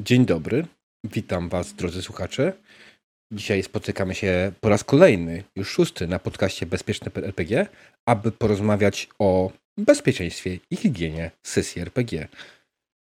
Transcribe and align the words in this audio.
Dzień 0.00 0.26
dobry, 0.26 0.64
witam 1.04 1.48
Was, 1.48 1.74
drodzy 1.74 2.02
słuchacze. 2.02 2.52
Dzisiaj 3.32 3.62
spotykamy 3.62 4.14
się 4.14 4.52
po 4.60 4.68
raz 4.68 4.84
kolejny, 4.84 5.44
już 5.56 5.68
szósty, 5.68 6.06
na 6.06 6.18
podcaście 6.18 6.66
Bezpieczne 6.66 7.10
RPG, 7.14 7.66
aby 8.06 8.32
porozmawiać 8.32 9.08
o 9.18 9.52
bezpieczeństwie 9.78 10.58
i 10.70 10.76
higienie 10.76 11.30
sesji 11.42 11.82
RPG. 11.82 12.28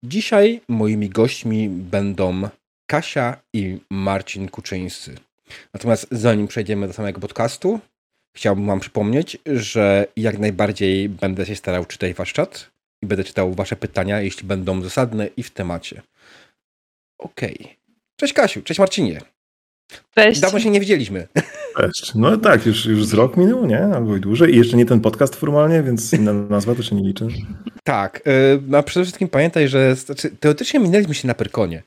Dzisiaj 0.04 0.60
moimi 0.68 1.08
gośćmi 1.08 1.68
będą 1.68 2.48
Kasia 2.90 3.36
i 3.54 3.78
Marcin 3.90 4.48
Kuczyńscy. 4.48 5.14
Natomiast 5.74 6.06
zanim 6.10 6.48
przejdziemy 6.48 6.86
do 6.86 6.92
samego 6.92 7.20
podcastu, 7.20 7.80
chciałbym 8.36 8.66
Wam 8.66 8.80
przypomnieć, 8.80 9.38
że 9.46 10.06
jak 10.16 10.38
najbardziej 10.38 11.08
będę 11.08 11.46
się 11.46 11.56
starał 11.56 11.84
czytać 11.84 12.14
Wasz 12.14 12.32
czat 12.32 12.70
i 13.02 13.06
będę 13.06 13.24
czytał 13.24 13.54
Wasze 13.54 13.76
pytania, 13.76 14.20
jeśli 14.20 14.48
będą 14.48 14.82
zasadne 14.82 15.26
i 15.26 15.42
w 15.42 15.50
temacie. 15.50 16.02
Okej. 17.18 17.56
Okay. 17.60 17.76
Cześć 18.16 18.32
Kasiu, 18.32 18.62
cześć 18.62 18.80
Marcinie. 18.80 19.20
Cześć. 20.14 20.40
Dawno 20.40 20.60
się 20.60 20.70
nie 20.70 20.80
widzieliśmy. 20.80 21.28
Cześć. 21.78 22.14
No 22.14 22.36
tak, 22.36 22.66
już, 22.66 22.86
już 22.86 23.06
z 23.06 23.14
rok 23.14 23.36
minął, 23.36 23.66
nie? 23.66 23.80
Albo 23.80 24.16
i 24.16 24.20
dłużej. 24.20 24.54
I 24.54 24.56
jeszcze 24.56 24.76
nie 24.76 24.86
ten 24.86 25.00
podcast 25.00 25.36
formalnie, 25.36 25.82
więc 25.82 26.12
inna 26.12 26.32
nazwa 26.56 26.74
to 26.74 26.82
się 26.82 26.96
nie 26.96 27.08
liczy. 27.08 27.28
Tak. 27.84 28.22
Yy, 28.70 28.78
a 28.78 28.82
przede 28.82 29.04
wszystkim 29.04 29.28
pamiętaj, 29.28 29.68
że 29.68 29.94
znaczy, 29.94 30.30
teoretycznie 30.30 30.80
minęliśmy 30.80 31.14
się 31.14 31.28
na 31.28 31.34
Pyrkonie. 31.34 31.82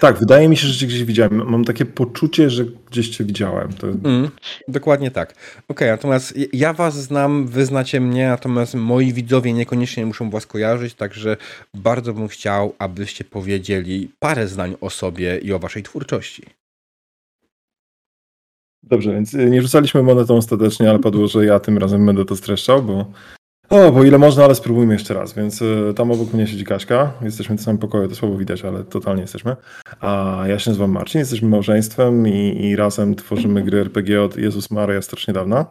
Tak, 0.00 0.18
wydaje 0.18 0.48
mi 0.48 0.56
się, 0.56 0.66
że 0.66 0.78
cię 0.78 0.86
gdzieś 0.86 1.04
widziałem. 1.04 1.50
Mam 1.50 1.64
takie 1.64 1.84
poczucie, 1.84 2.50
że 2.50 2.64
gdzieś 2.64 3.08
cię 3.08 3.24
widziałem. 3.24 3.72
To... 3.72 3.86
Mm, 3.86 4.30
dokładnie 4.68 5.10
tak. 5.10 5.30
Okej, 5.32 5.68
okay, 5.68 5.90
natomiast 5.90 6.34
ja 6.52 6.72
was 6.72 6.94
znam, 6.94 7.46
wy 7.46 7.66
znacie 7.66 8.00
mnie, 8.00 8.28
natomiast 8.28 8.74
moi 8.74 9.12
widzowie 9.12 9.52
niekoniecznie 9.52 10.06
muszą 10.06 10.30
was 10.30 10.46
kojarzyć, 10.46 10.94
także 10.94 11.36
bardzo 11.74 12.14
bym 12.14 12.28
chciał, 12.28 12.74
abyście 12.78 13.24
powiedzieli 13.24 14.10
parę 14.18 14.48
zdań 14.48 14.76
o 14.80 14.90
sobie 14.90 15.38
i 15.38 15.52
o 15.52 15.58
waszej 15.58 15.82
twórczości. 15.82 16.42
Dobrze, 18.82 19.12
więc 19.12 19.32
nie 19.32 19.62
rzucaliśmy 19.62 20.02
monetą 20.02 20.36
ostatecznie, 20.36 20.90
ale 20.90 20.98
padło, 20.98 21.28
że 21.28 21.46
ja 21.46 21.60
tym 21.60 21.78
razem 21.78 22.06
będę 22.06 22.24
to 22.24 22.36
streszczał, 22.36 22.82
bo 22.82 23.12
o, 23.72 23.92
bo 23.92 24.04
ile 24.04 24.18
można, 24.18 24.44
ale 24.44 24.54
spróbujmy 24.54 24.92
jeszcze 24.92 25.14
raz. 25.14 25.34
Więc 25.34 25.62
y, 25.62 25.92
tam 25.96 26.10
obok 26.10 26.32
mnie 26.32 26.46
siedzi 26.46 26.64
Kaśka. 26.64 27.12
Jesteśmy 27.22 27.56
w 27.56 27.60
samym 27.60 27.78
pokoju, 27.78 28.08
to 28.08 28.14
słabo 28.14 28.36
widać, 28.36 28.64
ale 28.64 28.84
totalnie 28.84 29.22
jesteśmy. 29.22 29.56
A 30.00 30.42
ja 30.46 30.58
się 30.58 30.70
nazywam 30.70 30.90
Marcin, 30.90 31.18
jesteśmy 31.18 31.48
małżeństwem 31.48 32.28
i, 32.28 32.66
i 32.66 32.76
razem 32.76 33.14
tworzymy 33.14 33.62
gry 33.62 33.80
RPG 33.80 34.22
od 34.22 34.36
Jezus 34.36 34.70
Maria 34.70 35.02
strasznie 35.02 35.34
dawna. 35.34 35.66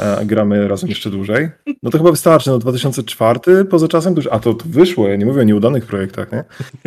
E, 0.00 0.26
gramy 0.26 0.68
razem 0.68 0.88
jeszcze 0.88 1.10
dłużej. 1.10 1.48
No 1.82 1.90
to 1.90 1.98
chyba 1.98 2.10
wystarczy, 2.10 2.50
no 2.50 2.58
2004 2.58 3.64
poza 3.64 3.88
czasem, 3.88 4.14
już, 4.16 4.26
a 4.26 4.38
to, 4.38 4.54
to 4.54 4.64
wyszło, 4.68 5.08
ja 5.08 5.16
nie 5.16 5.26
mówię 5.26 5.40
o 5.40 5.44
nieudanych 5.44 5.86
projektach, 5.86 6.32
nie? 6.32 6.44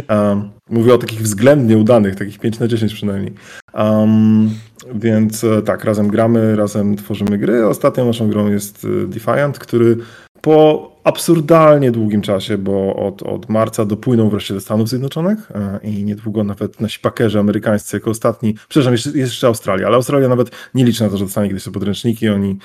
Um, 0.09 0.49
mówię 0.69 0.93
o 0.93 0.97
takich 0.97 1.21
względnie 1.21 1.77
udanych, 1.77 2.15
takich 2.15 2.39
5 2.39 2.59
na 2.59 2.67
10 2.67 2.93
przynajmniej. 2.93 3.33
Um, 3.73 4.49
więc 4.95 5.43
e, 5.43 5.61
tak, 5.61 5.83
razem 5.83 6.07
gramy, 6.07 6.55
razem 6.55 6.95
tworzymy 6.95 7.37
gry. 7.37 7.67
Ostatnią 7.67 8.05
naszą 8.05 8.29
grą 8.29 8.49
jest 8.49 8.85
e, 8.85 9.07
Defiant, 9.07 9.59
który 9.59 9.97
po 10.43 10.91
absurdalnie 11.03 11.91
długim 11.91 12.21
czasie, 12.21 12.57
bo 12.57 12.95
od, 12.95 13.23
od 13.23 13.49
marca 13.49 13.85
dopłyną 13.85 14.29
wreszcie 14.29 14.53
do 14.53 14.61
Stanów 14.61 14.89
Zjednoczonych 14.89 15.51
e, 15.51 15.79
i 15.83 16.03
niedługo 16.03 16.43
nawet 16.43 16.81
nasi 16.81 16.99
pakerzy 16.99 17.39
amerykańscy 17.39 17.97
jako 17.97 18.09
ostatni, 18.09 18.55
przepraszam, 18.67 18.93
jest 18.93 19.15
jeszcze 19.15 19.47
Australia, 19.47 19.87
ale 19.87 19.95
Australia 19.95 20.29
nawet 20.29 20.51
nie 20.73 20.85
liczy 20.85 21.03
na 21.03 21.09
to, 21.09 21.17
że 21.17 21.25
dostanie 21.25 21.47
kiedyś 21.47 21.63
te 21.63 21.71
podręczniki, 21.71 22.29
oni 22.29 22.57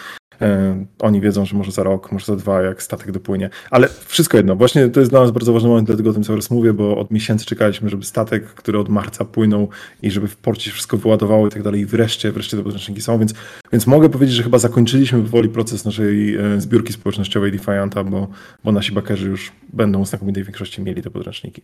oni 0.99 1.21
wiedzą, 1.21 1.45
że 1.45 1.57
może 1.57 1.73
za 1.73 1.83
rok, 1.83 2.13
może 2.13 2.27
za 2.27 2.37
dwa, 2.37 2.63
jak 2.63 2.83
statek 2.83 3.11
dopłynie. 3.11 3.51
Ale 3.71 3.89
wszystko 4.07 4.37
jedno, 4.37 4.57
właśnie 4.57 4.89
to 4.89 5.01
jest 5.01 5.13
dla 5.13 5.21
nas 5.21 5.31
bardzo 5.31 5.53
ważny 5.53 5.69
moment, 5.69 5.87
dlatego 5.87 6.11
o 6.11 6.13
tym 6.13 6.25
cały 6.25 6.39
czas 6.39 6.51
mówię, 6.51 6.73
bo 6.73 6.99
od 6.99 7.11
miesięcy 7.11 7.47
czekaliśmy, 7.47 7.91
żeby 7.91 8.05
statek, 8.05 8.45
który 8.45 8.79
od 8.79 8.89
marca 8.89 9.25
płynął 9.25 9.69
i 10.03 10.11
żeby 10.11 10.29
w 10.29 10.37
porcie 10.37 10.71
wszystko 10.71 10.97
wyładowało 10.97 11.47
i 11.47 11.51
tak 11.51 11.63
dalej. 11.63 11.81
I 11.81 11.87
wreszcie, 11.87 12.33
wreszcie 12.33 12.57
te 12.57 12.63
podręczniki 12.63 13.01
są, 13.01 13.19
więc, 13.19 13.35
więc 13.73 13.87
mogę 13.87 14.09
powiedzieć, 14.09 14.37
że 14.37 14.43
chyba 14.43 14.59
zakończyliśmy 14.59 15.23
powoli 15.23 15.49
proces 15.49 15.85
naszej 15.85 16.37
e, 16.37 16.61
zbiórki 16.61 16.93
społecznościowej 16.93 17.53
Defianta, 17.53 18.05
bo, 18.05 18.29
bo 18.65 18.73
nasi 18.73 18.93
bakerzy 18.93 19.29
już 19.29 19.53
będą 19.73 20.05
w 20.05 20.09
znakomitej 20.09 20.45
większości 20.45 20.83
mieli 20.83 21.03
te 21.03 21.11
podręczniki. 21.11 21.63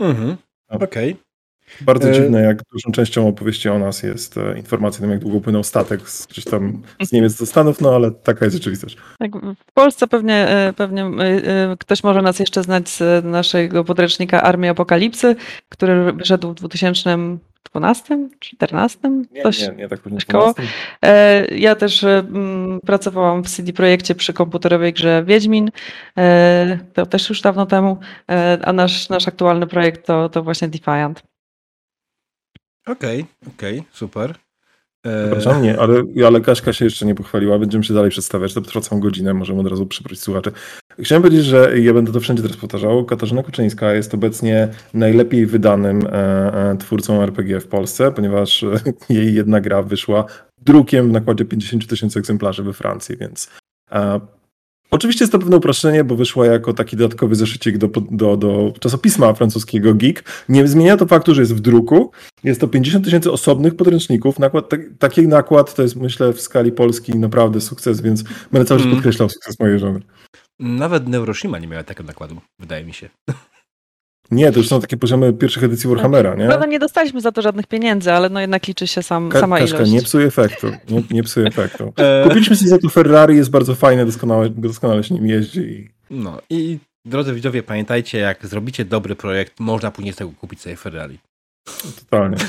Mhm. 0.00 0.36
Okej. 0.68 1.12
Okay. 1.12 1.27
Bardzo 1.80 2.08
e... 2.08 2.12
dziwne, 2.12 2.42
jak 2.42 2.62
dużą 2.72 2.92
częścią 2.92 3.28
opowieści 3.28 3.68
o 3.68 3.78
nas 3.78 4.02
jest 4.02 4.36
e, 4.36 4.56
informacja 4.56 4.98
o 4.98 5.02
tym, 5.02 5.10
jak 5.10 5.20
długo 5.20 5.40
płynął 5.40 5.64
statek 5.64 6.08
z, 6.08 6.26
gdzieś 6.26 6.44
tam 6.44 6.82
z 7.02 7.12
Niemiec 7.12 7.34
do 7.34 7.46
Stanów, 7.46 7.80
no 7.80 7.94
ale 7.94 8.10
taka 8.10 8.44
jest 8.44 8.56
rzeczywistość. 8.56 8.96
Tak, 9.18 9.30
w 9.68 9.72
Polsce 9.74 10.06
pewnie, 10.06 10.34
e, 10.34 10.72
pewnie 10.72 11.10
ktoś 11.78 12.04
może 12.04 12.22
nas 12.22 12.38
jeszcze 12.38 12.62
znać 12.62 12.88
z 12.88 13.24
naszego 13.24 13.84
podręcznika 13.84 14.42
Armii 14.42 14.70
Apokalipsy, 14.70 15.36
który 15.68 16.12
wyszedł 16.12 16.50
w 16.50 16.54
2012 16.54 18.28
czy 18.38 18.56
14? 18.56 18.98
Coś, 19.42 19.60
nie, 19.60 19.68
nie, 19.68 19.74
nie 19.74 19.88
tak 19.88 20.00
późno. 20.00 20.18
Koło. 20.28 20.54
Ja 21.50 21.74
też 21.74 22.04
pracowałam 22.86 23.44
w 23.44 23.48
CD 23.48 23.72
Projekcie 23.72 24.14
przy 24.14 24.32
komputerowej 24.32 24.92
grze 24.92 25.24
Wiedźmin. 25.26 25.70
To 26.94 27.06
też 27.06 27.28
już 27.28 27.40
dawno 27.40 27.66
temu. 27.66 27.98
A 28.64 28.72
nasz, 28.72 29.08
nasz 29.08 29.28
aktualny 29.28 29.66
projekt 29.66 30.06
to, 30.06 30.28
to 30.28 30.42
właśnie 30.42 30.68
Defiant. 30.68 31.22
Okej, 32.88 33.20
okay, 33.20 33.54
okej, 33.54 33.78
okay, 33.78 33.90
super. 33.92 34.34
E, 35.06 35.26
Przepraszam, 35.26 35.62
nie, 35.62 35.78
ale, 35.80 36.02
ale 36.26 36.40
Kaśka 36.40 36.72
się 36.72 36.84
jeszcze 36.84 37.06
nie 37.06 37.14
pochwaliła, 37.14 37.58
będziemy 37.58 37.84
się 37.84 37.94
dalej 37.94 38.10
przedstawiać, 38.10 38.54
to 38.54 38.60
trwa 38.60 38.80
całą 38.80 39.00
godzinę, 39.00 39.34
możemy 39.34 39.60
od 39.60 39.66
razu 39.66 39.86
przyprosić 39.86 40.22
słuchaczy. 40.22 40.52
Chciałem 40.98 41.22
powiedzieć, 41.22 41.44
że 41.44 41.80
ja 41.80 41.94
będę 41.94 42.12
to 42.12 42.20
wszędzie 42.20 42.42
teraz 42.42 42.56
powtarzał, 42.56 43.04
Katarzyna 43.04 43.42
Kuczyńska 43.42 43.92
jest 43.92 44.14
obecnie 44.14 44.68
najlepiej 44.94 45.46
wydanym 45.46 46.06
e, 46.06 46.70
e, 46.70 46.76
twórcą 46.76 47.22
RPG 47.22 47.60
w 47.60 47.66
Polsce, 47.66 48.12
ponieważ 48.12 48.64
jej 49.08 49.34
jedna 49.34 49.60
gra 49.60 49.82
wyszła 49.82 50.24
drukiem 50.62 51.08
w 51.08 51.12
nakładzie 51.12 51.44
50 51.44 51.86
tysięcy 51.86 52.18
egzemplarzy 52.18 52.62
we 52.62 52.72
Francji, 52.72 53.16
więc 53.16 53.50
Oczywiście 54.90 55.24
jest 55.24 55.32
to 55.32 55.38
pewne 55.38 55.56
uproszczenie, 55.56 56.04
bo 56.04 56.16
wyszła 56.16 56.46
jako 56.46 56.72
taki 56.72 56.96
dodatkowy 56.96 57.34
zeszycik 57.34 57.78
do, 57.78 57.88
do, 58.10 58.36
do 58.36 58.72
czasopisma 58.80 59.34
francuskiego 59.34 59.94
Geek. 59.94 60.24
Nie 60.48 60.68
zmienia 60.68 60.96
to 60.96 61.06
faktu, 61.06 61.34
że 61.34 61.42
jest 61.42 61.54
w 61.54 61.60
druku. 61.60 62.10
Jest 62.44 62.60
to 62.60 62.68
50 62.68 63.04
tysięcy 63.04 63.32
osobnych 63.32 63.76
podręczników. 63.76 64.38
Nakład, 64.38 64.68
tak, 64.68 64.80
taki 64.98 65.28
nakład 65.28 65.74
to 65.74 65.82
jest, 65.82 65.96
myślę, 65.96 66.32
w 66.32 66.40
skali 66.40 66.72
Polski 66.72 67.18
naprawdę 67.18 67.60
sukces, 67.60 68.00
więc 68.00 68.22
będę 68.52 68.64
cały 68.64 68.80
czas 68.80 68.86
mm. 68.86 68.96
podkreślał 68.96 69.28
sukces 69.28 69.60
mojej 69.60 69.78
żony. 69.78 70.00
Nawet 70.58 71.08
Neuroshima 71.08 71.58
nie 71.58 71.68
miała 71.68 71.84
takiego 71.84 72.06
nakładu, 72.06 72.36
wydaje 72.58 72.84
mi 72.84 72.94
się. 72.94 73.08
Nie, 74.30 74.52
to 74.52 74.58
już 74.58 74.68
są 74.68 74.80
takie 74.80 74.96
poziomy 74.96 75.32
pierwszych 75.32 75.64
edycji 75.64 75.90
Warhammera, 75.90 76.34
nie? 76.34 76.46
Prawda, 76.46 76.66
nie 76.66 76.78
dostaliśmy 76.78 77.20
za 77.20 77.32
to 77.32 77.42
żadnych 77.42 77.66
pieniędzy, 77.66 78.12
ale 78.12 78.28
no 78.30 78.40
jednak 78.40 78.66
liczy 78.66 78.86
się 78.86 79.02
sam, 79.02 79.28
Ka 79.28 79.40
sama 79.40 79.58
Kaszka, 79.58 79.76
ilość. 79.76 79.92
nie 79.92 80.02
psuj 80.02 80.24
efektu, 80.24 80.66
nie, 80.88 81.02
nie 81.10 81.22
psuj 81.22 81.46
efektu. 81.46 81.92
E, 81.96 82.22
Kupiliśmy 82.24 82.56
sobie 82.56 82.68
za 82.68 82.78
to 82.78 82.88
Ferrari, 82.88 83.36
jest 83.36 83.50
bardzo 83.50 83.74
fajne, 83.74 84.06
doskonale, 84.06 84.50
doskonale 84.50 85.04
się 85.04 85.14
nim 85.14 85.26
jeździ. 85.26 85.90
No 86.10 86.38
i 86.50 86.78
drodzy 87.04 87.34
widzowie, 87.34 87.62
pamiętajcie, 87.62 88.18
jak 88.18 88.46
zrobicie 88.46 88.84
dobry 88.84 89.16
projekt, 89.16 89.60
można 89.60 89.90
później 89.90 90.12
z 90.12 90.16
tego 90.16 90.30
kupić 90.40 90.60
sobie 90.60 90.76
Ferrari. 90.76 91.18
Totalnie. 91.98 92.36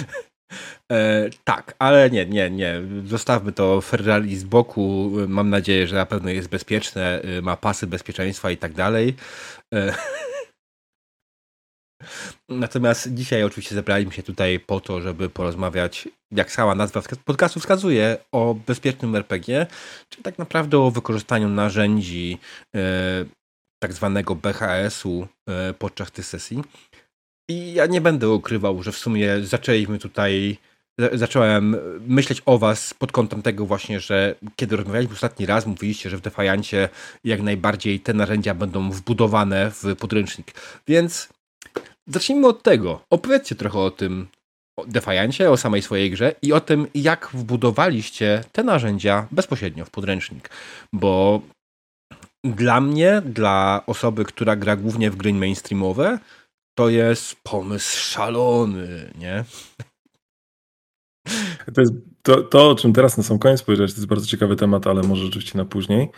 E, 0.91 1.29
tak, 1.43 1.75
ale 1.79 2.09
nie, 2.09 2.25
nie, 2.25 2.49
nie. 2.49 2.81
Zostawmy 3.05 3.51
to 3.51 3.81
Ferrari 3.81 4.35
z 4.35 4.43
boku. 4.43 5.11
Mam 5.27 5.49
nadzieję, 5.49 5.87
że 5.87 5.95
na 5.95 6.05
pewno 6.05 6.29
jest 6.29 6.49
bezpieczne, 6.49 7.21
ma 7.41 7.57
pasy 7.57 7.87
bezpieczeństwa 7.87 8.51
i 8.51 8.57
tak 8.57 8.73
dalej. 8.73 9.15
E, 9.73 9.93
Natomiast 12.49 13.13
dzisiaj 13.13 13.43
oczywiście 13.43 13.75
zebraliśmy 13.75 14.13
się 14.13 14.23
tutaj 14.23 14.59
po 14.59 14.79
to, 14.79 15.01
żeby 15.01 15.29
porozmawiać, 15.29 16.09
jak 16.31 16.51
sama 16.51 16.75
nazwa 16.75 17.01
podcastu 17.25 17.59
wskazuje, 17.59 18.17
o 18.31 18.55
bezpiecznym 18.67 19.15
RPG, 19.15 19.67
czy 20.09 20.23
tak 20.23 20.37
naprawdę 20.37 20.79
o 20.79 20.91
wykorzystaniu 20.91 21.49
narzędzi 21.49 22.37
e, 22.75 22.79
tak 23.83 23.93
zwanego 23.93 24.35
BHS-u 24.35 25.27
e, 25.49 25.73
podczas 25.73 26.11
tej 26.11 26.23
sesji. 26.23 26.63
I 27.49 27.73
ja 27.73 27.85
nie 27.85 28.01
będę 28.01 28.29
ukrywał, 28.29 28.83
że 28.83 28.91
w 28.91 28.97
sumie 28.97 29.43
zaczęliśmy 29.43 29.99
tutaj, 29.99 30.57
zacząłem 31.13 31.77
myśleć 32.07 32.41
o 32.45 32.57
was 32.57 32.93
pod 32.93 33.11
kątem 33.11 33.41
tego 33.41 33.65
właśnie, 33.65 33.99
że 33.99 34.35
kiedy 34.55 34.75
rozmawialiśmy 34.75 35.13
ostatni 35.13 35.45
raz, 35.45 35.65
mówiliście, 35.65 36.09
że 36.09 36.17
w 36.17 36.21
Defiancie 36.21 36.89
jak 37.23 37.41
najbardziej 37.41 37.99
te 37.99 38.13
narzędzia 38.13 38.53
będą 38.53 38.91
wbudowane 38.91 39.71
w 39.71 39.95
podręcznik. 39.95 40.53
Więc 40.87 41.29
zacznijmy 42.09 42.47
od 42.47 42.63
tego. 42.63 43.01
Opowiedzcie 43.09 43.55
trochę 43.55 43.79
o 43.79 43.91
tym 43.91 44.27
o 44.79 44.85
Defiancie, 44.85 45.51
o 45.51 45.57
samej 45.57 45.81
swojej 45.81 46.11
grze 46.11 46.35
i 46.41 46.53
o 46.53 46.61
tym, 46.61 46.87
jak 46.95 47.29
wbudowaliście 47.33 48.43
te 48.51 48.63
narzędzia 48.63 49.27
bezpośrednio 49.31 49.85
w 49.85 49.89
podręcznik. 49.89 50.49
Bo 50.93 51.41
dla 52.43 52.81
mnie, 52.81 53.21
dla 53.25 53.83
osoby, 53.87 54.25
która 54.25 54.55
gra 54.55 54.75
głównie 54.75 55.11
w 55.11 55.15
gry 55.15 55.33
mainstreamowe, 55.33 56.19
to 56.77 56.89
jest 56.89 57.35
pomysł 57.43 57.99
szalony, 57.99 59.13
nie? 59.17 59.43
To, 61.75 61.81
jest, 61.81 61.93
to, 62.21 62.43
to, 62.43 62.69
o 62.69 62.75
czym 62.75 62.93
teraz 62.93 63.17
na 63.17 63.23
sam 63.23 63.39
koniec 63.39 63.61
powiedziałeś, 63.61 63.91
to 63.91 63.97
jest 63.97 64.07
bardzo 64.07 64.25
ciekawy 64.25 64.55
temat, 64.55 64.87
ale 64.87 65.01
może 65.01 65.25
rzeczywiście 65.25 65.57
na 65.57 65.65
później. 65.65 66.09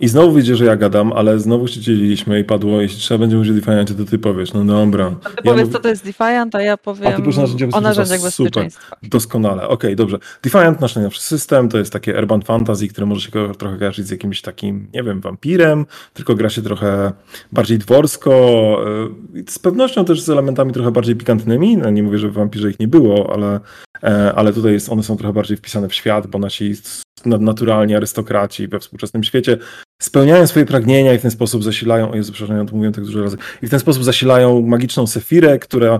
I 0.00 0.08
znowu 0.08 0.32
wiecie, 0.32 0.56
że 0.56 0.64
ja 0.64 0.76
gadam, 0.76 1.12
ale 1.12 1.38
znowu 1.38 1.68
się 1.68 1.80
dzieliliśmy 1.80 2.40
i 2.40 2.44
padło, 2.44 2.80
jeśli 2.80 2.98
trzeba 2.98 3.18
będzie 3.18 3.38
użyć 3.38 3.60
Defiant, 3.60 3.96
to 3.96 4.04
ty 4.04 4.18
powiesz, 4.18 4.52
no 4.52 4.64
dobra. 4.64 5.14
A 5.24 5.28
ty 5.28 5.34
ja 5.44 5.52
powiedz, 5.52 5.72
co 5.72 5.78
to 5.78 5.88
jest 5.88 6.04
Defiant, 6.04 6.54
a 6.54 6.62
ja 6.62 6.76
powiem 6.76 7.12
a 7.12 7.16
ty 7.16 7.22
narzędzia 7.22 7.66
o 7.72 7.80
narzędziach 7.80 8.22
bezpieczeństwa. 8.22 8.94
Super, 8.94 9.10
doskonale. 9.10 9.62
Okej, 9.62 9.74
okay, 9.74 9.96
dobrze. 9.96 10.18
Defiant, 10.42 10.80
nasz 10.80 10.94
najnowszy 10.94 11.20
system, 11.20 11.68
to 11.68 11.78
jest 11.78 11.92
takie 11.92 12.18
urban 12.18 12.42
fantasy, 12.42 12.88
które 12.88 13.06
może 13.06 13.20
się 13.20 13.30
trochę 13.58 13.78
kojarzyć 13.78 14.06
z 14.06 14.10
jakimś 14.10 14.42
takim, 14.42 14.88
nie 14.94 15.02
wiem, 15.02 15.20
wampirem, 15.20 15.86
tylko 16.14 16.34
gra 16.34 16.50
się 16.50 16.62
trochę 16.62 17.12
bardziej 17.52 17.78
dworsko, 17.78 18.30
y, 19.36 19.44
z 19.48 19.58
pewnością 19.58 20.04
też 20.04 20.20
z 20.20 20.30
elementami 20.30 20.72
trochę 20.72 20.90
bardziej 20.90 21.16
pikantnymi. 21.16 21.76
No, 21.76 21.90
nie 21.90 22.02
mówię, 22.02 22.18
że 22.18 22.28
w 22.28 22.32
wampirze 22.32 22.70
ich 22.70 22.80
nie 22.80 22.88
było, 22.88 23.32
ale, 23.32 23.60
e, 24.02 24.34
ale 24.34 24.52
tutaj 24.52 24.72
jest, 24.72 24.88
one 24.88 25.02
są 25.02 25.16
trochę 25.16 25.32
bardziej 25.32 25.56
wpisane 25.56 25.88
w 25.88 25.94
świat, 25.94 26.26
bo 26.26 26.38
nasi 26.38 26.74
nadnaturalni 27.26 27.94
arystokraci 27.94 28.68
we 28.68 28.78
współczesnym 28.78 29.24
świecie 29.28 29.58
spełniają 30.02 30.46
swoje 30.46 30.66
pragnienia 30.66 31.14
i 31.14 31.18
w 31.18 31.22
ten 31.22 31.30
sposób 31.30 31.64
zasilają, 31.64 32.10
o 32.10 32.16
Jezu, 32.16 32.32
przepraszam, 32.32 32.58
ja 32.58 32.64
to 32.64 32.72
mówiłem 32.72 32.94
tak 32.94 33.04
dużo 33.04 33.22
razy, 33.22 33.36
i 33.62 33.66
w 33.66 33.70
ten 33.70 33.80
sposób 33.80 34.04
zasilają 34.04 34.62
magiczną 34.62 35.06
sefirę, 35.06 35.58
która 35.58 35.98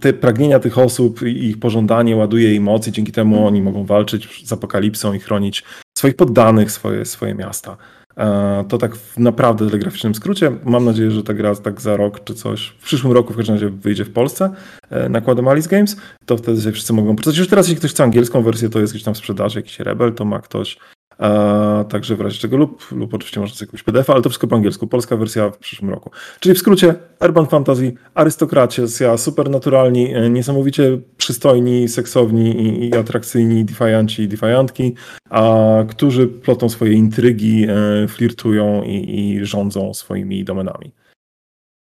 te 0.00 0.12
pragnienia 0.12 0.58
tych 0.58 0.78
osób 0.78 1.22
i 1.22 1.44
ich 1.44 1.58
pożądanie 1.60 2.16
ładuje 2.16 2.54
im 2.54 2.62
moc 2.62 2.88
i 2.88 2.92
dzięki 2.92 3.12
temu 3.12 3.46
oni 3.46 3.62
mogą 3.62 3.84
walczyć 3.84 4.48
z 4.48 4.52
apokalipsą 4.52 5.12
i 5.12 5.20
chronić 5.20 5.64
swoich 5.98 6.16
poddanych, 6.16 6.72
swoje, 6.72 7.04
swoje 7.04 7.34
miasta. 7.34 7.76
E, 8.16 8.64
to 8.68 8.78
tak 8.78 8.96
w 8.96 9.18
naprawdę 9.18 9.66
telegraficznym 9.66 10.14
skrócie. 10.14 10.52
Mam 10.64 10.84
nadzieję, 10.84 11.10
że 11.10 11.22
ta 11.22 11.34
gra 11.34 11.54
tak 11.54 11.80
za 11.80 11.96
rok 11.96 12.24
czy 12.24 12.34
coś, 12.34 12.66
w 12.78 12.84
przyszłym 12.84 13.12
roku 13.12 13.32
w 13.32 13.36
każdym 13.36 13.54
razie 13.54 13.68
wyjdzie 13.68 14.04
w 14.04 14.12
Polsce 14.12 14.50
e, 14.90 15.08
nakładem 15.08 15.48
Alice 15.48 15.68
Games, 15.68 15.96
to 16.26 16.36
wtedy 16.36 16.62
się 16.62 16.72
wszyscy 16.72 16.92
mogą 16.92 17.16
przeczytać. 17.16 17.38
Już 17.38 17.48
teraz, 17.48 17.66
jeśli 17.66 17.78
ktoś 17.78 17.90
chce 17.90 18.04
angielską 18.04 18.42
wersję, 18.42 18.68
to 18.68 18.80
jest 18.80 18.92
gdzieś 18.92 19.04
tam 19.04 19.14
w 19.14 19.18
sprzedaży, 19.18 19.58
jakiś 19.58 19.80
Rebel, 19.80 20.12
to 20.12 20.24
ma 20.24 20.38
ktoś 20.38 20.76
a, 21.20 21.84
także 21.88 22.16
w 22.16 22.20
razie 22.20 22.38
czego 22.38 22.56
lub, 22.56 22.92
lub 22.92 23.14
oczywiście 23.14 23.40
można 23.40 23.56
sobie 23.56 23.66
jakąś 23.66 23.82
PDF, 23.82 24.10
ale 24.10 24.22
to 24.22 24.28
wszystko 24.28 24.46
po 24.46 24.56
angielsku. 24.56 24.86
Polska 24.86 25.16
wersja 25.16 25.50
w 25.50 25.58
przyszłym 25.58 25.90
roku. 25.90 26.10
Czyli 26.40 26.54
w 26.54 26.58
skrócie 26.58 26.94
Urban 27.20 27.46
Fantasy, 27.46 27.94
arystokracja, 28.14 29.16
supernaturalni, 29.16 30.14
e, 30.14 30.30
niesamowicie 30.30 30.98
przystojni, 31.16 31.88
seksowni 31.88 32.62
i, 32.62 32.88
i 32.88 32.96
atrakcyjni 32.96 33.64
defianci 33.64 34.22
i 34.22 34.28
defiantki, 34.28 34.94
a, 35.30 35.76
którzy 35.88 36.28
plotą 36.28 36.68
swoje 36.68 36.92
intrygi, 36.92 37.66
e, 37.68 38.08
flirtują 38.08 38.82
i, 38.82 39.18
i 39.18 39.44
rządzą 39.44 39.94
swoimi 39.94 40.44
domenami. 40.44 40.92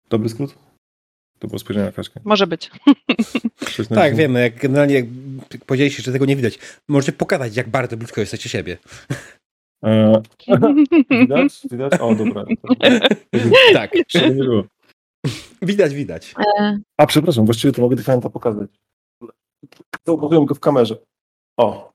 Dobry 0.10 0.30
skrót? 0.30 0.63
To 1.44 1.48
było 1.48 1.60
spojrzenie 1.60 1.86
na 1.86 1.92
kaczkę. 1.92 2.20
Może 2.24 2.48
być. 2.48 2.72
tak, 3.96 4.16
wiemy. 4.16 4.42
Jak 4.42 4.56
generalnie 4.56 4.96
jak 4.96 5.06
powiedzieliście, 5.66 6.04
że 6.04 6.12
tego 6.12 6.26
nie 6.26 6.36
widać. 6.36 6.60
Możecie 6.88 7.12
pokazać, 7.12 7.56
jak 7.56 7.70
bardzo 7.70 7.98
blisko 7.98 8.22
jesteście 8.22 8.50
siebie. 8.50 8.78
E, 9.86 10.22
widać? 11.22 11.62
Widać? 11.72 11.94
O, 12.00 12.16
dobra. 12.16 12.46
tak. 13.74 13.92
Widać, 15.62 15.94
widać. 15.94 16.34
E. 16.60 16.80
A, 16.98 17.06
przepraszam, 17.06 17.46
właściwie 17.46 17.72
to 17.72 17.82
mogę 17.82 17.96
Defianta 17.96 18.30
pokazać. 18.30 18.70
Zauważyłem 20.06 20.46
go 20.46 20.56
w 20.56 20.60
kamerze. 20.60 20.98
O, 21.58 21.92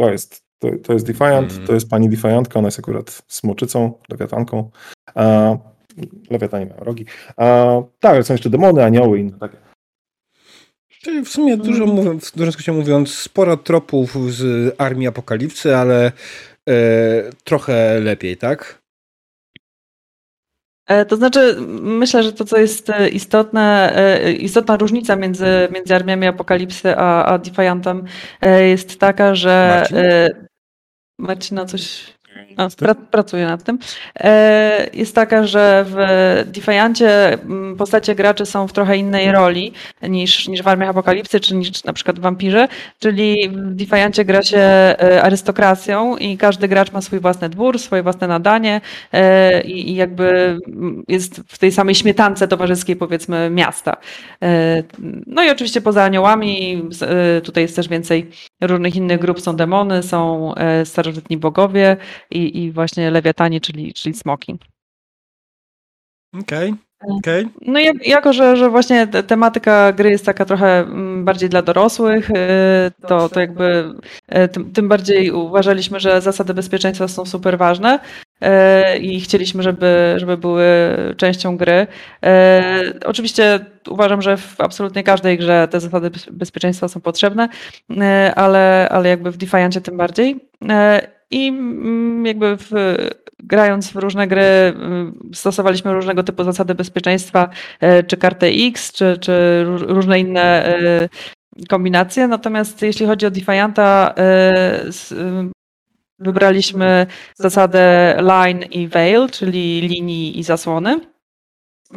to 0.00 0.10
jest, 0.10 0.42
to, 0.58 0.68
to 0.82 0.92
jest 0.92 1.06
Defiant, 1.06 1.52
mm. 1.52 1.66
to 1.66 1.74
jest 1.74 1.90
pani 1.90 2.08
Defiantka, 2.08 2.58
ona 2.58 2.68
jest 2.68 2.78
akurat 2.78 3.22
smoczycą, 3.28 3.98
lewiatanką. 4.08 4.70
Lewiatanie 6.30 6.66
mają 6.66 6.84
rogi. 6.84 7.04
A, 7.36 7.76
tak, 8.00 8.14
ale 8.14 8.24
są 8.24 8.34
jeszcze 8.34 8.50
demony, 8.50 8.84
anioły 8.84 9.18
i 9.18 9.20
inne 9.20 9.38
takie. 9.38 9.56
Czyli 10.88 11.22
w 11.22 11.28
sumie 11.28 11.56
dużo 11.56 11.84
mm. 11.84 11.96
mówiąc, 11.96 12.30
w 12.30 12.36
dużym 12.36 12.52
skrócie 12.52 12.72
mówiąc, 12.72 13.14
sporo 13.14 13.56
tropów 13.56 14.32
z 14.34 14.74
Armii 14.78 15.06
Apokalipsy, 15.06 15.76
ale 15.76 16.12
e, 16.68 17.30
trochę 17.44 18.00
lepiej, 18.00 18.36
tak? 18.36 18.82
E, 20.88 21.04
to 21.04 21.16
znaczy, 21.16 21.56
myślę, 21.80 22.22
że 22.22 22.32
to, 22.32 22.44
co 22.44 22.58
jest 22.58 22.90
e, 22.90 23.08
istotne, 23.08 23.92
e, 23.96 24.32
istotna 24.32 24.76
różnica 24.76 25.16
między, 25.16 25.68
między 25.72 25.94
armiami 25.94 26.26
Apokalipsy 26.26 26.96
a, 26.96 27.24
a 27.24 27.38
Defiantem 27.38 28.04
jest 28.60 28.98
taka, 28.98 29.34
że 29.34 29.82
Marcin? 29.90 29.98
Marcina 31.18 31.64
coś 31.64 32.14
a, 32.56 32.68
pra, 32.78 32.94
pracuję 32.94 33.46
nad 33.46 33.64
tym. 33.64 33.78
E, 34.20 34.86
jest 34.92 35.14
taka, 35.14 35.46
że 35.46 35.84
w 35.88 35.96
Defiancie 36.50 37.38
postacie 37.78 38.14
graczy 38.14 38.46
są 38.46 38.68
w 38.68 38.72
trochę 38.72 38.96
innej 38.96 39.32
roli 39.32 39.72
niż, 40.02 40.48
niż 40.48 40.62
w 40.62 40.68
Armiach 40.68 40.88
Apokalipsy, 40.88 41.40
czy 41.40 41.54
niż 41.54 41.84
na 41.84 41.92
przykład 41.92 42.18
w 42.18 42.22
Wampirze, 42.22 42.68
czyli 42.98 43.48
w 43.48 43.74
Defiancie 43.74 44.24
gra 44.24 44.42
się 44.42 44.58
e, 44.58 45.22
arystokracją 45.22 46.16
i 46.16 46.36
każdy 46.36 46.68
gracz 46.68 46.92
ma 46.92 47.00
swój 47.00 47.20
własny 47.20 47.48
dwór, 47.48 47.78
swoje 47.78 48.02
własne 48.02 48.28
nadanie 48.28 48.80
e, 49.12 49.62
i 49.62 49.94
jakby 49.94 50.58
jest 51.08 51.40
w 51.48 51.58
tej 51.58 51.72
samej 51.72 51.94
śmietance 51.94 52.48
towarzyskiej 52.48 52.96
powiedzmy 52.96 53.50
miasta. 53.50 53.96
No 55.26 55.44
i 55.44 55.50
oczywiście 55.50 55.80
poza 55.80 56.04
aniołami 56.04 56.82
tutaj 57.44 57.62
jest 57.62 57.76
też 57.76 57.88
więcej 57.88 58.30
różnych 58.60 58.96
innych 58.96 59.20
grup, 59.20 59.40
są 59.40 59.56
demony, 59.56 60.02
są 60.02 60.52
starożytni 60.84 61.36
bogowie 61.36 61.96
i, 62.30 62.64
i 62.64 62.72
właśnie 62.72 63.10
lewiatanie, 63.10 63.60
czyli, 63.60 63.94
czyli 63.94 64.14
smoki. 64.14 64.58
Okej. 66.40 66.70
Okay. 66.70 66.88
Okay. 67.18 67.48
No 67.60 67.80
jak, 67.80 68.06
jako, 68.06 68.32
że, 68.32 68.56
że 68.56 68.70
właśnie 68.70 69.06
tematyka 69.06 69.92
gry 69.92 70.10
jest 70.10 70.26
taka 70.26 70.44
trochę 70.44 70.78
mm, 70.78 71.24
bardziej 71.24 71.48
dla 71.48 71.62
dorosłych, 71.62 72.30
y, 72.30 72.34
to, 73.08 73.28
to 73.28 73.40
jakby 73.40 73.94
tym, 74.52 74.72
tym 74.72 74.88
bardziej 74.88 75.30
uważaliśmy, 75.30 76.00
że 76.00 76.20
zasady 76.20 76.54
bezpieczeństwa 76.54 77.08
są 77.08 77.24
super 77.24 77.58
ważne 77.58 77.98
i 79.00 79.20
chcieliśmy, 79.20 79.62
żeby, 79.62 80.14
żeby 80.16 80.36
były 80.36 80.66
częścią 81.16 81.56
gry. 81.56 81.86
Oczywiście 83.04 83.60
uważam, 83.88 84.22
że 84.22 84.36
w 84.36 84.60
absolutnie 84.60 85.02
każdej 85.02 85.38
grze 85.38 85.68
te 85.70 85.80
zasady 85.80 86.10
bezpieczeństwa 86.30 86.88
są 86.88 87.00
potrzebne, 87.00 87.48
ale, 88.36 88.88
ale 88.90 89.08
jakby 89.08 89.30
w 89.30 89.36
Defiancie 89.36 89.80
tym 89.80 89.96
bardziej. 89.96 90.36
I 91.30 91.48
mm, 91.48 92.26
jakby 92.26 92.56
w, 92.56 92.70
grając 93.38 93.92
w 93.92 93.96
różne 93.96 94.26
gry 94.26 94.42
mm, 94.42 95.30
stosowaliśmy 95.34 95.92
różnego 95.92 96.22
typu 96.22 96.44
zasady 96.44 96.74
bezpieczeństwa, 96.74 97.48
e, 97.80 98.02
czy 98.02 98.16
kartę 98.16 98.46
X, 98.46 98.92
czy, 98.92 99.18
czy 99.20 99.64
różne 99.66 100.20
inne 100.20 100.66
e, 100.66 101.08
kombinacje. 101.68 102.28
Natomiast 102.28 102.82
jeśli 102.82 103.06
chodzi 103.06 103.26
o 103.26 103.30
Defianta, 103.30 104.14
e, 104.18 104.84
wybraliśmy 106.18 107.06
zasadę 107.34 108.16
line 108.20 108.62
i 108.62 108.88
veil, 108.88 109.28
czyli 109.30 109.80
linii 109.80 110.38
i 110.38 110.42
zasłony. 110.42 111.00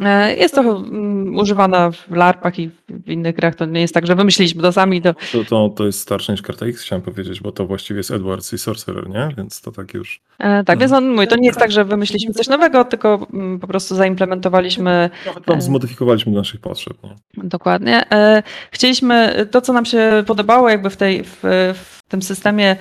E, 0.00 0.36
jest 0.36 0.54
to 0.54 0.60
mm, 0.60 1.36
używana 1.36 1.90
w 1.90 2.10
LARPach 2.10 2.58
i 2.58 2.70
w 2.88 3.08
innych 3.08 3.36
grach. 3.36 3.54
To 3.54 3.66
nie 3.66 3.80
jest 3.80 3.94
tak, 3.94 4.06
że 4.06 4.14
wymyśliliśmy 4.14 4.62
to 4.62 4.72
sami. 4.72 5.02
To, 5.02 5.14
to, 5.32 5.44
to, 5.44 5.68
to 5.68 5.86
jest 5.86 6.00
starsze 6.00 6.32
niż 6.32 6.42
karta 6.42 6.66
X, 6.66 6.82
chciałem 6.82 7.02
powiedzieć, 7.02 7.40
bo 7.40 7.52
to 7.52 7.66
właściwie 7.66 7.98
jest 7.98 8.10
Edwards 8.10 8.52
i 8.52 8.58
Sorcerer, 8.58 9.08
nie? 9.08 9.28
Więc 9.36 9.60
to 9.60 9.72
tak 9.72 9.94
już. 9.94 10.20
E, 10.38 10.64
tak, 10.64 10.78
więc 10.78 10.92
on 10.92 11.10
mówi, 11.10 11.26
to 11.26 11.36
nie 11.36 11.46
jest 11.46 11.58
tak, 11.58 11.72
że 11.72 11.84
wymyśliliśmy 11.84 12.34
coś 12.34 12.48
nowego, 12.48 12.84
tylko 12.84 13.26
mm, 13.32 13.60
po 13.60 13.66
prostu 13.66 13.94
zaimplementowaliśmy. 13.94 15.10
Trochę 15.24 15.58
e, 15.58 15.62
zmodyfikowaliśmy 15.62 16.32
do 16.32 16.38
naszych 16.38 16.60
potrzeb. 16.60 16.96
Nie? 17.02 17.44
Dokładnie. 17.44 18.10
E, 18.10 18.42
chcieliśmy 18.70 19.46
to, 19.50 19.60
co 19.60 19.72
nam 19.72 19.84
się 19.84 20.24
podobało, 20.26 20.68
jakby 20.68 20.90
w 20.90 20.96
tej. 20.96 21.24
W, 21.24 21.38
w 21.74 22.02
tym 22.12 22.22
systemie, 22.22 22.76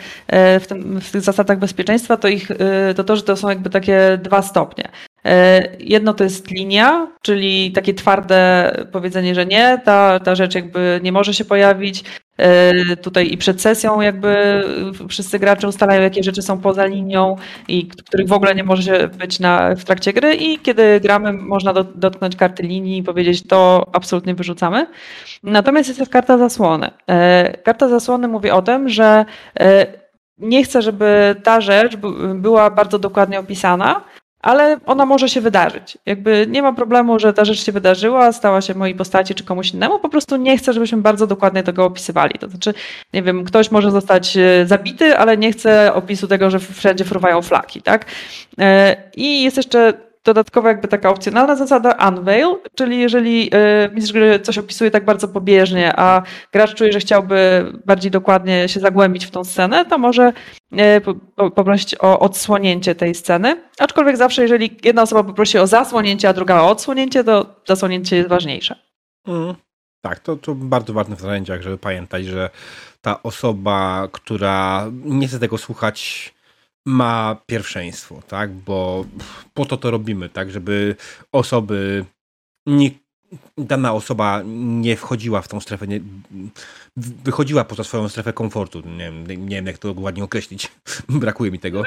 w, 0.60 0.66
tym, 0.68 1.02
w 1.02 1.12
tych 1.12 1.22
zasadach 1.22 1.60
bezpieczeństwa, 1.60 2.18
to, 2.18 2.28
ich, 2.28 2.52
to 2.96 3.04
to, 3.04 3.16
że 3.16 3.24
to 3.24 3.36
są 3.36 3.50
jakby 3.50 3.70
takie 3.70 4.20
dwa 4.24 4.42
stopnie. 4.42 4.90
E, 5.26 5.64
jedno 5.80 6.14
to 6.14 6.24
jest 6.24 6.52
linia, 6.52 7.08
czyli 7.22 7.72
takie 7.72 7.94
twarde 7.94 8.72
powiedzenie, 8.92 9.36
że 9.36 9.46
nie, 9.46 9.82
ta, 9.86 10.20
ta 10.20 10.36
rzecz 10.36 10.56
jakby 10.56 11.00
nie 11.04 11.12
może 11.12 11.34
się 11.34 11.46
pojawić. 11.46 12.04
E, 12.38 12.96
tutaj 12.96 13.34
i 13.34 13.38
przed 13.38 13.62
sesją 13.62 14.02
jakby 14.02 14.64
wszyscy 15.10 15.40
gracze 15.40 15.68
ustalają, 15.68 16.02
jakie 16.02 16.24
rzeczy 16.24 16.42
są 16.42 16.62
poza 16.62 16.86
linią 16.86 17.36
i 17.68 17.88
których 17.88 18.28
w 18.28 18.34
ogóle 18.34 18.56
nie 18.56 18.64
może 18.64 19.08
być 19.08 19.40
na, 19.40 19.76
w 19.76 19.84
trakcie 19.84 20.14
gry 20.14 20.36
i 20.36 20.60
kiedy 20.60 21.00
gramy 21.00 21.34
można 21.34 21.74
do, 21.74 21.84
dotknąć 21.84 22.36
karty 22.36 22.64
linii 22.64 22.98
i 22.98 23.04
powiedzieć 23.04 23.48
to 23.48 23.90
absolutnie 23.94 24.36
wyrzucamy. 24.36 24.88
Natomiast 25.44 25.90
jest 25.90 26.00
też 26.00 26.10
karta 26.10 26.38
zasłony. 26.38 26.92
E, 27.08 27.58
karta 27.58 27.88
zasłony 27.88 28.28
mówi 28.28 28.50
o 28.50 28.62
tym, 28.62 28.90
że 28.90 29.26
nie 30.38 30.64
chcę, 30.64 30.82
żeby 30.82 31.36
ta 31.44 31.62
rzecz 31.62 31.96
była 32.36 32.70
bardzo 32.70 33.00
dokładnie 33.00 33.40
opisana, 33.40 34.04
ale 34.42 34.78
ona 34.86 35.06
może 35.06 35.30
się 35.30 35.42
wydarzyć. 35.42 35.98
Jakby 36.06 36.46
nie 36.50 36.62
ma 36.62 36.74
problemu, 36.74 37.20
że 37.20 37.34
ta 37.34 37.46
rzecz 37.46 37.66
się 37.66 37.72
wydarzyła, 37.72 38.32
stała 38.32 38.62
się 38.62 38.76
mojej 38.76 38.96
postaci 38.96 39.36
czy 39.36 39.44
komuś 39.44 39.74
innemu, 39.74 40.00
po 40.00 40.10
prostu 40.10 40.38
nie 40.38 40.58
chcę, 40.58 40.74
żebyśmy 40.74 40.98
bardzo 40.98 41.28
dokładnie 41.28 41.64
tego 41.64 41.86
opisywali. 41.86 42.40
To 42.40 42.50
znaczy, 42.50 42.74
nie 43.14 43.24
wiem, 43.24 43.44
ktoś 43.44 43.72
może 43.72 43.92
zostać 43.92 44.38
e, 44.38 44.66
zabity, 44.66 45.18
ale 45.18 45.38
nie 45.38 45.52
chce 45.52 45.94
opisu 45.94 46.28
tego, 46.28 46.50
że 46.50 46.60
wszędzie 46.60 47.06
fruwają 47.06 47.42
flaki, 47.42 47.82
tak? 47.82 48.06
E, 48.60 48.96
I 49.16 49.44
jest 49.44 49.58
jeszcze 49.58 49.94
dodatkowa 50.26 50.70
jakby 50.70 50.88
taka 50.88 51.10
opcjonalna 51.10 51.56
zasada 51.56 52.10
unveil, 52.10 52.48
czyli 52.76 53.00
jeżeli 53.00 53.52
mistrz 53.94 54.14
gry 54.14 54.40
coś 54.40 54.58
opisuje 54.58 54.92
tak 54.92 55.06
bardzo 55.06 55.28
pobieżnie, 55.28 55.94
a 55.96 56.22
gracz 56.54 56.76
czuje, 56.76 56.92
że 56.92 57.00
chciałby 57.00 57.66
bardziej 57.86 58.12
dokładnie 58.12 58.70
się 58.70 58.80
zagłębić 58.80 59.26
w 59.26 59.32
tą 59.32 59.44
scenę, 59.44 59.86
to 59.86 59.98
może 59.98 60.34
poprosić 61.36 61.96
o 62.00 62.20
odsłonięcie 62.20 62.96
tej 62.96 63.16
sceny. 63.16 63.64
Aczkolwiek 63.80 64.18
zawsze, 64.18 64.42
jeżeli 64.42 64.78
jedna 64.84 65.02
osoba 65.02 65.24
poprosi 65.24 65.58
o 65.58 65.68
zasłonięcie, 65.68 66.30
a 66.30 66.34
druga 66.34 66.62
o 66.62 66.70
odsłonięcie, 66.70 67.24
to 67.24 67.46
zasłonięcie 67.68 68.16
jest 68.16 68.30
ważniejsze. 68.30 68.76
Mm. 69.28 69.56
Tak, 70.02 70.20
to, 70.20 70.36
to 70.36 70.56
bardzo 70.56 70.94
ważne 70.94 71.16
w 71.16 71.24
narzędziach, 71.24 71.62
żeby 71.62 71.78
pamiętać, 71.78 72.26
że 72.26 72.50
ta 73.02 73.24
osoba, 73.24 74.08
która 74.12 74.88
nie 74.92 75.28
chce 75.28 75.40
tego 75.40 75.58
słuchać, 75.58 76.34
ma 76.86 77.38
pierwszeństwo, 77.46 78.22
tak? 78.28 78.52
Bo 78.52 79.06
po 79.54 79.66
to 79.66 79.78
to 79.78 79.92
robimy, 79.92 80.30
tak? 80.30 80.52
Żeby 80.52 80.96
osoby, 81.32 82.06
nie, 82.66 82.92
dana 83.58 83.94
osoba 83.94 84.42
nie 84.46 84.96
wchodziła 84.98 85.42
w 85.42 85.48
tą 85.48 85.60
strefę, 85.60 85.88
nie, 85.88 86.02
wychodziła 86.98 87.64
poza 87.64 87.84
swoją 87.84 88.10
strefę 88.10 88.34
komfortu. 88.34 88.82
Nie 88.86 89.12
wiem, 89.12 89.28
nie 89.28 89.56
wiem 89.56 89.68
jak 89.68 89.78
to 89.78 89.94
ładnie 89.98 90.24
określić. 90.24 90.72
Brakuje 91.10 91.52
mi 91.52 91.60
tego. 91.60 91.84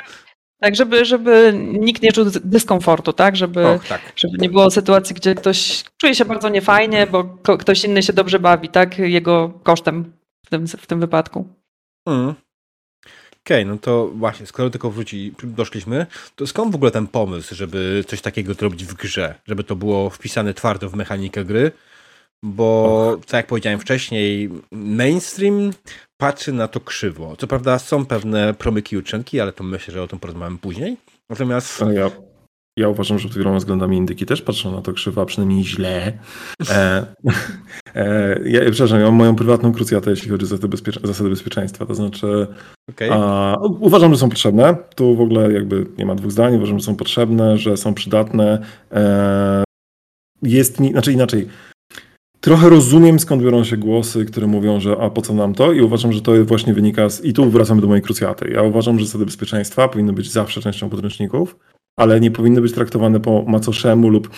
Tak, 0.61 0.77
żeby, 0.77 1.05
żeby 1.05 1.53
nikt 1.57 2.03
nie 2.03 2.13
czuł 2.13 2.25
dyskomfortu, 2.45 3.13
tak? 3.13 3.37
Żeby, 3.37 3.67
Och, 3.67 3.87
tak? 3.87 4.01
żeby 4.17 4.39
nie 4.39 4.51
było 4.51 4.71
sytuacji, 4.71 5.15
gdzie 5.15 5.35
ktoś 5.35 5.85
czuje 6.01 6.15
się 6.15 6.25
bardzo 6.25 6.49
niefajnie, 6.49 7.07
bo 7.07 7.25
ktoś 7.59 7.85
inny 7.85 8.03
się 8.03 8.13
dobrze 8.13 8.39
bawi, 8.41 8.69
tak? 8.69 8.99
Jego 8.99 9.49
kosztem 9.63 10.13
w 10.47 10.51
tym, 10.51 10.67
w 10.67 10.87
tym 10.87 11.01
wypadku. 11.01 11.49
Mm. 12.09 12.35
Okej, 13.47 13.63
okay, 13.63 13.73
no 13.73 13.79
to 13.79 14.09
właśnie, 14.09 14.47
skoro 14.47 14.71
tylko 14.71 14.91
wróci, 14.91 15.35
doszliśmy, 15.43 16.07
to 16.37 16.47
skąd 16.47 16.73
w 16.73 16.75
ogóle 16.75 16.91
ten 16.91 17.07
pomysł, 17.07 17.55
żeby 17.55 18.05
coś 18.07 18.21
takiego 18.21 18.55
zrobić 18.55 18.85
w 18.85 18.95
grze? 18.95 19.35
Żeby 19.47 19.65
to 19.65 19.77
było 19.77 20.11
wpisane 20.11 20.55
twardo 20.55 20.89
w 20.89 20.95
mechanikę 20.95 21.45
gry? 21.45 21.73
Bo, 22.43 23.17
tak 23.27 23.33
jak 23.33 23.47
powiedziałem 23.47 23.81
wcześniej, 23.81 24.51
mainstream 24.73 25.71
patrzy 26.17 26.53
na 26.53 26.69
to 26.69 26.81
krzywo. 26.81 27.37
Co 27.37 27.47
prawda 27.47 27.79
są 27.79 28.07
pewne 28.07 28.55
promyki 28.55 28.97
i 28.97 28.99
uczynki, 28.99 29.41
ale 29.41 29.53
to 29.53 29.65
myślę, 29.65 29.95
że 29.95 30.03
o 30.03 30.07
tym 30.07 30.19
porozmawiamy 30.19 30.59
później. 30.59 30.97
Natomiast... 31.31 31.85
Ja, 31.95 32.11
ja 32.77 32.89
uważam, 32.89 33.19
że 33.19 33.29
pod 33.29 33.39
wieloma 33.39 33.59
względami 33.59 33.97
indyki 33.97 34.27
też 34.27 34.43
patrzą 34.43 34.73
na 34.73 34.83
to 34.83 34.93
krzywo, 34.93 35.23
a 35.23 35.27
przynajmniej 35.27 35.65
źle. 35.65 36.13
E, 36.71 37.07
e, 37.95 38.41
ja, 38.45 38.61
przepraszam, 38.71 39.01
ja 39.01 39.05
mam 39.05 39.15
moją 39.15 39.37
prywatną 39.37 39.73
krucjatę, 39.73 40.11
jeśli 40.11 40.31
chodzi 40.31 40.45
o 40.45 40.47
zasady, 40.47 40.69
bezpiecz 40.69 41.01
zasady 41.03 41.31
bezpieczeństwa. 41.31 41.87
To 41.87 41.95
znaczy, 41.95 42.47
okay. 42.91 43.13
a, 43.13 43.57
uważam, 43.81 44.13
że 44.13 44.19
są 44.19 44.29
potrzebne. 44.29 44.77
Tu 44.95 45.17
w 45.17 45.21
ogóle 45.21 45.53
jakby 45.53 45.87
nie 45.99 46.07
ma 46.07 46.15
dwóch 46.15 46.33
zdań. 46.33 46.57
Uważam, 46.57 46.79
że 46.79 46.85
są 46.85 46.97
potrzebne, 46.97 47.59
że 47.59 47.77
są 47.77 47.95
przydatne. 47.95 48.63
E, 48.93 49.65
jest, 50.43 50.77
znaczy 50.77 51.13
inaczej, 51.13 51.49
Trochę 52.41 52.69
rozumiem, 52.69 53.19
skąd 53.19 53.43
biorą 53.43 53.65
się 53.65 53.77
głosy, 53.77 54.25
które 54.25 54.47
mówią, 54.47 54.81
że 54.81 54.97
a 55.01 55.11
po 55.11 55.23
co 55.23 55.35
nam 55.35 55.55
to? 55.55 55.73
I 55.73 55.81
uważam, 55.81 56.13
że 56.13 56.23
to 56.23 56.45
właśnie 56.45 56.75
wynika 56.75 57.09
z... 57.09 57.25
I 57.25 57.33
tu 57.33 57.51
wracamy 57.51 57.81
do 57.81 57.87
mojej 57.87 58.03
krucjaty. 58.03 58.51
Ja 58.51 58.63
uważam, 58.63 58.99
że 58.99 59.07
zasady 59.07 59.25
bezpieczeństwa 59.25 59.89
powinny 59.89 60.13
być 60.13 60.33
zawsze 60.33 60.61
częścią 60.61 60.91
podręczników, 60.91 61.57
ale 61.97 62.21
nie 62.21 62.31
powinny 62.31 62.61
być 62.61 62.73
traktowane 62.73 63.21
po 63.21 63.45
macoszemu 63.47 64.09
lub... 64.09 64.31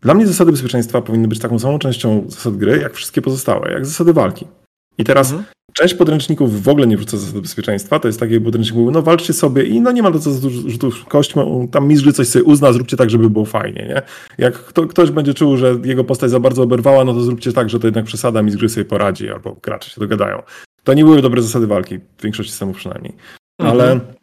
Dla 0.00 0.14
mnie 0.14 0.26
zasady 0.26 0.52
bezpieczeństwa 0.52 1.02
powinny 1.02 1.28
być 1.28 1.38
taką 1.38 1.58
samą 1.58 1.78
częścią 1.78 2.24
zasad 2.28 2.56
gry, 2.56 2.78
jak 2.78 2.94
wszystkie 2.94 3.22
pozostałe, 3.22 3.72
jak 3.72 3.86
zasady 3.86 4.12
walki. 4.12 4.46
I 4.98 5.04
teraz 5.04 5.30
mhm. 5.30 5.44
Część 5.72 5.94
podręczników 5.94 6.62
w 6.62 6.68
ogóle 6.68 6.86
nie 6.86 6.96
wrzuca 6.96 7.16
zasad 7.16 7.40
bezpieczeństwa. 7.40 7.98
To 7.98 8.08
jest 8.08 8.20
takie, 8.20 8.40
podręcznik 8.40 8.76
mówi, 8.76 8.92
no 8.92 9.02
walczcie 9.02 9.32
sobie 9.32 9.64
i 9.64 9.80
no 9.80 9.92
nie 9.92 10.02
ma 10.02 10.10
do 10.10 10.18
co 10.18 10.30
rzutów 10.66 11.04
kośćmi, 11.04 11.68
tam 11.70 11.88
mistrz 11.88 12.12
coś 12.12 12.28
sobie 12.28 12.44
uzna, 12.44 12.72
zróbcie 12.72 12.96
tak, 12.96 13.10
żeby 13.10 13.30
było 13.30 13.44
fajnie, 13.44 13.86
nie? 13.88 14.02
Jak 14.38 14.54
kto, 14.54 14.86
ktoś 14.86 15.10
będzie 15.10 15.34
czuł, 15.34 15.56
że 15.56 15.76
jego 15.84 16.04
postać 16.04 16.30
za 16.30 16.40
bardzo 16.40 16.62
oberwała, 16.62 17.04
no 17.04 17.14
to 17.14 17.20
zróbcie 17.20 17.52
tak, 17.52 17.70
że 17.70 17.80
to 17.80 17.86
jednak 17.86 18.04
przesada, 18.04 18.42
mistrz 18.42 18.70
sobie 18.72 18.84
poradzi, 18.84 19.30
albo 19.30 19.56
gracze 19.62 19.90
się 19.90 20.00
dogadają. 20.00 20.42
To 20.84 20.94
nie 20.94 21.04
były 21.04 21.22
dobre 21.22 21.42
zasady 21.42 21.66
walki, 21.66 21.98
w 21.98 22.22
większości 22.22 22.52
systemów 22.52 22.76
przynajmniej. 22.76 23.12
Ale 23.58 23.92
mhm. 23.92 24.14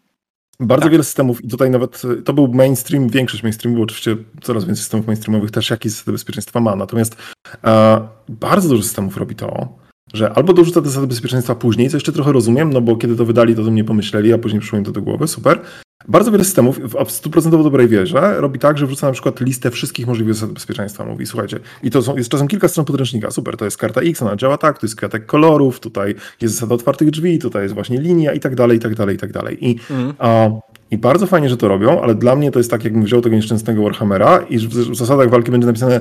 Bardzo 0.60 0.84
tak. 0.84 0.92
wiele 0.92 1.04
systemów 1.04 1.44
i 1.44 1.48
tutaj 1.48 1.70
nawet 1.70 2.02
to 2.26 2.34
był 2.34 2.48
mainstream, 2.48 3.10
większość 3.10 3.44
mainstreamu, 3.44 3.78
bo 3.78 3.84
oczywiście 3.84 4.18
coraz 4.42 4.66
więcej 4.66 4.82
systemów 4.82 5.08
mainstreamowych 5.08 5.52
też 5.52 5.70
jakieś 5.70 5.92
zasady 5.92 6.12
bezpieczeństwa 6.12 6.60
ma, 6.60 6.76
natomiast 6.76 7.16
e, 7.64 8.08
bardzo 8.30 8.70
dużo 8.70 8.84
systemów 8.84 9.18
robi 9.18 9.36
to, 9.36 9.78
że 10.14 10.34
albo 10.34 10.54
dorzuca 10.54 10.82
te 10.82 10.88
zasady 10.88 11.08
bezpieczeństwa 11.08 11.56
później, 11.56 11.90
co 11.90 11.98
jeszcze 11.98 12.12
trochę 12.12 12.32
rozumiem, 12.32 12.74
no 12.74 12.82
bo 12.82 12.96
kiedy 12.96 13.16
to 13.16 13.26
wydali, 13.26 13.56
to 13.56 13.62
o 13.62 13.66
tym 13.66 13.76
nie 13.76 13.84
pomyśleli, 13.84 14.34
a 14.34 14.38
później 14.38 14.60
przyszło 14.60 14.78
im 14.80 14.86
to 14.86 14.92
do 14.92 15.02
głowy, 15.02 15.28
super. 15.28 15.62
Bardzo 16.08 16.32
wiele 16.32 16.44
systemów 16.44 16.80
w 17.06 17.12
stuprocentowo 17.12 17.64
dobrej 17.64 17.88
wierze 17.88 18.42
robi 18.42 18.60
tak, 18.60 18.78
że 18.78 18.86
wrzuca 18.86 19.08
na 19.08 19.14
przykład 19.14 19.42
listę 19.42 19.72
wszystkich 19.72 20.08
możliwych 20.08 20.34
zasad 20.34 20.52
bezpieczeństwa. 20.52 21.06
Mówi, 21.06 21.26
słuchajcie, 21.26 21.60
i 21.84 21.92
to 21.92 22.02
są, 22.02 22.18
jest 22.18 22.30
czasem 22.30 22.48
kilka 22.48 22.68
stron 22.68 22.86
podręcznika, 22.86 23.32
super, 23.32 23.58
to 23.58 23.66
jest 23.66 23.78
karta 23.78 24.02
X, 24.02 24.22
ona 24.22 24.36
działa 24.36 24.58
tak, 24.58 24.80
to 24.80 24.86
jest 24.86 24.96
kwiatek 24.96 25.26
kolorów, 25.26 25.80
tutaj 25.80 26.16
jest 26.42 26.54
zasada 26.54 26.76
otwartych 26.76 27.12
drzwi, 27.12 27.40
tutaj 27.40 27.64
jest 27.64 27.74
właśnie 27.74 28.02
linia 28.02 28.34
i 28.34 28.40
tak 28.40 28.56
dalej, 28.56 28.78
i 28.78 28.82
tak 28.82 28.96
dalej, 28.96 29.16
i 29.16 29.20
tak 29.20 29.32
dalej. 29.32 29.66
I, 29.70 29.80
mm. 29.90 30.14
a, 30.20 30.50
i 30.92 30.98
bardzo 30.98 31.28
fajnie, 31.28 31.50
że 31.50 31.58
to 31.58 31.68
robią, 31.68 32.02
ale 32.02 32.16
dla 32.16 32.36
mnie 32.36 32.52
to 32.52 32.60
jest 32.60 32.72
tak, 32.72 32.84
jakbym 32.84 33.04
wziął 33.04 33.22
tego 33.22 33.36
nieszczęsnego 33.36 33.84
Warhammera 33.84 34.40
i 34.50 34.58
w 34.58 34.96
zasadach 34.96 35.30
walki 35.30 35.52
będzie 35.52 35.68
napisane 35.68 36.00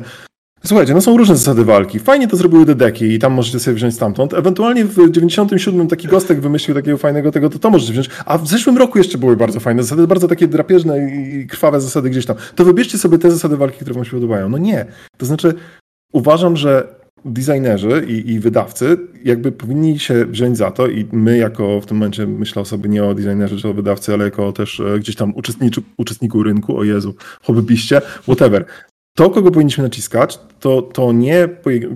Słuchajcie, 0.67 0.95
no 0.95 1.01
są 1.01 1.17
różne 1.17 1.37
zasady 1.37 1.65
walki. 1.65 1.99
Fajnie 1.99 2.29
to 2.29 2.37
zrobiły 2.37 2.65
dedeki 2.65 3.05
i 3.05 3.19
tam 3.19 3.33
możecie 3.33 3.61
sobie 3.61 3.75
wziąć 3.75 3.95
stamtąd. 3.95 4.35
Ewentualnie 4.35 4.85
w 4.85 5.11
97 5.11 5.89
taki 5.89 6.09
gostek 6.09 6.41
wymyślił 6.41 6.75
takiego 6.75 6.99
fajnego 6.99 7.33
tego, 7.33 7.51
to 7.51 7.59
to 7.59 7.71
możecie 7.71 7.93
wziąć. 7.93 8.11
A 8.27 8.39
w 8.39 8.49
zeszłym 8.49 8.79
roku 8.79 8.99
jeszcze 8.99 9.19
były 9.19 9.37
bardzo 9.37 9.61
fajne 9.61 9.83
zasady, 9.83 10.07
bardzo 10.07 10.29
takie 10.29 10.49
drapieżne 10.49 10.99
i 11.13 11.47
krwawe 11.47 11.81
zasady 11.81 12.11
gdzieś 12.11 12.27
tam. 12.27 12.37
To 12.55 12.65
wybierzcie 12.65 12.99
sobie 12.99 13.19
te 13.19 13.31
zasady 13.31 13.57
walki, 13.57 13.79
które 13.79 13.95
wam 13.95 14.05
się 14.05 14.11
podobają. 14.11 14.49
No 14.49 14.59
nie. 14.59 14.87
To 15.17 15.27
znaczy, 15.27 15.55
uważam, 16.13 16.57
że 16.57 16.89
designerzy 17.25 18.05
i, 18.09 18.31
i, 18.31 18.41
wydawcy 18.41 18.97
jakby 19.25 19.53
powinni 19.53 19.99
się 19.99 20.27
wziąć 20.27 20.57
za 20.57 20.71
to 20.71 20.87
i 20.87 21.07
my 21.13 21.37
jako 21.37 21.81
w 21.81 21.87
tym 21.87 21.97
momencie 21.97 22.27
myślę 22.27 22.65
sobie 22.65 22.89
nie 22.89 23.05
o 23.05 23.15
designerze 23.15 23.57
czy 23.57 23.69
o 23.69 23.75
wydawcy, 23.75 24.13
ale 24.15 24.25
jako 24.25 24.53
też 24.53 24.81
e, 24.81 24.99
gdzieś 24.99 25.17
tam 25.17 25.33
uczestniku 25.97 26.43
rynku, 26.43 26.79
o 26.79 26.85
Jezu, 26.85 27.15
hobbybiście, 27.43 28.01
whatever 28.23 28.65
to, 29.17 29.31
kogo 29.31 29.51
powinniśmy 29.51 29.85
naciskać, 29.85 30.39
to, 30.61 30.83
to 30.83 31.13
nie 31.13 31.49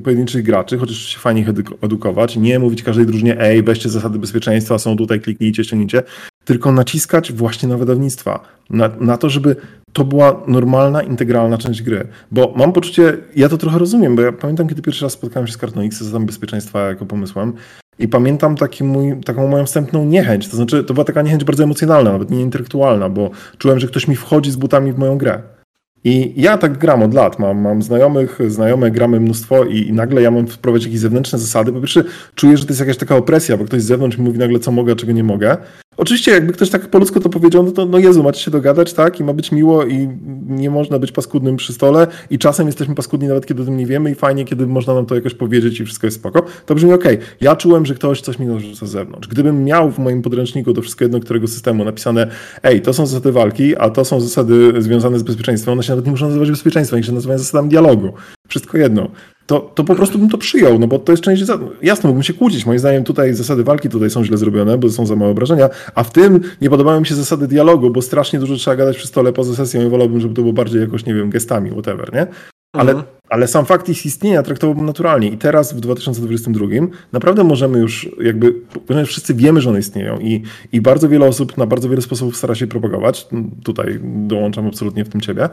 pojedynczych 0.05 0.43
graczy, 0.43 0.79
chociaż 0.79 0.97
się 0.97 1.19
fajnie 1.19 1.41
ich 1.41 1.49
edukować, 1.83 2.37
nie 2.37 2.59
mówić 2.59 2.83
każdej 2.83 3.07
drużynie, 3.07 3.41
ej, 3.41 3.63
weźcie 3.63 3.89
zasady 3.89 4.19
bezpieczeństwa, 4.19 4.79
są 4.79 4.97
tutaj, 4.97 5.21
kliknijcie, 5.21 5.65
ściągnijcie, 5.65 6.03
tylko 6.45 6.73
naciskać 6.73 7.33
właśnie 7.33 7.69
na 7.69 7.77
wydawnictwa, 7.77 8.41
na, 8.71 8.91
na 9.01 9.17
to, 9.17 9.31
żeby 9.31 9.57
to 9.93 10.05
była 10.05 10.43
normalna, 10.47 11.03
integralna 11.03 11.59
część 11.59 11.83
gry. 11.83 12.09
Bo 12.33 12.55
mam 12.57 12.73
poczucie, 12.73 13.17
ja 13.37 13.49
to 13.49 13.59
trochę 13.59 13.79
rozumiem, 13.79 14.17
bo 14.17 14.23
ja 14.23 14.33
pamiętam, 14.33 14.69
kiedy 14.69 14.83
pierwszy 14.83 15.05
raz 15.05 15.13
spotkałem 15.13 15.47
się 15.47 15.53
z 15.53 15.57
kartą 15.57 15.81
X, 15.81 15.97
z 15.97 15.99
zasadami 15.99 16.27
bezpieczeństwa 16.27 16.89
jako 16.89 17.07
pomysłem 17.07 17.53
i 17.99 18.09
pamiętam 18.09 18.57
taki 18.57 18.85
mój, 18.85 19.21
taką 19.21 19.49
moją 19.49 19.67
wstępną 19.67 20.05
niechęć, 20.05 20.49
to 20.49 20.57
znaczy 20.57 20.85
to 20.85 20.95
była 20.95 21.05
taka 21.05 21.23
niechęć 21.23 21.45
bardzo 21.45 21.65
emocjonalna, 21.65 22.13
nawet 22.13 22.31
nie 22.31 22.41
intelektualna, 22.41 23.09
bo 23.09 23.31
czułem, 23.59 23.81
że 23.81 23.87
ktoś 23.87 24.09
mi 24.09 24.17
wchodzi 24.17 24.51
z 24.51 24.57
butami 24.57 24.93
w 24.93 24.99
moją 24.99 25.19
grę. 25.19 25.58
I 26.05 26.43
ja 26.43 26.59
tak 26.59 26.79
gram 26.79 27.03
od 27.03 27.15
lat, 27.15 27.39
mam, 27.39 27.61
mam 27.61 27.83
znajomych, 27.83 28.39
znajome, 28.49 28.91
gramy 28.91 29.21
mnóstwo 29.21 29.65
i, 29.65 29.79
i, 29.79 29.93
nagle 29.93 30.23
ja 30.23 30.31
mam 30.31 30.47
wprowadzić 30.47 30.87
jakieś 30.87 31.01
zewnętrzne 31.01 31.39
zasady. 31.39 31.73
Po 31.73 31.81
pierwsze 31.81 32.05
czuję, 32.35 32.57
że 32.57 32.65
to 32.65 32.71
jest 32.71 32.81
jakaś 32.81 32.97
taka 32.97 33.17
opresja, 33.17 33.57
bo 33.57 33.65
ktoś 33.65 33.83
z 33.83 33.87
zewnątrz 33.87 34.19
mi 34.19 34.25
mówi 34.25 34.39
nagle 34.39 34.59
co 34.59 34.73
mogę, 34.73 34.93
a 34.93 34.97
czego 34.97 35.13
nie 35.13 35.25
mogę. 35.25 35.57
Oczywiście 35.99 36.31
jakby 36.31 36.53
ktoś 36.53 36.71
tak 36.71 36.89
po 36.89 36.99
ludzku 36.99 37.21
to 37.21 37.29
powiedział, 37.29 37.63
no 37.63 37.71
to 37.71 37.87
no 37.87 37.99
Jezu, 37.99 38.23
macie 38.23 38.41
się 38.41 38.51
dogadać, 38.51 38.93
tak? 38.93 39.21
I 39.21 39.25
ma 39.25 39.33
być 39.33 39.53
miło 39.53 39.85
i 39.85 40.09
nie 40.47 40.71
można 40.71 40.99
być 40.99 41.13
paskudnym 41.13 41.57
przy 41.57 41.73
stole 41.73 42.07
i 42.31 42.39
czasem 42.39 42.67
jesteśmy 42.67 42.95
paskudni 42.95 43.29
nawet 43.29 43.47
kiedy 43.47 43.63
o 43.63 43.65
tym 43.65 43.77
nie 43.77 43.87
wiemy 43.87 44.11
i 44.11 44.15
fajnie, 44.15 44.45
kiedy 44.45 44.67
można 44.67 44.95
nam 44.95 45.07
to 45.07 45.15
jakoś 45.15 45.35
powiedzieć 45.35 45.81
i 45.81 45.85
wszystko 45.85 46.07
jest 46.07 46.17
spoko. 46.17 46.43
To 46.67 46.75
brzmi 46.75 46.93
okej. 46.93 47.15
Okay. 47.15 47.29
Ja 47.41 47.57
czułem, 47.57 47.87
że 47.87 47.95
ktoś 47.95 48.21
coś 48.21 48.39
mi 48.39 48.47
narzuca 48.47 48.87
z 48.87 48.91
zewnątrz. 48.91 49.29
Gdybym 49.29 49.65
miał 49.65 49.91
w 49.91 49.99
moim 49.99 50.23
podręczniku 50.23 50.73
do 50.73 50.83
wszystkiego 50.83 51.07
jedno 51.07 51.21
którego 51.21 51.49
systemu 51.49 51.85
napisane 51.85 52.31
ej, 52.63 52.83
to 52.83 52.93
są 52.93 53.07
zasady 53.07 53.33
walki, 53.33 53.77
a 53.77 53.91
to 53.91 54.05
są 54.05 54.21
zasady 54.21 54.73
związane 54.79 55.19
z 55.19 55.23
bezpieczeństwem, 55.23 55.73
one 55.73 55.83
się 55.83 55.93
nawet 55.93 56.05
nie 56.05 56.11
muszą 56.11 56.27
nazywać 56.27 56.51
bezpieczeństwem, 56.51 56.97
one 56.97 57.07
się 57.07 57.13
nazywają 57.13 57.39
zasadami 57.39 57.69
dialogu. 57.69 58.13
Wszystko 58.49 58.79
jedno 58.79 59.11
to, 59.49 59.61
to 59.75 59.85
po 59.85 59.95
prostu 59.95 60.19
bym 60.19 60.29
to 60.29 60.39
przyjął, 60.39 60.79
no 60.79 60.87
bo 60.87 60.99
to 60.99 61.13
jest 61.13 61.23
część, 61.23 61.43
jasno, 61.83 62.09
mógłbym 62.09 62.23
się 62.23 62.35
kłócić, 62.35 62.67
moim 62.67 62.79
zdaniem 62.79 63.05
tutaj 63.05 63.35
zasady 63.35 63.65
walki 63.65 63.89
tutaj 63.89 64.11
są 64.11 64.25
źle 64.25 64.37
zrobione, 64.37 64.79
bo 64.79 64.91
są 64.91 65.07
za 65.07 65.17
małe 65.17 65.31
obrażenia, 65.31 65.69
a 65.95 66.05
w 66.05 66.13
tym 66.13 66.41
nie 66.61 66.71
podobają 66.71 67.01
mi 67.01 67.07
się 67.07 67.15
zasady 67.15 67.49
dialogu, 67.49 67.91
bo 67.91 68.03
strasznie 68.03 68.39
dużo 68.39 68.57
trzeba 68.57 68.77
gadać 68.77 68.97
przy 68.97 69.07
stole 69.07 69.33
poza 69.33 69.55
sesją 69.55 69.87
i 69.87 69.91
wolałbym, 69.91 70.21
żeby 70.21 70.35
to 70.35 70.43
było 70.43 70.53
bardziej 70.53 70.81
jakoś, 70.81 71.07
nie 71.07 71.15
wiem, 71.15 71.31
gestami, 71.31 71.71
whatever, 71.71 72.13
nie? 72.15 72.27
Ale, 72.73 72.93
mhm. 72.93 73.09
ale 73.29 73.47
sam 73.47 73.67
fakt 73.67 73.89
ich 73.89 74.07
istnienia 74.07 74.43
traktowałbym 74.43 74.87
naturalnie 74.87 75.29
i 75.29 75.39
teraz 75.39 75.73
w 75.73 75.81
2022 75.81 76.67
naprawdę 77.13 77.45
możemy 77.45 77.79
już 77.79 78.11
jakby, 78.21 78.53
ponieważ 78.87 79.09
wszyscy 79.09 79.35
wiemy, 79.35 79.61
że 79.61 79.71
one 79.71 79.79
istnieją 79.79 80.19
i, 80.19 80.43
i 80.73 80.81
bardzo 80.81 81.09
wiele 81.09 81.27
osób 81.27 81.57
na 81.57 81.67
bardzo 81.67 81.89
wiele 81.89 82.03
sposobów 82.03 82.37
stara 82.37 82.55
się 82.55 82.67
propagować, 82.67 83.29
tutaj 83.65 84.01
dołączam 84.03 84.67
absolutnie 84.67 85.05
w 85.05 85.09
tym 85.09 85.21
ciebie 85.21 85.49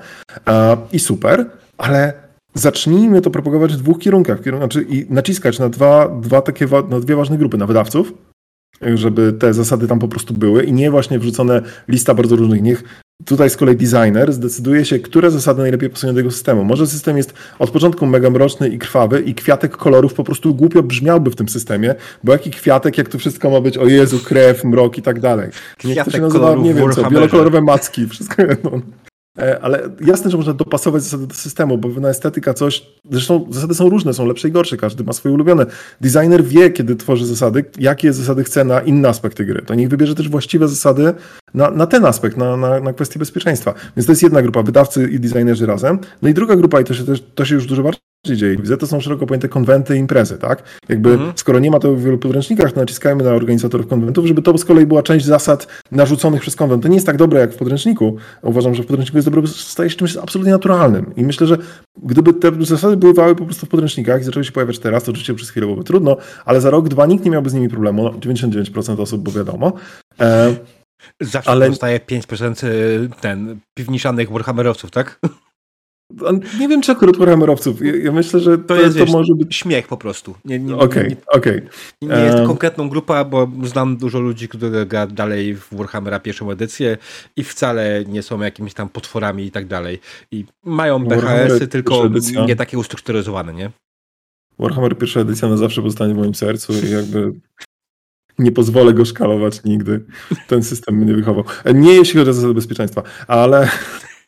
i 0.91 0.99
super, 0.99 1.45
ale 1.77 2.24
zacznijmy 2.55 3.21
to 3.21 3.31
propagować 3.31 3.73
w 3.73 3.77
dwóch 3.77 3.99
kierunkach, 3.99 4.39
znaczy 4.43 4.85
i 4.89 5.05
naciskać 5.09 5.59
na 5.59 5.69
dwa, 5.69 6.09
dwa 6.09 6.41
takie, 6.41 6.67
na 6.89 6.99
dwie 6.99 7.15
ważne 7.15 7.37
grupy, 7.37 7.57
na 7.57 7.65
wydawców, 7.65 8.13
żeby 8.95 9.33
te 9.33 9.53
zasady 9.53 9.87
tam 9.87 9.99
po 9.99 10.07
prostu 10.07 10.33
były 10.33 10.63
i 10.63 10.73
nie 10.73 10.91
właśnie 10.91 11.19
wrzucone 11.19 11.61
lista 11.87 12.13
bardzo 12.13 12.35
różnych. 12.35 12.61
Niech 12.61 12.83
Tutaj 13.25 13.49
z 13.49 13.57
kolei 13.57 13.75
designer 13.75 14.33
zdecyduje 14.33 14.85
się, 14.85 14.99
które 14.99 15.31
zasady 15.31 15.61
najlepiej 15.61 15.89
pasują 15.89 16.13
do 16.13 16.19
jego 16.19 16.31
systemu. 16.31 16.63
Może 16.63 16.87
system 16.87 17.17
jest 17.17 17.33
od 17.59 17.71
początku 17.71 18.05
mega 18.05 18.29
mroczny 18.29 18.69
i 18.69 18.77
krwawy 18.77 19.21
i 19.21 19.35
kwiatek 19.35 19.77
kolorów 19.77 20.13
po 20.13 20.23
prostu 20.23 20.55
głupio 20.55 20.83
brzmiałby 20.83 21.31
w 21.31 21.35
tym 21.35 21.49
systemie, 21.49 21.95
bo 22.23 22.31
jaki 22.31 22.51
kwiatek, 22.51 22.97
jak 22.97 23.09
to 23.09 23.17
wszystko 23.17 23.49
ma 23.49 23.61
być, 23.61 23.77
o 23.77 23.87
Jezu, 23.87 24.19
krew, 24.19 24.63
mrok 24.63 24.97
i 24.97 25.01
tak 25.01 25.19
dalej. 25.19 25.49
Niech 25.83 26.03
to 26.03 26.11
się 26.11 26.21
nazywa, 26.21 26.55
nie 26.55 26.73
wiem 26.73 26.91
co, 26.91 27.09
wielokolorowe 27.09 27.61
macki, 27.61 28.07
wszystko 28.07 28.41
jedno. 28.41 28.71
E, 29.37 29.59
ale 29.61 29.89
jasne, 30.05 30.31
że 30.31 30.37
można 30.37 30.53
dopasować 30.53 31.03
zasady 31.03 31.27
do 31.27 31.35
systemu, 31.35 31.77
bo 31.77 31.89
pewna 31.89 32.09
estetyka 32.09 32.53
coś. 32.53 32.85
Zresztą 33.11 33.47
zasady 33.49 33.73
są 33.73 33.89
różne, 33.89 34.13
są 34.13 34.25
lepsze 34.25 34.47
i 34.47 34.51
gorsze, 34.51 34.77
każdy 34.77 35.03
ma 35.03 35.13
swoje 35.13 35.35
ulubione. 35.35 35.65
Designer 36.01 36.43
wie, 36.43 36.69
kiedy 36.69 36.95
tworzy 36.95 37.25
zasady, 37.25 37.65
jakie 37.79 38.13
zasady 38.13 38.43
chce 38.43 38.63
na 38.63 38.81
inne 38.81 39.09
aspekty 39.09 39.45
gry. 39.45 39.61
To 39.61 39.75
niech 39.75 39.89
wybierze 39.89 40.15
też 40.15 40.29
właściwe 40.29 40.67
zasady 40.67 41.13
na, 41.53 41.71
na 41.71 41.87
ten 41.87 42.05
aspekt, 42.05 42.37
na, 42.37 42.57
na, 42.57 42.79
na 42.79 42.93
kwestię 42.93 43.19
bezpieczeństwa. 43.19 43.73
Więc 43.97 44.05
to 44.05 44.11
jest 44.11 44.23
jedna 44.23 44.41
grupa, 44.41 44.63
wydawcy 44.63 45.09
i 45.11 45.19
designerzy 45.19 45.65
razem. 45.65 45.99
No 46.21 46.29
i 46.29 46.33
druga 46.33 46.55
grupa, 46.55 46.81
i 46.81 46.83
to 46.83 46.93
się, 46.93 47.03
to 47.35 47.45
się 47.45 47.55
już 47.55 47.65
dużo 47.65 47.83
bardziej 47.83 48.01
dzieje. 48.33 48.57
Widzę, 48.57 48.77
to 48.77 48.87
są 48.87 48.99
szeroko 48.99 49.25
pojęte 49.25 49.49
konwenty 49.49 49.95
i 49.95 49.99
imprezy, 49.99 50.37
tak? 50.37 50.63
Jakby 50.89 51.11
mhm. 51.11 51.33
skoro 51.35 51.59
nie 51.59 51.71
ma 51.71 51.79
to 51.79 51.93
w 51.93 52.03
wielu 52.03 52.17
podręcznikach, 52.17 52.71
to 52.71 52.79
naciskajmy 52.79 53.23
na 53.23 53.31
organizatorów 53.31 53.87
konwentów, 53.87 54.25
żeby 54.25 54.41
to 54.41 54.57
z 54.57 54.65
kolei 54.65 54.85
była 54.85 55.03
część 55.03 55.25
zasad 55.25 55.67
narzuconych 55.91 56.41
przez 56.41 56.55
konwent. 56.55 56.83
To 56.83 56.89
nie 56.89 56.95
jest 56.95 57.07
tak 57.07 57.17
dobre 57.17 57.39
jak 57.39 57.53
w 57.53 57.57
podręczniku. 57.57 58.17
Uważam, 58.41 58.75
że 58.75 58.83
w 58.83 58.85
podręczniku 58.85 59.17
jest 59.17 59.27
dobre, 59.27 59.41
bo 59.41 59.47
staje 59.47 59.89
się 59.89 59.95
czymś 59.95 60.17
absolutnie 60.17 60.51
naturalnym. 60.51 61.13
I 61.15 61.23
myślę, 61.23 61.47
że 61.47 61.57
gdyby 62.03 62.33
te 62.33 62.51
zasady 62.65 62.97
bywały 62.97 63.35
po 63.35 63.45
prostu 63.45 63.65
w 63.65 63.69
podręcznikach 63.69 64.21
i 64.21 64.23
zaczęły 64.23 64.43
się 64.43 64.51
pojawiać 64.51 64.79
teraz, 64.79 65.03
to 65.03 65.11
oczywiście 65.11 65.33
przez 65.33 65.49
chwilę 65.49 65.65
byłoby 65.65 65.83
trudno, 65.83 66.17
ale 66.45 66.61
za 66.61 66.69
rok, 66.69 66.89
dwa 66.89 67.05
nikt 67.05 67.25
nie 67.25 67.31
miałby 67.31 67.49
z 67.49 67.53
nimi 67.53 67.69
problemu. 67.69 68.03
No, 68.03 68.11
99% 68.11 69.01
osób, 69.01 69.21
bo 69.21 69.31
wiadomo. 69.31 69.73
E, 70.19 70.55
Zawsze 71.21 71.51
ale... 71.51 71.69
zostaje 71.69 71.99
5% 71.99 72.67
y, 72.67 73.09
ten 73.21 73.59
piwniszanych 73.73 74.31
Warhammerowców, 74.31 74.91
tak? 74.91 75.19
Nie 76.59 76.67
wiem, 76.67 76.81
czy 76.81 76.91
akurat 76.91 77.17
Warhammerowców. 77.17 77.81
Ja, 77.81 77.95
ja 77.95 78.11
myślę, 78.11 78.39
że 78.39 78.57
to, 78.57 78.63
to 78.63 78.75
jest 78.75 78.97
to 78.97 79.05
może 79.05 79.33
być... 79.35 79.55
śmiech 79.55 79.87
po 79.87 79.97
prostu. 79.97 80.35
Nie, 80.45 80.59
nie, 80.59 80.75
okay, 80.75 81.07
nie, 81.09 81.15
okay. 81.27 81.67
nie, 82.01 82.07
nie 82.07 82.21
jest 82.23 82.37
to 82.37 82.47
konkretną 82.47 82.89
grupa, 82.89 83.23
bo 83.23 83.51
znam 83.63 83.97
dużo 83.97 84.19
ludzi, 84.19 84.47
którzy 84.47 84.85
gra 84.85 85.07
dalej 85.07 85.55
w 85.55 85.67
Warhammera 85.71 86.19
pierwszą 86.19 86.51
edycję 86.51 86.97
i 87.35 87.43
wcale 87.43 88.03
nie 88.07 88.23
są 88.23 88.41
jakimiś 88.41 88.73
tam 88.73 88.89
potworami 88.89 89.45
i 89.45 89.51
tak 89.51 89.67
dalej. 89.67 89.99
I 90.31 90.45
mają 90.63 91.05
BHS-y, 91.05 91.67
tylko 91.67 92.09
nie 92.47 92.55
takie 92.55 92.77
ustrukturyzowane, 92.77 93.53
nie? 93.53 93.71
Warhammer 94.59 94.97
pierwsza 94.97 95.19
edycja 95.19 95.49
na 95.49 95.57
zawsze 95.57 95.81
pozostanie 95.81 96.13
w 96.13 96.17
moim 96.17 96.35
sercu 96.35 96.73
i 96.73 96.91
jakby 96.91 97.33
nie 98.39 98.51
pozwolę 98.51 98.93
go 98.93 99.05
szkalować 99.05 99.63
nigdy. 99.63 100.05
Ten 100.47 100.63
system 100.63 100.95
mnie 100.95 101.13
wychował. 101.13 101.43
Nie 101.73 101.93
jeśli 101.93 102.19
chodzi 102.19 102.29
o 102.29 102.33
zasady 102.33 102.53
bezpieczeństwa, 102.53 103.03
ale, 103.27 103.69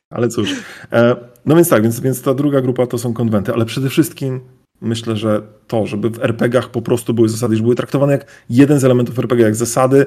ale 0.10 0.30
cóż. 0.30 0.56
E, 0.92 1.16
no 1.46 1.56
więc 1.56 1.70
tak, 1.70 1.84
więc, 1.84 2.00
więc 2.00 2.22
ta 2.22 2.34
druga 2.34 2.62
grupa 2.62 2.88
to 2.88 2.98
są 2.98 3.14
konwenty, 3.14 3.54
ale 3.54 3.66
przede 3.66 3.90
wszystkim 3.90 4.40
myślę, 4.82 5.16
że 5.16 5.42
to, 5.68 5.86
żeby 5.86 6.10
w 6.10 6.24
RPGach 6.24 6.70
po 6.70 6.82
prostu 6.82 7.14
były 7.14 7.30
zasady, 7.30 7.56
że 7.56 7.64
były 7.64 7.76
traktowane 7.76 8.14
jak 8.14 8.26
jeden 8.50 8.80
z 8.80 8.84
elementów 8.84 9.20
RPG, 9.20 9.46
jak 9.46 9.56
zasady, 9.56 10.06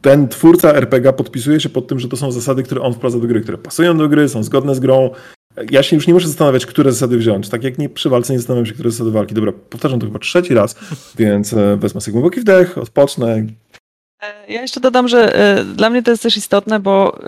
ten 0.00 0.28
twórca 0.28 0.74
RPG 0.74 1.12
podpisuje 1.12 1.60
się 1.60 1.68
pod 1.68 1.88
tym, 1.88 1.98
że 1.98 2.08
to 2.08 2.16
są 2.16 2.32
zasady, 2.32 2.62
które 2.62 2.80
on 2.80 2.94
wprowadza 2.94 3.18
do 3.18 3.26
gry, 3.26 3.40
które 3.40 3.58
pasują 3.58 3.98
do 3.98 4.08
gry, 4.08 4.28
są 4.28 4.42
zgodne 4.42 4.74
z 4.74 4.80
grą. 4.80 5.10
Ja 5.70 5.82
się 5.82 5.96
już 5.96 6.06
nie 6.06 6.14
muszę 6.14 6.28
zastanawiać, 6.28 6.66
które 6.66 6.92
zasady 6.92 7.18
wziąć. 7.18 7.48
Tak 7.48 7.64
jak 7.64 7.78
nie 7.78 7.88
przy 7.88 8.08
walce 8.08 8.32
nie 8.32 8.38
zastanawiam 8.38 8.66
się, 8.66 8.72
które 8.72 8.90
zasady 8.90 9.10
walki. 9.10 9.34
Dobra, 9.34 9.52
powtarzam 9.70 10.00
to 10.00 10.06
chyba 10.06 10.18
trzeci 10.18 10.54
raz, 10.54 10.76
więc 11.18 11.52
e, 11.52 11.76
wezmę 11.76 12.00
sobie 12.00 12.12
głęboki 12.12 12.40
wdech, 12.40 12.78
odpocznę. 12.78 13.46
E, 14.22 14.52
ja 14.52 14.62
jeszcze 14.62 14.80
dodam, 14.80 15.08
że 15.08 15.34
dla 15.74 15.90
mnie 15.90 16.02
to 16.02 16.10
jest 16.10 16.22
też 16.22 16.36
istotne, 16.36 16.80
bo 16.80 17.18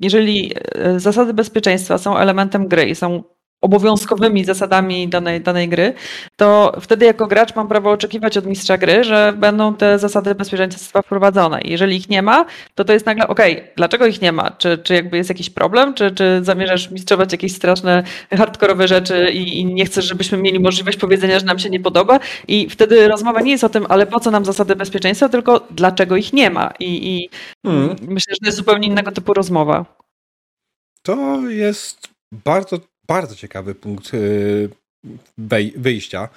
jeżeli 0.00 0.52
zasady 0.96 1.34
bezpieczeństwa 1.34 1.98
są 1.98 2.18
elementem 2.18 2.68
gry 2.68 2.84
i 2.84 2.94
są 2.94 3.22
obowiązkowymi 3.60 4.44
zasadami 4.44 5.08
danej, 5.08 5.40
danej 5.40 5.68
gry, 5.68 5.94
to 6.36 6.72
wtedy 6.80 7.06
jako 7.06 7.26
gracz 7.26 7.56
mam 7.56 7.68
prawo 7.68 7.90
oczekiwać 7.90 8.36
od 8.36 8.46
mistrza 8.46 8.78
gry, 8.78 9.04
że 9.04 9.32
będą 9.36 9.74
te 9.74 9.98
zasady 9.98 10.34
bezpieczeństwa 10.34 11.02
wprowadzone. 11.02 11.60
Jeżeli 11.64 11.96
ich 11.96 12.08
nie 12.08 12.22
ma, 12.22 12.46
to 12.74 12.84
to 12.84 12.92
jest 12.92 13.06
nagle 13.06 13.28
ok, 13.28 13.40
dlaczego 13.76 14.06
ich 14.06 14.20
nie 14.20 14.32
ma? 14.32 14.50
Czy, 14.50 14.78
czy 14.78 14.94
jakby 14.94 15.16
jest 15.16 15.30
jakiś 15.30 15.50
problem? 15.50 15.94
Czy, 15.94 16.10
czy 16.10 16.40
zamierzasz 16.42 16.90
mistrzować 16.90 17.32
jakieś 17.32 17.52
straszne, 17.52 18.02
hardkorowe 18.30 18.88
rzeczy 18.88 19.30
i, 19.32 19.58
i 19.60 19.64
nie 19.64 19.84
chcesz, 19.84 20.04
żebyśmy 20.04 20.38
mieli 20.38 20.60
możliwość 20.60 20.98
powiedzenia, 20.98 21.38
że 21.38 21.46
nam 21.46 21.58
się 21.58 21.70
nie 21.70 21.80
podoba? 21.80 22.20
I 22.48 22.70
wtedy 22.70 23.08
rozmowa 23.08 23.40
nie 23.40 23.52
jest 23.52 23.64
o 23.64 23.68
tym, 23.68 23.86
ale 23.88 24.06
po 24.06 24.20
co 24.20 24.30
nam 24.30 24.44
zasady 24.44 24.76
bezpieczeństwa, 24.76 25.28
tylko 25.28 25.66
dlaczego 25.70 26.16
ich 26.16 26.32
nie 26.32 26.50
ma? 26.50 26.70
I, 26.78 27.14
i 27.14 27.30
hmm. 27.66 27.96
myślę, 28.00 28.34
że 28.34 28.38
to 28.40 28.46
jest 28.46 28.58
zupełnie 28.58 28.88
innego 28.88 29.12
typu 29.12 29.34
rozmowa. 29.34 29.84
To 31.02 31.40
jest 31.48 32.08
bardzo 32.32 32.78
bardzo 33.10 33.36
ciekawy 33.36 33.74
punkt 33.74 34.14
y, 34.14 34.68
wyjścia 35.76 36.28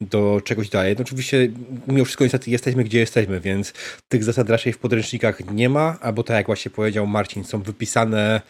do 0.00 0.40
czegoś 0.44 0.68
dalej. 0.68 0.94
No 0.98 1.02
oczywiście 1.02 1.48
mimo 1.88 2.04
wszystko 2.04 2.24
niestety 2.24 2.50
jesteśmy 2.50 2.84
gdzie 2.84 2.98
jesteśmy, 2.98 3.40
więc 3.40 3.72
tych 4.08 4.24
zasad 4.24 4.50
raczej 4.50 4.72
w 4.72 4.78
podręcznikach 4.78 5.52
nie 5.52 5.68
ma, 5.68 5.98
albo 6.00 6.22
tak 6.22 6.36
jak 6.36 6.46
właśnie 6.46 6.70
powiedział 6.70 7.06
Marcin, 7.06 7.44
są 7.44 7.62
wypisane 7.62 8.40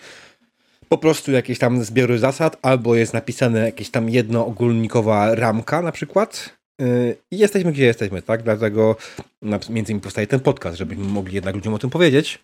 po 0.88 0.98
prostu 0.98 1.32
jakieś 1.32 1.58
tam 1.58 1.84
zbiory 1.84 2.18
zasad, 2.18 2.56
albo 2.62 2.94
jest 2.94 3.14
napisane 3.14 3.60
jakieś 3.60 3.90
tam 3.90 4.10
jedno 4.10 4.46
ogólnikowa 4.46 5.34
ramka 5.34 5.82
na 5.82 5.92
przykład 5.92 6.56
y, 6.82 7.16
i 7.30 7.38
jesteśmy 7.38 7.72
gdzie 7.72 7.84
jesteśmy, 7.84 8.22
tak? 8.22 8.42
Dlatego 8.42 8.96
między 9.42 9.92
innymi 9.92 10.00
powstaje 10.00 10.26
ten 10.26 10.40
podcast, 10.40 10.78
żebyśmy 10.78 11.04
mogli 11.04 11.34
jednak 11.34 11.54
ludziom 11.54 11.74
o 11.74 11.78
tym 11.78 11.90
powiedzieć 11.90 12.38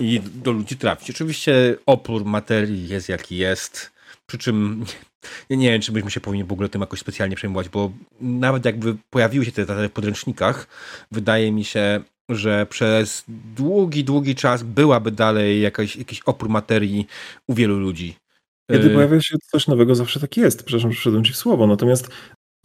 i 0.00 0.20
do 0.34 0.52
ludzi 0.52 0.76
trafić. 0.76 1.10
Oczywiście 1.10 1.76
opór 1.86 2.24
materii 2.24 2.88
jest 2.88 3.08
jaki 3.08 3.36
jest, 3.36 3.97
przy 4.28 4.38
czym 4.38 4.84
ja 5.48 5.56
nie 5.56 5.70
wiem, 5.70 5.80
czy 5.80 5.92
byśmy 5.92 6.10
się 6.10 6.20
powinni 6.20 6.44
w 6.44 6.52
ogóle 6.52 6.68
tym 6.68 6.80
jakoś 6.80 7.00
specjalnie 7.00 7.36
przejmować, 7.36 7.68
bo 7.68 7.92
nawet 8.20 8.64
jakby 8.64 8.96
pojawiły 9.10 9.44
się 9.44 9.52
te 9.52 9.64
zasady 9.64 9.88
w 9.88 9.92
podręcznikach, 9.92 10.68
wydaje 11.12 11.52
mi 11.52 11.64
się, 11.64 12.00
że 12.30 12.66
przez 12.70 13.24
długi, 13.56 14.04
długi 14.04 14.34
czas 14.34 14.62
byłaby 14.62 15.10
dalej 15.10 15.60
jakaś, 15.60 15.96
jakiś 15.96 16.20
opór 16.20 16.48
materii 16.48 17.06
u 17.48 17.54
wielu 17.54 17.78
ludzi. 17.78 18.16
Kiedy 18.70 18.90
y- 18.90 18.94
pojawia 18.94 19.20
się 19.20 19.36
coś 19.52 19.66
nowego, 19.66 19.94
zawsze 19.94 20.20
tak 20.20 20.36
jest. 20.36 20.64
Przepraszam, 20.64 20.90
przyszedłem 20.90 21.24
ci 21.24 21.32
w 21.32 21.36
słowo. 21.36 21.66
Natomiast 21.66 22.08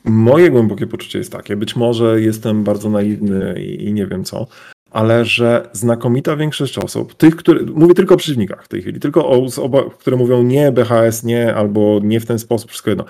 moje 0.03 0.51
głębokie 0.51 0.87
poczucie 0.87 1.19
jest 1.19 1.31
takie, 1.31 1.55
być 1.55 1.75
może 1.75 2.21
jestem 2.21 2.63
bardzo 2.63 2.89
naiwny 2.89 3.63
i, 3.63 3.83
i 3.85 3.93
nie 3.93 4.07
wiem 4.07 4.23
co, 4.23 4.47
ale 4.93 5.25
że 5.25 5.69
znakomita 5.71 6.35
większość 6.35 6.77
osób, 6.77 7.13
tych, 7.13 7.35
które, 7.35 7.59
mówię 7.63 7.93
tylko 7.93 8.13
o 8.13 8.17
przeciwnikach 8.17 8.65
w 8.65 8.67
tej 8.67 8.81
chwili, 8.81 8.99
tylko 8.99 9.27
o 9.27 9.43
osobach, 9.43 9.83
które 9.99 10.17
mówią 10.17 10.43
nie, 10.43 10.71
BHS 10.71 11.23
nie, 11.23 11.55
albo 11.55 11.99
nie 12.03 12.19
w 12.19 12.25
ten 12.25 12.39
sposób, 12.39 12.69
wszystko 12.69 12.89
jedno. 12.89 13.05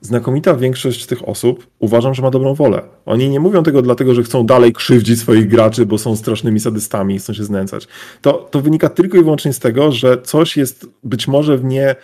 Znakomita 0.00 0.54
większość 0.54 1.06
tych 1.06 1.28
osób 1.28 1.66
uważam, 1.78 2.14
że 2.14 2.22
ma 2.22 2.30
dobrą 2.30 2.54
wolę. 2.54 2.82
Oni 3.06 3.28
nie 3.28 3.40
mówią 3.40 3.62
tego 3.62 3.82
dlatego, 3.82 4.14
że 4.14 4.22
chcą 4.22 4.46
dalej 4.46 4.72
krzywdzić 4.72 5.20
swoich 5.20 5.48
graczy, 5.48 5.86
bo 5.86 5.98
są 5.98 6.16
strasznymi 6.16 6.60
sadystami 6.60 7.14
i 7.14 7.18
chcą 7.18 7.32
się 7.32 7.44
znęcać. 7.44 7.88
To, 8.20 8.32
to 8.32 8.60
wynika 8.60 8.88
tylko 8.88 9.18
i 9.18 9.22
wyłącznie 9.22 9.52
z 9.52 9.58
tego, 9.58 9.92
że 9.92 10.22
coś 10.22 10.56
jest 10.56 10.86
być 11.04 11.28
może 11.28 11.58
w 11.58 11.64
nie 11.64 11.96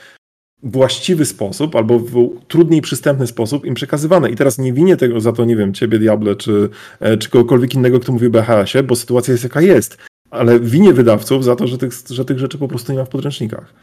właściwy 0.62 1.24
sposób 1.24 1.76
albo 1.76 1.98
w 1.98 2.30
trudniej 2.48 2.82
przystępny 2.82 3.26
sposób 3.26 3.64
im 3.64 3.74
przekazywane. 3.74 4.30
I 4.30 4.36
teraz 4.36 4.58
nie 4.58 4.72
winię 4.72 4.96
tego 4.96 5.20
za 5.20 5.32
to, 5.32 5.44
nie 5.44 5.56
wiem, 5.56 5.74
ciebie, 5.74 5.98
Diable, 5.98 6.36
czy, 6.36 6.68
e, 7.00 7.16
czy 7.16 7.30
kogokolwiek 7.30 7.74
innego, 7.74 8.00
kto 8.00 8.12
mówi 8.12 8.26
o 8.26 8.30
BHS-ie, 8.30 8.82
bo 8.82 8.96
sytuacja 8.96 9.32
jest 9.32 9.44
jaka 9.44 9.60
jest. 9.60 9.96
Ale 10.30 10.60
winię 10.60 10.92
wydawców 10.92 11.44
za 11.44 11.56
to, 11.56 11.66
że 11.66 11.78
tych, 11.78 11.92
że 12.10 12.24
tych 12.24 12.38
rzeczy 12.38 12.58
po 12.58 12.68
prostu 12.68 12.92
nie 12.92 12.98
ma 12.98 13.04
w 13.04 13.08
podręcznikach. 13.08 13.74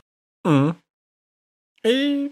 Mm. 0.46 0.74
I 1.86 2.30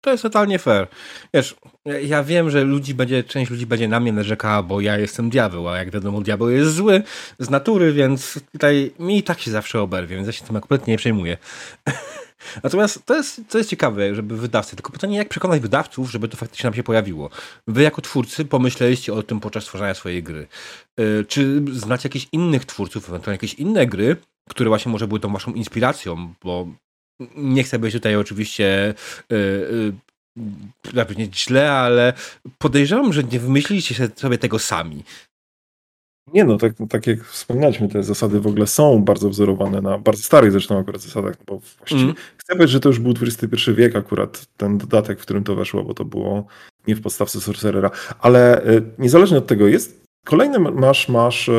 to 0.00 0.10
jest 0.10 0.22
totalnie 0.22 0.58
fair. 0.58 0.88
Wiesz, 1.34 1.56
ja 2.02 2.24
wiem, 2.24 2.50
że 2.50 2.64
ludzi 2.64 2.94
będzie, 2.94 3.24
część 3.24 3.50
ludzi 3.50 3.66
będzie 3.66 3.88
na 3.88 4.00
mnie 4.00 4.12
narzekała, 4.12 4.62
bo 4.62 4.80
ja 4.80 4.98
jestem 4.98 5.30
diabeł, 5.30 5.68
a 5.68 5.78
jak 5.78 5.90
wiadomo, 5.90 6.20
diabeł 6.20 6.50
jest 6.50 6.74
zły 6.74 7.02
z 7.38 7.50
natury, 7.50 7.92
więc 7.92 8.40
tutaj 8.52 8.92
mi 8.98 9.18
i 9.18 9.22
tak 9.22 9.40
się 9.40 9.50
zawsze 9.50 9.80
oberwie, 9.80 10.16
więc 10.16 10.26
ja 10.26 10.32
się 10.32 10.44
tym 10.44 10.60
kompletnie 10.60 10.92
nie 10.92 10.98
przejmuję. 10.98 11.36
Natomiast 12.62 13.06
to 13.06 13.14
jest, 13.14 13.40
to 13.48 13.58
jest 13.58 13.70
ciekawe, 13.70 14.14
żeby 14.14 14.36
wydawcy, 14.36 14.76
tylko 14.76 14.92
pytanie, 14.92 15.16
jak 15.16 15.28
przekonać 15.28 15.60
wydawców, 15.60 16.10
żeby 16.10 16.28
to 16.28 16.36
faktycznie 16.36 16.66
nam 16.66 16.74
się 16.74 16.82
pojawiło. 16.82 17.30
Wy 17.68 17.82
jako 17.82 18.02
twórcy 18.02 18.44
pomyśleliście 18.44 19.14
o 19.14 19.22
tym 19.22 19.40
podczas 19.40 19.64
tworzenia 19.64 19.94
swojej 19.94 20.22
gry. 20.22 20.46
Y, 21.00 21.24
czy 21.28 21.62
znacie 21.72 22.08
jakichś 22.08 22.26
innych 22.32 22.64
twórców, 22.64 23.08
ewentualnie 23.08 23.34
jakieś 23.34 23.54
inne 23.54 23.86
gry, 23.86 24.16
które 24.48 24.68
właśnie 24.68 24.92
może 24.92 25.08
były 25.08 25.20
tą 25.20 25.32
waszą 25.32 25.52
inspiracją, 25.52 26.34
bo 26.44 26.68
nie 27.36 27.62
chcę 27.62 27.78
być 27.78 27.92
tutaj 27.92 28.16
oczywiście 28.16 28.94
yy, 29.30 29.94
yy, 30.94 31.32
źle, 31.34 31.72
ale 31.72 32.12
podejrzewam, 32.58 33.12
że 33.12 33.24
nie 33.24 33.40
wymyśliliście 33.40 34.08
sobie 34.16 34.38
tego 34.38 34.58
sami. 34.58 35.04
Nie 36.32 36.44
no, 36.44 36.56
tak, 36.56 36.72
tak 36.88 37.06
jak 37.06 37.24
wspominaliśmy, 37.24 37.88
te 37.88 38.02
zasady 38.02 38.40
w 38.40 38.46
ogóle 38.46 38.66
są 38.66 39.04
bardzo 39.04 39.28
wzorowane 39.28 39.80
na 39.80 39.98
bardzo 39.98 40.22
starych 40.22 40.52
zresztą 40.52 40.78
akurat 40.78 41.00
zasadach, 41.00 41.36
bo 41.46 41.60
właściwie 41.78 42.02
mm. 42.02 42.14
chcę 42.36 42.52
powiedzieć, 42.52 42.70
że 42.70 42.80
to 42.80 42.88
już 42.88 42.98
był 42.98 43.14
XXI 43.22 43.70
wiek 43.74 43.96
akurat, 43.96 44.46
ten 44.56 44.78
dodatek, 44.78 45.20
w 45.20 45.22
którym 45.22 45.44
to 45.44 45.54
weszło, 45.54 45.84
bo 45.84 45.94
to 45.94 46.04
było 46.04 46.46
nie 46.86 46.96
w 46.96 47.00
podstawce 47.00 47.40
Sorcerera, 47.40 47.90
ale 48.20 48.66
y, 48.66 48.82
niezależnie 48.98 49.38
od 49.38 49.46
tego 49.46 49.68
jest, 49.68 50.04
kolejny 50.24 50.58
masz, 50.58 51.08
masz, 51.08 51.48
y, 51.48 51.52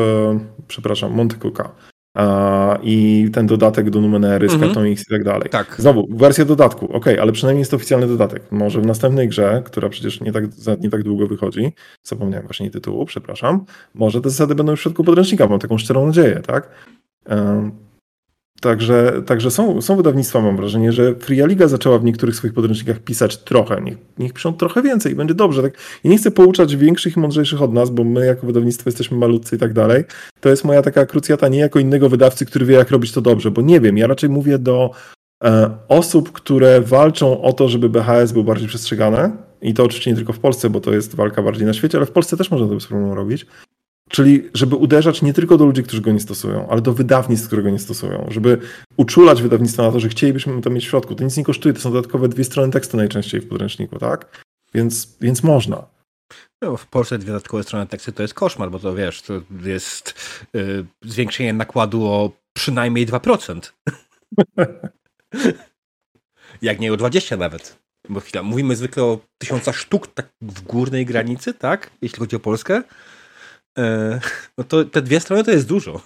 przepraszam, 0.67 1.11
Monte 1.11 1.35
Cooka. 1.35 1.71
I 2.83 3.29
ten 3.33 3.47
dodatek 3.47 3.89
do 3.89 4.01
Numenery 4.01 4.49
z 4.49 4.53
mhm. 4.53 4.73
kartą 4.73 4.89
X 4.89 5.01
i 5.01 5.11
tak 5.11 5.23
dalej. 5.23 5.49
Tak. 5.49 5.75
Znowu, 5.77 6.07
wersja 6.09 6.45
dodatku, 6.45 6.93
ok, 6.93 7.05
ale 7.21 7.31
przynajmniej 7.31 7.61
jest 7.61 7.71
to 7.71 7.77
oficjalny 7.77 8.07
dodatek. 8.07 8.51
Może 8.51 8.81
w 8.81 8.85
następnej 8.85 9.29
grze, 9.29 9.61
która 9.65 9.89
przecież 9.89 10.21
nie 10.21 10.31
tak, 10.31 10.43
nie 10.81 10.89
tak 10.89 11.03
długo 11.03 11.27
wychodzi, 11.27 11.73
zapomniałem 12.03 12.47
właśnie 12.47 12.71
tytułu, 12.71 13.05
przepraszam, 13.05 13.65
może 13.93 14.21
te 14.21 14.29
zasady 14.29 14.55
będą 14.55 14.71
już 14.71 14.79
w 14.79 14.83
środku 14.83 15.03
podręcznika, 15.03 15.47
mam 15.47 15.59
taką 15.59 15.77
szczerą 15.77 16.07
nadzieję, 16.07 16.41
tak? 16.47 16.69
Także, 18.65 19.21
także 19.25 19.51
są, 19.51 19.81
są 19.81 19.95
wydawnictwa, 19.95 20.41
mam 20.41 20.57
wrażenie, 20.57 20.91
że 20.91 21.15
Fria 21.15 21.45
Liga 21.45 21.67
zaczęła 21.67 21.99
w 21.99 22.03
niektórych 22.03 22.35
swoich 22.35 22.53
podręcznikach 22.53 22.99
pisać 22.99 23.37
trochę. 23.37 23.81
Niech, 23.81 23.97
niech 24.17 24.33
piszą 24.33 24.53
trochę 24.53 24.81
więcej 24.81 25.11
i 25.11 25.15
będzie 25.15 25.33
dobrze. 25.33 25.61
Tak? 25.61 25.73
Nie 26.03 26.17
chcę 26.17 26.31
pouczać 26.31 26.75
większych 26.75 27.17
i 27.17 27.19
mądrzejszych 27.19 27.61
od 27.61 27.73
nas, 27.73 27.89
bo 27.89 28.03
my 28.03 28.25
jako 28.25 28.47
wydawnictwo 28.47 28.89
jesteśmy 28.89 29.17
malutcy 29.17 29.55
i 29.55 29.59
tak 29.59 29.73
dalej. 29.73 30.03
To 30.39 30.49
jest 30.49 30.63
moja 30.63 30.81
taka 30.81 31.05
krucjata 31.05 31.47
nie 31.47 31.59
jako 31.59 31.79
innego 31.79 32.09
wydawcy, 32.09 32.45
który 32.45 32.65
wie, 32.65 32.75
jak 32.75 32.91
robić 32.91 33.11
to 33.11 33.21
dobrze, 33.21 33.51
bo 33.51 33.61
nie 33.61 33.79
wiem. 33.79 33.97
Ja 33.97 34.07
raczej 34.07 34.29
mówię 34.29 34.57
do 34.57 34.91
e, 35.43 35.69
osób, 35.87 36.31
które 36.31 36.81
walczą 36.81 37.41
o 37.41 37.53
to, 37.53 37.69
żeby 37.69 37.89
BHS 37.89 38.31
był 38.31 38.43
bardziej 38.43 38.67
przestrzegane. 38.67 39.31
I 39.61 39.73
to 39.73 39.83
oczywiście 39.83 40.11
nie 40.11 40.17
tylko 40.17 40.33
w 40.33 40.39
Polsce, 40.39 40.69
bo 40.69 40.81
to 40.81 40.93
jest 40.93 41.15
walka 41.15 41.43
bardziej 41.43 41.65
na 41.67 41.73
świecie, 41.73 41.97
ale 41.97 42.05
w 42.05 42.11
Polsce 42.11 42.37
też 42.37 42.51
można 42.51 42.67
to 42.67 42.73
bez 42.73 42.87
problemu 42.87 43.15
robić. 43.15 43.45
Czyli, 44.15 44.49
żeby 44.53 44.75
uderzać 44.75 45.21
nie 45.21 45.33
tylko 45.33 45.57
do 45.57 45.65
ludzi, 45.65 45.83
którzy 45.83 46.01
go 46.01 46.11
nie 46.11 46.19
stosują, 46.19 46.69
ale 46.69 46.81
do 46.81 46.93
wydawnictw, 46.93 47.47
które 47.47 47.63
go 47.63 47.69
nie 47.69 47.79
stosują. 47.79 48.27
Żeby 48.31 48.57
uczulać 48.97 49.41
wydawnictwa 49.41 49.83
na 49.83 49.91
to, 49.91 49.99
że 49.99 50.09
chcielibyśmy 50.09 50.61
to 50.61 50.69
mieć 50.69 50.85
w 50.85 50.89
środku. 50.89 51.15
To 51.15 51.23
nic 51.23 51.37
nie 51.37 51.43
kosztuje, 51.43 51.73
to 51.73 51.81
są 51.81 51.91
dodatkowe 51.91 52.29
dwie 52.29 52.43
strony 52.43 52.71
tekstu 52.71 52.97
najczęściej 52.97 53.41
w 53.41 53.47
podręczniku, 53.47 53.99
tak? 53.99 54.43
Więc, 54.73 55.17
więc 55.21 55.43
można. 55.43 55.87
No, 56.61 56.77
w 56.77 56.87
Polsce 56.87 57.17
dwie 57.17 57.27
dodatkowe 57.27 57.63
strony 57.63 57.87
tekstu 57.87 58.11
to 58.11 58.21
jest 58.21 58.33
koszmar, 58.33 58.71
bo 58.71 58.79
to 58.79 58.95
wiesz, 58.95 59.21
to 59.21 59.33
jest 59.63 60.13
yy, 60.53 60.85
zwiększenie 61.05 61.53
nakładu 61.53 62.05
o 62.05 62.31
przynajmniej 62.53 63.07
2%. 63.07 63.71
Jak 66.61 66.79
nie 66.79 66.93
o 66.93 66.97
20 66.97 67.37
nawet. 67.37 67.79
Bo 68.09 68.19
chwila, 68.19 68.43
mówimy 68.43 68.75
zwykle 68.75 69.03
o 69.03 69.19
tysiąca 69.37 69.73
sztuk 69.73 70.07
tak 70.07 70.29
w 70.41 70.61
górnej 70.61 71.05
granicy, 71.05 71.53
tak? 71.53 71.89
Jeśli 72.01 72.19
chodzi 72.19 72.35
o 72.35 72.39
Polskę. 72.39 72.83
E, 73.77 74.19
no 74.57 74.63
to 74.63 74.85
te 74.85 75.01
dwie 75.01 75.19
strony 75.19 75.43
to 75.43 75.51
jest 75.51 75.67
dużo. 75.67 76.01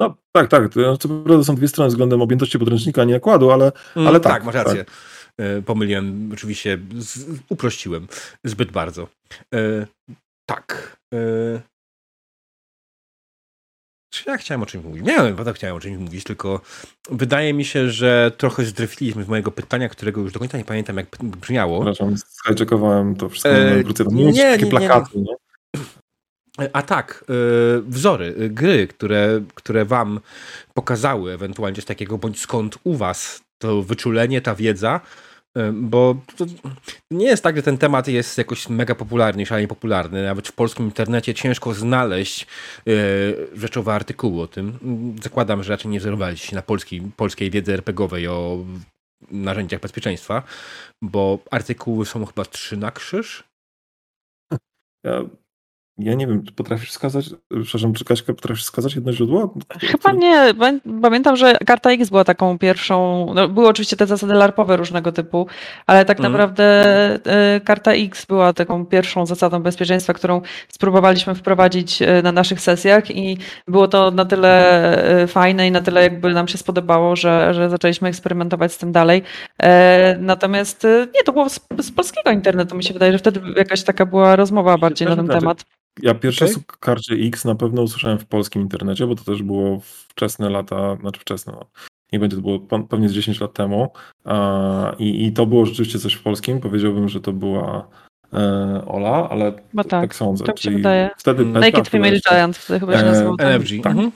No 0.00 0.16
tak, 0.32 0.48
tak. 0.48 0.62
Co 1.00 1.08
prawda 1.08 1.44
są 1.44 1.54
dwie 1.54 1.68
strony 1.68 1.88
względem 1.88 2.22
objętości 2.22 2.58
podręcznika, 2.58 3.02
a 3.02 3.04
nie 3.04 3.14
nakładu, 3.14 3.50
ale, 3.50 3.72
mm, 3.96 4.08
ale 4.08 4.20
tak. 4.20 4.32
Tak, 4.32 4.44
masz 4.44 4.54
rację. 4.54 4.84
Tak. 4.84 4.94
E, 5.38 5.62
pomyliłem, 5.62 6.30
oczywiście 6.32 6.78
z, 6.98 7.26
uprościłem 7.48 8.08
zbyt 8.44 8.72
bardzo. 8.72 9.08
E, 9.54 9.86
tak. 10.46 10.96
E, 11.14 11.18
czy 14.10 14.30
ja 14.30 14.36
chciałem 14.36 14.62
o 14.62 14.66
czymś 14.66 14.84
mówić? 14.84 15.04
Nie 15.04 15.16
wiem, 15.16 15.30
naprawdę 15.30 15.52
chciałem 15.52 15.76
o 15.76 15.80
czymś 15.80 15.98
mówić, 15.98 16.24
tylko 16.24 16.60
wydaje 17.10 17.54
mi 17.54 17.64
się, 17.64 17.90
że 17.90 18.32
trochę 18.36 18.64
zdrefiliśmy 18.64 19.24
z 19.24 19.28
mojego 19.28 19.50
pytania, 19.50 19.88
którego 19.88 20.20
już 20.20 20.32
do 20.32 20.38
końca 20.38 20.58
nie 20.58 20.64
pamiętam, 20.64 20.96
jak 20.96 21.06
brzmiało. 21.22 21.80
Przepraszam, 21.80 22.16
skycheckowałem 22.16 23.16
to 23.16 23.28
wszystko 23.28 23.50
e, 23.50 23.82
wrócę. 23.82 24.04
Nie, 24.04 24.24
nie, 24.24 24.32
nie, 24.32 24.52
takie 24.52 24.66
plakaty, 24.66 25.18
nie? 25.18 25.34
A 26.72 26.82
tak, 26.82 27.24
y, 27.78 27.82
wzory, 27.82 28.34
y, 28.40 28.50
gry, 28.50 28.86
które, 28.86 29.40
które 29.54 29.84
wam 29.84 30.20
pokazały 30.74 31.32
ewentualnie 31.32 31.82
z 31.82 31.84
takiego 31.84 32.18
bądź 32.18 32.40
skąd 32.40 32.78
u 32.84 32.94
was 32.94 33.42
to 33.58 33.82
wyczulenie, 33.82 34.40
ta 34.40 34.54
wiedza, 34.54 35.00
y, 35.58 35.72
bo 35.72 36.16
nie 37.10 37.26
jest 37.26 37.42
tak, 37.42 37.56
że 37.56 37.62
ten 37.62 37.78
temat 37.78 38.08
jest 38.08 38.38
jakoś 38.38 38.68
mega 38.68 38.94
popularny, 38.94 39.46
szalenie 39.46 39.68
popularny. 39.68 40.24
Nawet 40.24 40.48
w 40.48 40.52
polskim 40.52 40.84
internecie 40.84 41.34
ciężko 41.34 41.74
znaleźć 41.74 42.46
rzeczowe 43.54 43.92
artykuły 43.92 44.42
o 44.42 44.46
tym. 44.46 44.78
Zakładam, 45.22 45.62
że 45.62 45.72
raczej 45.72 45.90
nie 45.90 46.00
wzorowaliście 46.00 46.48
się 46.48 46.56
na 46.56 46.62
polskiej, 46.62 47.02
polskiej 47.16 47.50
wiedzy 47.50 47.72
RPGowej 47.72 48.28
o 48.28 48.64
narzędziach 49.30 49.80
bezpieczeństwa, 49.80 50.42
bo 51.02 51.38
artykuły 51.50 52.06
są 52.06 52.26
chyba 52.26 52.44
trzy 52.44 52.76
na 52.76 52.90
krzyż. 52.90 53.44
Ja 55.98 56.14
nie 56.14 56.26
wiem, 56.26 56.42
potrafisz 56.56 56.90
wskazać, 56.90 57.30
przepraszam, 57.62 57.92
czy 57.92 58.04
Kaśka 58.04 58.34
potrafisz 58.34 58.64
wskazać 58.64 58.94
jedno 58.94 59.12
źródło? 59.12 59.54
Chyba 59.80 60.12
nie. 60.12 60.54
Pamiętam, 61.02 61.36
że 61.36 61.54
karta 61.66 61.90
X 61.90 62.10
była 62.10 62.24
taką 62.24 62.58
pierwszą, 62.58 63.26
no, 63.34 63.48
były 63.48 63.68
oczywiście 63.68 63.96
te 63.96 64.06
zasady 64.06 64.34
larpowe 64.34 64.76
różnego 64.76 65.12
typu, 65.12 65.46
ale 65.86 66.04
tak 66.04 66.20
mm. 66.20 66.32
naprawdę 66.32 66.64
e, 67.26 67.60
karta 67.60 67.92
X 67.92 68.26
była 68.26 68.52
taką 68.52 68.86
pierwszą 68.86 69.26
zasadą 69.26 69.62
bezpieczeństwa, 69.62 70.12
którą 70.12 70.40
spróbowaliśmy 70.68 71.34
wprowadzić 71.34 72.02
e, 72.02 72.22
na 72.22 72.32
naszych 72.32 72.60
sesjach 72.60 73.10
i 73.10 73.38
było 73.68 73.88
to 73.88 74.10
na 74.10 74.24
tyle 74.24 75.22
e, 75.22 75.26
fajne 75.26 75.68
i 75.68 75.70
na 75.70 75.80
tyle 75.80 76.02
jakby 76.02 76.34
nam 76.34 76.48
się 76.48 76.58
spodobało, 76.58 77.16
że, 77.16 77.54
że 77.54 77.70
zaczęliśmy 77.70 78.08
eksperymentować 78.08 78.72
z 78.72 78.78
tym 78.78 78.92
dalej. 78.92 79.22
Natomiast 80.18 80.86
nie, 81.14 81.22
to 81.24 81.32
było 81.32 81.48
z, 81.48 81.60
z 81.78 81.92
polskiego 81.92 82.30
internetu, 82.30 82.76
mi 82.76 82.84
się 82.84 82.92
wydaje, 82.92 83.12
że 83.12 83.18
wtedy 83.18 83.40
jakaś 83.56 83.82
taka 83.82 84.06
była 84.06 84.36
rozmowa 84.36 84.78
bardziej 84.78 85.08
na 85.08 85.16
ten 85.16 85.28
temat. 85.28 85.64
Ja 86.02 86.14
pierwszy 86.14 86.44
okay. 86.44 86.56
o 86.56 86.76
karcie 86.80 87.14
X 87.14 87.44
na 87.44 87.54
pewno 87.54 87.82
usłyszałem 87.82 88.18
w 88.18 88.26
polskim 88.26 88.62
internecie, 88.62 89.06
bo 89.06 89.14
to 89.14 89.24
też 89.24 89.42
było 89.42 89.80
wczesne 89.82 90.50
lata, 90.50 90.96
znaczy 91.00 91.20
wczesne, 91.20 91.52
no. 91.52 91.66
nie 92.12 92.18
będzie, 92.18 92.36
to 92.36 92.42
było 92.42 92.60
pewnie 92.88 93.08
z 93.08 93.12
10 93.12 93.40
lat 93.40 93.52
temu 93.52 93.92
i, 94.98 95.26
i 95.26 95.32
to 95.32 95.46
było 95.46 95.66
rzeczywiście 95.66 95.98
coś 95.98 96.14
w 96.14 96.22
polskim. 96.22 96.60
Powiedziałbym, 96.60 97.08
że 97.08 97.20
to 97.20 97.32
była 97.32 97.88
e, 98.32 98.82
Ola, 98.86 99.28
ale 99.30 99.52
tak, 99.76 99.86
tak, 99.86 100.14
sądzę. 100.14 100.44
Tak 100.44 100.58
się 100.58 100.70
wydaje. 100.70 101.10
Wtedy 101.16 101.42
mm. 101.42 101.60
Naked 101.60 101.88
Female 101.88 102.20
Giant 102.30 102.56
wtedy 102.56 102.80
chyba 102.80 102.92
się 102.92 102.98
e, 102.98 103.04
nazywał. 103.04 103.36
NFG. 103.38 103.82
Tak. 103.82 103.92
Mhm. 103.92 104.12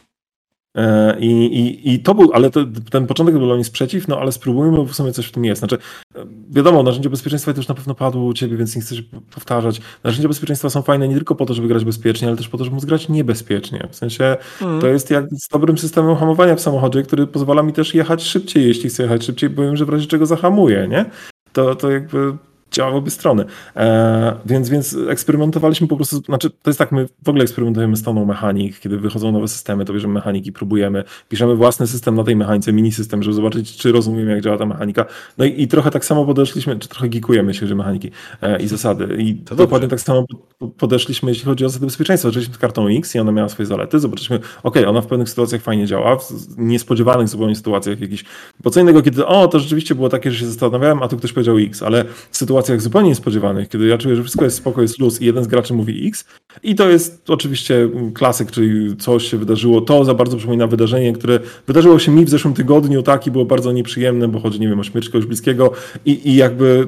E, 0.77 1.17
I, 1.21 1.31
i, 1.31 1.95
I 1.95 2.01
to 2.01 2.15
był, 2.15 2.33
ale 2.33 2.51
to, 2.51 2.61
ten 2.91 3.07
początek 3.07 3.35
był 3.35 3.47
dla 3.47 3.55
mnie 3.55 3.65
sprzeciw, 3.65 4.09
no 4.09 4.19
ale 4.19 4.33
spróbujmy, 4.33 4.77
bo 4.77 4.85
w 4.85 4.95
sumie 4.95 5.13
coś 5.13 5.27
w 5.27 5.33
tym 5.33 5.45
jest. 5.45 5.59
Znaczy, 5.59 5.79
e, 6.15 6.27
wiadomo, 6.51 6.83
narzędzia 6.83 7.11
bezpieczeństwa 7.11 7.53
to 7.53 7.59
już 7.59 7.69
na 7.69 7.75
pewno 7.75 7.95
padło 7.95 8.25
u 8.25 8.33
ciebie, 8.33 8.57
więc 8.57 8.77
nie 8.77 8.83
chcę 8.83 8.97
się 8.97 9.03
powtarzać. 9.35 9.81
Narzędzia 10.05 10.29
bezpieczeństwa 10.29 10.71
są 10.71 10.83
fajne 10.83 11.09
nie 11.09 11.15
tylko 11.15 11.35
po 11.35 11.47
to, 11.47 11.55
żeby 11.55 11.69
grać 11.69 11.85
bezpiecznie, 11.85 12.29
ale 12.29 12.37
też 12.37 12.49
po 12.49 12.59
to, 12.59 12.65
żeby 12.65 12.75
móc 12.75 12.85
grać 12.85 13.09
niebezpiecznie. 13.09 13.89
W 13.91 13.97
sensie 13.97 14.37
mm. 14.63 14.81
to 14.81 14.87
jest 14.87 15.11
jak 15.11 15.25
z 15.31 15.49
dobrym 15.49 15.79
systemem 15.79 16.17
hamowania 16.17 16.57
w 16.57 16.61
samochodzie, 16.61 17.03
który 17.03 17.27
pozwala 17.27 17.63
mi 17.63 17.73
też 17.73 17.95
jechać 17.95 18.23
szybciej, 18.23 18.67
jeśli 18.67 18.91
chcę 18.91 19.03
jechać 19.03 19.25
szybciej, 19.25 19.51
bo 19.51 19.63
wiem, 19.63 19.77
że 19.77 19.85
w 19.85 19.89
razie 19.89 20.07
czego 20.07 20.27
zahamuję, 20.27 20.89
nie? 20.89 21.05
To, 21.53 21.75
to 21.75 21.91
jakby 21.91 22.33
działały 22.73 22.97
obie 22.97 23.11
strony. 23.11 23.45
E, 23.77 24.37
więc, 24.47 24.69
więc 24.69 24.97
eksperymentowaliśmy 25.09 25.87
po 25.89 25.97
prostu, 25.97 26.17
znaczy 26.17 26.51
to 26.51 26.71
jest 26.71 26.79
tak, 26.79 26.93
my 26.93 27.09
w 27.25 27.29
ogóle 27.29 27.43
eksperymentujemy 27.43 27.97
z 27.97 28.03
toną 28.03 28.25
mechanik, 28.25 28.81
kiedy 28.81 28.99
wychodzą 28.99 29.33
nowe 29.33 29.49
systemy, 29.49 29.85
to 29.85 29.93
bierzemy 29.93 30.15
mechaniki, 30.15 30.53
próbujemy, 30.53 31.05
piszemy 31.29 31.57
własny 31.57 31.87
system 31.87 32.15
na 32.15 32.25
tej 32.25 32.37
mechanice, 32.37 32.73
mini 32.73 32.93
system, 32.93 33.23
żeby 33.23 33.35
zobaczyć, 33.35 33.77
czy 33.77 33.93
rozumiemy, 33.93 34.31
jak 34.31 34.41
działa 34.41 34.59
ta 34.59 34.67
mechanika. 34.67 35.05
No 35.39 35.45
i, 35.45 35.63
i 35.63 35.69
trochę 35.69 35.91
tak 35.91 36.05
samo 36.05 36.25
podeszliśmy, 36.25 36.79
czy 36.79 36.89
trochę 36.89 37.09
gikujemy, 37.09 37.53
chodzi 37.61 37.73
o 37.73 37.77
mechaniki 37.77 38.11
e, 38.43 38.63
i 38.63 38.69
zasady. 38.69 39.17
I 39.19 39.35
to 39.35 39.57
dokładnie 39.57 39.89
dobrze. 39.89 40.05
tak 40.05 40.07
samo 40.07 40.27
podeszliśmy, 40.79 41.31
jeśli 41.31 41.45
chodzi 41.45 41.65
o 41.65 41.69
zasady 41.69 41.87
bezpieczeństwa. 41.87 42.29
Zaczęliśmy 42.29 42.55
z 42.55 42.59
kartą 42.59 42.89
X 42.89 43.15
i 43.15 43.19
ona 43.19 43.33
miała 43.33 43.49
swoje 43.49 43.67
zalety, 43.67 44.01
zobaczyliśmy, 44.01 44.41
ok, 44.63 44.77
ona 44.87 45.01
w 45.01 45.07
pewnych 45.07 45.29
sytuacjach 45.29 45.63
fajnie 45.63 45.87
działa, 45.87 46.17
w 46.17 46.33
niespodziewanych 46.59 47.29
zupełnie 47.29 47.57
sytuacjach 47.57 48.01
jakichś, 48.01 48.25
bo 48.65 48.71
co 48.71 48.81
innego, 48.81 49.03
kiedy 49.03 49.27
o, 49.27 49.49
to 49.49 49.59
rzeczywiście 49.59 49.95
było 49.95 50.09
takie, 50.09 50.31
że 50.31 50.39
się 50.39 50.47
zastanawiałem, 50.47 51.03
a 51.03 51.09
tu 51.09 51.17
ktoś 51.17 51.33
powiedział 51.33 51.59
X, 51.59 51.83
ale 51.83 52.05
sytuacja 52.31 52.62
sytuacjach 52.63 52.81
zupełnie 52.81 53.09
niespodziewanych, 53.09 53.69
kiedy 53.69 53.87
ja 53.87 53.99
czuję, 53.99 54.17
że 54.17 54.23
wszystko 54.23 54.45
jest 54.45 54.57
spoko, 54.57 54.83
jest 54.83 54.99
luz 54.99 55.21
i 55.21 55.25
jeden 55.25 55.45
z 55.45 55.47
graczy 55.47 55.75
mówi 55.75 56.09
X 56.09 56.25
i 56.63 56.75
to 56.75 56.89
jest 56.89 57.31
oczywiście 57.31 57.89
klasyk, 58.15 58.51
czyli 58.51 58.97
coś 58.97 59.31
się 59.31 59.37
wydarzyło, 59.37 59.81
to 59.81 60.05
za 60.05 60.15
bardzo 60.15 60.37
przypomina 60.37 60.67
wydarzenie, 60.67 61.13
które 61.13 61.41
wydarzyło 61.67 61.99
się 61.99 62.13
mi 62.13 62.25
w 62.25 62.29
zeszłym 62.29 62.55
tygodniu, 62.55 63.03
tak, 63.03 63.27
i 63.27 63.31
było 63.31 63.45
bardzo 63.45 63.73
nieprzyjemne, 63.73 64.29
bo 64.29 64.41
chodzi, 64.41 64.61
nie 64.61 64.69
wiem, 64.69 64.81
o 64.81 64.85
śmierć 64.85 65.09
kogoś 65.09 65.27
bliskiego 65.27 65.73
i, 66.05 66.31
i 66.31 66.37
jakby 66.37 66.87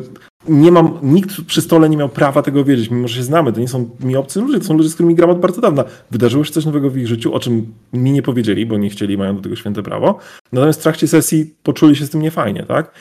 nie 0.48 0.72
mam, 0.72 0.98
nikt 1.02 1.44
przy 1.46 1.60
stole 1.60 1.88
nie 1.88 1.96
miał 1.96 2.08
prawa 2.08 2.42
tego 2.42 2.64
wiedzieć, 2.64 2.90
mimo 2.90 3.08
że 3.08 3.16
się 3.16 3.22
znamy, 3.22 3.52
to 3.52 3.60
nie 3.60 3.68
są 3.68 3.90
mi 4.00 4.16
obcy 4.16 4.40
ludzie, 4.40 4.58
to 4.58 4.64
są 4.64 4.76
ludzie, 4.76 4.88
z 4.88 4.94
którymi 4.94 5.14
gram 5.14 5.30
od 5.30 5.40
bardzo 5.40 5.60
dawna. 5.60 5.84
Wydarzyło 6.10 6.44
się 6.44 6.52
coś 6.52 6.64
nowego 6.64 6.90
w 6.90 6.96
ich 6.96 7.06
życiu, 7.06 7.34
o 7.34 7.40
czym 7.40 7.66
mi 7.92 8.12
nie 8.12 8.22
powiedzieli, 8.22 8.66
bo 8.66 8.78
nie 8.78 8.90
chcieli, 8.90 9.18
mają 9.18 9.36
do 9.36 9.42
tego 9.42 9.56
święte 9.56 9.82
prawo. 9.82 10.18
Natomiast 10.52 10.80
w 10.80 10.82
trakcie 10.82 11.08
sesji 11.08 11.54
poczuli 11.62 11.96
się 11.96 12.06
z 12.06 12.10
tym 12.10 12.22
niefajnie, 12.22 12.62
tak? 12.62 12.94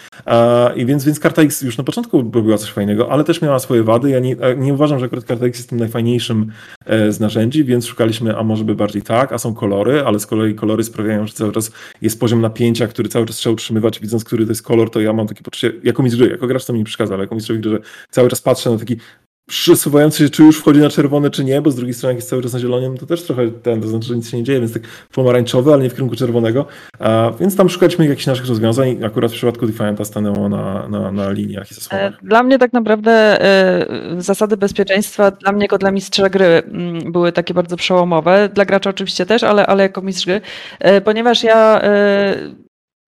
I 0.75 0.85
więc, 0.85 1.05
więc 1.05 1.19
karta 1.19 1.41
X 1.41 1.61
już 1.61 1.77
na 1.77 1.83
początku 1.83 2.31
robiła 2.33 2.57
coś 2.57 2.69
fajnego, 2.69 3.11
ale 3.11 3.23
też 3.23 3.41
miała 3.41 3.59
swoje 3.59 3.83
wady. 3.83 4.09
Ja 4.09 4.19
nie, 4.19 4.35
nie 4.57 4.73
uważam, 4.73 4.99
że 4.99 5.05
akurat 5.05 5.25
karta 5.25 5.45
X 5.45 5.59
jest 5.59 5.69
tym 5.69 5.79
najfajniejszym 5.79 6.51
e, 6.85 7.11
z 7.11 7.19
narzędzi, 7.19 7.63
więc 7.63 7.85
szukaliśmy, 7.85 8.37
a 8.37 8.43
może 8.43 8.63
by 8.63 8.75
bardziej 8.75 9.01
tak, 9.01 9.31
a 9.31 9.37
są 9.37 9.53
kolory, 9.53 10.03
ale 10.05 10.19
z 10.19 10.25
kolei 10.25 10.55
kolory 10.55 10.83
sprawiają, 10.83 11.27
że 11.27 11.33
cały 11.33 11.51
czas 11.51 11.71
jest 12.01 12.19
poziom 12.19 12.41
napięcia, 12.41 12.87
który 12.87 13.09
cały 13.09 13.25
czas 13.25 13.35
trzeba 13.35 13.53
utrzymywać. 13.53 13.99
Widząc, 13.99 14.23
który 14.23 14.45
to 14.45 14.51
jest 14.51 14.63
kolor, 14.63 14.89
to 14.89 15.01
ja 15.01 15.13
mam 15.13 15.27
takie 15.27 15.43
poczucie, 15.43 15.73
jako 15.83 16.03
mistrz 16.03 16.19
gry, 16.19 16.29
jako 16.29 16.47
gracz 16.47 16.65
to 16.65 16.73
mi 16.73 16.83
przeszkadza, 16.83 17.13
ale 17.13 17.23
jako 17.23 17.32
mistrzowi 17.33 17.59
gry, 17.59 17.71
że 17.71 17.79
cały 18.09 18.29
czas 18.29 18.41
patrzę 18.41 18.69
na 18.69 18.77
taki 18.77 18.97
przesuwający 19.47 20.23
się, 20.23 20.29
czy 20.29 20.43
już 20.43 20.59
wchodzi 20.59 20.79
na 20.79 20.89
czerwone, 20.89 21.29
czy 21.29 21.43
nie, 21.43 21.61
bo 21.61 21.71
z 21.71 21.75
drugiej 21.75 21.93
strony 21.93 22.13
jak 22.13 22.17
jest 22.17 22.29
cały 22.29 22.41
czas 22.41 22.53
na 22.53 22.59
zielonym, 22.59 22.97
to 22.97 23.05
też 23.05 23.23
trochę 23.23 23.51
ten, 23.51 23.81
to 23.81 23.87
znaczy, 23.87 24.07
że 24.07 24.15
nic 24.15 24.29
się 24.29 24.37
nie 24.37 24.43
dzieje, 24.43 24.59
więc 24.59 24.73
tak 24.73 24.83
pomarańczowy, 25.13 25.73
ale 25.73 25.83
nie 25.83 25.89
w 25.89 25.93
kierunku 25.93 26.15
czerwonego. 26.15 26.65
A, 26.99 27.31
więc 27.39 27.55
tam 27.55 27.69
szukaliśmy 27.69 28.07
jakichś 28.07 28.27
naszych 28.27 28.47
rozwiązań. 28.47 29.03
Akurat 29.03 29.31
w 29.31 29.33
przypadku 29.33 29.67
Defianta 29.67 30.05
stanęło 30.05 30.49
na, 30.49 30.87
na, 30.87 31.11
na 31.11 31.31
liniach 31.31 31.71
i 31.71 31.73
zasłonach. 31.73 32.13
E, 32.13 32.17
dla 32.23 32.43
mnie 32.43 32.59
tak 32.59 32.73
naprawdę 32.73 33.11
e, 33.11 33.87
zasady 34.17 34.57
bezpieczeństwa, 34.57 35.31
dla 35.31 35.51
mnie 35.51 35.63
jako 35.63 35.77
dla 35.77 35.91
mistrza 35.91 36.29
gry 36.29 36.45
mm, 36.45 37.11
były 37.11 37.31
takie 37.31 37.53
bardzo 37.53 37.77
przełomowe. 37.77 38.49
Dla 38.53 38.65
gracza 38.65 38.89
oczywiście 38.89 39.25
też, 39.25 39.43
ale, 39.43 39.67
ale 39.67 39.83
jako 39.83 40.01
mistrz 40.01 40.25
gry, 40.25 40.41
e, 40.79 41.01
ponieważ 41.01 41.43
ja 41.43 41.81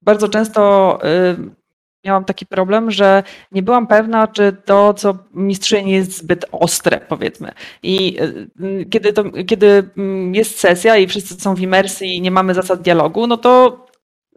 bardzo 0.02 0.30
często 0.30 1.00
miałam 2.06 2.26
taki 2.26 2.46
problem, 2.46 2.92
że 2.92 3.24
nie 3.52 3.64
byłam 3.64 3.88
pewna, 3.88 4.28
czy 4.28 4.56
to, 4.66 4.94
co 4.94 5.18
mistrzynie 5.34 5.84
nie 5.84 5.94
jest 5.94 6.18
zbyt 6.18 6.46
ostre, 6.52 7.02
powiedzmy. 7.10 7.52
I 7.84 8.18
y, 8.62 8.86
kiedy, 8.90 9.14
to, 9.14 9.24
kiedy 9.48 9.90
mm, 9.98 10.36
jest 10.36 10.60
sesja 10.60 10.98
i 10.98 11.08
wszyscy 11.08 11.42
są 11.42 11.56
w 11.56 11.60
imersji 11.60 12.18
i 12.18 12.22
nie 12.22 12.32
mamy 12.32 12.54
zasad 12.54 12.82
dialogu, 12.82 13.28
no 13.28 13.38
to 13.38 13.86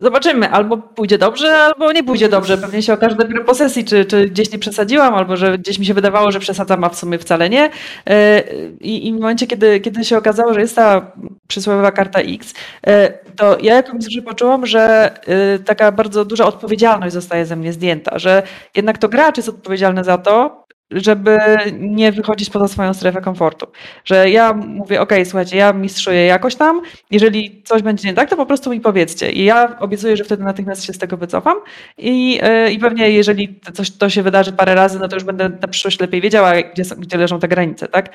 Zobaczymy, 0.01 0.51
albo 0.51 0.77
pójdzie 0.77 1.19
dobrze, 1.19 1.57
albo 1.57 1.93
nie 1.93 2.05
pójdzie 2.05 2.29
dobrze. 2.29 2.59
Pewnie 2.59 2.83
się 2.83 2.93
okaże 2.93 3.17
dopiero 3.17 3.45
po 3.45 3.55
sesji, 3.55 3.85
czy, 3.85 4.05
czy 4.05 4.29
gdzieś 4.29 4.53
nie 4.53 4.59
przesadziłam, 4.59 5.15
albo 5.15 5.37
że 5.37 5.59
gdzieś 5.59 5.79
mi 5.79 5.87
się 5.87 5.95
wydawało, 5.95 6.33
że 6.33 6.41
przesadzam, 6.41 6.85
a 6.85 6.89
w 6.89 6.99
sumie 6.99 7.19
wcale 7.19 7.51
nie. 7.51 7.71
E, 8.07 8.43
I, 8.81 9.09
i 9.09 9.13
w 9.13 9.15
momencie, 9.15 9.47
kiedy, 9.47 9.81
kiedy 9.81 10.05
się 10.05 10.19
okazało, 10.19 10.55
że 10.55 10.61
jest 10.61 10.77
ta 10.77 11.13
przysłowiowa 11.49 11.93
karta 11.93 12.21
X, 12.21 12.55
e, 12.87 13.19
to 13.39 13.59
ja 13.63 13.75
jako 13.75 13.95
mistrz 13.95 14.21
poczułam, 14.25 14.67
że 14.67 15.11
e, 15.27 15.59
taka 15.59 15.93
bardzo 15.93 16.25
duża 16.25 16.47
odpowiedzialność 16.47 17.15
zostaje 17.15 17.47
ze 17.47 17.57
mnie 17.57 17.73
zdjęta, 17.73 18.19
że 18.19 18.43
jednak 18.77 18.99
to 18.99 19.09
gracz 19.09 19.37
jest 19.37 19.49
odpowiedzialny 19.49 20.05
za 20.05 20.19
to, 20.19 20.65
żeby 20.91 21.39
nie 21.79 22.13
wychodzić 22.13 22.51
poza 22.51 22.69
swoją 22.69 22.95
strefę 22.95 23.21
komfortu. 23.21 23.67
Że 24.05 24.31
ja 24.31 24.53
mówię, 24.55 25.01
ok, 25.01 25.13
słuchajcie, 25.25 25.57
ja 25.57 25.73
mistrzuję 25.73 26.25
jakoś 26.25 26.55
tam, 26.55 26.81
jeżeli 27.11 27.63
coś 27.63 27.83
będzie 27.83 28.09
nie 28.09 28.15
tak, 28.15 28.31
to 28.31 28.37
po 28.37 28.47
prostu 28.47 28.71
mi 28.71 28.81
powiedzcie. 28.81 29.33
I 29.33 29.45
ja 29.45 29.79
obiecuję, 29.81 30.17
że 30.17 30.25
wtedy 30.25 30.45
natychmiast 30.45 30.85
się 30.85 30.93
z 30.93 30.99
tego 30.99 31.17
wycofam 31.17 31.57
i, 31.99 32.41
yy, 32.43 32.73
i 32.73 32.79
pewnie 32.79 33.11
jeżeli 33.11 33.61
coś 33.75 33.91
to 33.91 34.11
się 34.11 34.23
wydarzy 34.23 34.53
parę 34.53 34.75
razy, 34.75 34.99
no 34.99 35.09
to 35.09 35.17
już 35.17 35.25
będę 35.25 35.49
na 35.49 35.69
przyszłość 35.69 36.01
lepiej 36.01 36.21
wiedziała, 36.21 36.53
gdzie, 36.63 36.83
gdzie 36.99 37.19
leżą 37.19 37.39
te 37.39 37.49
granice, 37.49 37.89
tak? 37.89 38.11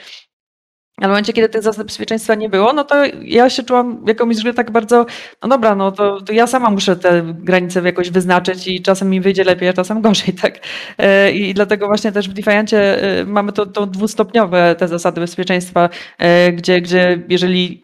Ale 0.97 1.07
w 1.07 1.11
momencie, 1.11 1.33
kiedy 1.33 1.49
tych 1.49 1.63
zasad 1.63 1.87
bezpieczeństwa 1.87 2.35
nie 2.35 2.49
było, 2.49 2.73
no 2.73 2.83
to 2.83 2.95
ja 3.21 3.49
się 3.49 3.63
czułam 3.63 4.03
jako 4.07 4.25
mistrz 4.25 4.45
tak 4.55 4.71
bardzo, 4.71 5.05
no 5.41 5.49
dobra, 5.49 5.75
no 5.75 5.91
to, 5.91 6.21
to, 6.21 6.33
ja 6.33 6.47
sama 6.47 6.69
muszę 6.69 6.95
te 6.95 7.23
granice 7.23 7.81
jakoś 7.81 8.09
wyznaczyć 8.09 8.67
i 8.67 8.81
czasem 8.81 9.09
mi 9.09 9.21
wyjdzie 9.21 9.43
lepiej, 9.43 9.69
a 9.69 9.73
czasem 9.73 10.01
gorzej, 10.01 10.33
tak? 10.41 10.59
E, 10.97 11.31
I 11.31 11.53
dlatego 11.53 11.87
właśnie 11.87 12.11
też 12.11 12.29
w 12.29 12.33
Defiancie 12.33 13.03
e, 13.19 13.25
mamy 13.25 13.51
to, 13.51 13.65
to 13.65 13.85
dwustopniowe 13.85 14.75
te 14.75 14.87
zasady 14.87 15.21
bezpieczeństwa, 15.21 15.89
e, 16.17 16.51
gdzie, 16.51 16.81
gdzie 16.81 17.23
jeżeli 17.29 17.83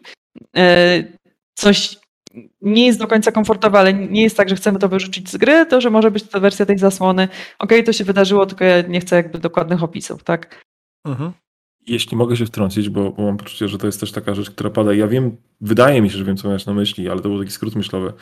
coś 1.54 1.96
nie 2.62 2.86
jest 2.86 2.98
do 2.98 3.06
końca 3.06 3.32
komfortowe, 3.32 3.78
ale 3.78 3.94
nie 3.94 4.22
jest 4.22 4.36
tak, 4.36 4.48
że 4.48 4.56
chcemy 4.56 4.78
to 4.78 4.88
wyrzucić 4.88 5.30
z 5.30 5.36
gry, 5.36 5.66
to 5.66 5.80
że 5.80 5.90
może 5.90 6.10
być 6.10 6.22
to 6.24 6.40
wersja 6.40 6.66
tej 6.66 6.78
zasłony. 6.78 7.24
Okej, 7.24 7.38
okay, 7.58 7.82
to 7.82 7.92
się 7.92 8.04
wydarzyło, 8.04 8.46
tylko 8.46 8.64
ja 8.64 8.82
nie 8.82 9.00
chcę 9.00 9.16
jakby 9.16 9.38
dokładnych 9.38 9.82
opisów, 9.82 10.24
tak? 10.24 10.64
Mhm. 11.06 11.32
Jeśli 11.90 12.16
mogę 12.16 12.36
się 12.36 12.46
wtrącić, 12.46 12.88
bo, 12.88 13.10
bo, 13.10 13.22
mam 13.22 13.36
poczucie, 13.36 13.68
że 13.68 13.78
to 13.78 13.86
jest 13.86 14.00
też 14.00 14.12
taka 14.12 14.34
rzecz, 14.34 14.50
która 14.50 14.70
pada. 14.70 14.94
Ja 14.94 15.08
wiem, 15.08 15.36
wydaje 15.60 16.02
mi 16.02 16.10
się, 16.10 16.18
że 16.18 16.24
wiem, 16.24 16.36
co 16.36 16.48
masz 16.48 16.66
na 16.66 16.74
myśli, 16.74 17.08
ale 17.08 17.20
to 17.20 17.28
był 17.28 17.38
taki 17.38 17.50
skrót 17.50 17.76
myślowy. 17.76 18.12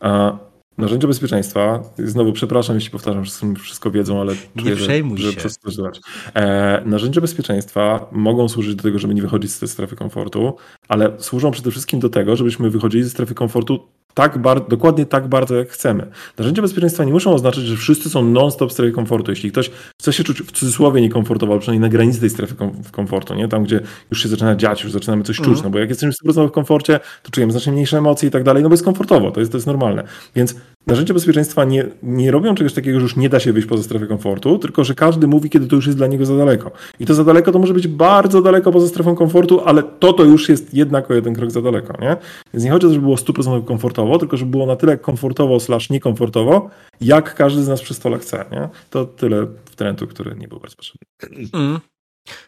A 0.00 0.38
narzędzia 0.78 1.08
bezpieczeństwa, 1.08 1.82
znowu 1.98 2.32
przepraszam, 2.32 2.74
jeśli 2.74 2.90
powtarzam, 2.90 3.24
że 3.24 3.30
wszystko 3.58 3.90
wiedzą, 3.90 4.20
ale 4.20 4.32
nie 4.56 4.62
czuję, 4.62 4.76
przejmuj 4.76 5.18
że, 5.18 5.32
się. 5.32 5.48
że 5.66 5.90
e, 6.34 6.82
Narzędzia 6.86 7.20
bezpieczeństwa 7.20 8.06
mogą 8.12 8.48
służyć 8.48 8.74
do 8.74 8.82
tego, 8.82 8.98
żeby 8.98 9.14
nie 9.14 9.22
wychodzić 9.22 9.52
z 9.52 9.58
tej 9.58 9.68
strefy 9.68 9.96
komfortu, 9.96 10.56
ale 10.88 11.12
służą 11.18 11.50
przede 11.50 11.70
wszystkim 11.70 12.00
do 12.00 12.08
tego, 12.08 12.36
żebyśmy 12.36 12.70
wychodzili 12.70 13.04
ze 13.04 13.10
strefy 13.10 13.34
komfortu 13.34 13.88
tak 14.14 14.38
dokładnie 14.68 15.06
tak 15.06 15.28
bardzo, 15.28 15.54
jak 15.54 15.68
chcemy. 15.68 16.06
Narzędzia 16.38 16.62
bezpieczeństwa 16.62 17.04
nie 17.04 17.12
muszą 17.12 17.34
oznaczać, 17.34 17.64
że 17.64 17.76
wszyscy 17.76 18.10
są 18.10 18.24
non-stop 18.24 18.70
w 18.70 18.72
strefie 18.72 18.92
komfortu. 18.92 19.30
Jeśli 19.30 19.52
ktoś 19.52 19.70
chce 20.00 20.12
się 20.12 20.24
czuć 20.24 20.42
w 20.42 20.52
cudzysłowie 20.52 21.00
niekomfortowo, 21.00 21.58
przynajmniej 21.58 21.90
na 21.90 21.92
granicy 21.92 22.20
tej 22.20 22.30
strefy 22.30 22.54
kom- 22.54 22.82
komfortu, 22.92 23.34
nie? 23.34 23.48
tam 23.48 23.64
gdzie 23.64 23.80
już 24.10 24.22
się 24.22 24.28
zaczyna 24.28 24.56
dziać, 24.56 24.82
już 24.82 24.92
zaczynamy 24.92 25.24
coś 25.24 25.36
czuć, 25.36 25.48
mm. 25.48 25.60
no 25.64 25.70
bo 25.70 25.78
jak 25.78 25.88
jesteśmy 25.88 26.12
w 26.12 26.34
100% 26.34 26.48
w 26.48 26.50
komforcie, 26.50 27.00
to 27.22 27.30
czujemy 27.30 27.52
znacznie 27.52 27.72
mniejsze 27.72 27.98
emocje 27.98 28.28
i 28.28 28.32
tak 28.32 28.42
dalej, 28.42 28.62
no 28.62 28.68
bo 28.68 28.72
jest 28.72 28.84
komfortowo, 28.84 29.30
to 29.30 29.40
jest, 29.40 29.52
to 29.52 29.58
jest 29.58 29.66
normalne. 29.66 30.04
Więc 30.34 30.54
Narzędzia 30.86 31.14
bezpieczeństwa 31.14 31.64
nie, 31.64 31.86
nie 32.02 32.30
robią 32.30 32.54
czegoś 32.54 32.74
takiego, 32.74 33.00
że 33.00 33.02
już 33.02 33.16
nie 33.16 33.28
da 33.28 33.40
się 33.40 33.52
wyjść 33.52 33.68
poza 33.68 33.82
strefę 33.82 34.06
komfortu, 34.06 34.58
tylko 34.58 34.84
że 34.84 34.94
każdy 34.94 35.26
mówi, 35.26 35.50
kiedy 35.50 35.66
to 35.66 35.76
już 35.76 35.86
jest 35.86 35.98
dla 35.98 36.06
niego 36.06 36.26
za 36.26 36.36
daleko. 36.36 36.70
I 37.00 37.06
to 37.06 37.14
za 37.14 37.24
daleko 37.24 37.52
to 37.52 37.58
może 37.58 37.74
być 37.74 37.88
bardzo 37.88 38.42
daleko 38.42 38.72
poza 38.72 38.88
strefą 38.88 39.14
komfortu, 39.14 39.60
ale 39.60 39.82
to 39.82 40.12
to 40.12 40.24
już 40.24 40.48
jest 40.48 40.74
jednak 40.74 41.10
o 41.10 41.14
jeden 41.14 41.34
krok 41.34 41.50
za 41.50 41.62
daleko. 41.62 41.94
Nie? 42.00 42.16
Więc 42.54 42.64
nie 42.64 42.70
chodzi 42.70 42.86
o 42.86 42.88
to, 42.88 42.94
żeby 42.94 43.04
było 43.04 43.16
100% 43.16 43.64
komfortowo, 43.64 44.18
tylko 44.18 44.36
żeby 44.36 44.50
było 44.50 44.66
na 44.66 44.76
tyle 44.76 44.98
komfortowo 44.98 45.60
slash 45.60 45.90
niekomfortowo, 45.90 46.70
jak 47.00 47.34
każdy 47.34 47.62
z 47.62 47.68
nas 47.68 47.82
przy 47.82 47.94
stole 47.94 48.18
chce. 48.18 48.44
Nie? 48.52 48.68
To 48.90 49.04
tyle 49.04 49.46
trendu, 49.76 50.06
który 50.06 50.36
nie 50.36 50.48
był 50.48 50.60
bardzo 50.60 50.76
potrzebny. 50.76 51.06
Mm. 51.52 51.80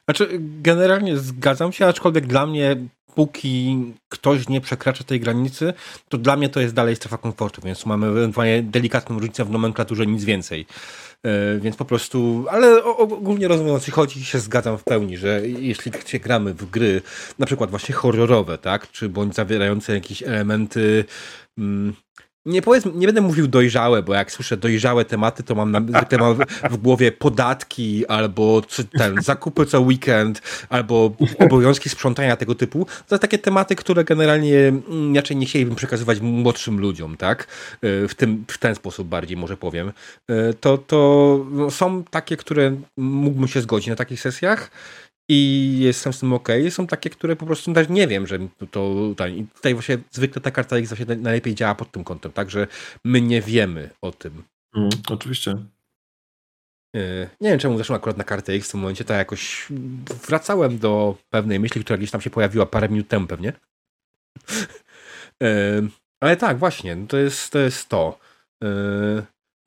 Znaczy, 0.04 0.28
generalnie 0.40 1.18
zgadzam 1.18 1.72
się, 1.72 1.86
aczkolwiek 1.86 2.26
dla 2.26 2.46
mnie 2.46 2.76
póki 3.14 3.78
ktoś 4.08 4.48
nie 4.48 4.60
przekracza 4.60 5.04
tej 5.04 5.20
granicy, 5.20 5.72
to 6.08 6.18
dla 6.18 6.36
mnie 6.36 6.48
to 6.48 6.60
jest 6.60 6.74
dalej 6.74 6.96
strefa 6.96 7.18
komfortu, 7.18 7.62
więc 7.64 7.86
mamy 7.86 8.06
ewentualnie 8.06 8.62
delikatną 8.62 9.18
różnicę 9.18 9.44
w 9.44 9.50
nomenklaturze, 9.50 10.06
nic 10.06 10.24
więcej. 10.24 10.66
E, 11.22 11.58
więc 11.60 11.76
po 11.76 11.84
prostu, 11.84 12.46
ale 12.50 12.84
ogólnie 12.84 13.48
rozumiejąc, 13.48 13.90
chodzi 13.90 14.24
się 14.24 14.38
zgadzam 14.38 14.78
w 14.78 14.84
pełni, 14.84 15.16
że 15.16 15.40
jeśli 15.48 15.92
się 16.06 16.18
gramy 16.18 16.54
w 16.54 16.70
gry, 16.70 17.02
na 17.38 17.46
przykład 17.46 17.70
właśnie 17.70 17.94
horrorowe, 17.94 18.58
tak, 18.58 18.90
czy 18.90 19.08
bądź 19.08 19.34
zawierające 19.34 19.94
jakieś 19.94 20.22
elementy 20.22 21.04
mm, 21.58 21.94
nie, 22.46 22.62
powiedz, 22.62 22.84
nie 22.94 23.06
będę 23.06 23.20
mówił 23.20 23.48
dojrzałe, 23.48 24.02
bo 24.02 24.14
jak 24.14 24.32
słyszę 24.32 24.56
dojrzałe 24.56 25.04
tematy, 25.04 25.42
to 25.42 25.54
mam 25.54 25.70
na, 25.70 25.80
zwykle 25.80 26.18
mam 26.18 26.36
w, 26.70 26.76
głowie 26.76 27.12
podatki, 27.12 28.06
albo 28.06 28.62
ten, 28.98 29.22
zakupy 29.22 29.66
co 29.66 29.80
weekend, 29.80 30.42
albo 30.68 31.12
obowiązki 31.38 31.88
sprzątania 31.88 32.36
tego 32.36 32.54
typu. 32.54 32.86
To 33.08 33.18
takie 33.18 33.38
tematy, 33.38 33.76
które 33.76 34.04
generalnie 34.04 34.72
inaczej 34.88 35.36
nie 35.36 35.46
chcielibym 35.46 35.74
przekazywać 35.74 36.20
młodszym 36.20 36.80
ludziom, 36.80 37.16
tak? 37.16 37.46
E, 37.72 38.08
w, 38.08 38.14
tym, 38.14 38.44
w 38.48 38.58
ten 38.58 38.74
sposób 38.74 39.08
bardziej 39.08 39.36
może 39.36 39.56
powiem. 39.56 39.92
E, 40.28 40.54
to, 40.54 40.78
to 40.78 41.46
są 41.70 42.04
takie, 42.04 42.36
które 42.36 42.76
mógłbym 42.96 43.48
się 43.48 43.60
zgodzić 43.60 43.88
na 43.88 43.96
takich 43.96 44.20
sesjach 44.20 44.70
i 45.34 45.78
jestem 45.78 46.12
z 46.12 46.18
tym 46.18 46.32
ok. 46.32 46.48
Są 46.70 46.86
takie, 46.86 47.10
które 47.10 47.36
po 47.36 47.46
prostu 47.46 47.72
też 47.72 47.88
nie 47.88 48.08
wiem, 48.08 48.26
że 48.26 48.38
to 48.58 48.66
tutaj, 48.66 49.38
i 49.38 49.46
tutaj 49.46 49.74
właśnie 49.74 49.98
zwykle 50.10 50.42
ta 50.42 50.50
karta 50.50 50.76
X 50.76 50.88
właśnie 50.88 51.16
najlepiej 51.16 51.54
działa 51.54 51.74
pod 51.74 51.90
tym 51.90 52.04
kątem, 52.04 52.32
tak, 52.32 52.50
że 52.50 52.66
my 53.04 53.20
nie 53.20 53.42
wiemy 53.42 53.90
o 54.02 54.12
tym. 54.12 54.42
Mm, 54.76 54.90
oczywiście. 55.10 55.50
E, 56.96 57.28
nie 57.40 57.50
wiem, 57.50 57.58
czemu 57.58 57.78
zeszłam 57.78 57.96
akurat 57.96 58.16
na 58.16 58.24
kartę 58.24 58.52
X 58.52 58.68
w 58.68 58.70
tym 58.70 58.80
momencie, 58.80 59.04
to 59.04 59.14
jakoś 59.14 59.66
wracałem 60.28 60.78
do 60.78 61.16
pewnej 61.30 61.60
myśli, 61.60 61.84
która 61.84 61.96
gdzieś 61.96 62.10
tam 62.10 62.20
się 62.20 62.30
pojawiła 62.30 62.66
parę 62.66 62.88
minut 62.88 63.08
temu 63.08 63.26
pewnie. 63.26 63.52
E, 65.42 65.82
ale 66.20 66.36
tak, 66.36 66.58
właśnie, 66.58 66.96
to 67.08 67.16
jest 67.16 67.50
to. 67.50 67.58
Jest 67.58 67.88
to. 67.88 68.18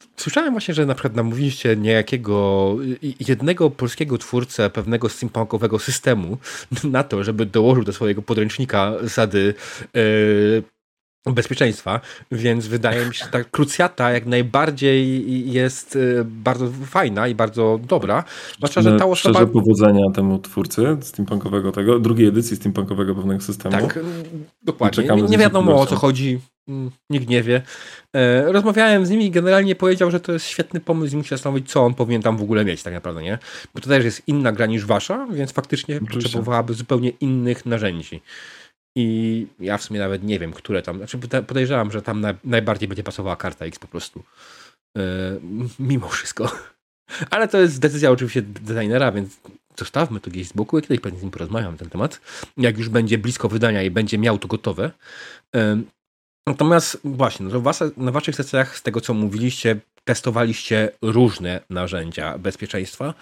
E, 0.05 0.21
Słyszałem 0.21 0.51
właśnie, 0.51 0.73
że 0.73 0.85
na 0.85 0.93
przykład 0.93 1.15
namówiliście 1.15 1.75
niejakiego, 1.75 2.75
jednego 3.27 3.69
polskiego 3.69 4.17
twórcę 4.17 4.69
pewnego 4.69 5.09
steampunkowego 5.09 5.79
systemu 5.79 6.37
na 6.83 7.03
to, 7.03 7.23
żeby 7.23 7.45
dołożył 7.45 7.83
do 7.83 7.93
swojego 7.93 8.21
podręcznika 8.21 8.93
zasady 9.01 9.53
yy, 9.93 10.63
bezpieczeństwa, 11.33 11.99
więc 12.31 12.67
wydaje 12.67 13.05
mi 13.05 13.15
się, 13.15 13.25
że 13.25 13.31
ta 13.31 13.43
krucjata 13.43 14.11
jak 14.11 14.25
najbardziej 14.25 15.51
jest 15.51 15.95
e, 15.95 16.23
bardzo 16.25 16.67
fajna 16.85 17.27
i 17.27 17.35
bardzo 17.35 17.79
dobra. 17.87 18.23
Zwłaszcza, 18.57 18.81
że 18.81 18.97
ta 18.99 19.05
osoba... 19.05 19.39
Szczerze 19.39 19.51
powodzenia 19.51 20.11
temu 20.13 20.39
twórcy 20.39 20.97
steampunkowego 21.01 21.71
tego, 21.71 21.99
drugiej 21.99 22.27
edycji 22.27 22.57
steampunkowego 22.57 23.15
pewnego 23.15 23.41
systemu. 23.41 23.77
Tak, 23.77 23.99
dokładnie. 24.63 25.03
Nie, 25.03 25.21
nie 25.21 25.37
wiadomo 25.37 25.81
o 25.81 25.85
co 25.85 25.95
chodzi, 25.95 26.39
nikt 27.09 27.29
nie 27.29 27.43
wie. 27.43 27.61
E, 28.15 28.51
rozmawiałem 28.51 29.05
z 29.05 29.09
nimi 29.09 29.25
i 29.25 29.31
generalnie 29.31 29.75
powiedział, 29.75 30.11
że 30.11 30.19
to 30.19 30.31
jest 30.31 30.45
świetny 30.45 30.79
pomysł 30.79 31.13
i 31.13 31.17
musi 31.17 31.29
zastanowić, 31.29 31.71
co 31.71 31.85
on 31.85 31.93
powinien 31.93 32.21
tam 32.21 32.37
w 32.37 32.41
ogóle 32.41 32.65
mieć 32.65 32.83
tak 32.83 32.93
naprawdę, 32.93 33.23
nie? 33.23 33.37
Bo 33.73 33.81
to 33.81 33.89
też 33.89 34.05
jest 34.05 34.21
inna 34.27 34.51
gra 34.51 34.65
niż 34.65 34.85
wasza, 34.85 35.27
więc 35.31 35.51
faktycznie 35.51 35.95
Oczywiście. 35.95 36.21
potrzebowałaby 36.21 36.73
zupełnie 36.73 37.09
innych 37.09 37.65
narzędzi. 37.65 38.21
I 38.97 39.47
ja 39.59 39.77
w 39.77 39.83
sumie 39.83 39.99
nawet 39.99 40.23
nie 40.23 40.39
wiem, 40.39 40.53
które 40.53 40.81
tam. 40.81 40.97
Znaczy 40.97 41.19
podejrzewam, 41.47 41.91
że 41.91 42.01
tam 42.01 42.25
najbardziej 42.43 42.87
będzie 42.87 43.03
pasowała 43.03 43.35
karta 43.35 43.65
X 43.65 43.79
po 43.79 43.87
prostu. 43.87 44.23
Yy, 44.97 45.03
mimo 45.79 46.09
wszystko. 46.09 46.51
Ale 47.31 47.47
to 47.47 47.57
jest 47.57 47.79
decyzja 47.79 48.11
oczywiście 48.11 48.41
designera, 48.41 49.11
więc 49.11 49.39
zostawmy 49.79 50.19
to 50.19 50.31
gdzieś 50.31 50.47
z 50.47 50.53
boku. 50.53 50.77
Ja 50.77 50.81
kiedyś 50.81 50.99
pewnie 50.99 51.19
z 51.19 51.21
nim 51.21 51.31
porozmawiam 51.31 51.71
na 51.71 51.77
ten 51.77 51.89
temat. 51.89 52.21
Jak 52.57 52.77
już 52.77 52.89
będzie 52.89 53.17
blisko 53.17 53.49
wydania 53.49 53.83
i 53.83 53.91
będzie 53.91 54.17
miał 54.17 54.37
to 54.37 54.47
gotowe. 54.47 54.91
Natomiast 56.47 56.97
właśnie, 57.03 57.45
no 57.45 57.61
was, 57.61 57.83
na 57.97 58.11
waszych 58.11 58.35
sesjach, 58.35 58.77
z 58.77 58.81
tego 58.81 59.01
co 59.01 59.13
mówiliście, 59.13 59.79
testowaliście 60.03 60.91
różne 61.01 61.61
narzędzia 61.69 62.37
bezpieczeństwa. 62.37 63.13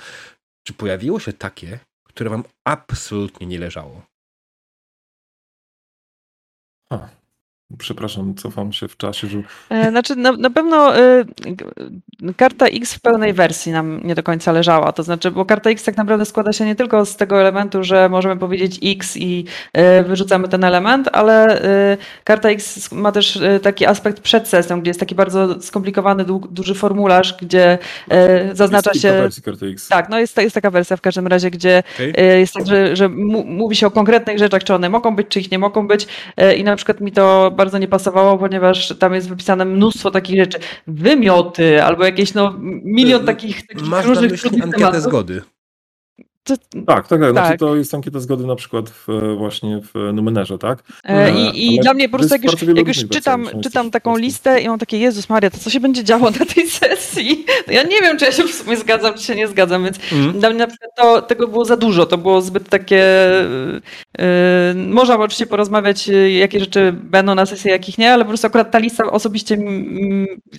czy 0.68 0.74
pojawiło 0.74 1.20
się 1.20 1.34
takie, 1.34 1.80
które 2.04 2.30
wam 2.30 2.44
absolutnie 2.68 3.48
nie 3.48 3.60
leżało? 3.60 4.02
A, 6.90 7.10
Przepraszam, 7.78 8.36
cofam 8.36 8.74
się 8.74 8.88
w 8.88 8.98
czasie. 8.98 9.28
Że... 9.28 9.38
E, 9.70 9.90
znaczy, 9.90 10.16
na, 10.16 10.32
na 10.32 10.50
pewno 10.50 11.00
y, 11.00 11.26
karta 12.38 12.66
X 12.66 12.94
w 12.94 13.02
pełnej 13.02 13.34
wersji 13.34 13.72
nam 13.72 14.02
nie 14.04 14.16
do 14.16 14.24
końca 14.24 14.52
leżała. 14.52 14.92
To 14.92 15.04
znaczy, 15.04 15.32
bo 15.32 15.46
karta 15.46 15.70
X 15.70 15.84
tak 15.84 15.98
naprawdę 15.98 16.26
składa 16.26 16.54
się 16.54 16.66
nie 16.66 16.76
tylko 16.76 17.06
z 17.06 17.16
tego 17.16 17.42
elementu, 17.42 17.84
że 17.84 18.10
możemy 18.10 18.38
powiedzieć 18.38 18.80
X 18.84 19.18
i 19.18 19.46
y, 19.78 20.04
wyrzucamy 20.04 20.48
ten 20.48 20.64
element, 20.64 21.10
ale 21.14 21.64
y, 21.94 21.98
karta 22.24 22.50
X 22.50 22.92
ma 22.92 23.12
też 23.12 23.40
taki 23.62 23.86
aspekt 23.86 24.20
przed 24.20 24.48
sesją, 24.48 24.82
gdzie 24.82 24.90
jest 24.90 25.00
taki 25.00 25.16
bardzo 25.16 25.62
skomplikowany, 25.62 26.26
duży 26.52 26.76
formularz, 26.76 27.38
gdzie 27.42 27.78
zaznacza 28.54 28.92
jest 28.94 29.02
się. 29.02 29.30
Karty 29.46 29.66
X. 29.66 29.88
Tak, 29.88 30.10
no 30.10 30.20
jest, 30.20 30.38
jest 30.38 30.56
taka 30.56 30.72
wersja 30.72 30.98
w 30.98 31.02
każdym 31.02 31.28
razie, 31.28 31.52
gdzie 31.52 31.84
okay. 31.96 32.40
jest 32.40 32.54
tak, 32.54 32.68
że, 32.68 32.96
że 32.96 33.10
mówi 33.10 33.76
się 33.76 33.88
o 33.88 33.92
konkretnych 33.92 34.40
rzeczach, 34.40 34.64
czy 34.64 34.74
one 34.74 34.90
mogą 34.90 35.16
być, 35.16 35.28
czy 35.28 35.40
ich 35.40 35.52
nie 35.52 35.60
mogą 35.60 35.88
być. 35.88 36.08
I 36.58 36.64
na 36.64 36.76
przykład 36.76 37.02
mi 37.02 37.12
to 37.12 37.52
bardzo 37.64 37.78
nie 37.78 37.88
pasowało, 37.88 38.38
ponieważ 38.38 38.94
tam 39.00 39.14
jest 39.14 39.30
wypisane 39.30 39.66
mnóstwo 39.66 40.12
takich 40.12 40.40
rzeczy. 40.40 40.60
Wymioty 40.88 41.84
albo 41.84 42.06
jakieś 42.06 42.34
no 42.34 42.56
milion 42.84 43.22
e, 43.22 43.26
takich, 43.26 43.68
takich 43.68 43.88
Masz 43.88 44.06
różnych 44.06 44.32
na 44.32 44.34
myśli 44.34 44.50
ankietę 44.62 44.78
tematów. 44.78 45.02
zgody. 45.02 45.42
To, 46.44 46.56
tak, 46.86 47.08
tak, 47.08 47.20
tak. 47.20 47.32
Znaczy 47.32 47.50
tak. 47.50 47.60
to 47.60 47.76
jest 47.76 47.94
ankieta 47.94 48.20
zgody 48.20 48.46
na 48.48 48.56
przykład 48.56 48.90
w, 48.90 49.36
właśnie 49.38 49.82
w 49.82 50.14
Numenerze, 50.14 50.58
tak? 50.58 50.84
E, 51.04 51.32
I, 51.32 51.76
i 51.76 51.80
dla 51.80 51.94
mnie 51.94 52.10
po 52.10 52.18
prostu 52.18 52.36
jak 52.36 52.44
już, 52.44 52.62
jak 52.76 52.88
już 52.88 52.98
czytam, 53.10 53.50
czytam 53.64 53.92
taką 53.92 54.18
listę 54.18 54.62
i 54.62 54.68
mam 54.68 54.80
takie, 54.80 54.98
Jezus 54.98 55.30
Maria, 55.30 55.50
to 55.50 55.58
co 55.58 55.70
się 55.70 55.80
będzie 55.80 56.04
działo 56.04 56.32
na 56.40 56.46
tej 56.46 56.68
sesji? 56.68 57.46
Ja 57.68 57.84
nie 57.84 58.02
wiem, 58.02 58.18
czy 58.18 58.26
ja 58.26 58.32
się 58.32 58.44
w 58.44 58.54
sumie 58.54 58.78
zgadzam, 58.78 59.14
czy 59.14 59.24
się 59.24 59.36
nie 59.36 59.48
zgadzam, 59.48 59.84
więc 59.84 60.00
mm. 60.12 60.40
dla 60.40 60.50
mnie 60.50 60.60
na 60.60 60.68
przykład 60.68 60.92
to, 60.96 61.22
tego 61.22 61.48
było 61.48 61.66
za 61.66 61.78
dużo, 61.78 62.06
to 62.06 62.18
było 62.18 62.42
zbyt 62.42 62.70
takie... 62.70 63.06
Yy, 64.18 64.24
można 64.76 65.16
oczywiście 65.16 65.46
porozmawiać, 65.46 66.10
jakie 66.40 66.60
rzeczy 66.60 66.94
będą 67.04 67.36
na 67.36 67.46
sesji, 67.46 67.72
jakich 67.72 67.98
nie, 67.98 68.14
ale 68.14 68.24
po 68.24 68.30
prostu 68.30 68.48
akurat 68.48 68.72
ta 68.72 68.80
lista 68.80 69.04
osobiście 69.12 69.58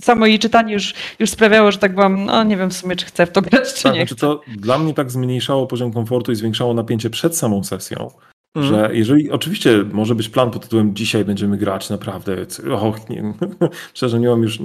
samo 0.00 0.26
jej 0.26 0.38
czytanie 0.38 0.72
już, 0.72 0.94
już 1.18 1.30
sprawiało, 1.30 1.72
że 1.72 1.78
tak 1.78 1.94
byłam, 1.94 2.24
no 2.24 2.44
nie 2.44 2.56
wiem 2.56 2.70
w 2.70 2.74
sumie, 2.74 2.96
czy 2.96 3.06
chcę 3.06 3.26
w 3.26 3.30
to 3.30 3.42
grać, 3.42 3.74
czy 3.74 3.82
tak, 3.82 3.94
nie 3.94 4.00
znaczy 4.00 4.16
to 4.16 4.40
dla 4.56 4.78
mnie 4.78 4.94
tak 4.94 5.10
zmniejszało 5.10 5.66
poziom 5.74 5.92
komfortu 5.92 6.32
i 6.32 6.36
zwiększało 6.36 6.74
napięcie 6.74 7.10
przed 7.10 7.36
samą 7.36 7.64
sesją. 7.64 8.10
Mm. 8.54 8.68
Że 8.68 8.90
jeżeli, 8.92 9.30
oczywiście 9.30 9.84
może 9.92 10.14
być 10.14 10.28
plan 10.28 10.50
pod 10.50 10.62
tytułem 10.62 10.94
dzisiaj 10.94 11.24
będziemy 11.24 11.56
grać 11.56 11.90
naprawdę, 11.90 12.36
och, 12.70 13.10
nie, 13.10 13.34
szczerze 13.94 14.20
nie 14.20 14.28
mam 14.28 14.42
już, 14.42 14.58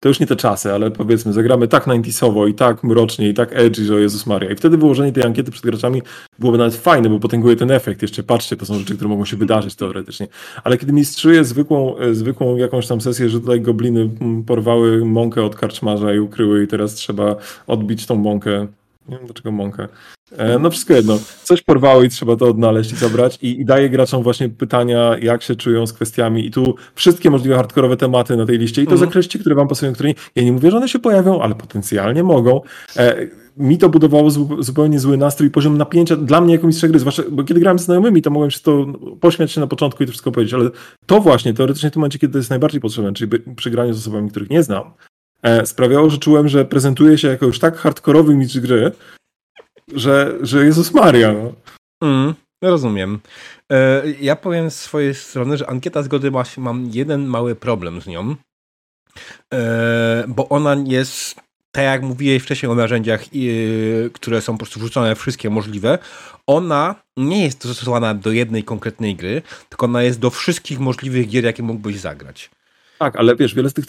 to 0.00 0.08
już 0.08 0.20
nie 0.20 0.26
te 0.26 0.36
czasy, 0.36 0.72
ale 0.72 0.90
powiedzmy 0.90 1.32
zagramy 1.32 1.68
tak 1.68 1.86
90sowo 1.86 2.48
i 2.48 2.54
tak 2.54 2.84
mrocznie 2.84 3.28
i 3.28 3.34
tak 3.34 3.50
edgy, 3.52 3.84
że 3.84 3.94
o 3.94 3.98
Jezus 3.98 4.26
Maria. 4.26 4.50
I 4.50 4.56
wtedy 4.56 4.78
wyłożenie 4.78 5.12
tej 5.12 5.24
ankiety 5.24 5.50
przed 5.50 5.64
graczami 5.64 6.02
byłoby 6.38 6.58
nawet 6.58 6.76
fajne, 6.76 7.08
bo 7.08 7.20
potęguje 7.20 7.56
ten 7.56 7.70
efekt. 7.70 8.02
Jeszcze 8.02 8.22
patrzcie, 8.22 8.56
to 8.56 8.66
są 8.66 8.74
rzeczy, 8.78 8.94
które 8.94 9.08
mogą 9.08 9.24
się 9.24 9.36
wydarzyć 9.36 9.74
teoretycznie. 9.74 10.28
Ale 10.64 10.78
kiedy 10.78 10.92
mistrzuję 10.92 11.44
zwykłą, 11.44 11.94
zwykłą 12.12 12.56
jakąś 12.56 12.86
tam 12.86 13.00
sesję, 13.00 13.28
że 13.28 13.40
tutaj 13.40 13.60
gobliny 13.60 14.10
porwały 14.46 15.04
mąkę 15.04 15.44
od 15.44 15.56
karczmarza 15.56 16.14
i 16.14 16.18
ukryły 16.18 16.64
i 16.64 16.66
teraz 16.66 16.94
trzeba 16.94 17.36
odbić 17.66 18.06
tą 18.06 18.14
mąkę 18.14 18.66
nie 19.08 19.16
wiem 19.16 19.26
dlaczego 19.26 19.52
mąkę. 19.52 19.88
E, 20.36 20.58
no 20.58 20.70
wszystko 20.70 20.94
jedno. 20.94 21.18
Coś 21.42 21.62
porwało 21.62 22.02
i 22.02 22.08
trzeba 22.08 22.36
to 22.36 22.48
odnaleźć 22.48 22.92
i 22.92 22.96
zabrać. 22.96 23.38
I, 23.42 23.60
I 23.60 23.64
daje 23.64 23.90
graczom 23.90 24.22
właśnie 24.22 24.48
pytania, 24.48 25.16
jak 25.22 25.42
się 25.42 25.56
czują 25.56 25.86
z 25.86 25.92
kwestiami. 25.92 26.46
I 26.46 26.50
tu 26.50 26.74
wszystkie 26.94 27.30
możliwe 27.30 27.56
hardkorowe 27.56 27.96
tematy 27.96 28.36
na 28.36 28.46
tej 28.46 28.58
liście. 28.58 28.82
I 28.82 28.84
to 28.84 28.94
mm. 28.94 29.06
zakreślcie, 29.06 29.38
które 29.38 29.54
wam 29.54 29.68
pasują, 29.68 29.92
które 29.92 30.08
nie. 30.08 30.14
Ja 30.34 30.42
nie 30.42 30.52
mówię, 30.52 30.70
że 30.70 30.76
one 30.76 30.88
się 30.88 30.98
pojawią, 30.98 31.42
ale 31.42 31.54
potencjalnie 31.54 32.22
mogą. 32.22 32.60
E, 32.96 33.26
mi 33.56 33.78
to 33.78 33.88
budowało 33.88 34.30
zupełnie 34.58 35.00
zły 35.00 35.16
nastrój, 35.16 35.50
poziom 35.50 35.78
napięcia 35.78 36.16
dla 36.16 36.40
mnie 36.40 36.54
jako 36.54 36.66
mistrza 36.66 36.88
gry, 36.88 36.98
zwłaszcza, 36.98 37.22
bo 37.30 37.44
kiedy 37.44 37.60
grałem 37.60 37.78
z 37.78 37.84
znajomymi, 37.84 38.22
to 38.22 38.30
mogłem 38.30 38.50
się 38.50 38.60
to 38.60 38.86
pośmiać 39.20 39.52
się 39.52 39.60
na 39.60 39.66
początku 39.66 40.02
i 40.02 40.06
to 40.06 40.10
wszystko 40.10 40.32
powiedzieć, 40.32 40.54
ale 40.54 40.70
to 41.06 41.20
właśnie 41.20 41.54
teoretycznie 41.54 41.90
w 41.90 41.92
tym 41.92 42.00
momencie, 42.00 42.18
kiedy 42.18 42.32
to 42.32 42.38
jest 42.38 42.50
najbardziej 42.50 42.80
potrzebne, 42.80 43.12
czyli 43.12 43.30
przy 43.56 43.70
graniu 43.70 43.94
z 43.94 43.98
osobami, 43.98 44.30
których 44.30 44.50
nie 44.50 44.62
znam, 44.62 44.84
E, 45.44 45.66
sprawiało, 45.66 46.10
że 46.10 46.18
czułem, 46.18 46.48
że 46.48 46.64
prezentuje 46.64 47.18
się 47.18 47.28
jako 47.28 47.46
już 47.46 47.58
tak 47.58 47.76
hardkorowy 47.76 48.36
mistrz 48.36 48.58
gry, 48.58 48.92
że, 49.92 50.38
że 50.40 50.64
Jezus 50.64 50.94
Maria. 50.94 51.32
No. 51.32 51.52
Mm, 52.02 52.34
rozumiem. 52.62 53.20
E, 53.72 54.02
ja 54.20 54.36
powiem 54.36 54.70
z 54.70 54.80
swojej 54.80 55.14
strony, 55.14 55.56
że 55.56 55.70
ankieta 55.70 56.02
zgody 56.02 56.30
ma, 56.30 56.44
mam 56.56 56.88
jeden 56.92 57.26
mały 57.26 57.54
problem 57.54 58.02
z 58.02 58.06
nią, 58.06 58.36
e, 59.54 60.24
bo 60.28 60.48
ona 60.48 60.76
jest, 60.86 61.34
tak 61.72 61.84
jak 61.84 62.02
mówiłeś 62.02 62.42
wcześniej 62.42 62.72
o 62.72 62.74
narzędziach, 62.74 63.24
które 64.12 64.40
są 64.40 64.52
po 64.52 64.58
prostu 64.58 64.80
wrzucone 64.80 65.14
wszystkie 65.14 65.50
możliwe, 65.50 65.98
ona 66.46 66.94
nie 67.16 67.44
jest 67.44 67.66
dostosowana 67.66 68.14
do 68.14 68.32
jednej 68.32 68.64
konkretnej 68.64 69.16
gry, 69.16 69.42
tylko 69.68 69.86
ona 69.86 70.02
jest 70.02 70.20
do 70.20 70.30
wszystkich 70.30 70.80
możliwych 70.80 71.28
gier, 71.28 71.44
jakie 71.44 71.62
mógłbyś 71.62 71.98
zagrać. 71.98 72.50
Tak, 73.04 73.16
ale 73.16 73.36
wiesz, 73.36 73.54
wiele 73.54 73.70
z 73.70 73.74
tych 73.74 73.84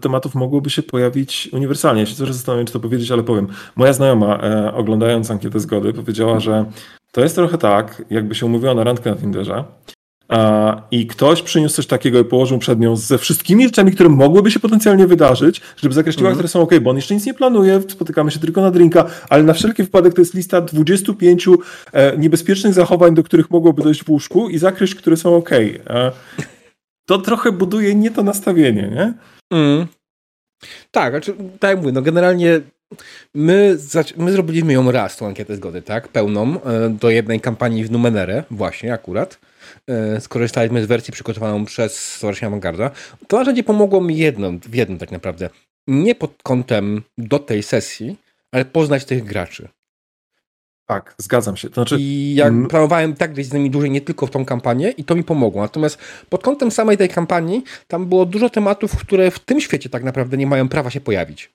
tematów 0.00 0.34
mogłoby 0.34 0.70
się 0.70 0.82
pojawić 0.82 1.48
uniwersalnie. 1.52 2.00
Ja 2.00 2.06
się 2.06 2.14
coraz 2.14 2.36
zastanawiam, 2.36 2.66
czy 2.66 2.72
to 2.72 2.80
powiedzieć, 2.80 3.10
ale 3.10 3.22
powiem. 3.22 3.46
Moja 3.76 3.92
znajoma, 3.92 4.38
e, 4.42 4.74
oglądając 4.74 5.30
ankietę 5.30 5.60
zgody, 5.60 5.92
powiedziała, 5.92 6.40
że 6.40 6.64
to 7.12 7.20
jest 7.20 7.34
trochę 7.34 7.58
tak, 7.58 8.02
jakby 8.10 8.34
się 8.34 8.46
umówiła 8.46 8.74
na 8.74 8.84
randkę 8.84 9.10
na 9.10 9.16
Tinderze 9.16 9.64
a, 10.28 10.82
i 10.90 11.06
ktoś 11.06 11.42
przyniósł 11.42 11.74
coś 11.74 11.86
takiego 11.86 12.20
i 12.20 12.24
położył 12.24 12.58
przed 12.58 12.80
nią 12.80 12.96
ze 12.96 13.18
wszystkimi 13.18 13.64
rzeczami, 13.64 13.92
które 13.92 14.08
mogłyby 14.08 14.50
się 14.50 14.60
potencjalnie 14.60 15.06
wydarzyć, 15.06 15.60
żeby 15.76 15.94
zakreśliła, 15.94 16.28
mm. 16.28 16.36
które 16.36 16.48
są 16.48 16.60
ok, 16.60 16.78
bo 16.82 16.90
on 16.90 16.96
jeszcze 16.96 17.14
nic 17.14 17.26
nie 17.26 17.34
planuje, 17.34 17.80
spotykamy 17.88 18.30
się 18.30 18.38
tylko 18.38 18.60
na 18.60 18.70
drinka, 18.70 19.04
ale 19.28 19.42
na 19.42 19.52
wszelki 19.52 19.82
wypadek 19.82 20.14
to 20.14 20.20
jest 20.20 20.34
lista 20.34 20.60
25 20.60 21.48
e, 21.92 22.16
niebezpiecznych 22.18 22.74
zachowań, 22.74 23.14
do 23.14 23.22
których 23.22 23.50
mogłoby 23.50 23.82
dojść 23.82 24.04
w 24.04 24.10
łóżku 24.10 24.48
i 24.48 24.58
zakreśl, 24.58 24.96
które 24.96 25.16
są 25.16 25.36
ok. 25.36 25.50
E, 25.52 26.12
to 27.06 27.18
trochę 27.18 27.52
buduje 27.52 27.94
nie 27.94 28.10
to 28.10 28.22
nastawienie, 28.22 28.82
nie? 28.82 29.12
Mm. 29.58 29.86
Tak, 30.90 31.12
znaczy, 31.12 31.34
tak 31.60 31.70
jak 31.70 31.78
mówię, 31.78 31.92
no 31.92 32.02
generalnie 32.02 32.60
my, 33.34 33.78
my 34.16 34.32
zrobiliśmy 34.32 34.72
ją 34.72 34.90
raz, 34.90 35.16
tą 35.16 35.26
ankietę 35.26 35.56
zgody, 35.56 35.82
tak? 35.82 36.08
Pełną, 36.08 36.62
e, 36.62 36.90
do 36.90 37.10
jednej 37.10 37.40
kampanii 37.40 37.84
w 37.84 37.90
Numenere, 37.90 38.44
właśnie 38.50 38.92
akurat. 38.94 39.38
E, 39.88 40.20
skorzystaliśmy 40.20 40.82
z 40.82 40.86
wersji 40.86 41.12
przygotowaną 41.12 41.64
przez 41.64 42.14
Stowarzyszenie 42.14 42.48
Avangarda. 42.48 42.90
To 43.28 43.36
narzędzie 43.36 43.62
pomogło 43.62 44.00
mi 44.00 44.16
jedną, 44.16 44.58
w 44.58 44.74
jednym 44.74 44.98
tak 44.98 45.10
naprawdę. 45.10 45.50
Nie 45.86 46.14
pod 46.14 46.42
kątem 46.42 47.02
do 47.18 47.38
tej 47.38 47.62
sesji, 47.62 48.16
ale 48.52 48.64
poznać 48.64 49.04
tych 49.04 49.24
graczy. 49.24 49.68
Tak, 50.86 51.14
zgadzam 51.18 51.56
się. 51.56 51.68
To 51.68 51.74
znaczy, 51.74 51.96
I 51.98 52.34
jak 52.34 52.48
mm. 52.48 52.68
planowałem 52.68 53.14
tak 53.14 53.32
gdzieś 53.32 53.46
z 53.46 53.52
nimi 53.52 53.70
dłużej, 53.70 53.90
nie 53.90 54.00
tylko 54.00 54.26
w 54.26 54.30
tą 54.30 54.44
kampanię 54.44 54.90
i 54.90 55.04
to 55.04 55.14
mi 55.14 55.24
pomogło. 55.24 55.62
Natomiast 55.62 55.98
pod 56.28 56.42
kątem 56.42 56.70
samej 56.70 56.98
tej 56.98 57.08
kampanii, 57.08 57.64
tam 57.88 58.06
było 58.06 58.26
dużo 58.26 58.50
tematów, 58.50 58.96
które 58.96 59.30
w 59.30 59.38
tym 59.38 59.60
świecie 59.60 59.88
tak 59.88 60.04
naprawdę 60.04 60.36
nie 60.36 60.46
mają 60.46 60.68
prawa 60.68 60.90
się 60.90 61.00
pojawić. 61.00 61.52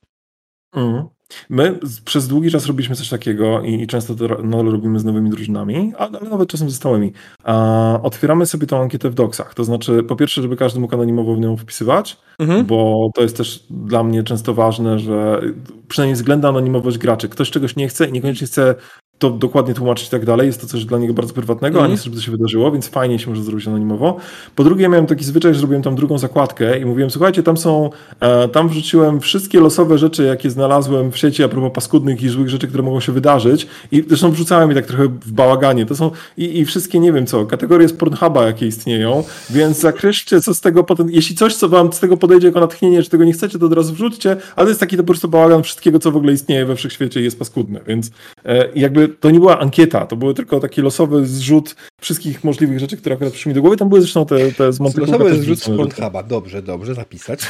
Mm. 0.74 1.04
My 1.50 1.78
przez 2.04 2.28
długi 2.28 2.50
czas 2.50 2.66
robiliśmy 2.66 2.96
coś 2.96 3.08
takiego 3.08 3.62
i, 3.62 3.82
i 3.82 3.86
często 3.86 4.14
to 4.14 4.42
no, 4.42 4.62
robimy 4.62 4.98
z 4.98 5.04
nowymi 5.04 5.30
drużynami, 5.30 5.92
ale 5.98 6.20
nawet 6.20 6.48
czasem 6.48 6.70
ze 6.70 6.76
stałymi. 6.76 7.12
A, 7.44 8.00
otwieramy 8.02 8.46
sobie 8.46 8.66
tą 8.66 8.82
ankietę 8.82 9.10
w 9.10 9.14
doksach. 9.14 9.54
To 9.54 9.64
znaczy, 9.64 10.02
po 10.02 10.16
pierwsze, 10.16 10.42
żeby 10.42 10.56
każdy 10.56 10.80
mógł 10.80 10.94
anonimowo 10.94 11.34
w 11.34 11.40
nią 11.40 11.56
wpisywać, 11.56 12.16
mhm. 12.38 12.66
bo 12.66 13.10
to 13.14 13.22
jest 13.22 13.36
też 13.36 13.66
dla 13.70 14.04
mnie 14.04 14.22
często 14.22 14.54
ważne, 14.54 14.98
że 14.98 15.40
przynajmniej 15.88 16.14
względna 16.14 16.48
anonimowość 16.48 16.98
graczy. 16.98 17.28
Ktoś 17.28 17.50
czegoś 17.50 17.76
nie 17.76 17.88
chce 17.88 18.06
i 18.08 18.12
niekoniecznie 18.12 18.46
chce 18.46 18.74
to 19.18 19.30
dokładnie 19.30 19.74
tłumaczyć 19.74 20.06
i 20.06 20.10
tak 20.10 20.24
dalej. 20.24 20.46
Jest 20.46 20.60
to 20.60 20.66
coś 20.66 20.84
dla 20.84 20.98
niego 20.98 21.14
bardzo 21.14 21.34
prywatnego, 21.34 21.78
mm. 21.78 21.90
a 21.90 21.92
nie 21.92 21.96
chcę, 21.96 22.04
żeby 22.04 22.16
to 22.16 22.22
się 22.22 22.32
wydarzyło, 22.32 22.72
więc 22.72 22.88
fajnie 22.88 23.18
się 23.18 23.30
może 23.30 23.42
zrobić 23.42 23.68
anonimowo. 23.68 24.16
Po 24.56 24.64
drugie, 24.64 24.82
ja 24.82 24.88
miałem 24.88 25.06
taki 25.06 25.24
zwyczaj, 25.24 25.54
że 25.54 25.60
zrobiłem 25.60 25.82
tam 25.82 25.94
drugą 25.94 26.18
zakładkę 26.18 26.78
i 26.78 26.84
mówiłem, 26.84 27.10
słuchajcie, 27.10 27.42
tam 27.42 27.56
są, 27.56 27.90
e, 28.20 28.48
tam 28.48 28.68
wrzuciłem 28.68 29.20
wszystkie 29.20 29.60
losowe 29.60 29.98
rzeczy, 29.98 30.24
jakie 30.24 30.50
znalazłem 30.50 31.12
w 31.12 31.18
sieci 31.18 31.44
a 31.44 31.48
propos 31.48 31.72
paskudnych 31.74 32.22
i 32.22 32.28
złych 32.28 32.48
rzeczy, 32.48 32.68
które 32.68 32.82
mogą 32.82 33.00
się 33.00 33.12
wydarzyć 33.12 33.66
i 33.92 34.04
zresztą 34.08 34.30
wrzucałem 34.30 34.68
je 34.68 34.74
tak 34.74 34.86
trochę 34.86 35.04
w 35.08 35.32
bałaganie. 35.32 35.86
To 35.86 35.96
są 35.96 36.10
i, 36.36 36.58
i 36.58 36.64
wszystkie, 36.64 36.98
nie 36.98 37.12
wiem 37.12 37.26
co, 37.26 37.46
kategorie 37.46 37.88
z 37.88 37.92
Pornhuba, 37.92 38.46
jakie 38.46 38.66
istnieją, 38.66 39.24
więc 39.50 39.80
zakreślcie, 39.80 40.40
co 40.40 40.54
z 40.54 40.60
tego 40.60 40.84
potem, 40.84 41.10
jeśli 41.10 41.36
coś, 41.36 41.54
co 41.54 41.68
wam 41.68 41.92
z 41.92 42.00
tego 42.00 42.16
podejdzie 42.16 42.46
jako 42.46 42.60
natchnienie, 42.60 43.02
czy 43.02 43.10
tego 43.10 43.24
nie 43.24 43.32
chcecie, 43.32 43.58
to 43.58 43.66
od 43.66 43.72
razu 43.72 43.94
wrzućcie, 43.94 44.36
ale 44.56 44.64
to 44.64 44.68
jest 44.68 44.80
taki 44.80 44.96
to 44.96 45.02
po 45.02 45.06
prostu 45.06 45.28
bałagan 45.28 45.62
wszystkiego, 45.62 45.98
co 45.98 46.10
w 46.10 46.16
ogóle 46.16 46.32
istnieje 46.32 46.66
we 46.66 46.76
wszechświecie 46.76 47.20
i 47.20 47.24
jest 47.24 47.38
paskudne, 47.38 47.80
więc 47.86 48.10
e, 48.44 48.68
jakby 48.74 49.07
to 49.08 49.30
nie 49.30 49.38
była 49.38 49.58
ankieta, 49.58 50.06
to 50.06 50.16
były 50.16 50.34
tylko 50.34 50.60
taki 50.60 50.82
losowy 50.82 51.26
zrzut 51.26 51.76
wszystkich 52.00 52.44
możliwych 52.44 52.80
rzeczy, 52.80 52.96
które 52.96 53.14
akurat 53.14 53.32
przyszły 53.32 53.50
mi 53.50 53.54
do 53.54 53.60
głowy. 53.60 53.76
Tam 53.76 53.88
były 53.88 54.00
zresztą 54.00 54.26
te, 54.26 54.52
te 54.52 54.72
z 54.72 54.80
Monte 54.80 55.00
Losowy 55.00 55.42
zrzut 55.42 55.60
z 55.60 55.68
Pornhuba, 55.68 56.22
dobrze, 56.22 56.62
dobrze, 56.62 56.94
zapisać. 56.94 57.40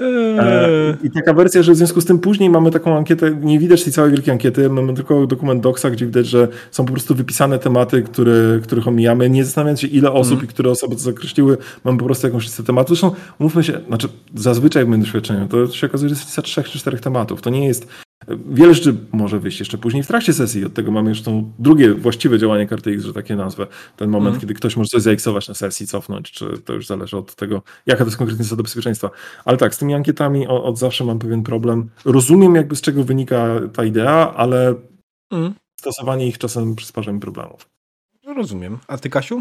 E, 0.00 0.96
I 1.02 1.10
taka 1.10 1.34
wersja, 1.34 1.62
że 1.62 1.72
w 1.72 1.76
związku 1.76 2.00
z 2.00 2.04
tym 2.04 2.18
później 2.18 2.50
mamy 2.50 2.70
taką 2.70 2.96
ankietę, 2.96 3.38
nie 3.40 3.58
widać 3.58 3.84
tej 3.84 3.92
całej 3.92 4.10
wielkiej 4.10 4.32
ankiety, 4.32 4.70
mamy 4.70 4.94
tylko 4.94 5.26
dokument 5.26 5.62
Doxa, 5.62 5.90
gdzie 5.90 6.06
widać, 6.06 6.26
że 6.26 6.48
są 6.70 6.84
po 6.84 6.92
prostu 6.92 7.14
wypisane 7.14 7.58
tematy, 7.58 8.02
które, 8.02 8.60
których 8.62 8.88
omijamy, 8.88 9.30
nie 9.30 9.44
zastanawiając 9.44 9.80
się 9.80 9.86
ile 9.86 10.12
osób 10.12 10.32
mm. 10.32 10.44
i 10.44 10.48
które 10.48 10.70
osoby 10.70 10.94
to 10.94 11.00
zakreśliły, 11.00 11.58
mamy 11.84 11.98
po 11.98 12.04
prostu 12.04 12.26
jakąś 12.26 12.44
listę 12.44 12.62
tematów. 12.62 12.88
Zresztą, 12.88 13.16
umówmy 13.38 13.64
się, 13.64 13.80
znaczy 13.88 14.08
zazwyczaj 14.34 14.84
w 14.84 14.88
moim 14.88 15.00
doświadczeniu, 15.00 15.48
to 15.48 15.66
się 15.66 15.86
okazuje, 15.86 16.08
że 16.08 16.12
jest 16.12 16.24
lista 16.24 16.42
trzech 16.42 16.68
czy 16.68 16.78
czterech 16.78 17.00
tematów. 17.00 17.42
To 17.42 17.50
nie 17.50 17.66
jest 17.66 17.86
Wiele 18.28 18.74
rzeczy 18.74 18.96
może 19.12 19.38
wyjść 19.38 19.58
jeszcze 19.58 19.78
później 19.78 20.02
w 20.02 20.06
trakcie 20.06 20.32
sesji. 20.32 20.64
Od 20.64 20.74
tego 20.74 20.90
mamy 20.90 21.08
już 21.08 21.22
to 21.22 21.42
drugie 21.58 21.94
właściwe 21.94 22.38
działanie 22.38 22.66
karty 22.66 22.90
X, 22.90 23.04
że 23.04 23.12
takie 23.12 23.36
nazwę. 23.36 23.66
Ten 23.96 24.10
moment, 24.10 24.28
mm. 24.28 24.40
kiedy 24.40 24.54
ktoś 24.54 24.76
może 24.76 24.88
coś 24.88 25.02
zaiksować 25.02 25.48
na 25.48 25.54
sesji, 25.54 25.86
cofnąć, 25.86 26.30
czy 26.30 26.58
to 26.64 26.72
już 26.72 26.86
zależy 26.86 27.16
od 27.16 27.34
tego, 27.34 27.62
jaka 27.86 27.98
to 27.98 28.04
jest 28.04 28.16
konkretnie 28.16 28.44
zasada 28.44 28.62
bezpieczeństwa. 28.62 29.10
Ale 29.44 29.56
tak, 29.56 29.74
z 29.74 29.78
tymi 29.78 29.94
ankietami 29.94 30.46
od, 30.46 30.64
od 30.64 30.78
zawsze 30.78 31.04
mam 31.04 31.18
pewien 31.18 31.42
problem. 31.42 31.88
Rozumiem 32.04 32.54
jakby 32.54 32.76
z 32.76 32.80
czego 32.80 33.04
wynika 33.04 33.60
ta 33.72 33.84
idea, 33.84 34.34
ale 34.36 34.74
mm. 35.30 35.54
stosowanie 35.80 36.26
ich 36.26 36.38
czasem 36.38 36.74
przysparza 36.74 37.12
mi 37.12 37.20
problemów. 37.20 37.71
Rozumiem. 38.42 38.78
A 38.88 38.98
ty, 38.98 39.10
Kasiu? 39.10 39.40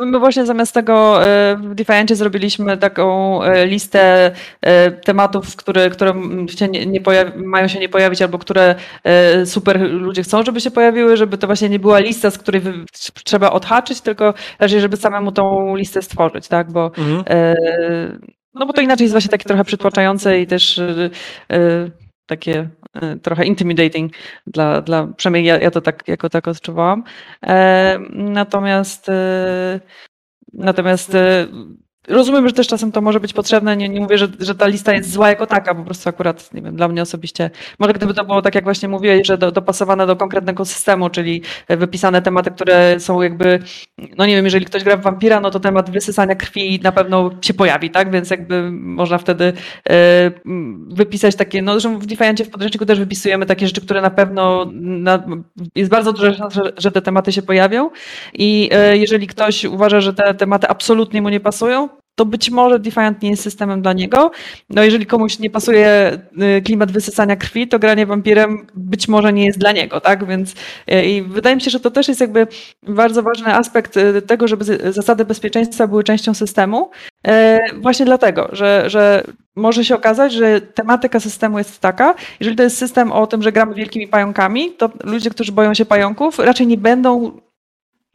My 0.00 0.18
właśnie 0.18 0.46
zamiast 0.46 0.74
tego 0.74 1.26
e, 1.26 1.56
w 1.56 1.74
Defiancie 1.74 2.16
zrobiliśmy 2.16 2.76
taką 2.76 3.42
e, 3.42 3.66
listę 3.66 4.30
e, 4.60 4.90
tematów, 4.90 5.56
które, 5.56 5.90
które 5.90 6.14
się 6.48 6.68
nie, 6.68 6.86
nie 6.86 7.00
mają 7.36 7.68
się 7.68 7.78
nie 7.78 7.88
pojawić 7.88 8.22
albo 8.22 8.38
które 8.38 8.74
super 9.44 9.80
ludzie 9.80 10.22
chcą, 10.22 10.42
żeby 10.42 10.60
się 10.60 10.70
pojawiły, 10.70 11.16
żeby 11.16 11.38
to 11.38 11.46
właśnie 11.46 11.68
nie 11.68 11.78
była 11.78 11.98
lista, 11.98 12.30
z 12.30 12.38
której 12.38 12.62
trzeba 13.24 13.50
odhaczyć, 13.50 14.00
tylko 14.00 14.34
raczej, 14.58 14.80
żeby 14.80 14.96
samemu 14.96 15.32
tą 15.32 15.76
listę 15.76 16.02
stworzyć, 16.02 16.48
tak? 16.48 16.72
Bo, 16.72 16.86
mhm. 16.98 17.24
no 18.54 18.66
bo 18.66 18.72
to 18.72 18.80
inaczej 18.80 19.04
jest 19.04 19.14
właśnie 19.14 19.30
takie 19.30 19.44
trochę 19.44 19.64
przytłaczające 19.64 20.40
i 20.40 20.46
też 20.46 20.80
takie 22.30 22.68
e, 22.94 23.16
trochę 23.16 23.46
intimidating 23.46 24.12
dla, 24.46 24.80
dla 24.80 25.06
przynajmniej 25.06 25.44
ja, 25.44 25.58
ja 25.58 25.70
to 25.70 25.80
tak 25.80 26.08
jako 26.08 26.28
tak 26.28 26.48
odczuwałam. 26.48 27.04
E, 27.46 27.98
natomiast 28.10 29.08
e, 29.08 29.80
natomiast 30.52 31.16
Rozumiem, 32.08 32.48
że 32.48 32.54
też 32.54 32.66
czasem 32.66 32.92
to 32.92 33.00
może 33.00 33.20
być 33.20 33.32
potrzebne. 33.32 33.76
Nie, 33.76 33.88
nie 33.88 34.00
mówię, 34.00 34.18
że, 34.18 34.28
że 34.40 34.54
ta 34.54 34.66
lista 34.66 34.94
jest 34.94 35.10
zła 35.10 35.28
jako 35.28 35.46
taka, 35.46 35.74
po 35.74 35.84
prostu 35.84 36.08
akurat, 36.08 36.54
nie 36.54 36.62
wiem, 36.62 36.76
dla 36.76 36.88
mnie 36.88 37.02
osobiście. 37.02 37.50
Może 37.78 37.92
gdyby 37.92 38.14
to 38.14 38.24
było 38.24 38.42
tak, 38.42 38.54
jak 38.54 38.64
właśnie 38.64 38.88
mówiłeś, 38.88 39.26
że 39.26 39.38
do, 39.38 39.52
dopasowane 39.52 40.06
do 40.06 40.16
konkretnego 40.16 40.64
systemu, 40.64 41.10
czyli 41.10 41.42
wypisane 41.68 42.22
tematy, 42.22 42.50
które 42.50 43.00
są 43.00 43.22
jakby, 43.22 43.58
no 44.18 44.26
nie 44.26 44.36
wiem, 44.36 44.44
jeżeli 44.44 44.66
ktoś 44.66 44.84
gra 44.84 44.96
w 44.96 45.02
wampira, 45.02 45.40
no 45.40 45.50
to 45.50 45.60
temat 45.60 45.90
wysysania 45.90 46.34
krwi 46.34 46.80
na 46.82 46.92
pewno 46.92 47.30
się 47.40 47.54
pojawi, 47.54 47.90
tak? 47.90 48.10
Więc 48.10 48.30
jakby 48.30 48.70
można 48.72 49.18
wtedy 49.18 49.52
e, 49.90 50.30
wypisać 50.88 51.36
takie, 51.36 51.62
no 51.62 51.80
że 51.80 51.98
w 51.98 52.06
Defiancie 52.06 52.44
w 52.44 52.50
podręczniku 52.50 52.86
też 52.86 52.98
wypisujemy 52.98 53.46
takie 53.46 53.66
rzeczy, 53.66 53.80
które 53.80 54.00
na 54.00 54.10
pewno 54.10 54.66
na, 54.72 55.22
jest 55.74 55.90
bardzo 55.90 56.12
duża 56.12 56.34
szansa, 56.34 56.64
że, 56.64 56.72
że 56.78 56.92
te 56.92 57.02
tematy 57.02 57.32
się 57.32 57.42
pojawią. 57.42 57.90
I 58.34 58.68
e, 58.72 58.96
jeżeli 58.96 59.26
ktoś 59.26 59.64
uważa, 59.64 60.00
że 60.00 60.14
te 60.14 60.34
tematy 60.34 60.68
absolutnie 60.68 61.22
mu 61.22 61.28
nie 61.28 61.40
pasują, 61.40 61.88
to 62.14 62.24
być 62.24 62.50
może 62.50 62.78
Defiant 62.78 63.22
nie 63.22 63.30
jest 63.30 63.42
systemem 63.42 63.82
dla 63.82 63.92
niego. 63.92 64.30
No 64.70 64.82
jeżeli 64.82 65.06
komuś 65.06 65.38
nie 65.38 65.50
pasuje 65.50 66.18
y, 66.58 66.62
klimat 66.62 66.92
wysysania 66.92 67.36
krwi, 67.36 67.68
to 67.68 67.78
granie 67.78 68.06
wampirem 68.06 68.66
być 68.74 69.08
może 69.08 69.32
nie 69.32 69.46
jest 69.46 69.58
dla 69.58 69.72
niego, 69.72 70.00
tak? 70.00 70.26
Więc 70.26 70.54
y, 70.92 71.04
i 71.04 71.22
wydaje 71.22 71.56
mi 71.56 71.62
się, 71.62 71.70
że 71.70 71.80
to 71.80 71.90
też 71.90 72.08
jest 72.08 72.20
jakby 72.20 72.46
bardzo 72.82 73.22
ważny 73.22 73.54
aspekt 73.54 73.96
y, 73.96 74.22
tego, 74.22 74.48
żeby 74.48 74.92
zasady 74.92 75.24
bezpieczeństwa 75.24 75.86
były 75.86 76.04
częścią 76.04 76.34
systemu. 76.34 76.90
Właśnie 77.80 78.06
dlatego, 78.06 78.48
że, 78.52 78.84
że 78.90 79.24
może 79.56 79.84
się 79.84 79.94
okazać, 79.94 80.32
że 80.32 80.60
tematyka 80.60 81.20
systemu 81.20 81.58
jest 81.58 81.80
taka, 81.80 82.14
jeżeli 82.40 82.56
to 82.56 82.62
jest 82.62 82.78
system 82.78 83.12
o 83.12 83.26
tym, 83.26 83.42
że 83.42 83.52
gramy 83.52 83.74
wielkimi 83.74 84.08
pająkami, 84.08 84.72
to 84.72 84.90
ludzie, 85.04 85.30
którzy 85.30 85.52
boją 85.52 85.74
się 85.74 85.84
pająków, 85.84 86.38
raczej 86.38 86.66
nie 86.66 86.78
będą 86.78 87.40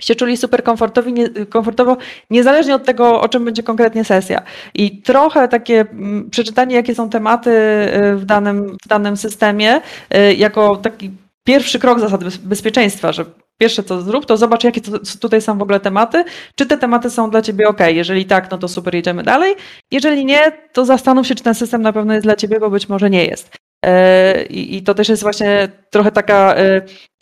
się 0.01 0.15
czuli 0.15 0.37
super 0.37 0.63
komfortowi, 0.63 1.13
nie, 1.13 1.29
komfortowo, 1.29 1.97
niezależnie 2.29 2.75
od 2.75 2.85
tego, 2.85 3.21
o 3.21 3.29
czym 3.29 3.45
będzie 3.45 3.63
konkretnie 3.63 4.03
sesja. 4.03 4.41
I 4.73 5.01
trochę 5.01 5.47
takie 5.47 5.81
mm, 5.81 6.29
przeczytanie, 6.29 6.75
jakie 6.75 6.95
są 6.95 7.09
tematy 7.09 7.49
y, 7.49 8.15
w 8.15 8.25
danym, 8.25 8.77
w 8.85 8.87
danym 8.87 9.17
systemie, 9.17 9.81
y, 10.15 10.35
jako 10.35 10.75
taki 10.75 11.11
pierwszy 11.43 11.79
krok 11.79 11.99
zasad 11.99 12.37
bezpieczeństwa, 12.37 13.11
że 13.11 13.25
pierwsze 13.57 13.83
co 13.83 14.01
zrób, 14.01 14.25
to 14.25 14.37
zobacz, 14.37 14.63
jakie 14.63 14.81
tutaj 15.19 15.41
są 15.41 15.57
w 15.57 15.61
ogóle 15.61 15.79
tematy, 15.79 16.23
czy 16.55 16.65
te 16.65 16.77
tematy 16.77 17.09
są 17.09 17.29
dla 17.29 17.41
ciebie 17.41 17.67
ok. 17.67 17.79
Jeżeli 17.87 18.25
tak, 18.25 18.51
no 18.51 18.57
to 18.57 18.67
super, 18.67 18.95
jedziemy 18.95 19.23
dalej. 19.23 19.55
Jeżeli 19.91 20.25
nie, 20.25 20.51
to 20.73 20.85
zastanów 20.85 21.27
się, 21.27 21.35
czy 21.35 21.43
ten 21.43 21.55
system 21.55 21.81
na 21.81 21.93
pewno 21.93 22.13
jest 22.13 22.25
dla 22.25 22.35
ciebie, 22.35 22.59
bo 22.59 22.69
być 22.69 22.89
może 22.89 23.09
nie 23.09 23.25
jest. 23.25 23.55
Y, 23.85 24.43
I 24.43 24.83
to 24.83 24.93
też 24.93 25.09
jest 25.09 25.23
właśnie 25.23 25.67
trochę 25.91 26.11
taka 26.11 26.55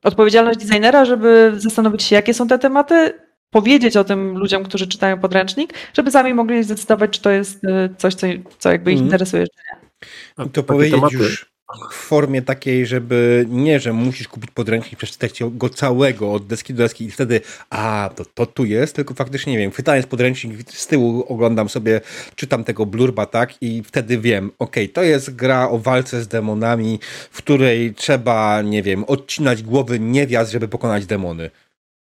odpowiedzialność 0.04 0.60
designera, 0.60 1.06
żeby 1.06 1.54
zastanowić 1.58 2.04
się, 2.04 2.16
jakie 2.16 2.34
są 2.34 2.48
te 2.48 2.60
tematy, 2.60 3.14
powiedzieć 3.50 3.98
o 3.98 4.04
tym 4.04 4.38
ludziom, 4.38 4.64
którzy 4.64 4.88
czytają 4.88 5.20
podręcznik, 5.20 5.74
żeby 5.94 6.12
sami 6.12 6.34
mogli 6.34 6.64
zdecydować, 6.64 7.12
czy 7.12 7.22
to 7.22 7.30
jest 7.30 7.64
y, 7.64 7.68
coś, 7.98 8.16
co, 8.16 8.28
co 8.60 8.72
jakby 8.72 8.92
ich 8.92 8.98
mm. 8.98 9.08
interesuje, 9.08 9.44
czy 9.44 9.62
nie. 9.72 10.46
I 10.46 10.50
to 10.50 10.64
powiedzieć 10.64 10.96
tematy. 10.96 11.16
już 11.16 11.53
w 11.92 11.94
formie 11.94 12.42
takiej, 12.42 12.86
żeby 12.86 13.46
nie, 13.50 13.80
że 13.80 13.94
musisz 13.94 14.28
kupić 14.28 14.52
podręcznik, 14.52 14.98
przeczytać 14.98 15.40
go 15.52 15.70
całego 15.70 16.34
od 16.34 16.48
deski 16.48 16.74
do 16.74 16.84
deski 16.84 17.06
i 17.06 17.12
wtedy, 17.12 17.42
a, 17.70 18.10
to, 18.16 18.26
to 18.34 18.46
tu 18.46 18.66
jest, 18.66 18.96
tylko 18.96 19.14
faktycznie, 19.14 19.54
nie 19.54 19.60
wiem, 19.60 19.72
chwytając 19.72 20.06
podręcznik 20.06 20.72
z 20.72 20.88
tyłu 20.88 21.26
oglądam 21.28 21.70
sobie, 21.70 22.02
czytam 22.36 22.64
tego 22.64 22.86
blurba, 22.86 23.26
tak, 23.26 23.62
i 23.62 23.84
wtedy 23.84 24.18
wiem, 24.18 24.52
ok, 24.60 24.76
to 24.94 25.04
jest 25.04 25.36
gra 25.36 25.70
o 25.70 25.80
walce 25.80 26.22
z 26.22 26.28
demonami, 26.28 27.00
w 27.32 27.38
której 27.38 27.94
trzeba, 27.94 28.62
nie 28.62 28.84
wiem, 28.84 29.04
odcinać 29.04 29.64
głowy 29.64 30.00
niewiast, 30.00 30.52
żeby 30.52 30.68
pokonać 30.68 31.06
demony. 31.06 31.50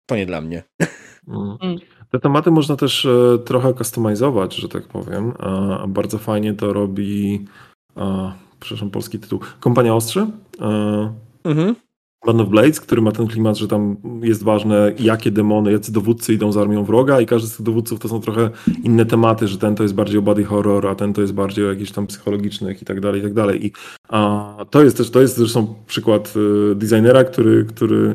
To 0.06 0.16
nie 0.16 0.26
dla 0.26 0.40
mnie. 0.40 0.62
Mm. 1.28 1.56
mm. 1.62 1.78
Te 2.10 2.20
tematy 2.20 2.50
można 2.50 2.76
też 2.76 3.04
e, 3.04 3.38
trochę 3.44 3.74
kustomizować, 3.74 4.54
że 4.54 4.68
tak 4.68 4.82
powiem. 4.82 5.32
Bardzo 5.88 6.18
fajnie 6.18 6.54
to 6.54 6.72
robi 6.72 7.44
przepraszam, 8.60 8.90
polski 8.90 9.18
tytuł, 9.18 9.40
Kompania 9.60 9.94
Ostrzy. 9.94 10.26
E, 10.60 11.14
mhm. 11.44 11.74
Band 12.26 12.40
of 12.40 12.48
Blades, 12.48 12.80
który 12.80 13.02
ma 13.02 13.12
ten 13.12 13.26
klimat, 13.26 13.56
że 13.56 13.68
tam 13.68 13.96
jest 14.22 14.42
ważne, 14.42 14.92
jakie 14.98 15.30
demony, 15.30 15.72
jacy 15.72 15.92
dowódcy 15.92 16.34
idą 16.34 16.52
z 16.52 16.56
armią 16.56 16.84
wroga 16.84 17.20
i 17.20 17.26
każdy 17.26 17.48
z 17.48 17.56
tych 17.56 17.66
dowódców 17.66 18.00
to 18.00 18.08
są 18.08 18.20
trochę 18.20 18.50
inne 18.82 19.06
tematy, 19.06 19.48
że 19.48 19.58
ten 19.58 19.74
to 19.74 19.82
jest 19.82 19.94
bardziej 19.94 20.18
o 20.18 20.22
body 20.22 20.44
horror, 20.44 20.86
a 20.86 20.94
ten 20.94 21.12
to 21.12 21.20
jest 21.20 21.34
bardziej 21.34 21.66
o 21.66 21.68
jakichś 21.68 21.90
tam 21.90 22.06
psychologicznych 22.06 22.82
i 22.82 22.84
tak 22.84 23.00
dalej, 23.00 23.20
i 23.20 23.24
tak 23.24 23.34
dalej. 23.34 23.66
I 23.66 23.72
a, 24.08 24.64
to 24.70 24.84
jest 24.84 24.96
też, 24.96 25.10
to 25.10 25.20
jest 25.20 25.36
zresztą 25.36 25.74
przykład 25.86 26.34
y, 26.72 26.74
designera, 26.74 27.24
który, 27.24 27.64
który 27.64 28.14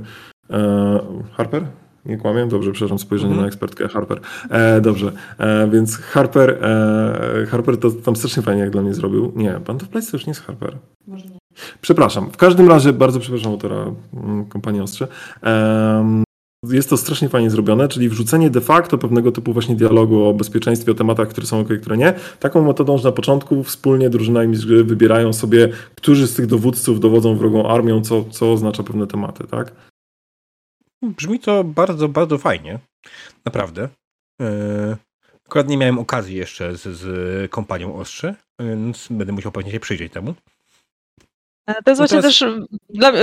e, 0.49 0.99
Harper? 1.31 1.67
Nie 2.05 2.17
kłamię? 2.17 2.47
Dobrze, 2.47 2.71
przepraszam, 2.71 2.99
spojrzenie 2.99 3.31
mm 3.31 3.39
-hmm. 3.39 3.41
na 3.41 3.47
ekspertkę 3.47 3.87
Harper. 3.87 4.19
E, 4.49 4.81
dobrze, 4.81 5.11
e, 5.37 5.69
więc 5.71 5.97
Harper, 5.97 6.49
e, 6.61 7.45
Harper 7.45 7.77
to 7.77 7.91
tam 7.91 8.15
strasznie 8.15 8.43
fajnie 8.43 8.61
jak 8.61 8.69
dla 8.69 8.81
mnie 8.81 8.93
zrobił. 8.93 9.31
Nie, 9.35 9.59
Band 9.67 9.83
of 9.83 9.89
Blades 9.89 10.11
to 10.11 10.17
już 10.17 10.25
nie 10.25 10.31
jest 10.31 10.41
Harper. 10.41 10.77
Może 11.07 11.25
nie. 11.25 11.37
Przepraszam. 11.81 12.31
W 12.31 12.37
każdym 12.37 12.69
razie 12.69 12.93
bardzo 12.93 13.19
przepraszam 13.19 13.51
autora 13.51 13.85
mm, 14.13 14.45
kompanii 14.45 14.81
Ostrze. 14.81 15.07
Jest 16.69 16.89
to 16.89 16.97
strasznie 16.97 17.29
fajnie 17.29 17.49
zrobione, 17.49 17.87
czyli 17.87 18.09
wrzucenie 18.09 18.49
de 18.49 18.61
facto 18.61 18.97
pewnego 18.97 19.31
typu 19.31 19.53
właśnie 19.53 19.75
dialogu 19.75 20.23
o 20.23 20.33
bezpieczeństwie, 20.33 20.91
o 20.91 20.95
tematach, 20.95 21.27
które 21.27 21.47
są 21.47 21.59
ok, 21.59 21.67
które 21.81 21.97
nie. 21.97 22.13
Taką 22.39 22.67
metodą, 22.67 22.97
że 22.97 23.03
na 23.03 23.11
początku 23.11 23.63
wspólnie 23.63 24.09
drużyna 24.09 24.43
i 24.43 24.47
wybierają 24.83 25.33
sobie, 25.33 25.69
którzy 25.95 26.27
z 26.27 26.35
tych 26.35 26.45
dowódców 26.45 26.99
dowodzą 26.99 27.35
wrogą 27.35 27.67
armią, 27.67 28.01
co, 28.01 28.23
co 28.23 28.53
oznacza 28.53 28.83
pewne 28.83 29.07
tematy, 29.07 29.47
tak? 29.47 29.71
Brzmi 31.01 31.39
to 31.39 31.63
bardzo, 31.63 32.09
bardzo 32.09 32.37
fajnie. 32.37 32.79
Naprawdę. 33.45 33.89
Yy, 34.39 34.97
akurat 35.45 35.67
nie 35.67 35.77
miałem 35.77 35.99
okazji 35.99 36.35
jeszcze 36.35 36.77
z, 36.77 36.81
z 36.81 37.51
kompanią 37.51 37.95
Ostrzy, 37.95 38.35
więc 38.59 39.07
będę 39.11 39.33
musiał 39.33 39.51
pewnie 39.51 39.71
się 39.71 39.79
przyjrzeć 39.79 40.13
temu. 40.13 40.35
E, 41.67 41.83
to 41.83 41.91
jest 41.91 42.01
no 42.01 42.07
właśnie 42.07 42.21
też 42.21 42.45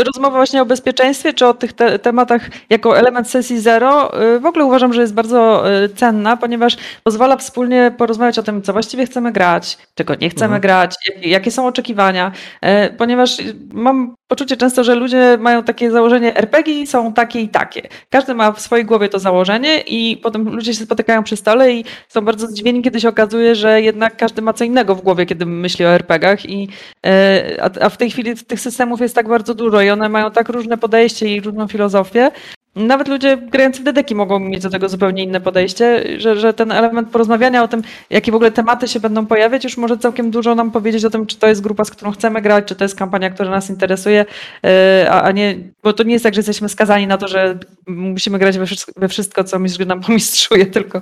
rozmowa 0.06 0.36
właśnie 0.36 0.62
o 0.62 0.66
bezpieczeństwie, 0.66 1.32
czy 1.32 1.46
o 1.46 1.54
tych 1.54 1.72
te 1.72 1.98
tematach 1.98 2.42
jako 2.70 2.98
element 2.98 3.30
sesji 3.30 3.60
zero. 3.60 4.22
Y, 4.22 4.40
w 4.40 4.46
ogóle 4.46 4.64
uważam, 4.64 4.92
że 4.92 5.00
jest 5.00 5.14
bardzo 5.14 5.70
y, 5.84 5.88
cenna, 5.88 6.36
ponieważ 6.36 6.76
pozwala 7.04 7.36
wspólnie 7.36 7.94
porozmawiać 7.98 8.38
o 8.38 8.42
tym, 8.42 8.62
co 8.62 8.72
właściwie 8.72 9.06
chcemy 9.06 9.32
grać, 9.32 9.78
czego 9.94 10.14
nie 10.14 10.30
chcemy 10.30 10.56
mhm. 10.56 10.60
grać, 10.60 10.94
jakie 11.22 11.50
są 11.50 11.66
oczekiwania, 11.66 12.32
e, 12.60 12.90
ponieważ 12.90 13.36
mam 13.72 14.14
poczucie 14.28 14.56
często, 14.56 14.84
że 14.84 14.94
ludzie 14.94 15.38
mają 15.40 15.62
takie 15.62 15.90
założenie 15.90 16.36
RPG 16.36 16.86
są 16.86 17.12
takie 17.12 17.40
i 17.40 17.48
takie. 17.48 17.88
Każdy 18.10 18.34
ma 18.34 18.52
w 18.52 18.60
swojej 18.60 18.84
głowie 18.84 19.08
to 19.08 19.18
założenie 19.18 19.80
i 19.80 20.16
potem 20.16 20.48
ludzie 20.48 20.74
się 20.74 20.84
spotykają 20.84 21.22
przy 21.22 21.36
stole 21.36 21.72
i 21.72 21.84
są 22.08 22.20
bardzo 22.20 22.46
zdziwieni, 22.46 22.82
kiedy 22.82 23.00
się 23.00 23.08
okazuje, 23.08 23.54
że 23.54 23.82
jednak 23.82 24.16
każdy 24.16 24.42
ma 24.42 24.52
co 24.52 24.64
innego 24.64 24.94
w 24.94 25.02
głowie, 25.02 25.26
kiedy 25.26 25.46
myśli 25.46 25.84
o 25.84 25.88
RPGach 25.88 26.46
i 26.46 26.68
e, 27.06 27.58
a 27.80 27.88
w 27.88 27.96
tej 27.96 28.10
chwili 28.10 28.36
tych 28.44 28.60
systemów 28.60 29.00
jest 29.00 29.14
tak 29.14 29.28
bardzo 29.28 29.54
dużo 29.54 29.82
i 29.82 29.90
one 29.90 30.08
mają 30.08 30.30
tak 30.30 30.48
różne 30.48 30.78
podejście 30.78 31.36
i 31.36 31.40
różną 31.40 31.68
filozofię. 31.68 32.30
Nawet 32.78 33.08
ludzie 33.08 33.36
grający 33.36 33.80
w 33.80 33.84
dedeki 33.84 34.14
mogą 34.14 34.38
mieć 34.38 34.62
do 34.62 34.70
tego 34.70 34.88
zupełnie 34.88 35.22
inne 35.22 35.40
podejście, 35.40 36.04
że, 36.20 36.36
że 36.36 36.54
ten 36.54 36.72
element 36.72 37.10
porozmawiania 37.10 37.62
o 37.62 37.68
tym, 37.68 37.82
jakie 38.10 38.32
w 38.32 38.34
ogóle 38.34 38.50
tematy 38.50 38.88
się 38.88 39.00
będą 39.00 39.26
pojawiać, 39.26 39.64
już 39.64 39.76
może 39.76 39.98
całkiem 39.98 40.30
dużo 40.30 40.54
nam 40.54 40.70
powiedzieć 40.70 41.04
o 41.04 41.10
tym, 41.10 41.26
czy 41.26 41.36
to 41.36 41.46
jest 41.46 41.60
grupa, 41.60 41.84
z 41.84 41.90
którą 41.90 42.10
chcemy 42.10 42.42
grać, 42.42 42.64
czy 42.64 42.76
to 42.76 42.84
jest 42.84 42.96
kampania, 42.96 43.30
która 43.30 43.50
nas 43.50 43.70
interesuje, 43.70 44.24
e, 44.64 45.06
a, 45.10 45.22
a 45.22 45.32
nie, 45.32 45.58
bo 45.82 45.92
to 45.92 46.02
nie 46.02 46.12
jest 46.12 46.22
tak, 46.22 46.34
że 46.34 46.38
jesteśmy 46.38 46.68
skazani 46.68 47.06
na 47.06 47.18
to, 47.18 47.28
że 47.28 47.58
musimy 47.86 48.38
grać 48.38 48.58
we 48.58 48.66
wszystko, 48.66 48.92
we 48.96 49.08
wszystko 49.08 49.44
co 49.44 49.58
mistrz 49.58 49.86
nam 49.86 50.00
pomistrzuje, 50.06 50.66
tylko 50.66 51.00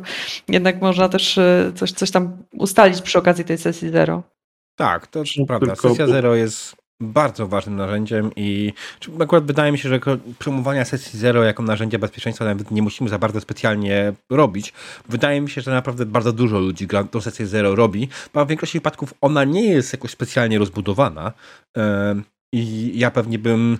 jednak 0.48 0.80
można 0.80 1.08
też 1.08 1.38
e, 1.38 1.72
coś, 1.74 1.92
coś 1.92 2.10
tam 2.10 2.36
ustalić 2.52 3.02
przy 3.02 3.18
okazji 3.18 3.44
tej 3.44 3.58
sesji 3.58 3.90
zero. 3.90 4.22
Tak, 4.76 5.06
to 5.06 5.22
prawda. 5.46 5.76
Sesja 5.76 6.06
zero 6.06 6.34
jest 6.34 6.85
bardzo 7.00 7.48
ważnym 7.48 7.76
narzędziem 7.76 8.30
i 8.36 8.72
akurat 9.20 9.44
wydaje 9.44 9.72
mi 9.72 9.78
się, 9.78 9.88
że 9.88 10.00
promowania 10.38 10.84
sesji 10.84 11.18
zero 11.18 11.44
jako 11.44 11.62
narzędzia 11.62 11.98
bezpieczeństwa 11.98 12.44
nawet 12.44 12.70
nie 12.70 12.82
musimy 12.82 13.10
za 13.10 13.18
bardzo 13.18 13.40
specjalnie 13.40 14.12
robić. 14.30 14.72
Wydaje 15.08 15.40
mi 15.40 15.50
się, 15.50 15.60
że 15.60 15.70
naprawdę 15.70 16.06
bardzo 16.06 16.32
dużo 16.32 16.58
ludzi 16.58 16.88
tą 17.10 17.20
sesję 17.20 17.46
zero 17.46 17.74
robi, 17.74 18.08
bo 18.34 18.44
w 18.44 18.48
większości 18.48 18.78
wypadków 18.78 19.14
ona 19.20 19.44
nie 19.44 19.64
jest 19.64 19.92
jakoś 19.92 20.10
specjalnie 20.10 20.58
rozbudowana 20.58 21.32
i 22.52 22.92
ja 22.98 23.10
pewnie 23.10 23.38
bym 23.38 23.78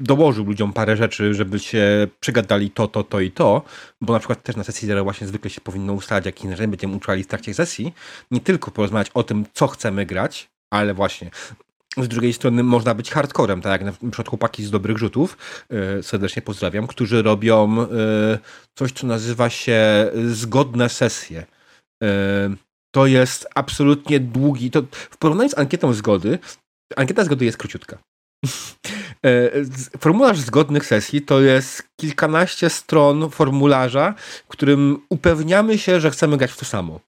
dołożył 0.00 0.44
ludziom 0.44 0.72
parę 0.72 0.96
rzeczy, 0.96 1.34
żeby 1.34 1.58
się 1.58 2.08
przegadali 2.20 2.70
to, 2.70 2.88
to, 2.88 3.04
to 3.04 3.20
i 3.20 3.30
to, 3.30 3.62
bo 4.00 4.12
na 4.12 4.18
przykład 4.18 4.42
też 4.42 4.56
na 4.56 4.64
sesji 4.64 4.88
zero 4.88 5.04
właśnie 5.04 5.26
zwykle 5.26 5.50
się 5.50 5.60
powinno 5.60 5.92
ustalać, 5.92 6.26
jakich 6.26 6.50
narzędzi 6.50 6.70
będziemy 6.70 6.96
uczuli 6.96 7.24
w 7.24 7.26
trakcie 7.26 7.54
sesji, 7.54 7.94
nie 8.30 8.40
tylko 8.40 8.70
porozmawiać 8.70 9.10
o 9.14 9.22
tym, 9.22 9.44
co 9.52 9.66
chcemy 9.66 10.06
grać, 10.06 10.50
ale 10.70 10.94
właśnie 10.94 11.30
z 11.96 12.08
drugiej 12.08 12.32
strony 12.32 12.62
można 12.62 12.94
być 12.94 13.10
hardcorem, 13.10 13.60
tak 13.60 13.72
jak 13.72 13.94
na 14.02 14.10
przykład 14.10 14.28
chłopaki 14.28 14.64
z 14.64 14.70
Dobrych 14.70 14.98
Rzutów, 14.98 15.36
yy, 15.70 16.02
serdecznie 16.02 16.42
pozdrawiam, 16.42 16.86
którzy 16.86 17.22
robią 17.22 17.76
yy, 17.76 18.38
coś, 18.74 18.92
co 18.92 19.06
nazywa 19.06 19.50
się 19.50 20.10
zgodne 20.28 20.88
sesje. 20.88 21.46
Yy, 22.02 22.08
to 22.94 23.06
jest 23.06 23.46
absolutnie 23.54 24.20
długi, 24.20 24.70
to 24.70 24.82
w 24.92 25.16
porównaniu 25.16 25.50
z 25.50 25.58
ankietą 25.58 25.92
zgody, 25.92 26.38
ankieta 26.96 27.24
zgody 27.24 27.44
jest 27.44 27.58
króciutka. 27.58 27.98
Formularz 29.98 30.38
zgodnych 30.38 30.86
sesji 30.86 31.22
to 31.22 31.40
jest 31.40 31.82
kilkanaście 32.00 32.70
stron 32.70 33.30
formularza, 33.30 34.14
w 34.44 34.48
którym 34.48 35.02
upewniamy 35.10 35.78
się, 35.78 36.00
że 36.00 36.10
chcemy 36.10 36.36
grać 36.36 36.52
w 36.52 36.56
to 36.56 36.64
samo. 36.64 37.00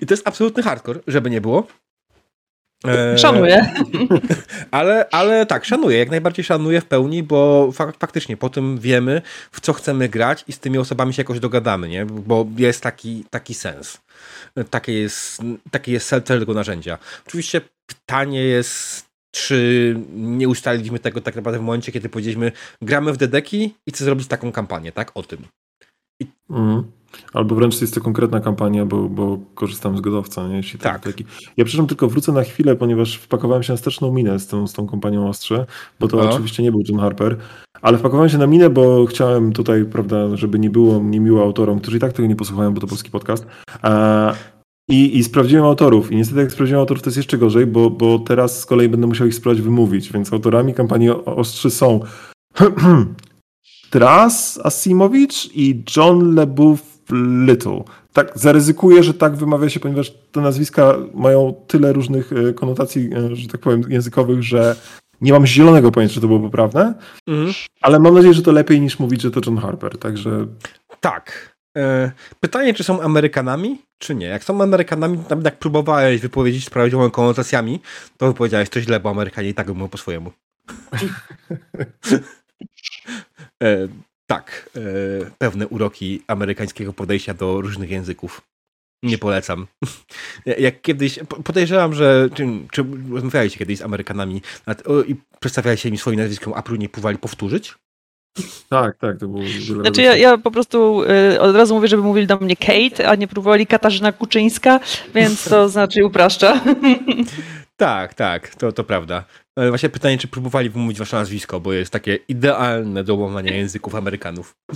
I 0.00 0.06
to 0.06 0.14
jest 0.14 0.28
absolutny 0.28 0.62
hardcore, 0.62 1.00
żeby 1.06 1.30
nie 1.30 1.40
było. 1.40 1.66
E, 2.84 3.18
szanuję. 3.18 3.72
Ale, 4.70 5.08
ale 5.10 5.46
tak, 5.46 5.64
szanuję, 5.64 5.98
jak 5.98 6.10
najbardziej 6.10 6.44
szanuję 6.44 6.80
w 6.80 6.84
pełni, 6.84 7.22
bo 7.22 7.72
fak 7.72 7.96
faktycznie 7.98 8.36
po 8.36 8.50
tym 8.50 8.78
wiemy, 8.78 9.22
w 9.52 9.60
co 9.60 9.72
chcemy 9.72 10.08
grać 10.08 10.44
i 10.48 10.52
z 10.52 10.58
tymi 10.58 10.78
osobami 10.78 11.14
się 11.14 11.20
jakoś 11.20 11.40
dogadamy, 11.40 11.88
nie? 11.88 12.06
bo 12.06 12.46
jest 12.56 12.80
taki, 12.80 13.24
taki 13.30 13.54
sens. 13.54 14.00
Taki 14.70 14.94
jest, 14.94 15.42
taki 15.70 15.92
jest 15.92 16.08
cel 16.08 16.22
tego 16.22 16.54
narzędzia. 16.54 16.98
Oczywiście 17.26 17.60
pytanie 17.86 18.42
jest, 18.42 19.06
czy 19.30 19.96
nie 20.14 20.48
ustaliliśmy 20.48 20.98
tego 20.98 21.20
tak 21.20 21.36
naprawdę 21.36 21.58
w 21.58 21.62
momencie, 21.62 21.92
kiedy 21.92 22.08
powiedzieliśmy, 22.08 22.52
gramy 22.82 23.12
w 23.12 23.16
dedeki 23.16 23.74
i 23.86 23.92
chcę 23.92 24.04
zrobić 24.04 24.28
taką 24.28 24.52
kampanię, 24.52 24.92
tak? 24.92 25.10
O 25.14 25.22
tym. 25.22 25.38
I... 26.20 26.26
Mm. 26.50 26.84
Albo 27.32 27.54
wręcz 27.54 27.80
jest 27.80 27.94
to 27.94 28.00
konkretna 28.00 28.40
kampania, 28.40 28.86
bo, 28.86 29.08
bo 29.08 29.38
korzystam 29.54 29.96
z 29.98 30.00
godowca. 30.00 30.48
Nie? 30.48 30.56
Jeśli 30.56 30.78
tak. 30.78 31.02
Taki... 31.02 31.24
Ja 31.56 31.64
przepraszam, 31.64 31.86
tylko 31.86 32.08
wrócę 32.08 32.32
na 32.32 32.42
chwilę, 32.42 32.76
ponieważ 32.76 33.16
wpakowałem 33.16 33.62
się 33.62 33.72
na 33.72 33.76
wsteczną 33.76 34.12
minę 34.12 34.38
z 34.38 34.46
tą, 34.46 34.66
z 34.66 34.72
tą 34.72 34.86
kompanią 34.86 35.28
Ostrze, 35.28 35.66
bo 36.00 36.08
to 36.08 36.16
no. 36.16 36.30
oczywiście 36.30 36.62
nie 36.62 36.70
był 36.70 36.80
John 36.88 37.00
Harper, 37.00 37.36
ale 37.82 37.98
wpakowałem 37.98 38.28
się 38.28 38.38
na 38.38 38.46
minę, 38.46 38.70
bo 38.70 39.06
chciałem 39.06 39.52
tutaj, 39.52 39.84
prawda, 39.84 40.36
żeby 40.36 40.58
nie 40.58 40.70
było 40.70 40.98
niemiło 41.02 41.42
autorom, 41.42 41.80
którzy 41.80 41.96
i 41.96 42.00
tak 42.00 42.12
tego 42.12 42.28
nie 42.28 42.36
posłuchają, 42.36 42.74
bo 42.74 42.80
to 42.80 42.86
polski 42.86 43.10
podcast. 43.10 43.46
I, 44.88 45.18
I 45.18 45.24
sprawdziłem 45.24 45.64
autorów. 45.64 46.12
I 46.12 46.16
niestety, 46.16 46.40
jak 46.40 46.52
sprawdziłem 46.52 46.80
autorów, 46.80 47.02
to 47.02 47.08
jest 47.08 47.16
jeszcze 47.16 47.38
gorzej, 47.38 47.66
bo, 47.66 47.90
bo 47.90 48.18
teraz 48.18 48.60
z 48.60 48.66
kolei 48.66 48.88
będę 48.88 49.06
musiał 49.06 49.26
ich 49.26 49.34
spróbować 49.34 49.62
wymówić. 49.62 50.12
Więc 50.12 50.32
autorami 50.32 50.74
kampanii 50.74 51.10
Ostrzy 51.10 51.70
są 51.70 52.00
Tras 53.90 54.60
Asimowicz 54.64 55.50
i 55.54 55.82
John 55.96 56.34
LeBouf 56.34 56.93
Little. 57.46 57.84
Tak, 58.12 58.32
zaryzykuję, 58.34 59.02
że 59.02 59.14
tak 59.14 59.36
wymawia 59.36 59.68
się, 59.68 59.80
ponieważ 59.80 60.14
te 60.32 60.40
nazwiska 60.40 60.96
mają 61.14 61.54
tyle 61.66 61.92
różnych 61.92 62.32
e, 62.32 62.52
konotacji, 62.52 63.10
e, 63.16 63.36
że 63.36 63.48
tak 63.48 63.60
powiem, 63.60 63.82
językowych, 63.88 64.42
że 64.42 64.76
nie 65.20 65.32
mam 65.32 65.46
zielonego 65.46 65.92
pojęcia, 65.92 66.14
czy 66.14 66.20
to 66.20 66.26
było 66.26 66.40
poprawne, 66.40 66.94
mm. 67.26 67.52
ale 67.80 67.98
mam 67.98 68.14
nadzieję, 68.14 68.34
że 68.34 68.42
to 68.42 68.52
lepiej 68.52 68.80
niż 68.80 68.98
mówić, 68.98 69.22
że 69.22 69.30
to 69.30 69.40
John 69.46 69.58
Harper, 69.58 69.98
także... 69.98 70.46
Tak. 71.00 71.54
E, 71.76 72.12
pytanie, 72.40 72.74
czy 72.74 72.84
są 72.84 73.00
Amerykanami, 73.00 73.78
czy 73.98 74.14
nie? 74.14 74.26
Jak 74.26 74.44
są 74.44 74.62
Amerykanami, 74.62 75.18
nawet 75.30 75.44
jak 75.44 75.58
próbowałeś 75.58 76.20
wypowiedzieć 76.20 76.66
z 76.66 76.70
prawidłowymi 76.70 77.12
konotacjami, 77.12 77.80
to 78.16 78.26
wypowiedziałeś 78.26 78.68
to 78.68 78.80
źle, 78.80 79.00
bo 79.00 79.10
Amerykanie 79.10 79.48
i 79.48 79.54
tak 79.54 79.68
mówią 79.68 79.88
po 79.88 79.98
swojemu. 79.98 80.32
tak, 84.26 84.70
e, 84.76 84.80
pewne 85.38 85.68
uroki 85.68 86.22
amerykańskiego 86.26 86.92
podejścia 86.92 87.34
do 87.34 87.60
różnych 87.60 87.90
języków. 87.90 88.40
Nie 89.02 89.18
polecam. 89.18 89.66
Jak 90.58 90.82
kiedyś, 90.82 91.18
podejrzewam, 91.44 91.94
że 91.94 92.28
czy, 92.34 92.46
czy 92.70 92.84
rozmawialiście 93.10 93.58
kiedyś 93.58 93.78
z 93.78 93.82
Amerykanami 93.82 94.42
i 95.06 95.16
przedstawialiście 95.40 95.88
im 95.88 95.98
swoim 95.98 96.20
nazwiskiem, 96.20 96.52
a 96.56 96.62
próbowali 96.62 96.88
pływali 96.88 97.18
powtórzyć? 97.18 97.74
Tak, 98.68 98.98
tak, 98.98 99.18
to 99.18 99.28
było 99.28 99.42
Znaczy 99.80 100.02
ja, 100.02 100.16
ja, 100.16 100.38
po 100.38 100.50
prostu 100.50 101.02
y, 101.34 101.40
od 101.40 101.56
razu 101.56 101.74
mówię, 101.74 101.88
żeby 101.88 102.02
mówili 102.02 102.26
do 102.26 102.36
mnie 102.36 102.56
Kate, 102.56 103.08
a 103.08 103.14
nie 103.14 103.28
próbowali 103.28 103.66
Katarzyna 103.66 104.12
Kuczyńska, 104.12 104.80
więc 105.14 105.44
to 105.44 105.68
znaczy 105.68 106.04
upraszcza. 106.04 106.60
Tak, 107.76 108.14
tak, 108.14 108.54
to, 108.54 108.72
to 108.72 108.84
prawda. 108.84 109.24
Właśnie 109.56 109.88
pytanie, 109.88 110.18
czy 110.18 110.28
próbowali 110.28 110.70
wymówić 110.70 110.98
wasze 110.98 111.16
nazwisko, 111.16 111.60
bo 111.60 111.72
jest 111.72 111.92
takie 111.92 112.18
idealne 112.28 113.04
do 113.04 113.14
łamania 113.14 113.54
języków 113.54 113.94
Amerykanów. 113.94 114.56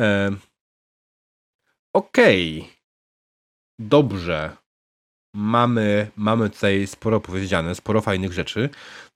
e... 0.00 0.30
Okej. 1.92 2.60
Okay. 2.60 2.74
Dobrze. 3.78 4.56
Mamy, 5.34 6.10
mamy 6.16 6.50
tutaj 6.50 6.86
sporo 6.86 7.20
powiedziane, 7.20 7.74
sporo 7.74 8.00
fajnych 8.00 8.32
rzeczy. 8.32 8.70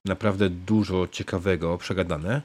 Naprawdę 0.05 0.49
dużo 0.49 1.07
ciekawego, 1.07 1.77
przegadane. 1.77 2.41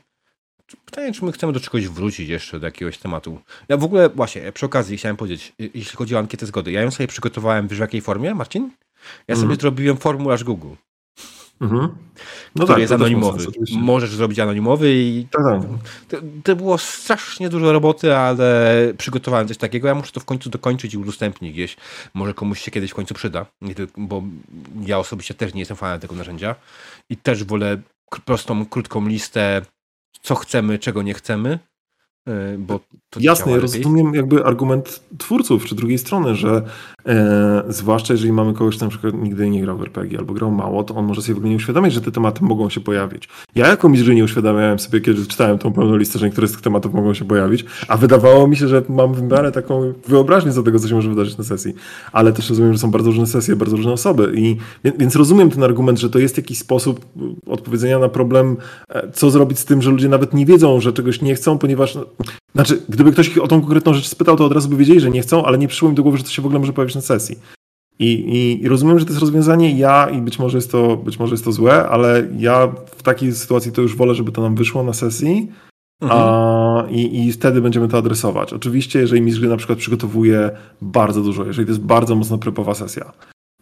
Pytanie, 0.84 1.12
czy 1.12 1.24
my 1.24 1.32
chcemy 1.32 1.52
do 1.52 1.60
czegoś 1.60 1.88
wrócić 1.88 2.28
jeszcze, 2.28 2.60
do 2.60 2.66
jakiegoś 2.66 2.98
tematu. 2.98 3.40
Ja 3.68 3.76
w 3.76 3.84
ogóle, 3.84 4.08
właśnie, 4.08 4.52
przy 4.52 4.66
okazji 4.66 4.96
chciałem 4.96 5.16
powiedzieć, 5.16 5.52
jeśli 5.58 5.96
chodzi 5.96 6.16
o 6.16 6.18
ankietę 6.18 6.46
zgody, 6.46 6.72
ja 6.72 6.82
ją 6.82 6.90
sobie 6.90 7.06
przygotowałem 7.06 7.68
w 7.68 7.78
jakiej 7.78 8.00
formie, 8.00 8.34
Marcin? 8.34 8.70
Ja 9.28 9.34
sobie 9.34 9.46
mm. 9.46 9.60
zrobiłem 9.60 9.96
formularz 9.96 10.44
Google. 10.44 10.74
Mhm. 11.60 11.88
No 12.56 12.64
który 12.64 12.66
tak, 12.66 12.78
jest 12.78 12.92
anonimowy. 12.92 13.42
Sens, 13.42 13.54
Możesz 13.72 14.10
zrobić 14.10 14.38
anonimowy 14.38 14.94
i 14.94 15.26
tak, 15.30 15.42
tak. 15.44 15.70
To, 16.08 16.16
to, 16.44 16.56
było 16.56 16.78
strasznie 16.78 17.48
dużo 17.48 17.72
roboty, 17.72 18.16
ale 18.16 18.74
przygotowałem 18.98 19.48
coś 19.48 19.56
takiego. 19.56 19.88
Ja 19.88 19.94
muszę 19.94 20.12
to 20.12 20.20
w 20.20 20.24
końcu 20.24 20.50
dokończyć 20.50 20.94
i 20.94 20.98
udostępnić 20.98 21.52
gdzieś. 21.52 21.76
Może 22.14 22.34
komuś 22.34 22.60
się 22.60 22.70
kiedyś 22.70 22.90
w 22.90 22.94
końcu 22.94 23.14
przyda, 23.14 23.46
bo 23.96 24.22
ja 24.86 24.98
osobiście 24.98 25.34
też 25.34 25.54
nie 25.54 25.60
jestem 25.60 25.76
fanem 25.76 26.00
tego 26.00 26.14
narzędzia 26.14 26.54
i 27.10 27.16
też 27.16 27.44
wolę 27.44 27.78
prostą, 28.24 28.66
krótką 28.66 29.08
listę, 29.08 29.62
co 30.22 30.34
chcemy, 30.34 30.78
czego 30.78 31.02
nie 31.02 31.14
chcemy 31.14 31.58
bo 32.58 32.80
Jasne, 33.20 33.52
ja 33.52 33.58
rozumiem 33.58 34.14
jakby 34.14 34.44
argument 34.44 35.00
twórców 35.18 35.64
czy 35.64 35.74
drugiej 35.74 35.98
strony, 35.98 36.34
że 36.34 36.62
e, 37.06 37.62
zwłaszcza 37.68 38.14
jeżeli 38.14 38.32
mamy 38.32 38.54
kogoś, 38.54 38.76
kto 38.76 38.84
na 38.84 38.90
przykład 38.90 39.14
nigdy 39.14 39.50
nie 39.50 39.62
grał 39.62 39.78
w 39.78 39.82
RPG 39.82 40.18
albo 40.18 40.34
grał 40.34 40.50
mało, 40.50 40.84
to 40.84 40.94
on 40.94 41.04
może 41.04 41.22
sobie 41.22 41.34
w 41.34 41.36
ogóle 41.36 41.50
nie 41.50 41.56
uświadamiać, 41.56 41.92
że 41.92 42.00
te 42.00 42.12
tematy 42.12 42.44
mogą 42.44 42.70
się 42.70 42.80
pojawić. 42.80 43.28
Ja 43.54 43.68
jako 43.68 43.88
mistrz 43.88 44.08
nie 44.08 44.24
uświadamiałem 44.24 44.78
sobie, 44.78 45.00
kiedy 45.00 45.26
czytałem 45.26 45.58
tą 45.58 45.72
pełną 45.72 45.96
listę, 45.96 46.18
że 46.18 46.26
niektóre 46.26 46.48
z 46.48 46.52
tych 46.52 46.60
tematów 46.60 46.94
mogą 46.94 47.14
się 47.14 47.24
pojawić, 47.24 47.64
a 47.88 47.96
wydawało 47.96 48.48
mi 48.48 48.56
się, 48.56 48.68
że 48.68 48.82
mam 48.88 49.14
w 49.14 49.22
miarę 49.22 49.52
taką 49.52 49.92
wyobraźnię 50.08 50.52
co 50.52 50.62
tego, 50.62 50.78
co 50.78 50.88
się 50.88 50.94
może 50.94 51.08
wydarzyć 51.08 51.38
na 51.38 51.44
sesji. 51.44 51.74
Ale 52.12 52.32
też 52.32 52.48
rozumiem, 52.48 52.72
że 52.72 52.78
są 52.78 52.90
bardzo 52.90 53.10
różne 53.10 53.26
sesje, 53.26 53.56
bardzo 53.56 53.76
różne 53.76 53.92
osoby 53.92 54.32
i 54.36 54.56
więc 54.98 55.16
rozumiem 55.16 55.50
ten 55.50 55.62
argument, 55.62 55.98
że 55.98 56.10
to 56.10 56.18
jest 56.18 56.36
jakiś 56.36 56.58
sposób 56.58 57.06
odpowiedzenia 57.46 57.98
na 57.98 58.08
problem, 58.08 58.56
e, 58.88 59.12
co 59.12 59.30
zrobić 59.30 59.58
z 59.58 59.64
tym, 59.64 59.82
że 59.82 59.90
ludzie 59.90 60.08
nawet 60.08 60.34
nie 60.34 60.46
wiedzą, 60.46 60.80
że 60.80 60.92
czegoś 60.92 61.22
nie 61.22 61.34
chcą, 61.34 61.58
ponieważ 61.58 61.98
znaczy, 62.54 62.82
gdyby 62.88 63.12
ktoś 63.12 63.28
ich 63.28 63.42
o 63.42 63.48
tą 63.48 63.60
konkretną 63.60 63.94
rzecz 63.94 64.08
spytał, 64.08 64.36
to 64.36 64.44
od 64.44 64.52
razu 64.52 64.68
by 64.68 64.76
wiedzieli, 64.76 65.00
że 65.00 65.10
nie 65.10 65.22
chcą, 65.22 65.44
ale 65.44 65.58
nie 65.58 65.68
przyszło 65.68 65.88
mi 65.88 65.94
do 65.94 66.02
głowy, 66.02 66.18
że 66.18 66.24
to 66.24 66.30
się 66.30 66.42
w 66.42 66.46
ogóle 66.46 66.60
może 66.60 66.72
pojawić 66.72 66.94
na 66.94 67.00
sesji. 67.00 67.36
I, 67.98 68.12
i, 68.12 68.62
I, 68.62 68.68
rozumiem, 68.68 68.98
że 68.98 69.04
to 69.04 69.10
jest 69.10 69.20
rozwiązanie. 69.20 69.78
Ja, 69.78 70.10
i 70.10 70.20
być 70.20 70.38
może, 70.38 70.58
jest 70.58 70.72
to, 70.72 70.96
być 70.96 71.18
może 71.18 71.34
jest 71.34 71.44
to 71.44 71.52
złe, 71.52 71.88
ale 71.88 72.28
ja 72.38 72.72
w 72.96 73.02
takiej 73.02 73.32
sytuacji 73.32 73.72
to 73.72 73.82
już 73.82 73.96
wolę, 73.96 74.14
żeby 74.14 74.32
to 74.32 74.42
nam 74.42 74.54
wyszło 74.54 74.82
na 74.82 74.92
sesji. 74.92 75.48
Mhm. 76.02 76.22
A, 76.22 76.84
i, 76.90 77.26
I 77.26 77.32
wtedy 77.32 77.60
będziemy 77.60 77.88
to 77.88 77.98
adresować. 77.98 78.52
Oczywiście, 78.52 78.98
jeżeli 78.98 79.22
mistrz 79.22 79.40
gry 79.40 79.48
na 79.48 79.56
przykład 79.56 79.78
przygotowuje 79.78 80.50
bardzo 80.82 81.22
dużo, 81.22 81.44
jeżeli 81.44 81.66
to 81.66 81.72
jest 81.72 81.84
bardzo 81.84 82.14
mocno 82.16 82.38
prepowa 82.38 82.74
sesja, 82.74 83.12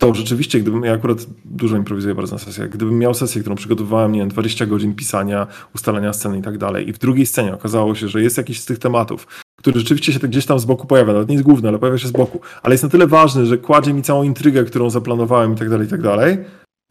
to 0.02 0.14
rzeczywiście, 0.14 0.60
gdybym, 0.60 0.84
ja 0.84 0.92
akurat 0.92 1.26
dużo 1.44 1.76
improwizuję 1.76 2.14
bardzo 2.14 2.34
na 2.34 2.38
sesjach, 2.38 2.68
gdybym 2.68 2.98
miał 2.98 3.14
sesję, 3.14 3.40
którą 3.40 3.56
przygotowywałem, 3.56 4.12
nie 4.12 4.18
wiem, 4.18 4.28
20 4.28 4.66
godzin 4.66 4.94
pisania, 4.94 5.46
ustalania 5.74 6.12
sceny 6.12 6.38
i 6.38 6.42
tak 6.42 6.58
dalej 6.58 6.88
i 6.88 6.92
w 6.92 6.98
drugiej 6.98 7.26
scenie 7.26 7.54
okazało 7.54 7.94
się, 7.94 8.08
że 8.08 8.22
jest 8.22 8.36
jakiś 8.36 8.60
z 8.60 8.64
tych 8.64 8.78
tematów, 8.78 9.26
który 9.56 9.80
rzeczywiście 9.80 10.12
się 10.12 10.18
gdzieś 10.18 10.46
tam 10.46 10.58
z 10.58 10.64
boku 10.64 10.86
pojawia, 10.86 11.12
nawet 11.12 11.28
nie 11.28 11.34
jest 11.34 11.44
główny, 11.44 11.68
ale 11.68 11.78
pojawia 11.78 11.98
się 11.98 12.08
z 12.08 12.12
boku, 12.12 12.40
ale 12.62 12.74
jest 12.74 12.84
na 12.84 12.90
tyle 12.90 13.06
ważny, 13.06 13.46
że 13.46 13.58
kładzie 13.58 13.94
mi 13.94 14.02
całą 14.02 14.22
intrygę, 14.22 14.64
którą 14.64 14.90
zaplanowałem 14.90 15.52
i 15.52 15.56
tak 15.56 15.70
dalej, 15.70 15.86
i 15.86 15.90
tak 15.90 16.02
dalej, 16.02 16.38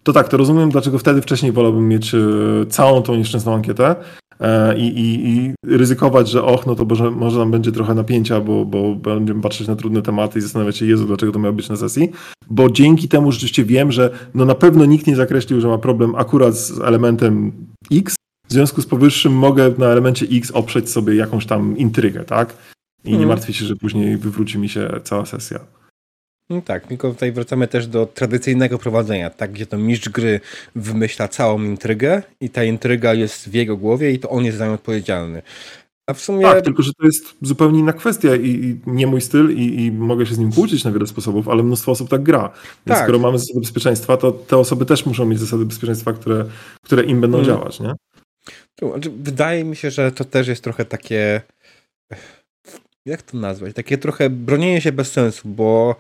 to 0.04 0.14
tak, 0.14 0.28
to 0.28 0.38
rozumiem, 0.38 0.70
dlaczego 0.70 1.00
wtedy 1.00 1.22
wcześniej 1.22 1.52
wolałbym 1.52 1.88
mieć 1.88 2.16
e, 2.16 2.20
całą 2.70 3.02
tą 3.02 3.16
nieszczęsną 3.16 3.54
ankietę, 3.54 3.96
e, 4.40 4.78
i, 4.78 4.88
i, 4.88 5.30
i 5.30 5.54
ryzykować, 5.68 6.30
że 6.30 6.44
och, 6.44 6.66
no 6.66 6.76
to 6.76 6.86
może, 6.86 7.12
może 7.12 7.40
nam 7.40 7.52
będzie 7.52 7.72
trochę 7.72 7.94
napięcia, 7.94 8.42
bo, 8.42 8.66
bo 8.66 8.96
będziemy 8.96 9.42
patrzeć 9.42 9.68
na 9.68 9.76
trudne 9.76 10.02
tematy 10.02 10.40
i 10.40 10.42
zastanawiać 10.42 10.78
się, 10.78 10.86
Jezu, 10.86 11.06
dlaczego 11.08 11.32
to 11.32 11.40
miało 11.40 11.54
być 11.54 11.70
na 11.70 11.76
sesji, 11.76 12.12
bo 12.50 12.70
dzięki 12.70 13.08
temu 13.08 13.32
rzeczywiście 13.32 13.66
wiem, 13.66 13.92
że 13.92 14.10
no 14.34 14.46
na 14.46 14.56
pewno 14.56 14.86
nikt 14.86 15.08
nie 15.08 15.16
zakreślił, 15.16 15.62
że 15.62 15.68
ma 15.68 15.78
problem 15.78 16.16
akurat 16.16 16.56
z 16.56 16.80
elementem 16.80 17.52
X, 17.92 18.16
w 18.48 18.54
związku 18.54 18.82
z 18.82 18.86
powyższym 18.86 19.34
mogę 19.34 19.74
na 19.78 19.86
elemencie 19.86 20.26
X 20.32 20.52
oprzeć 20.52 20.90
sobie 20.90 21.16
jakąś 21.16 21.46
tam 21.46 21.78
intrygę, 21.78 22.24
tak? 22.24 22.54
I 23.04 23.10
nie 23.10 23.16
mhm. 23.16 23.30
martwię 23.30 23.54
się, 23.54 23.66
że 23.66 23.76
później 23.76 24.18
wywróci 24.18 24.58
mi 24.58 24.70
się 24.70 24.90
cała 25.04 25.26
sesja. 25.26 25.60
No 26.52 26.62
tak, 26.62 26.88
tylko 26.88 27.10
tutaj 27.10 27.32
wracamy 27.32 27.68
też 27.68 27.88
do 27.88 28.06
tradycyjnego 28.06 28.78
prowadzenia, 28.78 29.30
tak, 29.30 29.52
gdzie 29.52 29.66
to 29.66 29.78
mistrz 29.78 30.10
gry 30.10 30.40
wymyśla 30.76 31.28
całą 31.28 31.64
intrygę 31.64 32.24
i 32.42 32.50
ta 32.50 32.64
intryga 32.64 33.14
jest 33.14 33.50
w 33.50 33.54
jego 33.54 33.78
głowie 33.78 34.12
i 34.12 34.20
to 34.20 34.30
on 34.30 34.46
jest 34.46 34.58
za 34.58 34.68
nią 34.68 34.74
odpowiedzialny. 34.74 35.42
A 36.08 36.14
w 36.14 36.22
sumie... 36.22 36.42
Tak, 36.42 36.62
tylko 36.62 36.84
że 36.84 36.92
to 36.94 37.06
jest 37.06 37.36
zupełnie 37.42 37.80
inna 37.80 37.94
kwestia 37.94 38.36
i, 38.36 38.50
i 38.50 38.80
nie 38.88 39.08
mój 39.08 39.22
styl 39.22 39.58
i, 39.58 39.86
i, 39.86 39.92
mogę 39.92 40.26
się 40.26 40.36
z 40.36 40.38
nim 40.38 40.52
kłócić 40.52 40.84
na 40.84 40.92
wiele 40.92 41.08
sposobów, 41.08 41.48
ale 41.48 41.64
mnóstwo 41.64 41.92
osób 41.92 42.10
tak 42.10 42.24
gra. 42.24 42.42
Więc 42.86 42.98
tak. 42.98 43.04
skoro 43.04 43.20
mamy 43.20 43.40
zasady 43.40 43.60
bezpieczeństwa, 43.60 44.18
to 44.18 44.32
te 44.32 44.58
osoby 44.58 44.86
też 44.86 45.06
muszą 45.06 45.26
mieć 45.26 45.40
zasady 45.40 45.66
bezpieczeństwa, 45.66 46.14
które, 46.14 46.46
które 46.84 47.04
im 47.04 47.22
będą 47.22 47.38
hmm. 47.38 47.56
działać, 47.56 47.80
nie? 47.80 47.94
Znaczy, 48.82 49.12
wydaje 49.18 49.64
mi 49.64 49.76
się, 49.76 49.92
że 49.92 50.12
to 50.12 50.26
też 50.26 50.48
jest 50.48 50.64
trochę 50.64 50.86
takie 50.86 51.42
jak 53.06 53.22
to 53.22 53.38
nazwać? 53.38 53.76
Takie 53.76 53.98
trochę 53.98 54.30
bronienie 54.30 54.82
się 54.82 54.92
bez 54.92 55.12
sensu, 55.12 55.48
bo 55.48 55.96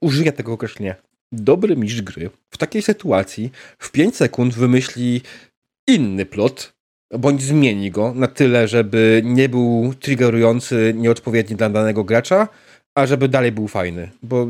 użyję 0.00 0.32
tego 0.32 0.52
określenia. 0.52 0.94
Dobry 1.32 1.76
mistrz 1.76 2.02
gry 2.02 2.30
w 2.50 2.58
takiej 2.58 2.82
sytuacji 2.82 3.50
w 3.78 3.90
5 3.90 4.16
sekund 4.16 4.54
wymyśli 4.54 5.22
inny 5.88 6.26
plot, 6.26 6.72
bądź 7.18 7.42
zmieni 7.42 7.90
go 7.90 8.14
na 8.14 8.26
tyle, 8.26 8.68
żeby 8.68 9.22
nie 9.24 9.48
był 9.48 9.94
triggerujący, 10.00 10.94
nieodpowiedni 10.96 11.56
dla 11.56 11.70
danego 11.70 12.04
gracza, 12.04 12.48
a 12.98 13.06
żeby 13.06 13.28
dalej 13.28 13.52
był 13.52 13.68
fajny. 13.68 14.10
Bo, 14.22 14.46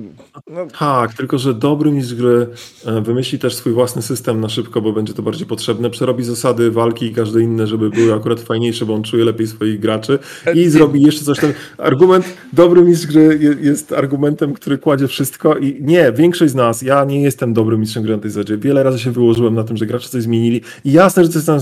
no... 0.51 0.67
Tak, 0.79 1.15
tylko 1.15 1.39
że 1.39 1.55
dobry 1.55 1.93
mistrz 1.93 2.15
gry 2.15 2.47
e, 2.87 3.01
wymyśli 3.01 3.39
też 3.39 3.55
swój 3.55 3.73
własny 3.73 4.03
system 4.03 4.41
na 4.41 4.49
szybko, 4.49 4.81
bo 4.81 4.93
będzie 4.93 5.15
to 5.15 5.23
bardziej 5.23 5.47
potrzebne, 5.47 5.91
przerobi 5.91 6.25
zasady 6.25 6.71
walki 6.71 7.07
i 7.07 7.15
każde 7.15 7.43
inne, 7.43 7.67
żeby 7.67 7.91
były 7.91 8.15
akurat 8.15 8.41
fajniejsze, 8.41 8.87
bo 8.87 8.95
on 8.95 9.03
czuje 9.03 9.25
lepiej 9.25 9.47
swoich 9.47 9.81
graczy 9.81 10.19
i 10.55 10.69
zrobi 10.69 11.03
jeszcze 11.03 11.25
coś 11.25 11.39
tam. 11.39 11.53
Argument, 11.79 12.25
dobry 12.53 12.83
mistrz 12.83 13.07
gry 13.07 13.57
jest 13.61 13.93
argumentem, 13.93 14.55
który 14.55 14.79
kładzie 14.79 15.09
wszystko 15.09 15.57
i 15.57 15.79
nie, 15.81 16.13
większość 16.13 16.53
z 16.53 16.55
nas, 16.55 16.83
ja 16.83 17.05
nie 17.05 17.23
jestem 17.23 17.53
dobrym 17.53 17.81
mistrzem 17.81 18.03
gry 18.03 18.17
na 18.17 18.23
tej 18.23 18.31
zasadzie. 18.31 18.59
Wiele 18.59 18.83
razy 18.83 18.99
się 18.99 19.11
wyłożyłem 19.11 19.55
na 19.55 19.65
tym, 19.65 19.77
że 19.77 19.87
gracze 19.87 20.09
coś 20.09 20.23
zmienili 20.23 20.61
i 20.85 20.93
jasne, 20.93 21.25
że 21.25 21.31
coś 21.31 21.45
tam 21.45 21.61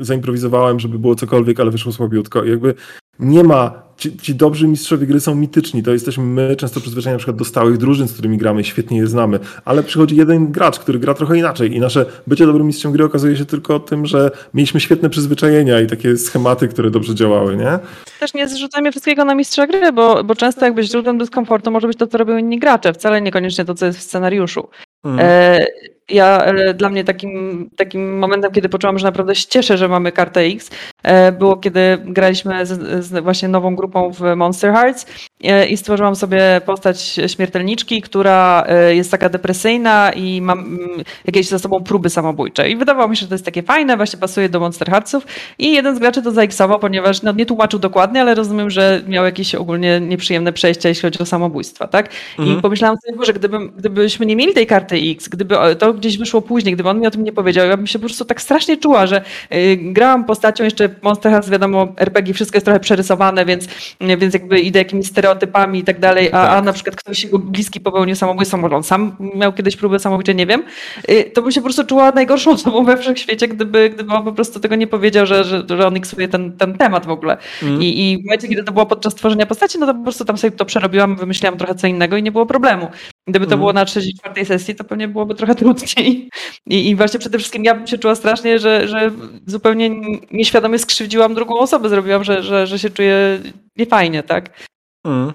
zaimprowizowałem, 0.00 0.80
żeby 0.80 0.98
było 0.98 1.14
cokolwiek, 1.14 1.60
ale 1.60 1.70
wyszło 1.70 1.92
słabiutko. 1.92 2.44
I 2.44 2.50
jakby 2.50 2.74
nie 3.18 3.44
ma, 3.44 3.82
ci, 4.02 4.16
ci, 4.16 4.34
dobrzy 4.34 4.68
mistrzowie 4.68 5.06
gry 5.06 5.20
są 5.20 5.34
mityczni, 5.34 5.82
to 5.82 5.92
jesteśmy 5.92 6.24
my 6.24 6.56
często 6.56 6.80
przyzwyczajeni 6.80 7.14
na 7.14 7.18
przykład 7.18 7.36
do 7.36 7.44
stałych 7.44 7.78
drużyn, 7.78 8.08
z 8.08 8.12
którymi 8.12 8.38
gramy, 8.38 8.64
świetnie 8.64 8.98
je 8.98 9.06
znamy, 9.06 9.38
ale 9.64 9.82
przychodzi 9.82 10.16
jeden 10.16 10.52
gracz, 10.52 10.78
który 10.78 10.98
gra 10.98 11.14
trochę 11.14 11.38
inaczej 11.38 11.76
i 11.76 11.80
nasze 11.80 12.06
bycie 12.26 12.46
dobrym 12.46 12.66
mistrzem 12.66 12.92
gry 12.92 13.04
okazuje 13.04 13.36
się 13.36 13.44
tylko 13.44 13.80
tym, 13.80 14.06
że 14.06 14.30
mieliśmy 14.54 14.80
świetne 14.80 15.10
przyzwyczajenia 15.10 15.80
i 15.80 15.86
takie 15.86 16.16
schematy, 16.16 16.68
które 16.68 16.90
dobrze 16.90 17.14
działały, 17.14 17.56
nie? 17.56 17.78
Też 18.20 18.34
nie 18.34 18.48
zrzucajmy 18.48 18.90
wszystkiego 18.90 19.24
na 19.24 19.34
mistrza 19.34 19.66
gry, 19.66 19.92
bo, 19.92 20.24
bo 20.24 20.34
często 20.34 20.64
jakby 20.64 20.82
źródłem 20.82 21.18
dyskomfortu 21.18 21.70
może 21.70 21.86
być 21.86 21.98
to, 21.98 22.06
co 22.06 22.18
robią 22.18 22.36
inni 22.36 22.58
gracze, 22.58 22.92
wcale 22.92 23.20
niekoniecznie 23.20 23.64
to, 23.64 23.74
co 23.74 23.86
jest 23.86 23.98
w 23.98 24.02
scenariuszu. 24.02 24.68
Hmm. 25.02 25.20
E, 25.24 25.66
ja, 26.08 26.44
e, 26.44 26.74
dla 26.74 26.88
mnie 26.88 27.04
takim, 27.04 27.70
takim 27.76 28.18
momentem, 28.18 28.52
kiedy 28.52 28.68
poczułam, 28.68 28.98
że 28.98 29.04
naprawdę 29.04 29.34
się 29.34 29.46
cieszę, 29.48 29.78
że 29.78 29.88
mamy 29.88 30.12
kartę 30.12 30.40
X, 30.40 30.70
e, 31.02 31.32
było 31.32 31.56
kiedy 31.56 31.98
graliśmy 32.04 32.66
z, 32.66 33.04
z 33.04 33.22
właśnie 33.22 33.48
nową 33.48 33.76
grupą 33.76 34.12
w 34.12 34.36
Monster 34.36 34.72
Hearts 34.72 35.06
e, 35.44 35.66
i 35.66 35.76
stworzyłam 35.76 36.16
sobie 36.16 36.60
postać 36.66 37.20
śmiertelniczki, 37.26 38.02
która 38.02 38.66
jest 38.90 39.10
taka 39.10 39.28
depresyjna 39.28 40.12
i 40.16 40.40
mam 40.40 40.58
mm, 40.58 40.78
jakieś 41.24 41.48
za 41.48 41.58
sobą 41.58 41.82
próby 41.82 42.10
samobójcze. 42.10 42.70
I 42.70 42.76
wydawało 42.76 43.08
mi 43.08 43.16
się, 43.16 43.20
że 43.20 43.28
to 43.28 43.34
jest 43.34 43.44
takie 43.44 43.62
fajne, 43.62 43.96
właśnie 43.96 44.18
pasuje 44.18 44.48
do 44.48 44.60
Monster 44.60 44.90
Heartsów. 44.90 45.26
I 45.58 45.72
jeden 45.72 45.96
z 45.96 45.98
graczy 45.98 46.22
to 46.22 46.30
zaiksował, 46.30 46.78
ponieważ 46.78 47.22
no, 47.22 47.32
nie 47.32 47.46
tłumaczył 47.46 47.78
dokładnie, 47.78 48.20
ale 48.20 48.34
rozumiem, 48.34 48.70
że 48.70 49.02
miał 49.08 49.24
jakieś 49.24 49.54
ogólnie 49.54 50.00
nieprzyjemne 50.00 50.52
przejścia, 50.52 50.88
jeśli 50.88 51.02
chodzi 51.02 51.18
o 51.18 51.26
samobójstwa, 51.26 51.86
tak? 51.86 52.08
Mhm. 52.38 52.58
I 52.58 52.62
pomyślałam 52.62 52.96
sobie, 53.06 53.26
że 53.26 53.32
gdyby, 53.32 53.58
gdybyśmy 53.68 54.26
nie 54.26 54.36
mieli 54.36 54.54
tej 54.54 54.66
karty 54.66 54.96
X, 54.96 55.28
gdyby 55.28 55.56
to 55.78 55.91
gdzieś 55.94 56.18
wyszło 56.18 56.42
później, 56.42 56.74
gdyby 56.74 56.88
on 56.88 57.00
mi 57.00 57.06
o 57.06 57.10
tym 57.10 57.24
nie 57.24 57.32
powiedział, 57.32 57.66
ja 57.66 57.76
bym 57.76 57.86
się 57.86 57.98
po 57.98 58.06
prostu 58.06 58.24
tak 58.24 58.42
strasznie 58.42 58.76
czuła, 58.76 59.06
że 59.06 59.22
y, 59.54 59.78
grałam 59.80 60.24
postacią 60.24 60.64
jeszcze 60.64 60.88
Monster 61.02 61.32
Hunter, 61.32 61.50
wiadomo, 61.50 61.88
RPG, 61.96 62.34
wszystko 62.34 62.56
jest 62.56 62.64
trochę 62.64 62.80
przerysowane, 62.80 63.44
więc, 63.44 63.68
więc 64.00 64.34
jakby 64.34 64.60
idę 64.60 64.78
jakimiś 64.78 65.06
stereotypami 65.06 65.78
i 65.78 65.84
tak 65.84 66.00
dalej, 66.00 66.32
a, 66.32 66.40
a 66.40 66.54
tak. 66.54 66.64
na 66.64 66.72
przykład 66.72 66.96
ktoś 66.96 67.24
jego 67.24 67.38
bliski 67.38 67.80
popełnił 67.80 68.16
samobójstwo, 68.16 68.56
może 68.56 68.76
on 68.76 68.82
sam 68.82 69.16
miał 69.34 69.52
kiedyś 69.52 69.76
próbę 69.76 69.98
samobójczej, 69.98 70.34
nie 70.34 70.46
wiem, 70.46 70.62
y, 71.10 71.30
to 71.34 71.42
bym 71.42 71.52
się 71.52 71.60
po 71.60 71.64
prostu 71.64 71.84
czuła 71.84 72.12
najgorszą 72.12 72.50
osobą 72.62 72.84
we 72.84 72.96
wszechświecie, 72.96 73.48
gdyby, 73.48 73.90
gdyby 73.90 74.12
on 74.12 74.24
po 74.24 74.32
prostu 74.32 74.60
tego 74.60 74.74
nie 74.74 74.86
powiedział, 74.86 75.26
że, 75.26 75.44
że, 75.44 75.62
że 75.68 75.86
on 75.86 75.96
iksuje 75.96 76.28
ten, 76.28 76.52
ten 76.52 76.74
temat 76.74 77.06
w 77.06 77.10
ogóle. 77.10 77.36
Mm. 77.62 77.82
I, 77.82 78.12
I 78.12 78.18
w 78.22 78.24
momencie, 78.24 78.48
kiedy 78.48 78.64
to 78.64 78.72
było 78.72 78.86
podczas 78.86 79.14
tworzenia 79.14 79.46
postaci, 79.46 79.78
no 79.78 79.86
to 79.86 79.94
po 79.94 80.02
prostu 80.02 80.24
tam 80.24 80.38
sobie 80.38 80.56
to 80.56 80.64
przerobiłam, 80.64 81.16
wymyśliłam 81.16 81.58
trochę 81.58 81.74
co 81.74 81.86
innego 81.86 82.16
i 82.16 82.22
nie 82.22 82.32
było 82.32 82.46
problemu. 82.46 82.88
Gdyby 83.28 83.46
to 83.46 83.52
mm. 83.52 83.58
było 83.58 83.72
na 83.72 83.84
trzeciej, 83.84 84.14
czwartej 84.14 84.46
sesji, 84.46 84.74
to 84.74 84.84
pewnie 84.84 85.08
byłoby 85.08 85.34
trochę 85.34 85.54
trudniej. 85.54 86.30
I, 86.66 86.88
I, 86.88 86.96
właśnie 86.96 87.20
przede 87.20 87.38
wszystkim 87.38 87.64
ja 87.64 87.74
bym 87.74 87.86
się 87.86 87.98
czuła 87.98 88.14
strasznie, 88.14 88.58
że, 88.58 88.88
że 88.88 89.10
zupełnie 89.46 89.90
nieświadomie 90.30 90.78
skrzywdziłam 90.78 91.34
drugą 91.34 91.58
osobę, 91.58 91.88
zrobiłam, 91.88 92.24
że, 92.24 92.42
że, 92.42 92.66
że 92.66 92.78
się 92.78 92.90
czuję 92.90 93.40
niefajnie, 93.76 94.22
tak? 94.22 94.68
Mm. 95.06 95.32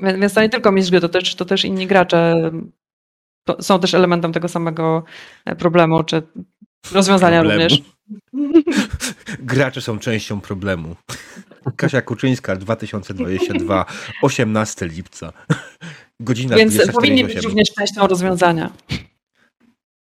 Więc 0.00 0.34
to 0.34 0.42
nie 0.42 0.48
tylko 0.48 0.72
mistrz 0.72 0.90
gry, 0.90 1.00
to 1.00 1.08
też, 1.08 1.34
to 1.34 1.44
też 1.44 1.64
inni 1.64 1.86
gracze 1.86 2.50
są 3.60 3.80
też 3.80 3.94
elementem 3.94 4.32
tego 4.32 4.48
samego 4.48 5.04
e, 5.44 5.56
problemu, 5.56 6.04
czy 6.04 6.22
rozwiązania 6.92 7.40
problemu. 7.40 7.62
również. 7.62 7.82
Gracze 9.38 9.80
są 9.80 9.98
częścią 9.98 10.40
problemu. 10.40 10.96
Kasia 11.76 12.02
Kuczyńska, 12.02 12.56
2022, 12.56 13.86
18 14.22 14.86
lipca. 14.86 15.32
Godzina 16.20 16.56
Więc 16.56 16.92
powinni 16.92 17.24
być 17.24 17.36
również 17.36 17.68
częścią 17.78 18.06
rozwiązania. 18.06 18.72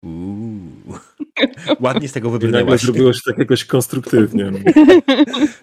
Uuu. 0.05 0.99
Ładnie 1.81 2.09
z 2.09 2.13
tego 2.13 2.31
wybrnęłaś. 2.31 2.65
Nagle 2.65 2.79
zrobiło 2.79 3.13
się 3.13 3.21
tak 3.27 3.39
jakoś 3.39 3.65
konstruktywnie. 3.65 4.53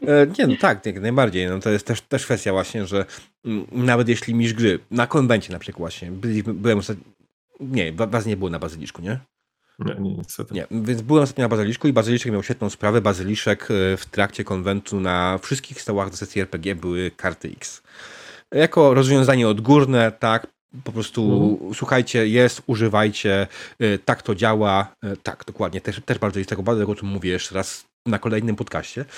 E, 0.08 0.28
nie, 0.40 0.48
no 0.48 0.56
tak, 0.60 0.86
jak 0.86 1.02
najbardziej. 1.02 1.48
No 1.48 1.60
to 1.60 1.70
jest 1.70 1.86
też, 1.86 2.02
też 2.02 2.26
kwestia 2.26 2.52
właśnie, 2.52 2.86
że 2.86 3.06
mm, 3.46 3.66
nawet 3.72 4.10
jeśli 4.10 4.34
misz 4.34 4.54
gry, 4.54 4.80
na 4.92 5.08
konwencie 5.08 5.54
na 5.54 5.60
przykład 5.60 5.80
właśnie, 5.80 6.12
byliśmy, 6.12 6.54
byłem 6.54 6.78
ostatnio, 6.78 7.04
nie, 7.60 7.94
was 7.94 8.26
nie 8.26 8.38
było 8.38 8.50
na 8.50 8.60
bazyliszku, 8.60 9.02
nie? 9.02 9.20
Nie, 9.80 9.96
nie, 9.96 10.14
niestety. 10.14 10.54
Nie, 10.54 10.68
więc 10.72 11.02
byłem 11.02 11.24
ostatnio 11.24 11.42
na 11.46 11.50
bazyliszku 11.50 11.88
i 11.88 11.94
bazyliszek 11.94 12.32
miał 12.32 12.44
świetną 12.44 12.70
sprawę. 12.70 13.02
Bazyliszek 13.02 13.64
e, 13.72 13.98
w 13.98 14.06
trakcie 14.06 14.44
konwentu 14.44 15.00
na 15.00 15.38
wszystkich 15.38 15.82
stołach 15.82 16.10
do 16.10 16.18
sesji 16.18 16.42
RPG 16.42 16.76
były 16.76 17.12
karty 17.12 17.52
X. 17.58 17.84
Jako 18.52 18.94
rozwiązanie 18.94 19.48
odgórne, 19.48 20.12
tak, 20.12 20.48
po 20.84 20.92
prostu 20.92 21.50
mhm. 21.52 21.74
słuchajcie, 21.74 22.28
jest, 22.28 22.62
używajcie, 22.68 23.48
y, 23.82 24.00
tak 24.06 24.22
to 24.22 24.36
działa. 24.36 24.96
Y, 25.06 25.18
tak, 25.18 25.44
dokładnie. 25.48 25.82
Też, 25.82 26.02
też 26.06 26.18
bardzo 26.18 26.40
jest 26.40 26.50
tego 26.50 26.64
bardzo, 26.64 26.88
o 26.88 26.96
czym 26.96 27.08
mówię 27.08 27.30
jeszcze 27.30 27.56
raz 27.56 27.86
na 28.06 28.20
kolejnym 28.20 28.56
podcaście. 28.56 29.06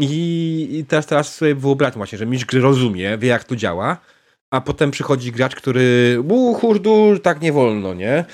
I 0.00 0.84
teraz, 0.88 1.06
teraz 1.06 1.34
sobie 1.34 1.54
wyobraźmy 1.54 1.96
właśnie, 1.96 2.18
że 2.18 2.26
mistrz 2.26 2.46
gry 2.46 2.60
rozumie, 2.60 3.18
wie 3.18 3.28
jak 3.28 3.44
to 3.44 3.56
działa, 3.56 3.98
a 4.50 4.60
potem 4.60 4.90
przychodzi 4.90 5.32
gracz, 5.32 5.54
który 5.56 6.18
u 6.28 6.54
hurdur, 6.54 7.22
tak 7.22 7.40
nie 7.40 7.52
wolno, 7.52 7.94
nie? 7.94 8.24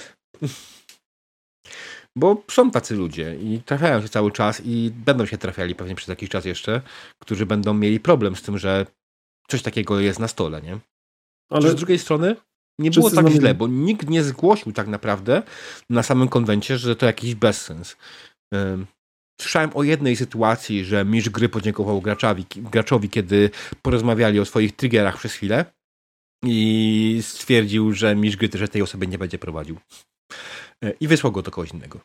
Bo 2.16 2.42
są 2.50 2.70
tacy 2.70 2.94
ludzie 2.94 3.36
i 3.36 3.62
trafiają 3.64 4.02
się 4.02 4.08
cały 4.08 4.32
czas 4.32 4.62
i 4.64 4.90
będą 4.94 5.26
się 5.26 5.38
trafiali 5.38 5.74
pewnie 5.74 5.94
przez 5.94 6.08
jakiś 6.08 6.28
czas 6.28 6.44
jeszcze, 6.44 6.82
którzy 7.18 7.46
będą 7.46 7.74
mieli 7.74 8.00
problem 8.00 8.36
z 8.36 8.42
tym, 8.42 8.58
że 8.58 8.86
coś 9.48 9.62
takiego 9.62 10.00
jest 10.00 10.18
na 10.18 10.28
stole, 10.28 10.62
nie? 10.62 10.78
Ale 11.50 11.70
z 11.70 11.74
drugiej 11.74 11.98
strony 11.98 12.36
nie 12.78 12.90
było 12.90 13.10
tak 13.10 13.28
źle, 13.28 13.54
bo 13.54 13.68
nikt 13.68 14.08
nie 14.08 14.22
zgłosił 14.22 14.72
tak 14.72 14.88
naprawdę 14.88 15.42
na 15.90 16.02
samym 16.02 16.28
konwencie, 16.28 16.78
że 16.78 16.96
to 16.96 17.06
jakiś 17.06 17.34
bezsens. 17.34 17.96
Słyszałem 19.40 19.70
o 19.74 19.82
jednej 19.82 20.16
sytuacji, 20.16 20.84
że 20.84 21.04
mistrz 21.04 21.30
gry 21.30 21.48
podziękował 21.48 22.00
graczowi, 22.00 22.46
graczowi, 22.56 23.10
kiedy 23.10 23.50
porozmawiali 23.82 24.40
o 24.40 24.44
swoich 24.44 24.76
triggerach 24.76 25.16
przez 25.18 25.32
chwilę 25.32 25.64
i 26.44 27.18
stwierdził, 27.22 27.92
że 27.92 28.16
mistrz 28.16 28.38
gry 28.38 28.48
też 28.48 28.70
tej 28.70 28.82
osoby 28.82 29.06
nie 29.06 29.18
będzie 29.18 29.38
prowadził. 29.38 29.76
E, 30.84 30.90
I 31.00 31.08
wysłał 31.08 31.32
go 31.32 31.42
do 31.42 31.50
kogoś 31.50 31.70
innego. 31.70 32.00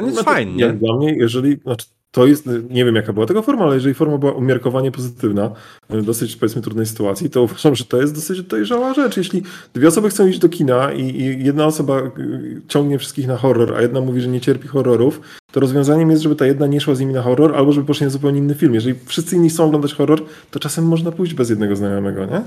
And 0.00 0.08
it's 0.08 0.24
no 0.26 0.34
fine, 0.34 0.66
Jak 0.66 0.78
dla 0.78 0.96
mnie, 0.96 1.14
jeżeli, 1.14 1.56
znaczy 1.56 1.86
to 2.14 2.26
jest, 2.26 2.48
nie 2.70 2.84
wiem 2.84 2.94
jaka 2.94 3.12
była 3.12 3.26
tego 3.26 3.42
forma, 3.42 3.64
ale 3.64 3.74
jeżeli 3.74 3.94
forma 3.94 4.18
była 4.18 4.32
umiarkowanie 4.32 4.92
pozytywna, 4.92 5.50
w 5.90 6.02
dosyć 6.04 6.36
powiedzmy 6.36 6.62
trudnej 6.62 6.86
sytuacji, 6.86 7.30
to 7.30 7.42
uważam, 7.42 7.74
że 7.74 7.84
to 7.84 8.00
jest 8.00 8.14
dosyć 8.14 8.42
dojrzała 8.42 8.94
rzecz. 8.94 9.16
Jeśli 9.16 9.42
dwie 9.74 9.88
osoby 9.88 10.08
chcą 10.08 10.26
iść 10.26 10.38
do 10.38 10.48
kina 10.48 10.92
i, 10.92 11.00
i 11.00 11.44
jedna 11.44 11.66
osoba 11.66 11.98
y, 12.18 12.62
ciągnie 12.68 12.98
wszystkich 12.98 13.26
na 13.26 13.36
horror, 13.36 13.74
a 13.76 13.82
jedna 13.82 14.00
mówi, 14.00 14.20
że 14.20 14.28
nie 14.28 14.40
cierpi 14.40 14.68
horrorów, 14.68 15.20
to 15.52 15.60
rozwiązaniem 15.60 16.10
jest, 16.10 16.22
żeby 16.22 16.36
ta 16.36 16.46
jedna 16.46 16.66
nie 16.66 16.80
szła 16.80 16.94
z 16.94 17.00
nimi 17.00 17.14
na 17.14 17.22
horror, 17.22 17.56
albo 17.56 17.72
żeby 17.72 17.86
poszli 17.86 18.04
na 18.04 18.10
zupełnie 18.10 18.38
inny 18.38 18.54
film. 18.54 18.74
Jeżeli 18.74 18.98
wszyscy 19.06 19.36
inni 19.36 19.50
chcą 19.50 19.64
oglądać 19.64 19.94
horror, 19.94 20.24
to 20.50 20.60
czasem 20.60 20.84
można 20.84 21.12
pójść 21.12 21.34
bez 21.34 21.50
jednego 21.50 21.76
znajomego, 21.76 22.24
nie? 22.24 22.42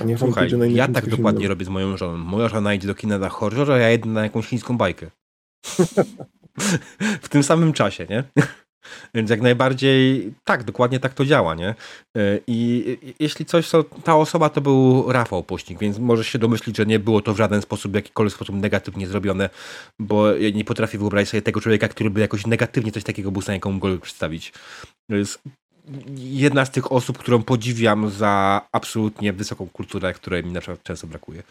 A 0.00 0.04
niech 0.04 0.18
Słuchaj, 0.18 0.52
na 0.52 0.66
ja 0.66 0.88
tak 0.88 1.08
dokładnie 1.08 1.48
robię 1.48 1.64
z 1.64 1.68
moją 1.68 1.96
żoną. 1.96 2.16
Moja 2.16 2.48
żona 2.48 2.74
idzie 2.74 2.86
do 2.86 2.94
kina 2.94 3.18
na 3.18 3.28
horror, 3.28 3.72
a 3.72 3.78
ja 3.78 3.90
jedę 3.90 4.08
na 4.08 4.22
jakąś 4.22 4.46
chińską 4.46 4.76
bajkę. 4.76 5.06
w 7.22 7.28
tym 7.28 7.42
samym 7.42 7.72
czasie, 7.72 8.06
nie? 8.10 8.24
Więc 9.14 9.30
jak 9.30 9.40
najbardziej 9.40 10.32
tak, 10.44 10.64
dokładnie 10.64 11.00
tak 11.00 11.14
to 11.14 11.24
działa, 11.24 11.54
nie? 11.54 11.68
E, 11.68 11.74
I 12.46 12.98
jeśli 13.18 13.44
coś, 13.44 13.70
to 13.70 13.84
ta 13.84 14.16
osoba 14.16 14.48
to 14.48 14.60
był 14.60 15.12
Rafał 15.12 15.42
Pośnik, 15.42 15.78
więc 15.78 15.98
możesz 15.98 16.26
się 16.26 16.38
domyślić, 16.38 16.76
że 16.76 16.86
nie 16.86 16.98
było 16.98 17.20
to 17.20 17.34
w 17.34 17.36
żaden 17.36 17.62
sposób, 17.62 17.92
w 17.92 17.94
jakikolwiek 17.94 18.34
sposób 18.34 18.56
negatywnie 18.56 19.06
zrobione, 19.06 19.50
bo 19.98 20.26
nie 20.54 20.64
potrafię 20.64 20.98
wyobrazić 20.98 21.30
sobie 21.30 21.42
tego 21.42 21.60
człowieka, 21.60 21.88
który 21.88 22.10
by 22.10 22.20
jakoś 22.20 22.46
negatywnie 22.46 22.92
coś 22.92 23.04
takiego 23.04 23.30
był 23.30 23.40
w 23.40 23.44
stanie 23.44 23.60
komukolwiek 23.60 24.00
przedstawić. 24.00 24.52
Jedna 26.16 26.64
z 26.64 26.70
tych 26.70 26.92
osób, 26.92 27.18
którą 27.18 27.42
podziwiam 27.42 28.10
za 28.10 28.60
absolutnie 28.72 29.32
wysoką 29.32 29.68
kulturę, 29.68 30.14
której 30.14 30.44
mi 30.44 30.52
na 30.52 30.60
przykład 30.60 30.82
często 30.82 31.06
brakuje. 31.06 31.42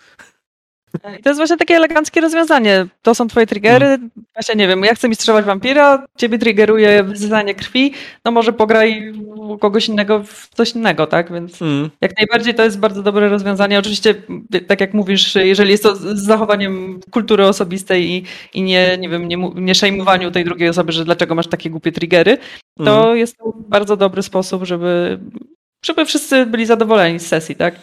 I 1.20 1.24
to 1.24 1.30
jest 1.30 1.40
właśnie 1.40 1.58
takie 1.58 1.76
eleganckie 1.76 2.22
rozwiązanie. 2.22 2.88
To 3.02 3.16
są 3.16 3.28
twoje 3.28 3.48
triggery. 3.48 3.86
Mm. 3.86 4.10
Właśnie 4.34 4.56
nie 4.56 4.68
wiem, 4.68 4.84
ja 4.84 4.96
chcę 4.96 5.10
mi 5.10 5.16
strzelać 5.16 5.46
wampira, 5.46 6.06
ciebie 6.18 6.38
triggeruje 6.38 7.04
wyzwanie 7.04 7.56
krwi, 7.56 7.94
no 8.26 8.32
może 8.32 8.54
pograj 8.54 9.14
u 9.26 9.58
kogoś 9.58 9.88
innego 9.88 10.24
w 10.24 10.50
coś 10.54 10.76
innego, 10.76 11.08
tak? 11.08 11.34
Więc 11.34 11.62
mm. 11.62 11.90
jak 12.02 12.18
najbardziej 12.18 12.54
to 12.56 12.64
jest 12.64 12.80
bardzo 12.80 13.04
dobre 13.04 13.30
rozwiązanie. 13.30 13.80
Oczywiście, 13.80 14.16
tak 14.68 14.82
jak 14.82 14.94
mówisz, 14.94 15.36
jeżeli 15.36 15.72
jest 15.72 15.84
to 15.84 15.96
z 15.96 16.20
zachowaniem 16.20 17.00
kultury 17.12 17.46
osobistej 17.46 18.10
i, 18.10 18.24
i 18.54 18.62
nie, 18.62 18.98
nie 18.98 19.10
wiem, 19.10 19.28
nie, 19.28 19.38
nie 19.56 19.76
szejmowaniu 19.76 20.32
tej 20.32 20.46
drugiej 20.46 20.70
osoby, 20.70 20.92
że 20.92 21.06
dlaczego 21.06 21.36
masz 21.36 21.48
takie 21.48 21.70
głupie 21.70 21.92
triggery, 21.92 22.38
to 22.78 23.06
mm. 23.06 23.18
jest 23.18 23.38
to 23.38 23.54
bardzo 23.56 23.98
dobry 23.98 24.24
sposób, 24.24 24.64
żeby, 24.64 25.20
żeby 25.86 26.06
wszyscy 26.06 26.46
byli 26.46 26.66
zadowoleni 26.66 27.20
z 27.20 27.28
sesji, 27.28 27.56
tak? 27.56 27.76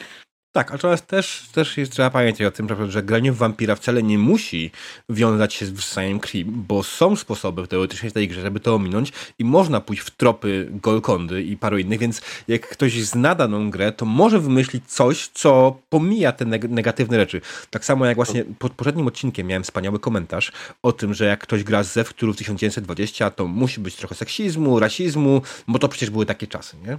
Tak, 0.56 0.72
natomiast 0.72 1.06
też, 1.06 1.48
też 1.52 1.76
jest, 1.76 1.92
trzeba 1.92 2.10
pamiętać 2.10 2.46
o 2.46 2.50
tym, 2.50 2.90
że 2.90 3.02
granie 3.02 3.32
w 3.32 3.36
wampira 3.36 3.74
wcale 3.74 4.02
nie 4.02 4.18
musi 4.18 4.70
wiązać 5.08 5.54
się 5.54 5.66
z 5.66 5.70
wyssaniem 5.70 6.20
krwi, 6.20 6.44
bo 6.44 6.82
są 6.82 7.16
sposoby 7.16 7.66
teoretycznie 7.66 8.10
w 8.10 8.12
tej 8.12 8.28
grze, 8.28 8.40
żeby 8.40 8.60
to 8.60 8.74
ominąć 8.74 9.12
i 9.38 9.44
można 9.44 9.80
pójść 9.80 10.02
w 10.02 10.10
tropy 10.10 10.68
Golkondy 10.70 11.42
i 11.42 11.56
paru 11.56 11.78
innych, 11.78 11.98
więc 11.98 12.22
jak 12.48 12.68
ktoś 12.68 12.92
zna 12.92 13.34
daną 13.34 13.70
grę, 13.70 13.92
to 13.92 14.06
może 14.06 14.40
wymyślić 14.40 14.84
coś, 14.86 15.28
co 15.28 15.78
pomija 15.88 16.32
te 16.32 16.44
negatywne 16.44 17.20
rzeczy. 17.20 17.40
Tak 17.70 17.84
samo 17.84 18.06
jak 18.06 18.16
właśnie 18.16 18.44
pod 18.58 18.72
poprzednim 18.72 19.06
odcinkiem 19.06 19.46
miałem 19.46 19.62
wspaniały 19.62 19.98
komentarz 20.00 20.52
o 20.82 20.92
tym, 20.92 21.14
że 21.14 21.24
jak 21.24 21.40
ktoś 21.40 21.64
gra 21.64 21.82
z 21.82 21.92
Zew, 21.92 22.08
który 22.08 22.32
w 22.32 22.36
1920, 22.36 23.30
to 23.30 23.46
musi 23.46 23.80
być 23.80 23.96
trochę 23.96 24.14
seksizmu, 24.14 24.80
rasizmu, 24.80 25.42
bo 25.68 25.78
to 25.78 25.88
przecież 25.88 26.10
były 26.10 26.26
takie 26.26 26.46
czasy, 26.46 26.76
nie? 26.86 26.98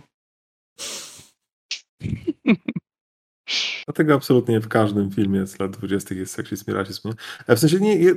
Dlatego 3.88 4.14
absolutnie 4.14 4.60
w 4.60 4.68
każdym 4.68 5.12
filmie 5.12 5.48
z 5.48 5.60
lat 5.60 5.72
20. 5.72 6.16
jest 6.16 6.34
seksizm 6.34 6.72
i 6.72 6.74
rasizm. 6.74 7.10
Nie? 7.48 7.56
W 7.56 7.60
sensie 7.60 7.80
nie... 7.80 8.14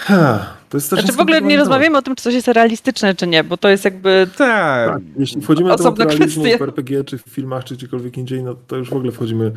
Ha, 0.00 0.56
to 0.68 0.76
jest 0.76 0.88
znaczy 0.88 1.12
w 1.12 1.20
ogóle 1.20 1.42
nie 1.42 1.56
rozmawiamy 1.56 1.98
o 1.98 2.02
tym, 2.02 2.16
czy 2.16 2.22
coś 2.22 2.34
jest 2.34 2.48
realistyczne, 2.48 3.14
czy 3.14 3.26
nie, 3.26 3.44
bo 3.44 3.56
to 3.56 3.68
jest 3.68 3.84
jakby. 3.84 4.26
Tak. 4.36 5.00
jeśli 5.18 5.42
wchodzimy 5.42 5.76
temat 5.76 5.98
realizmu 5.98 6.44
w 6.44 6.62
RPG, 6.62 7.04
czy 7.04 7.18
w 7.18 7.22
filmach, 7.22 7.64
czy 7.64 7.74
gdziekolwiek 7.74 8.18
indziej, 8.18 8.42
no 8.42 8.54
to 8.54 8.76
już 8.76 8.90
w 8.90 8.92
ogóle 8.92 9.12
wchodzimy 9.12 9.52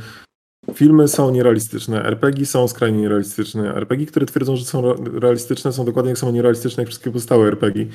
Filmy 0.73 1.07
są 1.07 1.31
nierealistyczne, 1.31 2.03
RPG 2.03 2.45
są 2.45 2.67
skrajnie 2.67 3.01
nierealistyczne. 3.01 3.75
RPG, 3.75 4.05
które 4.07 4.25
twierdzą, 4.25 4.55
że 4.55 4.65
są 4.65 4.93
realistyczne, 5.19 5.73
są 5.73 5.85
dokładnie 5.85 6.09
jak 6.09 6.17
samo 6.17 6.31
nierealistyczne 6.31 6.83
jak 6.83 6.87
wszystkie 6.87 7.11
pozostałe 7.11 7.47
RPG. 7.47 7.85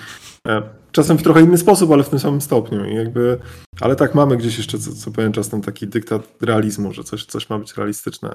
E, 0.48 0.62
czasem 0.92 1.18
w 1.18 1.22
trochę 1.22 1.40
inny 1.40 1.58
sposób, 1.58 1.90
ale 1.90 2.02
w 2.02 2.08
tym 2.08 2.18
samym 2.18 2.40
stopniu. 2.40 2.84
I 2.84 2.94
jakby, 2.94 3.38
ale 3.80 3.96
tak, 3.96 4.14
mamy 4.14 4.36
gdzieś 4.36 4.58
jeszcze 4.58 4.78
co, 4.78 4.92
co 4.92 5.10
pewien 5.10 5.32
czas 5.32 5.48
tam 5.48 5.62
taki 5.62 5.86
dyktat 5.86 6.22
realizmu, 6.40 6.92
że 6.92 7.04
coś, 7.04 7.24
coś 7.24 7.50
ma 7.50 7.58
być 7.58 7.76
realistyczne. 7.76 8.34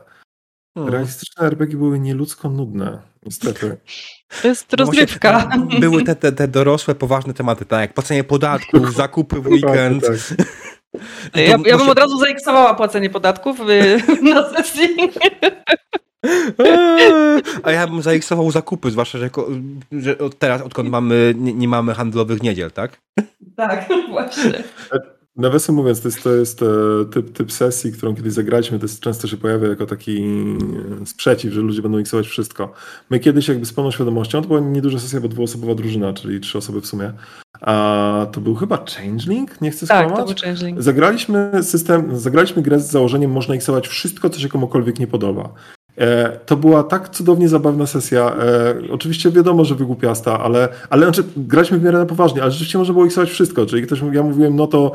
Hmm. 0.77 0.93
Realistyczne 0.93 1.47
RPG 1.47 1.77
były 1.77 1.99
nieludzko 1.99 2.49
nudne, 2.49 3.01
niestety. 3.25 3.77
To 4.41 4.47
jest 4.47 4.73
rozrywka. 4.73 5.49
No 5.57 5.79
były 5.79 6.03
te, 6.03 6.15
te, 6.15 6.31
te 6.31 6.47
dorosłe, 6.47 6.95
poważne 6.95 7.33
tematy, 7.33 7.65
tak 7.65 7.79
jak 7.79 7.93
płacenie 7.93 8.23
podatków, 8.23 8.95
zakupy 8.95 9.41
w 9.41 9.47
weekend. 9.47 10.03
Tak. 10.07 10.47
Ja, 11.35 11.57
ja 11.65 11.77
bym 11.77 11.89
od 11.89 11.99
razu 11.99 12.19
zaiksowała 12.19 12.73
płacenie 12.73 13.09
podatków 13.09 13.59
y, 13.69 14.01
na 14.33 14.49
sesji. 14.49 14.89
A 17.63 17.71
ja 17.71 17.87
bym 17.87 18.01
zaiksował 18.01 18.51
zakupy, 18.51 18.91
zwłaszcza, 18.91 19.17
że, 19.17 19.29
że 19.91 20.15
teraz, 20.39 20.61
odkąd 20.61 20.89
mamy, 20.89 21.33
nie, 21.37 21.53
nie, 21.53 21.67
mamy 21.67 21.93
handlowych 21.93 22.43
niedziel, 22.43 22.71
tak? 22.71 23.01
Tak, 23.55 23.89
właśnie. 24.09 24.63
Nawiasem 25.37 25.75
mówiąc, 25.75 26.01
to 26.01 26.07
jest, 26.07 26.23
to 26.23 26.35
jest 26.35 26.61
e, 26.61 26.65
typ, 27.13 27.33
typ 27.33 27.51
sesji, 27.51 27.91
którą 27.91 28.15
kiedyś 28.15 28.33
zagraliśmy, 28.33 28.79
to 28.79 28.85
jest, 28.85 28.99
często 28.99 29.27
się 29.27 29.37
pojawia 29.37 29.67
jako 29.67 29.85
taki 29.85 30.23
e, 31.01 31.05
sprzeciw, 31.05 31.53
że 31.53 31.61
ludzie 31.61 31.81
będą 31.81 31.97
miksować 31.97 32.27
wszystko. 32.27 32.73
My 33.09 33.19
kiedyś 33.19 33.47
jakby 33.47 33.65
z 33.65 33.73
pełną 33.73 33.91
świadomością, 33.91 34.41
to 34.41 34.47
była 34.47 34.59
nieduża 34.59 34.99
sesja, 34.99 35.21
bo 35.21 35.27
dwuosobowa 35.27 35.75
drużyna, 35.75 36.13
czyli 36.13 36.39
trzy 36.39 36.57
osoby 36.57 36.81
w 36.81 36.85
sumie, 36.85 37.13
a 37.61 38.27
to 38.31 38.41
był 38.41 38.55
chyba 38.55 38.85
Changeling, 38.97 39.61
nie 39.61 39.71
chcę 39.71 39.85
skłamać? 39.85 40.09
Tak, 40.09 40.17
to 40.17 40.25
był 40.25 40.35
Changeling. 40.43 40.81
Zagraliśmy 40.81 41.51
system, 41.61 42.19
zagraliśmy 42.19 42.61
grę 42.61 42.79
z 42.79 42.91
założeniem, 42.91 43.31
można 43.31 43.53
miksować 43.53 43.87
wszystko, 43.87 44.29
co 44.29 44.39
się 44.39 44.49
komukolwiek 44.49 44.99
nie 44.99 45.07
podoba. 45.07 45.53
E, 45.97 46.39
to 46.45 46.57
była 46.57 46.83
tak 46.83 47.09
cudownie 47.09 47.49
zabawna 47.49 47.87
sesja. 47.87 48.35
E, 48.35 48.75
oczywiście 48.91 49.31
wiadomo, 49.31 49.65
że 49.65 49.75
wygłupiasta, 49.75 50.39
ale, 50.39 50.69
ale 50.89 51.05
znaczy, 51.05 51.23
graliśmy 51.37 51.79
w 51.79 51.83
miarę 51.83 51.99
na 51.99 52.05
poważnie, 52.05 52.41
ale 52.41 52.51
rzeczywiście 52.51 52.77
można 52.77 52.93
było 52.93 53.05
iksować 53.05 53.29
wszystko. 53.29 53.65
Czyli 53.65 53.83
ktoś, 53.83 54.01
ja 54.11 54.23
mówiłem, 54.23 54.55
no 54.55 54.67
to, 54.67 54.91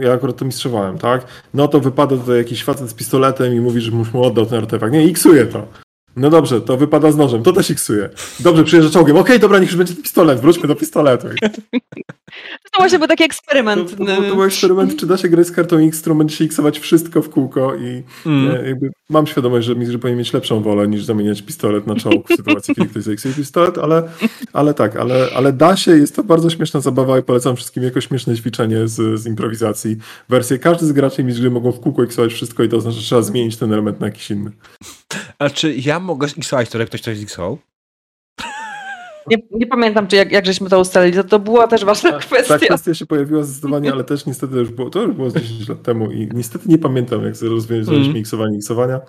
ja 0.00 0.12
akurat 0.12 0.36
to 0.36 0.44
mistrzowałem, 0.44 0.98
tak? 0.98 1.26
No 1.54 1.68
to 1.68 1.80
wypada 1.80 2.16
tutaj 2.16 2.36
jakiś 2.36 2.64
facet 2.64 2.90
z 2.90 2.94
pistoletem 2.94 3.54
i 3.54 3.60
mówi, 3.60 3.80
że 3.80 3.90
mu 3.90 4.22
oddał 4.22 4.46
ten 4.46 4.58
artefakt. 4.58 4.92
Nie, 4.92 5.04
iksuje 5.06 5.46
to. 5.46 5.83
No 6.16 6.30
dobrze, 6.30 6.60
to 6.60 6.76
wypada 6.76 7.12
z 7.12 7.16
nożem, 7.16 7.42
to 7.42 7.52
też 7.52 7.70
iksuje. 7.70 8.10
Dobrze, 8.40 8.64
przyjeżdża 8.64 8.90
czołgiem. 8.90 9.16
Okej, 9.16 9.36
okay, 9.36 9.38
dobra, 9.38 9.58
niech 9.58 9.68
już 9.68 9.76
będzie 9.76 9.94
pistolet, 9.94 10.40
wróćmy 10.40 10.68
do 10.68 10.76
pistoletu. 10.76 11.26
To 12.72 12.78
właśnie 12.78 12.98
był 12.98 13.08
taki 13.08 13.24
eksperyment. 13.24 13.90
To, 13.90 13.96
to, 13.96 14.04
to, 14.04 14.22
to 14.22 14.34
był 14.34 14.44
eksperyment, 14.44 14.96
czy 14.96 15.06
da 15.06 15.16
się 15.16 15.28
grać 15.28 15.46
z 15.46 15.52
kartą 15.52 15.76
X, 15.76 16.00
którą 16.00 16.18
będzie 16.18 16.36
się 16.36 16.44
iksować 16.44 16.78
wszystko 16.78 17.22
w 17.22 17.30
kółko 17.30 17.74
i 17.74 18.02
mm. 18.26 18.66
jakby 18.66 18.90
mam 19.10 19.26
świadomość, 19.26 19.66
że, 19.66 19.74
że 19.90 19.98
powinien 19.98 20.18
mieć 20.18 20.32
lepszą 20.32 20.62
wolę 20.62 20.88
niż 20.88 21.04
zamieniać 21.04 21.42
pistolet 21.42 21.86
na 21.86 21.94
czołg 21.94 22.28
w 22.28 22.36
sytuacji, 22.36 22.74
kiedy 22.74 22.88
ktoś 22.88 23.02
zaiksuje 23.02 23.34
pistolet, 23.34 23.78
ale, 23.78 24.02
ale 24.52 24.74
tak, 24.74 24.96
ale, 24.96 25.28
ale 25.36 25.52
da 25.52 25.76
się, 25.76 25.96
jest 25.96 26.16
to 26.16 26.24
bardzo 26.24 26.50
śmieszna 26.50 26.80
zabawa 26.80 27.18
i 27.18 27.22
polecam 27.22 27.56
wszystkim 27.56 27.82
jako 27.82 28.00
śmieszne 28.00 28.36
ćwiczenie 28.36 28.88
z, 28.88 29.20
z 29.20 29.26
improwizacji. 29.26 29.96
Wersje, 30.28 30.58
każdy 30.58 30.86
z 30.86 30.92
graczy 30.92 31.24
mistrz 31.24 31.40
gry 31.40 31.50
mogą 31.50 31.72
w 31.72 31.80
kółko 31.80 32.04
iksować 32.04 32.32
wszystko 32.32 32.62
i 32.62 32.68
to 32.68 32.76
oznacza, 32.76 32.96
że 32.96 33.06
trzeba 33.06 33.22
zmienić 33.22 33.56
ten 33.56 33.72
element 33.72 34.00
na 34.00 34.06
jakiś 34.06 34.30
inny. 34.30 34.50
A 35.44 35.50
czy 35.50 35.74
ja 35.74 36.00
mogę 36.00 36.28
to, 36.70 36.78
jak 36.78 36.88
ktoś 36.88 37.00
coś 37.00 37.16
ziksował? 37.16 37.58
Nie, 39.30 39.36
nie, 39.50 39.66
pamiętam, 39.66 40.06
czy 40.06 40.16
jak, 40.16 40.32
jak 40.32 40.46
żeśmy 40.46 40.70
to 40.70 40.80
ustalili. 40.80 41.16
To, 41.16 41.24
to 41.24 41.38
była 41.38 41.66
też 41.66 41.84
ważna 41.84 42.12
ta, 42.12 42.18
kwestia. 42.18 42.58
Ta 42.58 42.66
kwestia 42.66 42.94
się 42.94 43.06
pojawiła 43.06 43.42
zdecydowanie, 43.42 43.92
ale 43.92 44.04
też 44.04 44.26
niestety 44.26 44.54
już 44.56 44.70
było, 44.70 44.90
to 44.90 45.02
już 45.02 45.14
było 45.14 45.30
10 45.30 45.68
lat 45.68 45.82
temu 45.82 46.10
i 46.10 46.28
niestety 46.34 46.68
nie 46.68 46.78
pamiętam, 46.78 47.24
jak 47.24 47.34
rozwiązaliśmy 47.42 48.04
mm. 48.04 48.14
miksowanie 48.14 48.52
miksowania. 48.52 49.00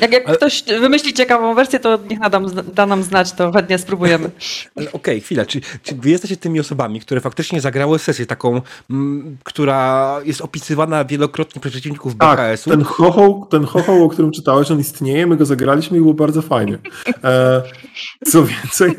Jak, 0.00 0.12
jak 0.12 0.28
ale... 0.28 0.36
ktoś 0.36 0.64
wymyśli 0.80 1.14
ciekawą 1.14 1.54
wersję, 1.54 1.80
to 1.80 1.98
niech 2.10 2.20
nadam, 2.20 2.46
da 2.74 2.86
nam 2.86 3.02
znać, 3.02 3.32
to 3.32 3.52
chętnie 3.52 3.78
spróbujemy. 3.78 4.30
Ale 4.76 4.86
okej, 4.88 4.92
okay, 4.92 5.20
chwila. 5.20 5.46
Czy, 5.46 5.60
czy 5.82 5.94
wy 5.94 6.10
jesteście 6.10 6.36
tymi 6.36 6.60
osobami, 6.60 7.00
które 7.00 7.20
faktycznie 7.20 7.60
zagrały 7.60 7.98
sesję 7.98 8.26
taką, 8.26 8.60
m, 8.90 9.36
która 9.44 10.20
jest 10.24 10.40
opisywana 10.40 11.04
wielokrotnie 11.04 11.60
przez 11.60 11.72
przeciwników 11.72 12.14
BKS-u? 12.14 12.70
Tak, 12.70 12.78
ten 12.78 12.84
chochoł, 12.84 13.46
ten 13.50 13.64
chochoł, 13.64 14.04
o 14.04 14.08
którym 14.08 14.32
czytałeś, 14.32 14.70
on 14.70 14.80
istnieje, 14.80 15.26
my 15.26 15.36
go 15.36 15.44
zagraliśmy 15.44 15.98
i 15.98 16.00
było 16.00 16.14
bardzo 16.14 16.42
fajnie. 16.42 16.78
E, 17.24 17.62
co 18.24 18.44
więcej, 18.44 18.96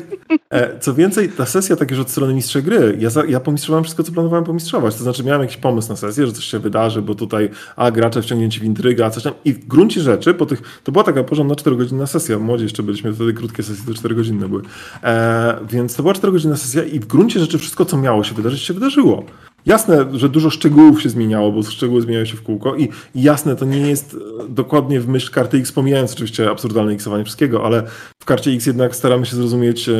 e, 0.50 0.78
co 0.78 0.94
więcej, 0.94 1.28
ta 1.28 1.46
sesja 1.46 1.76
tak 1.76 1.90
już 1.90 2.00
od 2.00 2.10
strony 2.10 2.34
mistrza 2.34 2.60
gry, 2.60 2.96
ja, 3.00 3.10
za, 3.10 3.24
ja 3.24 3.40
pomistrzowałem 3.40 3.84
wszystko, 3.84 4.02
co 4.02 4.12
planowałem 4.12 4.44
pomistrzować. 4.44 4.94
To 4.94 5.02
znaczy 5.02 5.24
miałem 5.24 5.42
jakiś 5.42 5.56
pomysł 5.56 5.88
na 5.88 5.96
sesję, 5.96 6.26
że 6.26 6.32
coś 6.32 6.44
się 6.44 6.58
wydarzy, 6.58 7.02
bo 7.02 7.14
tutaj, 7.14 7.50
a 7.76 7.90
gracze 7.90 8.22
wciągnięci 8.22 8.60
w 8.60 8.64
intrygę, 8.64 9.04
a 9.04 9.10
coś 9.10 9.22
tam. 9.22 9.32
I 9.44 9.52
w 9.52 9.66
gruncie 9.66 10.00
rzeczy, 10.00 10.34
po 10.34 10.46
tych 10.46 10.62
to 10.86 10.92
była 10.92 11.04
taka 11.04 11.24
porządna 11.24 11.54
4-godzinna 11.54 12.06
sesja. 12.06 12.38
Młodzi 12.38 12.64
jeszcze 12.64 12.82
byliśmy, 12.82 13.12
wtedy 13.12 13.32
krótkie 13.32 13.62
sesje 13.62 13.84
to 13.86 13.94
4 13.94 14.14
godziny 14.14 14.48
były. 14.48 14.62
E, 15.02 15.58
więc 15.70 15.96
to 15.96 16.02
była 16.02 16.14
4-godzinna 16.14 16.56
sesja 16.56 16.84
i 16.84 17.00
w 17.00 17.06
gruncie 17.06 17.40
rzeczy 17.40 17.58
wszystko, 17.58 17.84
co 17.84 17.96
miało 17.96 18.24
się 18.24 18.34
wydarzyć, 18.34 18.62
się 18.62 18.74
wydarzyło. 18.74 19.24
jasne, 19.66 20.06
że 20.12 20.28
dużo 20.28 20.50
szczegółów 20.50 21.02
się 21.02 21.08
zmieniało, 21.08 21.52
bo 21.52 21.62
szczegóły 21.62 22.02
zmieniają 22.02 22.24
się 22.24 22.36
w 22.36 22.42
kółko 22.42 22.76
i 22.76 22.88
jasne, 23.14 23.56
to 23.56 23.64
nie 23.64 23.78
jest 23.78 24.16
dokładnie 24.48 25.00
w 25.00 25.08
myśl 25.08 25.32
karty 25.32 25.56
X, 25.56 25.72
pomijając 25.72 26.12
oczywiście 26.12 26.50
absurdalne 26.50 26.92
Xowanie 26.92 27.24
wszystkiego, 27.24 27.64
ale 27.64 27.82
w 28.22 28.24
karcie 28.24 28.50
X 28.50 28.66
jednak 28.66 28.96
staramy 28.96 29.26
się 29.26 29.36
zrozumieć 29.36 29.90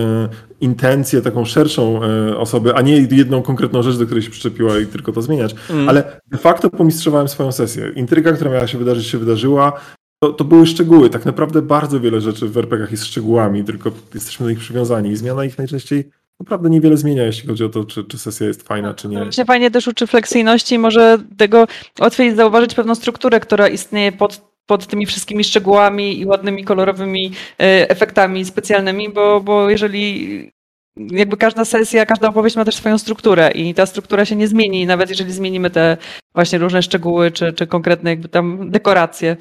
intencję 0.61 1.23
taką 1.23 1.45
szerszą 1.45 2.01
osoby, 2.37 2.75
a 2.75 2.81
nie 2.81 2.97
jedną 3.11 3.43
konkretną 3.43 3.83
rzecz, 3.83 3.97
do 3.97 4.05
której 4.05 4.23
się 4.23 4.31
przyczepiła 4.31 4.79
i 4.79 4.87
tylko 4.87 5.13
to 5.13 5.23
zmieniać. 5.23 5.55
Mm. 5.71 5.89
Ale 5.89 6.21
de 6.31 6.39
facto 6.39 6.71
pomistrzowałem 6.71 7.29
swoją 7.29 7.53
sesję. 7.53 7.93
Intryga, 7.97 8.33
która 8.33 8.51
miała 8.51 8.67
się 8.67 8.79
wydarzyć, 8.79 9.07
się 9.07 9.19
wydarzyła. 9.19 9.73
To, 10.23 10.33
to, 10.33 10.45
były 10.45 10.67
szczegóły. 10.67 11.11
Tak 11.11 11.27
naprawdę 11.27 11.63
bardzo 11.63 12.01
wiele 12.01 12.21
rzeczy 12.21 12.49
w 12.49 12.57
RPGach 12.57 12.91
jest 12.91 13.05
szczegółami, 13.05 13.65
tylko 13.65 13.91
jesteśmy 14.15 14.45
do 14.45 14.51
nich 14.51 14.59
przywiązani 14.59 15.11
i 15.11 15.17
zmiana 15.17 15.45
ich 15.45 15.59
najczęściej 15.59 16.11
naprawdę 16.41 16.71
niewiele 16.71 16.97
zmienia, 16.97 17.25
jeśli 17.25 17.49
chodzi 17.49 17.65
o 17.65 17.69
to, 17.69 17.85
czy, 17.85 18.05
czy 18.05 18.19
sesja 18.19 18.47
jest 18.47 18.69
fajna, 18.69 18.95
czy 18.95 19.09
nie. 19.09 19.19
Właśnie 19.19 19.45
fajnie 19.45 19.71
też 19.71 19.89
uczy 19.89 20.07
fleksyjności 20.07 20.75
i 20.75 20.79
może 20.79 21.19
tego 21.37 21.67
łatwiej 22.01 22.37
zauważyć 22.37 22.75
pewną 22.75 22.95
strukturę, 22.95 23.41
która 23.41 23.69
istnieje 23.69 24.13
pod, 24.13 24.41
pod 24.67 24.87
tymi 24.87 25.07
wszystkimi 25.07 25.45
szczegółami 25.45 26.21
i 26.21 26.27
ładnymi, 26.27 26.65
kolorowymi 26.65 27.33
e, 27.61 27.91
efektami 27.91 28.45
specjalnymi, 28.45 29.09
bo, 29.09 29.41
bo 29.41 29.71
jeżeli 29.71 30.51
jakby 30.97 31.37
każda 31.37 31.65
sesja, 31.65 32.07
każda 32.07 32.29
opowieść 32.29 32.57
ma 32.57 32.65
też 32.65 32.75
swoją 32.75 32.99
strukturę 32.99 33.51
i 33.51 33.75
ta 33.75 33.87
struktura 33.87 34.25
się 34.25 34.37
nie 34.37 34.49
zmieni, 34.49 34.87
nawet 34.87 35.11
jeżeli 35.11 35.33
zmienimy 35.33 35.71
te 35.71 35.97
właśnie 36.35 36.59
różne 36.59 36.83
szczegóły 36.83 37.31
czy, 37.31 37.53
czy 37.53 37.67
konkretne 37.67 38.11
jakby 38.11 38.29
tam 38.29 38.71
dekoracje. 38.71 39.37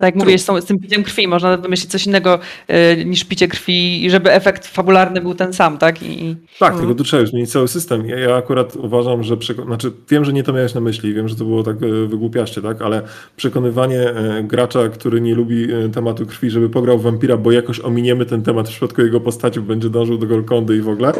Tak 0.00 0.14
jak 0.14 0.24
mówisz, 0.24 0.40
z 0.40 0.66
tym 0.66 0.78
piciem 0.78 1.02
krwi 1.02 1.28
można 1.28 1.56
wymyślić 1.56 1.90
coś 1.90 2.06
innego 2.06 2.38
y, 2.70 3.04
niż 3.04 3.24
picie 3.24 3.48
krwi 3.48 4.04
i 4.04 4.10
żeby 4.10 4.32
efekt 4.32 4.66
fabularny 4.66 5.20
był 5.20 5.34
ten 5.34 5.52
sam, 5.52 5.78
tak? 5.78 6.02
I, 6.02 6.36
tak, 6.58 6.78
tylko 6.78 6.94
tu 6.94 7.04
trzeba 7.04 7.26
zmienić 7.26 7.52
cały 7.52 7.68
system. 7.68 8.06
Ja, 8.06 8.18
ja 8.18 8.36
akurat 8.36 8.76
uważam, 8.76 9.22
że 9.22 9.36
znaczy 9.66 9.92
wiem, 10.10 10.24
że 10.24 10.32
nie 10.32 10.42
to 10.42 10.52
miałeś 10.52 10.74
na 10.74 10.80
myśli, 10.80 11.14
wiem, 11.14 11.28
że 11.28 11.36
to 11.36 11.44
było 11.44 11.62
tak 11.62 11.76
e, 11.76 12.06
wygłupiaście, 12.06 12.62
tak? 12.62 12.82
Ale 12.82 13.02
przekonywanie 13.36 14.00
e, 14.00 14.42
gracza, 14.42 14.88
który 14.88 15.20
nie 15.20 15.34
lubi 15.34 15.68
tematu 15.92 16.26
krwi, 16.26 16.50
żeby 16.50 16.70
pograł 16.70 16.98
w 16.98 17.02
wampira, 17.02 17.36
bo 17.36 17.52
jakoś 17.52 17.80
ominiemy 17.80 18.26
ten 18.26 18.42
temat 18.42 18.68
w 18.68 18.70
przypadku 18.70 19.02
jego 19.02 19.20
postaci, 19.20 19.60
będzie 19.60 19.90
dążył 19.90 20.18
do 20.18 20.26
Golkondy 20.26 20.76
i 20.76 20.80
w 20.80 20.88
ogóle. 20.88 21.12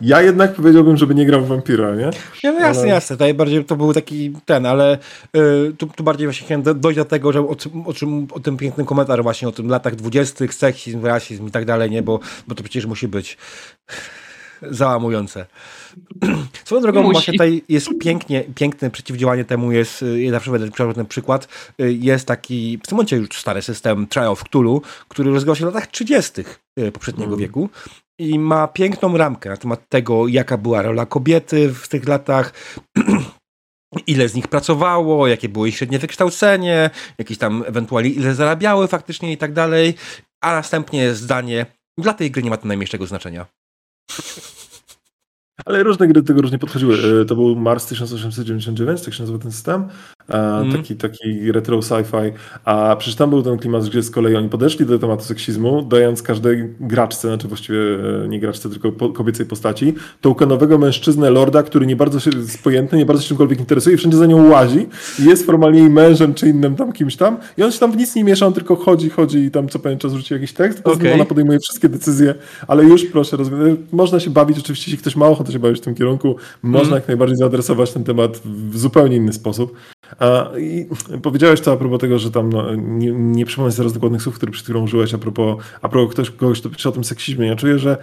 ja 0.00 0.22
jednak 0.22 0.54
powiedziałbym, 0.54 0.96
żeby 0.96 1.14
nie 1.14 1.26
grał 1.26 1.40
w 1.40 1.48
wampira, 1.48 1.94
nie? 1.94 2.10
Ja, 2.42 2.52
no 2.52 2.60
jasne, 2.60 2.82
ale... 2.82 2.90
jasne. 2.90 3.16
Tutaj 3.16 3.34
bardziej 3.34 3.64
to 3.64 3.76
był 3.76 3.92
taki 3.92 4.32
ten, 4.44 4.66
ale 4.66 4.98
y, 5.36 5.72
tu, 5.78 5.86
tu 5.86 6.04
bardziej 6.04 6.26
właśnie 6.26 6.44
chciałem 6.44 6.80
dojść 6.80 6.98
do 6.98 7.04
tego, 7.04 7.32
że 7.32 7.48
od 7.48 7.69
o, 7.86 7.92
czym, 7.92 8.26
o 8.32 8.40
tym 8.40 8.56
pięknym 8.56 8.86
komentarzu 8.86 9.22
właśnie 9.22 9.48
o 9.48 9.52
tym 9.52 9.68
latach 9.68 9.96
dwudziestych, 9.96 10.54
seksizm, 10.54 11.06
rasizm 11.06 11.48
i 11.48 11.50
tak 11.50 11.64
dalej, 11.64 11.90
nie, 11.90 12.02
bo, 12.02 12.20
bo 12.48 12.54
to 12.54 12.62
przecież 12.62 12.86
musi 12.86 13.08
być 13.08 13.38
załamujące. 14.62 15.46
Swoją 16.64 16.82
drogą 16.82 17.02
Musi. 17.02 17.12
właśnie 17.12 17.32
tutaj 17.32 17.62
jest 17.68 17.88
pięknie, 18.00 18.44
piękne 18.54 18.90
przeciwdziałanie 18.90 19.44
temu 19.44 19.72
jest, 19.72 20.04
ja 20.16 20.30
zawsze 20.30 20.50
będę 20.50 20.94
ten 20.94 21.06
przykład, 21.06 21.48
jest 21.78 22.26
taki 22.26 22.78
w 22.84 22.86
tym 22.86 22.96
momencie 22.96 23.16
już 23.16 23.28
stary 23.28 23.62
system 23.62 24.06
Trial 24.06 24.28
of 24.28 24.44
Cthulhu, 24.44 24.82
który 25.08 25.30
rozgrywał 25.30 25.56
się 25.56 25.64
w 25.64 25.74
latach 25.74 25.86
30. 25.86 26.42
E, 26.76 26.92
poprzedniego 26.92 27.32
mm. 27.32 27.40
wieku 27.40 27.68
i 28.18 28.38
ma 28.38 28.68
piękną 28.68 29.16
ramkę 29.16 29.50
na 29.50 29.56
temat 29.56 29.88
tego, 29.88 30.28
jaka 30.28 30.58
była 30.58 30.82
rola 30.82 31.06
kobiety 31.06 31.74
w 31.74 31.88
tych 31.88 32.08
latach, 32.08 32.52
ile 34.06 34.28
z 34.28 34.34
nich 34.34 34.48
pracowało, 34.48 35.26
jakie 35.26 35.48
było 35.48 35.66
ich 35.66 35.76
średnie 35.76 35.98
wykształcenie, 35.98 36.90
jakieś 37.18 37.38
tam 37.38 37.64
ewentualnie 37.66 38.10
ile 38.10 38.34
zarabiały 38.34 38.88
faktycznie 38.88 39.32
i 39.32 39.36
tak 39.36 39.52
dalej, 39.52 39.94
a 40.40 40.52
następnie 40.52 41.14
zdanie, 41.14 41.66
dla 41.98 42.12
tej 42.12 42.30
gry 42.30 42.42
nie 42.42 42.50
ma 42.50 42.56
to 42.56 42.68
najmniejszego 42.68 43.06
znaczenia. 43.06 43.46
Ale 45.64 45.82
różne 45.82 46.06
gry 46.06 46.22
do 46.22 46.26
tego 46.26 46.42
różnie 46.42 46.58
podchodziły. 46.58 46.96
E, 47.22 47.24
to 47.24 47.34
był 47.34 47.56
Mars 47.56 47.86
1899, 47.86 49.02
tak 49.02 49.14
się 49.14 49.22
nazywa 49.22 49.38
ten 49.38 49.52
system. 49.52 49.84
Mm. 50.28 50.72
Taki, 50.72 50.96
taki 50.96 51.52
retro 51.52 51.78
sci-fi. 51.78 52.32
A 52.64 52.96
przecież 52.98 53.16
tam 53.16 53.30
był 53.30 53.42
ten 53.42 53.58
klimat, 53.58 53.88
gdzie 53.88 54.02
z 54.02 54.10
kolei 54.10 54.36
oni 54.36 54.48
podeszli 54.48 54.86
do 54.86 54.98
tematu 54.98 55.24
seksizmu, 55.24 55.82
dając 55.82 56.22
każdej 56.22 56.74
graczce, 56.80 57.28
znaczy 57.28 57.48
właściwie 57.48 57.78
e, 58.24 58.28
nie 58.28 58.40
graczce, 58.40 58.70
tylko 58.70 58.92
po, 58.92 59.08
kobiecej 59.08 59.46
postaci, 59.46 59.94
tokenowego 60.20 60.78
mężczyznę 60.78 61.30
lorda, 61.30 61.62
który 61.62 61.86
nie 61.86 61.96
bardzo 61.96 62.20
się 62.20 62.30
jest 62.36 62.62
pojęty, 62.62 62.96
nie 62.96 63.06
bardzo 63.06 63.22
się 63.22 63.28
czymkolwiek 63.28 63.58
interesuje 63.58 63.94
i 63.94 63.98
wszędzie 63.98 64.16
za 64.16 64.26
nią 64.26 64.48
łazi 64.48 64.86
i 65.18 65.24
jest 65.24 65.46
formalnie 65.46 65.80
jej 65.80 65.90
mężem 65.90 66.34
czy 66.34 66.48
innym 66.48 66.76
tam 66.76 66.92
kimś 66.92 67.16
tam 67.16 67.36
i 67.58 67.62
on 67.62 67.72
się 67.72 67.78
tam 67.78 67.92
w 67.92 67.96
nic 67.96 68.14
nie 68.14 68.24
miesza, 68.24 68.46
on 68.46 68.52
tylko 68.52 68.76
chodzi, 68.76 69.10
chodzi 69.10 69.38
i 69.38 69.50
tam 69.50 69.68
co 69.68 69.78
pewien 69.78 69.98
czas 69.98 70.12
rzuci 70.12 70.34
jakiś 70.34 70.52
tekst, 70.52 70.80
okay. 70.84 71.14
ona 71.14 71.24
podejmuje 71.24 71.58
wszystkie 71.58 71.88
decyzje, 71.88 72.34
ale 72.66 72.84
już 72.84 73.04
proszę, 73.04 73.36
można 73.92 74.20
się 74.20 74.30
bawić, 74.30 74.58
oczywiście 74.58 74.90
jeśli 74.90 74.98
ktoś 74.98 75.16
ma 75.16 75.26
ochotę 75.26 75.49
się 75.50 75.58
bawić 75.58 75.78
w 75.78 75.84
tym 75.84 75.94
kierunku, 75.94 76.36
można 76.62 76.88
mm. 76.88 76.94
jak 76.94 77.08
najbardziej 77.08 77.36
zaadresować 77.36 77.92
ten 77.92 78.04
temat 78.04 78.40
w 78.44 78.78
zupełnie 78.78 79.16
inny 79.16 79.32
sposób. 79.32 79.76
I 80.58 80.86
powiedziałeś 81.22 81.60
to 81.60 81.72
a 81.72 81.76
propos 81.76 82.00
tego, 82.00 82.18
że 82.18 82.30
tam 82.30 82.52
no, 82.52 82.74
nie, 82.74 83.12
nie 83.12 83.46
przypomnę 83.46 83.72
zaraz 83.72 83.92
dokładnych 83.92 84.22
słów, 84.22 84.34
które 84.34 84.52
przed 84.52 84.64
chwilą 84.64 84.82
użyłeś 84.82 85.14
a 85.14 85.18
propos, 85.18 85.64
a 85.82 85.88
propos 85.88 86.12
ktoś, 86.12 86.30
kogoś, 86.30 86.60
kto 86.60 86.70
pisze 86.70 86.88
o 86.88 86.92
tym 86.92 87.04
seksizmie. 87.04 87.46
Ja 87.46 87.56
czuję, 87.56 87.78
że 87.78 87.96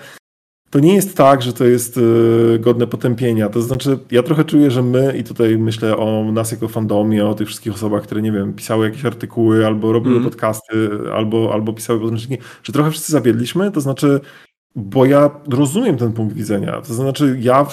to 0.70 0.80
nie 0.80 0.96
jest 0.96 1.18
tak, 1.18 1.42
że 1.42 1.54
to 1.54 1.66
jest 1.66 1.98
y, 1.98 2.60
godne 2.60 2.88
potępienia. 2.88 3.50
To 3.50 3.62
znaczy, 3.62 4.00
ja 4.12 4.24
trochę 4.24 4.44
czuję, 4.44 4.72
że 4.72 4.84
my, 4.84 5.18
i 5.18 5.24
tutaj 5.24 5.58
myślę 5.58 5.98
o 5.98 6.32
nas 6.32 6.52
jako 6.52 6.68
fandomie, 6.68 7.26
o 7.26 7.34
tych 7.34 7.48
wszystkich 7.48 7.74
osobach, 7.74 8.04
które, 8.04 8.22
nie 8.22 8.32
wiem, 8.32 8.54
pisały 8.54 8.86
jakieś 8.86 9.06
artykuły, 9.06 9.66
albo 9.66 9.94
robiły 9.94 10.16
mm. 10.16 10.30
podcasty, 10.30 10.90
albo, 11.14 11.54
albo 11.54 11.74
pisały 11.74 12.00
podręczniki, 12.00 12.44
że 12.64 12.74
trochę 12.74 12.92
wszyscy 12.92 13.12
zawiedliśmy. 13.12 13.72
To 13.72 13.82
znaczy, 13.82 14.20
bo 14.78 15.06
ja 15.06 15.30
rozumiem 15.50 15.98
ten 15.98 16.14
punkt 16.14 16.36
widzenia. 16.36 16.82
To 16.82 16.94
znaczy, 16.94 17.38
ja 17.42 17.66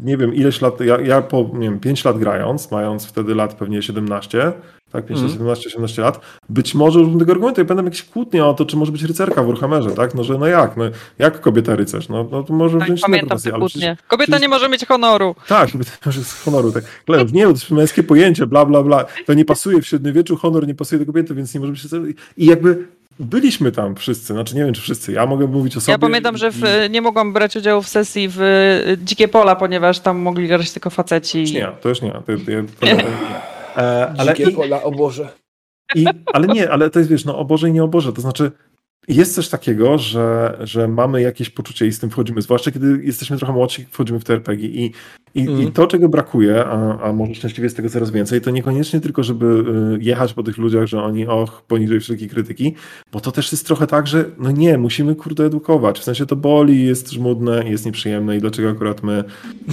nie 0.00 0.16
wiem, 0.16 0.34
ileś 0.34 0.60
lat, 0.60 0.80
ja, 0.80 1.00
ja 1.00 1.22
po, 1.22 1.50
nie 1.54 1.70
wiem, 1.70 1.80
5 1.80 2.04
lat 2.04 2.18
grając, 2.18 2.70
mając 2.70 3.06
wtedy 3.06 3.34
lat 3.34 3.54
pewnie 3.54 3.82
17, 3.82 4.52
tak, 4.92 5.06
5, 5.06 5.20
mm. 5.20 5.32
17, 5.32 5.68
18 5.68 6.02
lat, 6.02 6.20
być 6.48 6.74
może 6.74 7.00
użyłem 7.00 7.18
tego 7.18 7.32
argumentu 7.32 7.60
i 7.60 7.64
będą 7.64 7.84
jakieś 7.84 8.02
kłótnie 8.02 8.44
o 8.44 8.54
to, 8.54 8.64
czy 8.64 8.76
może 8.76 8.92
być 8.92 9.02
rycerka 9.02 9.42
w 9.42 9.46
Warhammerze, 9.46 9.90
tak, 9.90 10.14
no, 10.14 10.24
że 10.24 10.38
no 10.38 10.46
jak, 10.46 10.76
no, 10.76 10.84
jak 11.18 11.40
kobieta 11.40 11.76
rycerz, 11.76 12.08
no, 12.08 12.28
no 12.32 12.42
to 12.42 12.52
może 12.52 12.78
tak, 12.78 12.86
wziąć 12.86 13.00
kłótnie. 13.58 13.96
Kobieta 14.08 14.30
przecież, 14.30 14.42
nie 14.42 14.48
może 14.48 14.68
mieć 14.68 14.86
honoru. 14.86 15.34
Tak, 15.48 15.70
kobieta 15.72 15.90
nie 15.92 16.06
może 16.06 16.18
mieć 16.18 16.28
honoru, 16.28 16.72
tak, 16.72 16.84
Klejów, 17.04 17.32
nie, 17.32 17.44
to 17.44 17.50
jest 17.50 17.70
męskie 17.70 18.02
pojęcie, 18.02 18.46
bla, 18.46 18.66
bla, 18.66 18.82
bla, 18.82 19.04
to 19.26 19.34
nie 19.34 19.44
pasuje 19.44 19.82
w 19.82 19.86
średniowieczu, 19.86 20.36
honor 20.36 20.66
nie 20.66 20.74
pasuje 20.74 20.98
do 20.98 21.06
kobiety, 21.06 21.34
więc 21.34 21.54
nie 21.54 21.60
może 21.60 21.72
być 21.72 21.82
i 22.36 22.46
jakby 22.46 22.88
byliśmy 23.18 23.72
tam 23.72 23.96
wszyscy, 23.96 24.32
znaczy 24.32 24.56
nie 24.56 24.64
wiem 24.64 24.74
czy 24.74 24.80
wszyscy, 24.80 25.12
ja 25.12 25.26
mogę 25.26 25.46
mówić 25.46 25.76
o 25.76 25.80
sobie. 25.80 25.92
Ja 25.92 25.98
pamiętam, 25.98 26.36
że 26.36 26.50
w, 26.50 26.62
nie 26.90 27.02
mogłam 27.02 27.32
brać 27.32 27.56
udziału 27.56 27.82
w 27.82 27.88
sesji 27.88 28.28
w 28.28 28.40
y, 28.40 28.98
Dzikie 29.04 29.28
Pola, 29.28 29.56
ponieważ 29.56 30.00
tam 30.00 30.18
mogli 30.18 30.48
grać 30.48 30.72
tylko 30.72 30.90
faceci. 30.90 31.44
Nie, 31.44 31.68
to 31.80 31.88
już 31.88 32.02
nie. 32.02 32.12
To, 32.12 32.20
to, 32.20 32.34
to, 32.80 32.86
nie. 32.86 33.04
E, 33.76 34.14
ale 34.18 34.34
Dzikie 34.34 34.50
i, 34.50 34.54
Pola, 34.54 34.82
o 34.82 34.90
Boże. 34.90 35.28
I, 35.94 36.04
ale 36.32 36.46
nie, 36.46 36.70
ale 36.70 36.90
to 36.90 36.98
jest 36.98 37.10
wiesz, 37.10 37.24
no 37.24 37.38
o 37.38 37.44
Boże 37.44 37.68
i 37.68 37.72
nie 37.72 37.84
o 37.84 37.88
Boże, 37.88 38.12
to 38.12 38.20
znaczy 38.20 38.52
jest 39.08 39.34
coś 39.34 39.48
takiego, 39.48 39.98
że, 39.98 40.56
że 40.60 40.88
mamy 40.88 41.22
jakieś 41.22 41.50
poczucie 41.50 41.86
i 41.86 41.92
z 41.92 41.98
tym 41.98 42.10
wchodzimy, 42.10 42.42
zwłaszcza 42.42 42.70
kiedy 42.70 43.00
jesteśmy 43.04 43.36
trochę 43.36 43.52
młodsi, 43.52 43.86
wchodzimy 43.90 44.20
w 44.20 44.24
te 44.24 44.32
RPG 44.32 44.68
i, 44.68 44.92
i, 45.34 45.40
mm. 45.40 45.52
i 45.52 45.54
mhm. 45.54 45.72
to, 45.72 45.86
czego 45.86 46.08
brakuje, 46.08 46.64
a, 46.64 46.98
a 47.00 47.12
może 47.12 47.34
szczęśliwie 47.34 47.64
jest 47.64 47.76
tego 47.76 47.88
coraz 47.90 48.10
więcej, 48.10 48.40
to 48.40 48.50
niekoniecznie 48.50 49.00
tylko, 49.00 49.22
żeby 49.22 49.46
y, 49.96 50.04
jechać 50.04 50.34
po 50.34 50.42
tych 50.42 50.58
ludziach, 50.58 50.86
że 50.86 51.02
oni 51.02 51.26
och, 51.26 51.62
poniżej 51.62 52.00
wszelkiej 52.00 52.28
krytyki, 52.28 52.74
bo 53.12 53.20
to 53.20 53.32
też 53.32 53.52
jest 53.52 53.66
trochę 53.66 53.86
tak, 53.86 54.06
że 54.06 54.24
no 54.38 54.50
nie, 54.50 54.78
musimy 54.78 55.14
kurde 55.14 55.44
edukować, 55.44 56.00
w 56.00 56.04
sensie 56.04 56.26
to 56.26 56.36
boli, 56.36 56.86
jest 56.86 57.10
żmudne, 57.10 57.70
jest 57.70 57.86
nieprzyjemne 57.86 58.36
i 58.36 58.40
dlaczego 58.40 58.70
akurat 58.70 59.02
my, 59.02 59.24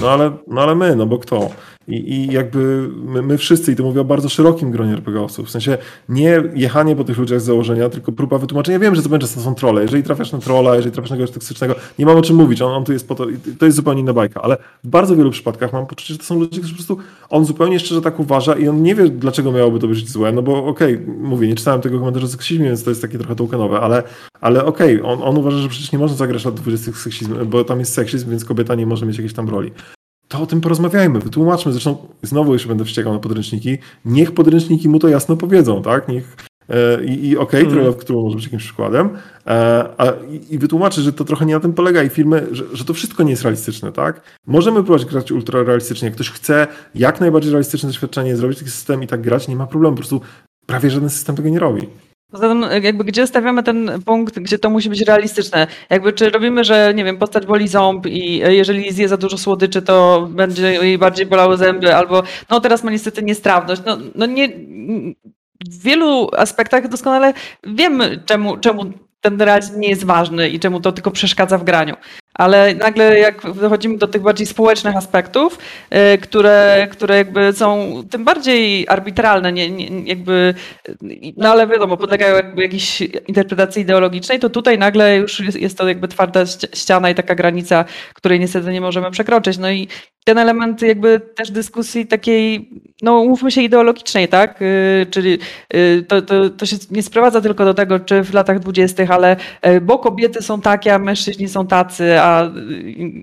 no 0.01 0.09
ale, 0.09 0.31
no 0.47 0.61
ale 0.61 0.75
my, 0.75 0.95
no 0.95 1.05
bo 1.05 1.17
kto? 1.17 1.49
I, 1.87 2.13
i 2.13 2.33
jakby 2.33 2.89
my, 3.05 3.21
my, 3.21 3.37
wszyscy, 3.37 3.71
i 3.71 3.75
to 3.75 3.83
mówię 3.83 4.01
o 4.01 4.05
bardzo 4.05 4.29
szerokim 4.29 4.71
gronie 4.71 4.93
RPGowców, 4.93 5.47
w 5.47 5.51
sensie 5.51 5.77
nie 6.09 6.43
jechanie 6.55 6.95
po 6.95 7.03
tych 7.03 7.17
ludziach 7.17 7.41
z 7.41 7.43
założenia, 7.43 7.89
tylko 7.89 8.11
próba 8.11 8.37
wytłumaczenia. 8.37 8.79
Wiem, 8.79 8.95
że 8.95 9.03
to 9.03 9.09
będzie 9.09 9.27
to 9.27 9.41
są 9.41 9.55
trolle. 9.55 9.81
Jeżeli 9.81 10.03
trafiasz 10.03 10.31
na 10.31 10.39
trolla, 10.39 10.75
jeżeli 10.75 10.91
trafiasz 10.91 11.09
na 11.09 11.15
kogoś 11.15 11.31
toksycznego, 11.31 11.75
nie 11.99 12.05
mam 12.05 12.17
o 12.17 12.21
czym 12.21 12.35
mówić, 12.35 12.61
on, 12.61 12.71
on 12.71 12.83
tu 12.83 12.93
jest 12.93 13.07
po 13.07 13.15
to, 13.15 13.25
to 13.59 13.65
jest 13.65 13.75
zupełnie 13.75 14.01
inna 14.01 14.13
bajka, 14.13 14.41
ale 14.41 14.57
w 14.83 14.87
bardzo 14.87 15.15
wielu 15.15 15.31
przypadkach 15.31 15.50
mam 15.73 15.87
poczucie, 15.87 16.13
że 16.13 16.17
to 16.17 16.25
są 16.25 16.39
ludzie, 16.39 16.59
którzy 16.59 16.73
po 16.73 16.77
prostu, 16.77 16.97
on 17.29 17.45
zupełnie 17.45 17.79
szczerze 17.79 18.01
tak 18.01 18.19
uważa 18.19 18.55
i 18.55 18.67
on 18.67 18.83
nie 18.83 18.95
wie, 18.95 19.09
dlaczego 19.09 19.51
miałoby 19.51 19.79
to 19.79 19.87
być 19.87 20.09
złe, 20.09 20.31
no 20.31 20.41
bo 20.41 20.65
okej, 20.65 20.95
okay, 20.95 21.07
mówię, 21.19 21.47
nie 21.47 21.55
czytałem 21.55 21.81
tego 21.81 21.99
komentarza 21.99 22.25
o 22.25 22.29
seksizmie, 22.29 22.65
więc 22.65 22.83
to 22.83 22.89
jest 22.89 23.01
takie 23.01 23.17
trochę 23.17 23.35
tokenowe, 23.35 23.79
ale, 23.79 24.03
ale 24.41 24.65
okej, 24.65 25.01
okay, 25.01 25.11
on, 25.11 25.23
on 25.23 25.37
uważa, 25.37 25.57
że 25.57 25.69
przecież 25.69 25.91
nie 25.91 25.99
można 25.99 26.17
zagrać 26.17 26.45
lat 26.45 26.55
20 26.55 26.91
seksizm, 26.91 27.35
bo 27.45 27.63
tam 27.63 27.79
jest 27.79 27.93
seksizm, 27.93 28.29
więc 28.29 28.45
kobieta 28.45 28.75
nie 28.75 28.85
może 28.85 29.05
mieć 29.05 29.17
jakiejś 29.17 29.33
tam 29.33 29.49
roli 29.49 29.71
to 30.31 30.41
o 30.41 30.45
tym 30.45 30.61
porozmawiajmy, 30.61 31.19
wytłumaczmy. 31.19 31.71
Zresztą 31.71 31.97
znowu 32.23 32.53
jeszcze 32.53 32.67
będę 32.67 32.85
wściekał 32.85 33.13
na 33.13 33.19
podręczniki. 33.19 33.77
Niech 34.05 34.31
podręczniki 34.31 34.89
mu 34.89 34.99
to 34.99 35.07
jasno 35.07 35.37
powiedzą, 35.37 35.81
tak? 35.81 36.07
Niech, 36.07 36.37
I, 37.05 37.27
i 37.27 37.37
okej, 37.37 37.67
okay, 37.67 37.73
mm. 37.73 37.93
może 38.09 38.35
być 38.35 38.43
jakimś 38.43 38.63
przykładem, 38.63 39.09
e, 39.47 39.85
a, 39.97 40.05
i, 40.29 40.55
i 40.55 40.57
wytłumaczy, 40.57 41.01
że 41.01 41.13
to 41.13 41.25
trochę 41.25 41.45
nie 41.45 41.53
na 41.53 41.59
tym 41.59 41.73
polega 41.73 42.03
i 42.03 42.09
firmy, 42.09 42.47
że, 42.51 42.63
że 42.73 42.85
to 42.85 42.93
wszystko 42.93 43.23
nie 43.23 43.31
jest 43.31 43.43
realistyczne, 43.43 43.91
tak? 43.91 44.21
Możemy 44.47 44.75
próbować 44.75 45.05
grać 45.05 45.31
ultra 45.31 45.63
realistycznie. 45.63 46.05
Jak 46.05 46.15
ktoś 46.15 46.29
chce 46.29 46.67
jak 46.95 47.19
najbardziej 47.21 47.51
realistyczne 47.51 47.89
doświadczenie, 47.89 48.35
zrobić 48.35 48.59
taki 48.59 48.71
system 48.71 49.03
i 49.03 49.07
tak 49.07 49.21
grać, 49.21 49.47
nie 49.47 49.55
ma 49.55 49.67
problemu. 49.67 49.95
Po 49.95 49.99
prostu 49.99 50.21
prawie 50.65 50.89
żaden 50.89 51.09
system 51.09 51.35
tego 51.35 51.49
nie 51.49 51.59
robi. 51.59 51.87
Zatem 52.33 52.65
jakby 52.81 53.03
gdzie 53.03 53.27
stawiamy 53.27 53.63
ten 53.63 54.01
punkt, 54.05 54.39
gdzie 54.39 54.59
to 54.59 54.69
musi 54.69 54.89
być 54.89 55.01
realistyczne? 55.01 55.67
Jakby 55.89 56.13
czy 56.13 56.29
robimy, 56.29 56.63
że 56.63 56.93
nie 56.95 57.05
wiem, 57.05 57.17
postać 57.17 57.45
boli 57.45 57.67
ząb 57.67 58.05
i 58.05 58.37
jeżeli 58.37 58.91
zje 58.91 59.07
za 59.07 59.17
dużo 59.17 59.37
słodyczy, 59.37 59.81
to 59.81 60.27
będzie 60.31 60.71
jej 60.71 60.97
bardziej 60.97 61.25
bolały 61.25 61.57
zęby, 61.57 61.95
albo 61.95 62.23
no 62.49 62.59
teraz 62.59 62.83
ma 62.83 62.91
niestety 62.91 63.23
niestrawność. 63.23 63.81
No, 63.85 63.97
no 64.15 64.25
nie, 64.25 64.49
w 65.69 65.83
wielu 65.83 66.29
aspektach 66.37 66.87
doskonale 66.87 67.33
wiemy, 67.63 68.23
czemu, 68.25 68.57
czemu 68.57 68.93
ten 69.21 69.41
realizm 69.41 69.79
nie 69.79 69.89
jest 69.89 70.05
ważny 70.05 70.49
i 70.49 70.59
czemu 70.59 70.81
to 70.81 70.91
tylko 70.91 71.11
przeszkadza 71.11 71.57
w 71.57 71.63
graniu. 71.63 71.95
Ale 72.33 72.75
nagle 72.75 73.19
jak 73.19 73.53
dochodzimy 73.53 73.97
do 73.97 74.07
tych 74.07 74.21
bardziej 74.21 74.47
społecznych 74.47 74.95
aspektów, 74.95 75.59
y, 76.13 76.17
które, 76.17 76.87
które 76.91 77.17
jakby 77.17 77.53
są 77.53 78.01
tym 78.09 78.25
bardziej 78.25 78.85
arbitralne, 78.89 79.53
nie, 79.53 79.71
nie, 79.71 80.03
jakby, 80.05 80.53
no 81.37 81.51
ale 81.51 81.67
wiadomo, 81.67 81.97
podlegają 81.97 82.35
jakby 82.35 82.61
jakiejś 82.61 83.01
interpretacji 83.01 83.81
ideologicznej, 83.81 84.39
to 84.39 84.49
tutaj 84.49 84.77
nagle 84.77 85.17
już 85.17 85.39
jest, 85.39 85.57
jest 85.57 85.77
to 85.77 85.87
jakby 85.87 86.07
twarda 86.07 86.45
ściana 86.73 87.09
i 87.09 87.15
taka 87.15 87.35
granica, 87.35 87.85
której 88.13 88.39
niestety 88.39 88.71
nie 88.71 88.81
możemy 88.81 89.11
przekroczyć. 89.11 89.57
No 89.57 89.71
i 89.71 89.87
ten 90.23 90.37
element 90.37 90.81
jakby 90.81 91.19
też 91.19 91.51
dyskusji 91.51 92.07
takiej, 92.07 92.69
no 93.01 93.19
umówmy 93.19 93.51
się, 93.51 93.61
ideologicznej, 93.61 94.27
tak? 94.27 94.61
Y, 94.61 95.07
czyli 95.11 95.39
y, 95.73 96.05
to, 96.07 96.21
to, 96.21 96.49
to 96.49 96.65
się 96.65 96.75
nie 96.91 97.03
sprowadza 97.03 97.41
tylko 97.41 97.65
do 97.65 97.73
tego, 97.73 97.99
czy 97.99 98.23
w 98.23 98.33
latach 98.33 98.59
dwudziestych, 98.59 99.11
ale 99.11 99.35
bo 99.81 99.99
kobiety 99.99 100.41
są 100.41 100.61
takie, 100.61 100.93
a 100.93 100.99
mężczyźni 100.99 101.49
są 101.49 101.67
tacy, 101.67 102.20
a 102.21 102.51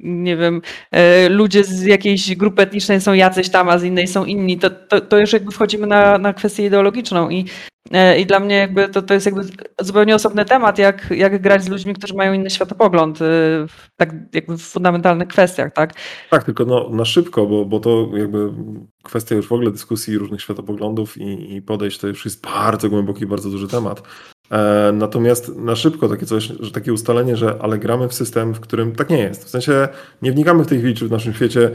nie 0.03 0.37
wiem, 0.37 0.63
e, 0.91 1.29
ludzie 1.29 1.65
z 1.65 1.85
jakiejś 1.85 2.37
grupy 2.37 2.63
etnicznej 2.63 3.01
są 3.01 3.13
jacyś 3.13 3.49
tam, 3.49 3.69
a 3.69 3.79
z 3.79 3.85
innej 3.85 4.07
są 4.07 4.25
inni, 4.25 4.59
to, 4.59 4.71
to, 4.71 5.01
to 5.01 5.19
już 5.19 5.33
jakby 5.33 5.53
wchodzimy 5.53 5.87
na, 5.87 6.19
na 6.19 6.33
kwestię 6.33 6.67
ideologiczną 6.67 7.31
i 7.31 7.45
e, 7.93 8.21
i 8.21 8.27
dla 8.27 8.41
mnie 8.41 8.57
jakby 8.57 8.89
to, 8.89 9.03
to 9.03 9.15
jest 9.15 9.27
jakby 9.27 9.43
zupełnie 9.81 10.15
osobny 10.15 10.45
temat, 10.45 10.79
jak, 10.79 11.11
jak 11.11 11.43
grać 11.43 11.65
z 11.65 11.69
ludźmi, 11.69 11.95
którzy 11.95 12.15
mają 12.15 12.33
inny 12.33 12.51
światopogląd 12.51 13.17
e, 13.17 13.25
w, 13.69 13.89
tak 13.97 14.15
jakby 14.33 14.59
w 14.59 14.63
fundamentalnych 14.63 15.29
kwestiach, 15.29 15.73
tak? 15.73 15.95
Tak, 16.31 16.45
tylko 16.45 16.65
no, 16.65 16.89
na 16.91 17.05
szybko, 17.05 17.47
bo, 17.47 17.65
bo 17.65 17.81
to 17.81 18.09
jakby 18.17 18.53
kwestia 19.03 19.35
już 19.35 19.49
w 19.49 19.53
ogóle 19.53 19.71
dyskusji 19.71 20.19
różnych 20.19 20.43
światopoglądów 20.43 21.17
i, 21.19 21.55
i 21.55 21.63
podejść 21.63 21.99
to 21.99 22.07
już 22.07 22.25
jest 22.25 22.45
bardzo 22.45 22.91
głęboki, 22.91 23.27
bardzo 23.27 23.51
duży 23.51 23.69
temat. 23.69 24.03
E, 24.51 24.93
natomiast 24.93 25.57
na 25.57 25.77
szybko 25.77 26.09
takie 26.09 26.27
coś, 26.27 26.53
że 26.61 26.71
takie 26.71 26.93
ustalenie, 26.93 27.37
że 27.37 27.57
ale 27.61 27.79
gramy 27.79 28.09
w 28.09 28.15
system, 28.15 28.55
w 28.55 28.61
którym 28.61 28.93
tak 28.93 29.11
nie 29.11 29.19
jest. 29.19 29.45
W 29.45 29.49
sensie 29.49 29.89
nie 30.23 30.33
wnikamy 30.33 30.65
w 30.65 30.67
tej 30.67 30.79
chwili, 30.79 30.95
czy 30.95 31.09
w 31.09 31.11
naszym 31.11 31.35
świecie. 31.35 31.71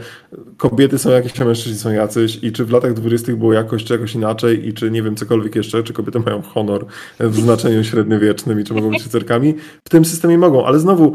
Kobiety 0.56 0.98
są 0.98 1.10
jakieś, 1.10 1.40
a 1.40 1.44
mężczyźni 1.44 1.78
są 1.78 1.90
jacyś. 1.90 2.38
I 2.42 2.52
czy 2.52 2.64
w 2.64 2.70
latach 2.70 2.94
dwudziestych 2.94 3.36
było 3.36 3.52
jakoś, 3.52 3.84
czy 3.84 3.92
jakoś 3.92 4.14
inaczej? 4.14 4.68
I 4.68 4.74
czy 4.74 4.90
nie 4.90 5.02
wiem 5.02 5.16
cokolwiek 5.16 5.56
jeszcze, 5.56 5.82
czy 5.82 5.92
kobiety 5.92 6.20
mają 6.20 6.42
honor 6.42 6.86
w 7.20 7.36
znaczeniu 7.36 7.84
średniowiecznym 7.84 8.60
i 8.60 8.64
czy 8.64 8.74
mogą 8.74 8.90
być 8.90 9.04
rycerkami. 9.04 9.54
W 9.84 9.88
tym 9.88 10.04
systemie 10.04 10.38
mogą, 10.38 10.66
ale 10.66 10.78
znowu 10.78 11.14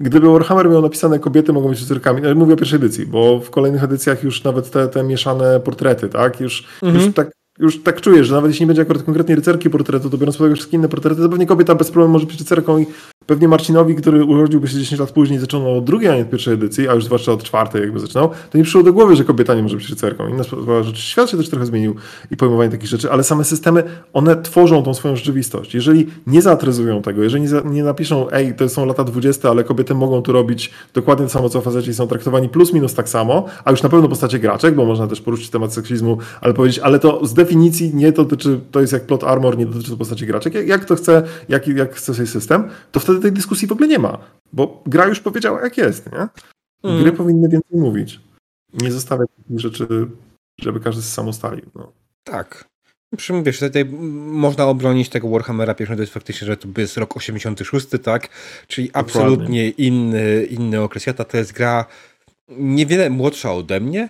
Gdyby 0.00 0.28
Warhammer 0.28 0.70
miał 0.70 0.82
napisane 0.82 1.18
kobiety 1.18 1.52
mogą 1.52 1.68
być 1.68 1.80
rycerkami, 1.80 2.22
no, 2.22 2.34
mówię 2.34 2.54
o 2.54 2.56
pierwszej 2.56 2.76
edycji, 2.76 3.06
bo 3.06 3.40
w 3.40 3.50
kolejnych 3.50 3.84
edycjach 3.84 4.24
już 4.24 4.44
nawet 4.44 4.70
te, 4.70 4.88
te 4.88 5.04
mieszane 5.04 5.60
portrety, 5.60 6.08
tak, 6.08 6.40
już, 6.40 6.68
mhm. 6.82 7.04
już 7.04 7.14
tak 7.14 7.30
już 7.60 7.82
tak 7.82 8.00
czujesz, 8.00 8.26
że 8.26 8.34
nawet 8.34 8.50
jeśli 8.50 8.62
nie 8.62 8.66
będzie 8.66 8.82
akurat 8.82 9.02
konkretnie 9.02 9.34
rycerki 9.34 9.70
portretu, 9.70 10.10
to 10.10 10.18
biorąc 10.18 10.36
pod 10.36 10.40
uwagę 10.40 10.54
wszystkie 10.54 10.76
inne 10.76 10.88
portrety, 10.88 11.22
to 11.22 11.28
pewnie 11.28 11.46
kobieta 11.46 11.74
bez 11.74 11.90
problemu 11.90 12.12
może 12.12 12.26
być 12.26 12.38
rycerką 12.38 12.78
i 12.78 12.86
pewnie 13.28 13.48
Marcinowi, 13.48 13.94
który 13.94 14.24
urodziłby 14.24 14.68
się 14.68 14.78
10 14.78 15.00
lat 15.00 15.12
później, 15.12 15.38
zaczynał 15.38 15.78
od 15.78 15.84
drugiej, 15.84 16.10
a 16.10 16.16
nie 16.16 16.22
od 16.22 16.30
pierwszej 16.30 16.54
edycji, 16.54 16.88
a 16.88 16.94
już 16.94 17.04
zwłaszcza 17.04 17.32
od 17.32 17.42
czwartej 17.42 17.82
jakby 17.82 18.00
zaczynał, 18.00 18.30
to 18.50 18.58
nie 18.58 18.64
przyszło 18.64 18.82
do 18.82 18.92
głowy, 18.92 19.16
że 19.16 19.24
kobieta 19.24 19.54
nie 19.54 19.62
może 19.62 19.76
być 19.76 19.90
rycerką. 19.90 20.28
Inna 20.28 20.44
sprawa, 20.44 20.82
że 20.82 20.96
świat 20.96 21.30
się 21.30 21.36
też 21.36 21.48
trochę 21.48 21.66
zmienił 21.66 21.94
i 22.30 22.36
pojmowanie 22.36 22.70
takich 22.70 22.88
rzeczy, 22.88 23.10
ale 23.10 23.24
same 23.24 23.44
systemy, 23.44 23.82
one 24.12 24.42
tworzą 24.42 24.82
tą 24.82 24.94
swoją 24.94 25.16
rzeczywistość. 25.16 25.74
Jeżeli 25.74 26.06
nie 26.26 26.42
zaatryzują 26.42 27.02
tego, 27.02 27.22
jeżeli 27.22 27.42
nie, 27.42 27.48
za, 27.48 27.60
nie 27.60 27.84
napiszą, 27.84 28.30
ej, 28.30 28.54
to 28.54 28.68
są 28.68 28.86
lata 28.86 29.04
20, 29.04 29.50
ale 29.50 29.64
kobiety 29.64 29.94
mogą 29.94 30.22
tu 30.22 30.32
robić 30.32 30.70
dokładnie 30.94 31.26
to 31.26 31.30
samo, 31.32 31.48
co 31.48 31.60
faceci 31.60 31.94
są 31.94 32.06
traktowani 32.06 32.48
plus 32.48 32.72
minus 32.72 32.94
tak 32.94 33.08
samo, 33.08 33.44
a 33.64 33.70
już 33.70 33.82
na 33.82 33.88
pewno 33.88 34.08
postacie 34.08 34.38
graczek, 34.38 34.74
bo 34.74 34.84
można 34.84 35.06
też 35.06 35.20
poruszyć 35.20 35.50
temat 35.50 35.74
seksizmu, 35.74 36.18
ale 36.40 36.54
powiedzieć, 36.54 36.78
ale 36.78 36.98
to 36.98 37.26
z 37.26 37.34
definicji 37.34 37.94
nie 37.94 38.12
dotyczy, 38.12 38.60
to 38.70 38.80
jest 38.80 38.92
jak 38.92 39.06
plot 39.06 39.24
armor, 39.24 39.58
nie 39.58 39.66
dotyczy 39.66 39.90
to 39.90 39.96
postaci 39.96 40.26
graczek. 40.26 40.54
Jak, 40.54 40.68
jak 40.68 40.84
to 40.84 40.96
chce, 40.96 41.22
jak, 41.48 41.68
jak 41.68 41.94
chce 41.94 42.14
sobie 42.14 42.26
system, 42.26 42.64
to 42.92 43.00
wtedy 43.00 43.17
tej 43.18 43.32
dyskusji 43.32 43.68
w 43.68 43.72
ogóle 43.72 43.88
nie 43.88 43.98
ma, 43.98 44.18
bo 44.52 44.82
gra 44.86 45.06
już 45.06 45.20
powiedziała, 45.20 45.62
jak 45.62 45.78
jest, 45.78 46.12
nie? 46.12 46.28
Mm. 46.90 47.02
Gry 47.02 47.12
powinny 47.12 47.48
więcej 47.48 47.78
mówić. 47.80 48.20
Nie 48.72 48.92
zostawiać 48.92 49.28
takich 49.36 49.60
rzeczy, 49.60 49.86
żeby 50.60 50.80
każdy 50.80 51.02
sam 51.02 51.28
ustalił. 51.28 51.66
No. 51.74 51.92
Tak. 52.24 52.68
Przy 53.16 53.42
wiesz, 53.42 53.58
tutaj 53.58 53.84
można 53.84 54.66
obronić 54.66 55.08
tego 55.08 55.28
Warhammera 55.28 55.74
pierwszego, 55.74 55.96
to 55.96 56.02
jest 56.02 56.14
faktycznie, 56.14 56.46
że 56.46 56.56
to 56.56 56.68
jest 56.80 56.96
rok 56.96 57.16
86, 57.16 57.86
tak? 58.02 58.28
Czyli 58.66 58.90
absolutnie 58.92 59.70
inny, 59.70 60.44
inny 60.44 60.80
okres 60.80 61.02
świata. 61.02 61.24
To 61.24 61.36
jest 61.36 61.52
gra 61.52 61.84
niewiele 62.48 63.10
młodsza 63.10 63.52
ode 63.52 63.80
mnie, 63.80 64.08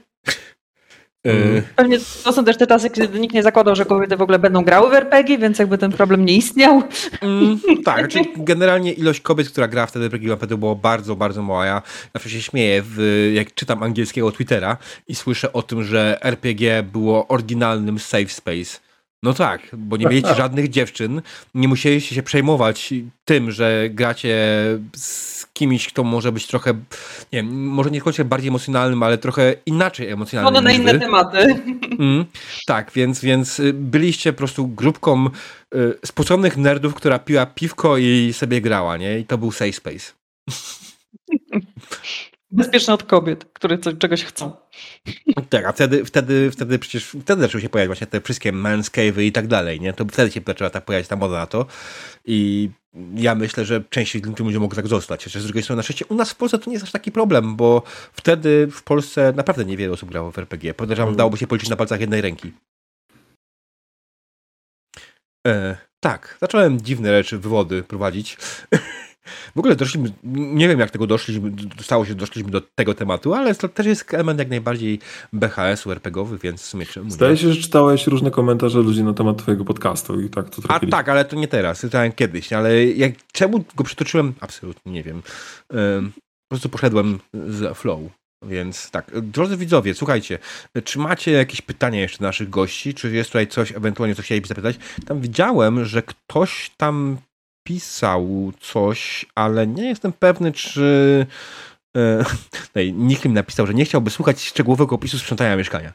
Mm. 1.25 1.63
Pewnie 1.77 1.99
to 2.25 2.33
są 2.33 2.45
też 2.45 2.57
te 2.57 2.67
czasy, 2.67 2.91
kiedy 2.91 3.21
nikt 3.21 3.35
nie 3.35 3.43
zakładał, 3.43 3.77
że 3.77 3.85
kobiety 3.85 4.17
w 4.17 4.23
ogóle 4.23 4.39
będą 4.39 4.65
grały 4.65 4.91
w 4.91 4.95
RPG, 4.95 5.39
więc 5.39 5.59
jakby 5.59 5.79
ten 5.79 5.93
problem 5.93 6.25
nie 6.25 6.37
istniał. 6.37 6.83
Mm, 7.21 7.61
tak, 7.85 8.09
czyli 8.13 8.29
generalnie 8.37 8.93
ilość 8.93 9.21
kobiet, 9.21 9.51
która 9.51 9.69
gra 9.69 9.87
wtedy 9.87 10.09
w 10.09 10.15
RPG 10.15 10.31
naprawdę 10.31 10.57
było 10.57 10.77
bardzo, 10.77 11.17
bardzo 11.17 11.43
mała. 11.43 11.67
Ja 11.67 11.83
zawsze 12.15 12.31
się 12.31 12.43
śmieję, 12.43 12.83
w, 12.87 13.31
jak 13.35 13.55
czytam 13.55 13.83
angielskiego 13.83 14.33
Twittera 14.33 14.77
i 15.09 15.15
słyszę 15.15 15.53
o 15.53 15.63
tym, 15.63 15.85
że 15.85 16.19
RPG 16.23 16.83
było 16.83 17.29
oryginalnym 17.29 17.99
safe 17.99 18.29
space. 18.29 18.88
No 19.23 19.35
tak, 19.35 19.61
bo 19.73 19.97
nie 19.97 20.07
mieliście 20.07 20.35
żadnych 20.45 20.69
dziewczyn, 20.69 21.23
nie 21.55 21.69
musieliście 21.69 22.15
się 22.15 22.23
przejmować 22.23 22.95
tym, 23.25 23.51
że 23.51 23.89
gracie 23.91 24.37
z 24.97 25.47
kimś, 25.53 25.89
kto 25.89 26.05
może 26.05 26.33
być 26.33 26.47
trochę, 26.47 26.73
nie 26.73 26.83
wiem, 27.33 27.67
może 27.67 27.91
nie 27.91 28.03
tylko 28.03 28.25
bardziej 28.25 28.49
emocjonalnym, 28.49 29.03
ale 29.03 29.19
trochę 29.19 29.55
inaczej 29.67 30.09
emocjonalnym. 30.09 30.55
No 30.55 30.71
na 30.71 30.73
inne 30.77 30.93
wy. 30.93 30.99
tematy. 30.99 31.39
Mm, 31.99 32.25
tak, 32.67 32.93
więc, 32.93 33.21
więc 33.21 33.61
y, 33.61 33.73
byliście 33.73 34.33
po 34.33 34.39
prostu 34.39 34.69
grupką 34.69 35.27
y, 35.75 35.99
sposobnych 36.05 36.57
nerdów, 36.57 36.95
która 36.95 37.19
piła 37.19 37.47
piwko 37.47 37.97
i 37.97 38.33
sobie 38.33 38.61
grała, 38.61 38.97
nie? 38.97 39.19
I 39.19 39.25
to 39.25 39.39
był 39.39 39.53
safe 39.53 39.73
space. 39.73 40.13
Bezpieczne 42.51 42.95
od 42.95 43.03
kobiet, 43.03 43.45
które 43.53 43.79
coś, 43.79 43.95
czegoś 43.99 44.25
chcą. 44.25 44.53
Tak, 45.49 45.65
a 45.65 45.73
wtedy, 45.73 46.05
wtedy, 46.05 46.51
wtedy 46.51 46.79
przecież 46.79 47.17
wtedy 47.23 47.43
zaczęły 47.43 47.63
się 47.63 47.69
pojawiać 47.69 47.89
właśnie 47.89 48.07
te 48.07 48.21
wszystkie 48.21 48.53
manscave'y 48.53 49.23
i 49.23 49.33
tak 49.33 49.47
dalej, 49.47 49.81
nie? 49.81 49.93
To 49.93 50.05
wtedy 50.05 50.31
się 50.31 50.41
zaczęła 50.47 50.71
ta 50.71 50.81
pojawiać 50.81 51.09
ta 51.09 51.17
moda 51.17 51.37
na 51.37 51.47
to 51.47 51.67
i 52.25 52.71
ja 53.15 53.35
myślę, 53.35 53.65
że 53.65 53.85
część 53.91 54.15
ludzi 54.15 54.59
mogło 54.59 54.77
tak 54.77 54.87
zostać. 54.87 55.25
Chociaż 55.25 55.43
z 55.43 55.45
drugiej 55.45 55.63
strony 55.63 55.77
na 55.77 55.83
szczęście 55.83 56.07
u 56.07 56.15
nas 56.15 56.31
w 56.31 56.35
Polsce 56.35 56.59
to 56.59 56.71
nie 56.71 56.75
jest 56.75 56.85
aż 56.85 56.93
taki 56.93 57.13
problem, 57.13 57.57
bo 57.57 57.83
wtedy 58.13 58.69
w 58.73 58.83
Polsce 58.83 59.33
naprawdę 59.37 59.65
niewiele 59.65 59.93
osób 59.93 60.09
grało 60.09 60.33
w 60.33 60.39
RPG. 60.39 60.75
Podejrzewam, 60.75 61.09
mm. 61.09 61.17
dałoby 61.17 61.37
się 61.37 61.47
policzyć 61.47 61.71
na 61.71 61.77
palcach 61.77 62.01
jednej 62.01 62.21
ręki. 62.21 62.53
E, 65.47 65.77
tak, 66.01 66.39
zacząłem 66.41 66.81
dziwne 66.81 67.09
rzeczy, 67.09 67.39
wywody 67.39 67.83
prowadzić. 67.83 68.37
W 69.57 69.59
ogóle 69.59 69.77
doszliśmy, 69.77 70.13
nie 70.25 70.69
wiem 70.69 70.81
jak 70.81 70.91
tego 70.91 71.07
doszliśmy, 71.07 71.53
stało 71.81 72.05
się, 72.05 72.15
doszliśmy 72.15 72.51
do 72.51 72.61
tego 72.61 72.95
tematu, 72.95 73.35
ale 73.35 73.55
to 73.55 73.69
też 73.69 73.87
jest 73.87 74.15
element 74.15 74.39
jak 74.39 74.49
najbardziej 74.49 74.99
BHS-u, 75.33 75.93
RPG-owy, 75.93 76.39
więc 76.39 76.63
w 76.63 76.65
sumie 76.65 76.87
czemu 76.87 77.11
Zdaje 77.11 77.37
się, 77.37 77.53
że 77.53 77.63
czytałeś 77.63 78.07
różne 78.07 78.31
komentarze 78.31 78.79
ludzi 78.79 79.03
na 79.03 79.15
temat 79.15 79.39
twojego 79.39 79.65
podcastu 79.65 80.21
i 80.21 80.29
tak 80.31 80.51
to 80.51 80.63
A 80.69 80.81
tak, 80.81 81.09
ale 81.09 81.25
to 81.25 81.37
nie 81.37 81.49
teraz, 81.49 81.81
czytałem 81.81 82.13
kiedyś, 82.13 82.53
ale 82.53 82.87
jak, 82.87 83.13
czemu 83.33 83.65
go 83.77 83.85
przytoczyłem? 83.85 84.35
Absolutnie 84.41 84.93
nie 84.93 85.03
wiem. 85.03 85.23
Po 86.49 86.49
prostu 86.49 86.69
poszedłem 86.69 87.19
z 87.35 87.79
flow. 87.79 88.01
Więc 88.47 88.91
tak, 88.91 89.21
drodzy 89.21 89.57
widzowie, 89.57 89.95
słuchajcie, 89.95 90.39
czy 90.85 90.99
macie 90.99 91.31
jakieś 91.31 91.63
pytania 91.63 92.01
jeszcze 92.01 92.19
do 92.19 92.25
naszych 92.25 92.51
gości? 92.51 92.95
Czy 92.95 93.11
jest 93.11 93.31
tutaj 93.31 93.47
coś 93.47 93.73
ewentualnie, 93.73 94.15
co 94.15 94.23
chcielibyście 94.23 94.55
zapytać? 94.55 94.77
Tam 95.07 95.21
widziałem, 95.21 95.85
że 95.85 96.03
ktoś 96.03 96.71
tam 96.77 97.17
napisał 97.69 98.53
coś, 98.61 99.27
ale 99.35 99.67
nie 99.67 99.89
jestem 99.89 100.13
pewny, 100.13 100.53
czy. 100.53 101.27
E, 101.97 102.25
nikt 102.93 103.25
mi 103.25 103.33
napisał, 103.33 103.67
że 103.67 103.75
nie 103.75 103.85
chciałby 103.85 104.11
słuchać 104.11 104.45
szczegółowego 104.45 104.95
opisu 104.95 105.19
sprzątania 105.19 105.57
mieszkania. 105.57 105.93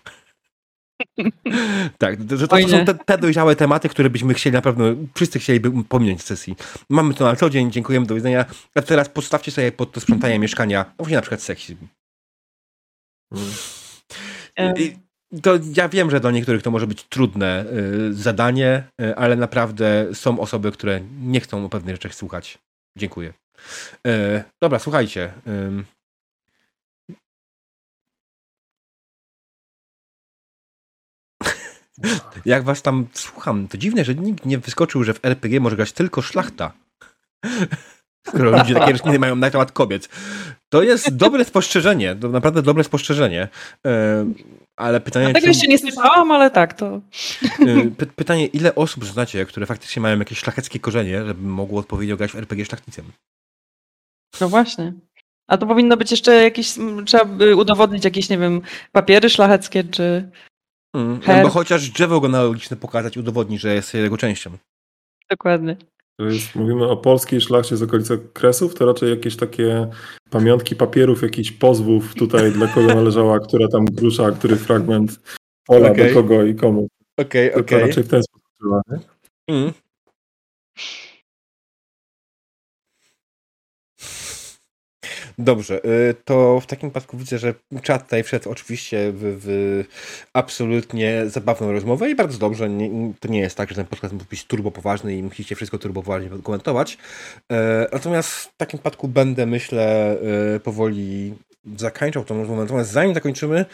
tak, 1.98 2.20
że 2.30 2.48
to, 2.48 2.58
to 2.58 2.70
są 2.70 2.86
te, 2.86 2.96
te, 2.96 3.18
dojrzałe 3.18 3.56
tematy, 3.56 3.90
które 3.90 4.10
byśmy 4.10 4.34
chcieli 4.34 4.54
na 4.54 4.62
pewno, 4.62 4.86
wszyscy 5.16 5.40
chcieliby 5.40 5.84
pominąć 5.84 6.22
w 6.22 6.26
sesji. 6.26 6.56
Mamy 6.90 7.14
to 7.14 7.24
na 7.26 7.36
co 7.36 7.50
dzień, 7.50 7.72
dziękujemy, 7.72 8.06
do 8.06 8.16
widzenia. 8.16 8.46
A 8.76 8.82
teraz 8.82 9.10
postawcie 9.10 9.52
sobie 9.52 9.72
pod 9.72 9.92
to 9.92 10.02
sprzątanie 10.02 10.40
mieszkania, 10.40 10.94
właśnie 10.98 11.16
na 11.16 11.22
przykład 11.22 11.42
seksizm. 11.42 11.88
Hmm. 13.34 14.78
I, 14.78 14.96
to 15.42 15.60
ja 15.76 15.90
wiem, 15.90 16.12
że 16.12 16.20
dla 16.20 16.32
niektórych 16.32 16.64
to 16.64 16.72
może 16.72 16.88
być 16.88 17.04
trudne 17.04 17.66
y, 18.10 18.14
zadanie, 18.14 18.84
y, 19.02 19.16
ale 19.16 19.36
naprawdę 19.36 20.08
są 20.14 20.40
osoby, 20.40 20.72
które 20.72 21.02
nie 21.22 21.40
chcą 21.40 21.66
o 21.66 21.70
pewnych 21.70 21.96
rzeczach 21.96 22.16
słuchać. 22.16 22.58
Dziękuję. 22.98 23.34
Y, 24.08 24.44
dobra, 24.64 24.80
słuchajcie. 24.80 25.34
Jak 32.46 32.64
was 32.64 32.82
tam 32.82 33.08
słucham, 33.14 33.68
to 33.68 33.78
dziwne, 33.78 34.06
że 34.06 34.16
nikt 34.16 34.46
nie 34.46 34.58
wyskoczył, 34.58 35.04
że 35.04 35.14
w 35.14 35.26
RPG 35.26 35.60
może 35.60 35.76
grać 35.76 35.92
tylko 35.92 36.22
szlachta. 36.22 36.74
Skoro 38.28 38.52
ludzie 38.52 38.74
takie 38.74 38.92
rośliny 38.92 39.20
mają 39.20 39.36
na 39.36 39.50
temat 39.50 39.72
kobiet. 39.72 40.10
To 40.70 40.84
jest 40.84 41.16
dobre 41.16 41.46
spostrzeżenie, 41.46 42.16
to 42.16 42.30
naprawdę 42.30 42.62
dobre 42.62 42.84
spostrzeżenie. 42.84 43.48
E, 43.88 44.26
ale 44.76 45.02
pytanie... 45.02 45.34
Tego 45.34 45.48
jeszcze 45.48 45.68
nie 45.68 45.78
słyszałam, 45.78 46.32
ale 46.32 46.52
tak, 46.52 46.74
to... 46.74 47.02
E, 47.60 47.92
py 47.98 48.06
pytanie, 48.06 48.46
ile 48.46 48.76
osób 48.76 49.06
znacie, 49.06 49.46
które 49.46 49.66
faktycznie 49.66 50.02
mają 50.02 50.20
jakieś 50.20 50.38
szlacheckie 50.38 50.80
korzenie, 50.80 51.26
żeby 51.26 51.48
mogło 51.48 51.80
odpowiednio 51.80 52.18
grać 52.18 52.32
w 52.32 52.36
RPG 52.36 52.66
szlachticem? 52.66 53.06
No 54.42 54.50
właśnie. 54.50 54.94
A 55.48 55.58
to 55.58 55.68
powinno 55.68 55.98
być 55.98 56.12
jeszcze 56.12 56.44
jakieś, 56.44 56.76
trzeba 57.06 57.26
by 57.26 57.56
udowodnić 57.56 58.06
jakieś, 58.06 58.30
nie 58.30 58.38
wiem, 58.38 58.62
papiery 58.92 59.30
szlacheckie, 59.30 59.84
czy... 59.84 60.30
Mm, 60.96 61.20
albo 61.28 61.50
chociaż 61.50 61.90
drzewo 61.90 62.22
genealogiczne 62.22 62.78
pokazać, 62.78 63.18
udowodnić, 63.18 63.62
że 63.62 63.74
jest 63.74 63.94
jego 63.94 64.18
częścią. 64.18 64.58
Dokładnie. 65.30 65.78
To 66.20 66.26
jest, 66.26 66.56
mówimy 66.56 66.88
o 66.88 66.98
polskiej 66.98 67.42
szlachcie 67.42 67.78
z 67.78 67.84
okolicy 67.84 68.20
Kresów, 68.34 68.76
to 68.76 68.86
raczej 68.86 69.10
jakieś 69.10 69.36
takie 69.36 69.88
pamiątki 70.30 70.76
papierów, 70.76 71.22
jakichś 71.22 71.52
pozwów 71.52 72.16
tutaj, 72.16 72.52
dla 72.52 72.68
kogo 72.68 72.88
należała, 72.88 73.40
która 73.40 73.68
tam 73.68 73.86
grusza, 73.86 74.32
który 74.32 74.56
fragment 74.56 75.20
pola, 75.66 75.92
okay. 75.92 76.08
do 76.08 76.14
kogo 76.14 76.44
i 76.44 76.56
komu. 76.56 76.88
Okej, 77.18 77.50
okay, 77.50 77.62
okej. 77.62 77.78
Okay. 77.78 77.88
raczej 77.88 78.04
w 78.04 78.08
ten 78.08 78.24
sposób? 78.24 78.44
Mm. 79.48 79.74
Dobrze, 85.38 85.86
y, 85.86 86.16
to 86.26 86.60
w 86.60 86.66
takim 86.66 86.90
przypadku 86.90 87.18
widzę, 87.18 87.38
że 87.38 87.54
czat 87.82 88.04
tutaj 88.04 88.24
wszedł 88.24 88.50
oczywiście 88.50 89.12
w, 89.12 89.20
w 89.22 89.84
absolutnie 90.34 91.30
zabawną 91.30 91.72
rozmowę 91.72 92.10
i 92.10 92.16
bardzo 92.16 92.38
dobrze. 92.38 92.70
Nie, 92.70 93.14
to 93.20 93.28
nie 93.28 93.40
jest 93.40 93.58
tak, 93.58 93.70
że 93.70 93.76
ten 93.76 93.86
podcast 93.86 94.14
musi 94.14 94.26
być 94.30 94.46
turbo 94.46 94.72
poważny 94.72 95.16
i 95.16 95.24
musicie 95.24 95.56
wszystko 95.56 95.78
turbo 95.78 96.04
poważnie 96.04 96.30
komentować. 96.44 96.98
E, 97.52 97.88
natomiast 97.92 98.30
w 98.30 98.58
takim 98.58 98.80
przypadku 98.80 99.08
będę, 99.08 99.46
myślę, 99.46 100.18
e, 100.56 100.60
powoli 100.60 101.34
zakończał 101.76 102.24
tą 102.24 102.38
rozmowę. 102.38 102.62
Natomiast 102.62 102.92
zanim 102.92 103.14
zakończymy, 103.14 103.66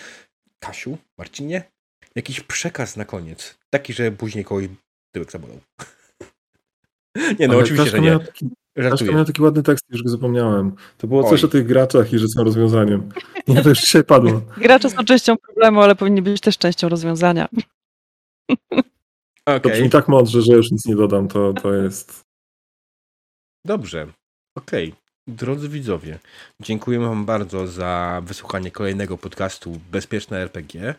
Kasiu, 0.60 0.98
Marcinie, 1.18 1.64
jakiś 2.16 2.40
przekaz 2.42 2.96
na 2.98 3.06
koniec. 3.06 3.58
Taki, 3.70 3.94
że 3.94 4.12
później 4.12 4.46
kogoś 4.46 4.66
tyłek 5.12 5.32
zabolał. 5.32 5.58
nie, 7.40 7.48
no 7.48 7.54
Ale 7.54 7.64
oczywiście, 7.64 7.90
że 7.90 8.00
nie. 8.00 8.20
Żartuję. 8.78 9.12
miał 9.12 9.26
taki 9.26 9.42
ładny 9.42 9.64
tekst, 9.64 9.86
już 9.90 10.04
go 10.04 10.10
zapomniałem. 10.10 10.76
To 10.98 11.08
było 11.08 11.24
Oj. 11.24 11.30
coś 11.30 11.44
o 11.44 11.48
tych 11.48 11.66
graczach 11.66 12.14
i 12.14 12.20
że 12.20 12.28
są 12.28 12.44
rozwiązaniem. 12.44 13.10
Nie, 13.48 13.62
to 13.62 13.70
już 13.70 13.80
dzisiaj 13.80 14.04
padło. 14.04 14.42
Gracze 14.58 14.90
są 14.90 15.06
częścią 15.06 15.38
problemu, 15.38 15.82
ale 15.82 15.96
powinni 15.96 16.22
być 16.22 16.42
też 16.42 16.58
częścią 16.58 16.90
rozwiązania. 16.90 17.48
Okay. 19.46 19.60
To 19.60 19.70
brzmi 19.70 19.90
tak 19.90 20.08
mądrze, 20.08 20.42
że 20.42 20.54
już 20.54 20.72
nic 20.72 20.86
nie 20.86 20.96
dodam. 20.96 21.28
To, 21.28 21.54
to 21.54 21.74
jest... 21.74 22.22
Dobrze. 23.66 24.08
Okej. 24.58 24.88
Okay. 24.90 25.00
Drodzy 25.28 25.70
widzowie, 25.70 26.20
dziękujemy 26.62 27.08
Wam 27.08 27.26
bardzo 27.26 27.68
za 27.68 28.22
wysłuchanie 28.26 28.72
kolejnego 28.72 29.18
podcastu 29.18 29.80
Bezpieczne 29.92 30.38
RPG. 30.38 30.96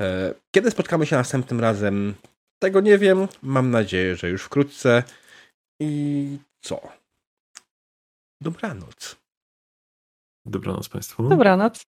E, 0.00 0.34
kiedy 0.54 0.70
spotkamy 0.70 1.06
się 1.06 1.16
następnym 1.16 1.60
razem, 1.60 2.14
tego 2.62 2.80
nie 2.80 2.98
wiem. 2.98 3.28
Mam 3.42 3.70
nadzieję, 3.70 4.16
że 4.16 4.30
już 4.30 4.42
wkrótce. 4.42 5.02
I 5.80 6.38
co? 6.60 7.01
Dobranoc. 8.42 9.16
Dobranoc 10.46 10.88
Państwu. 10.88 11.28
Dobranoc. 11.28 11.86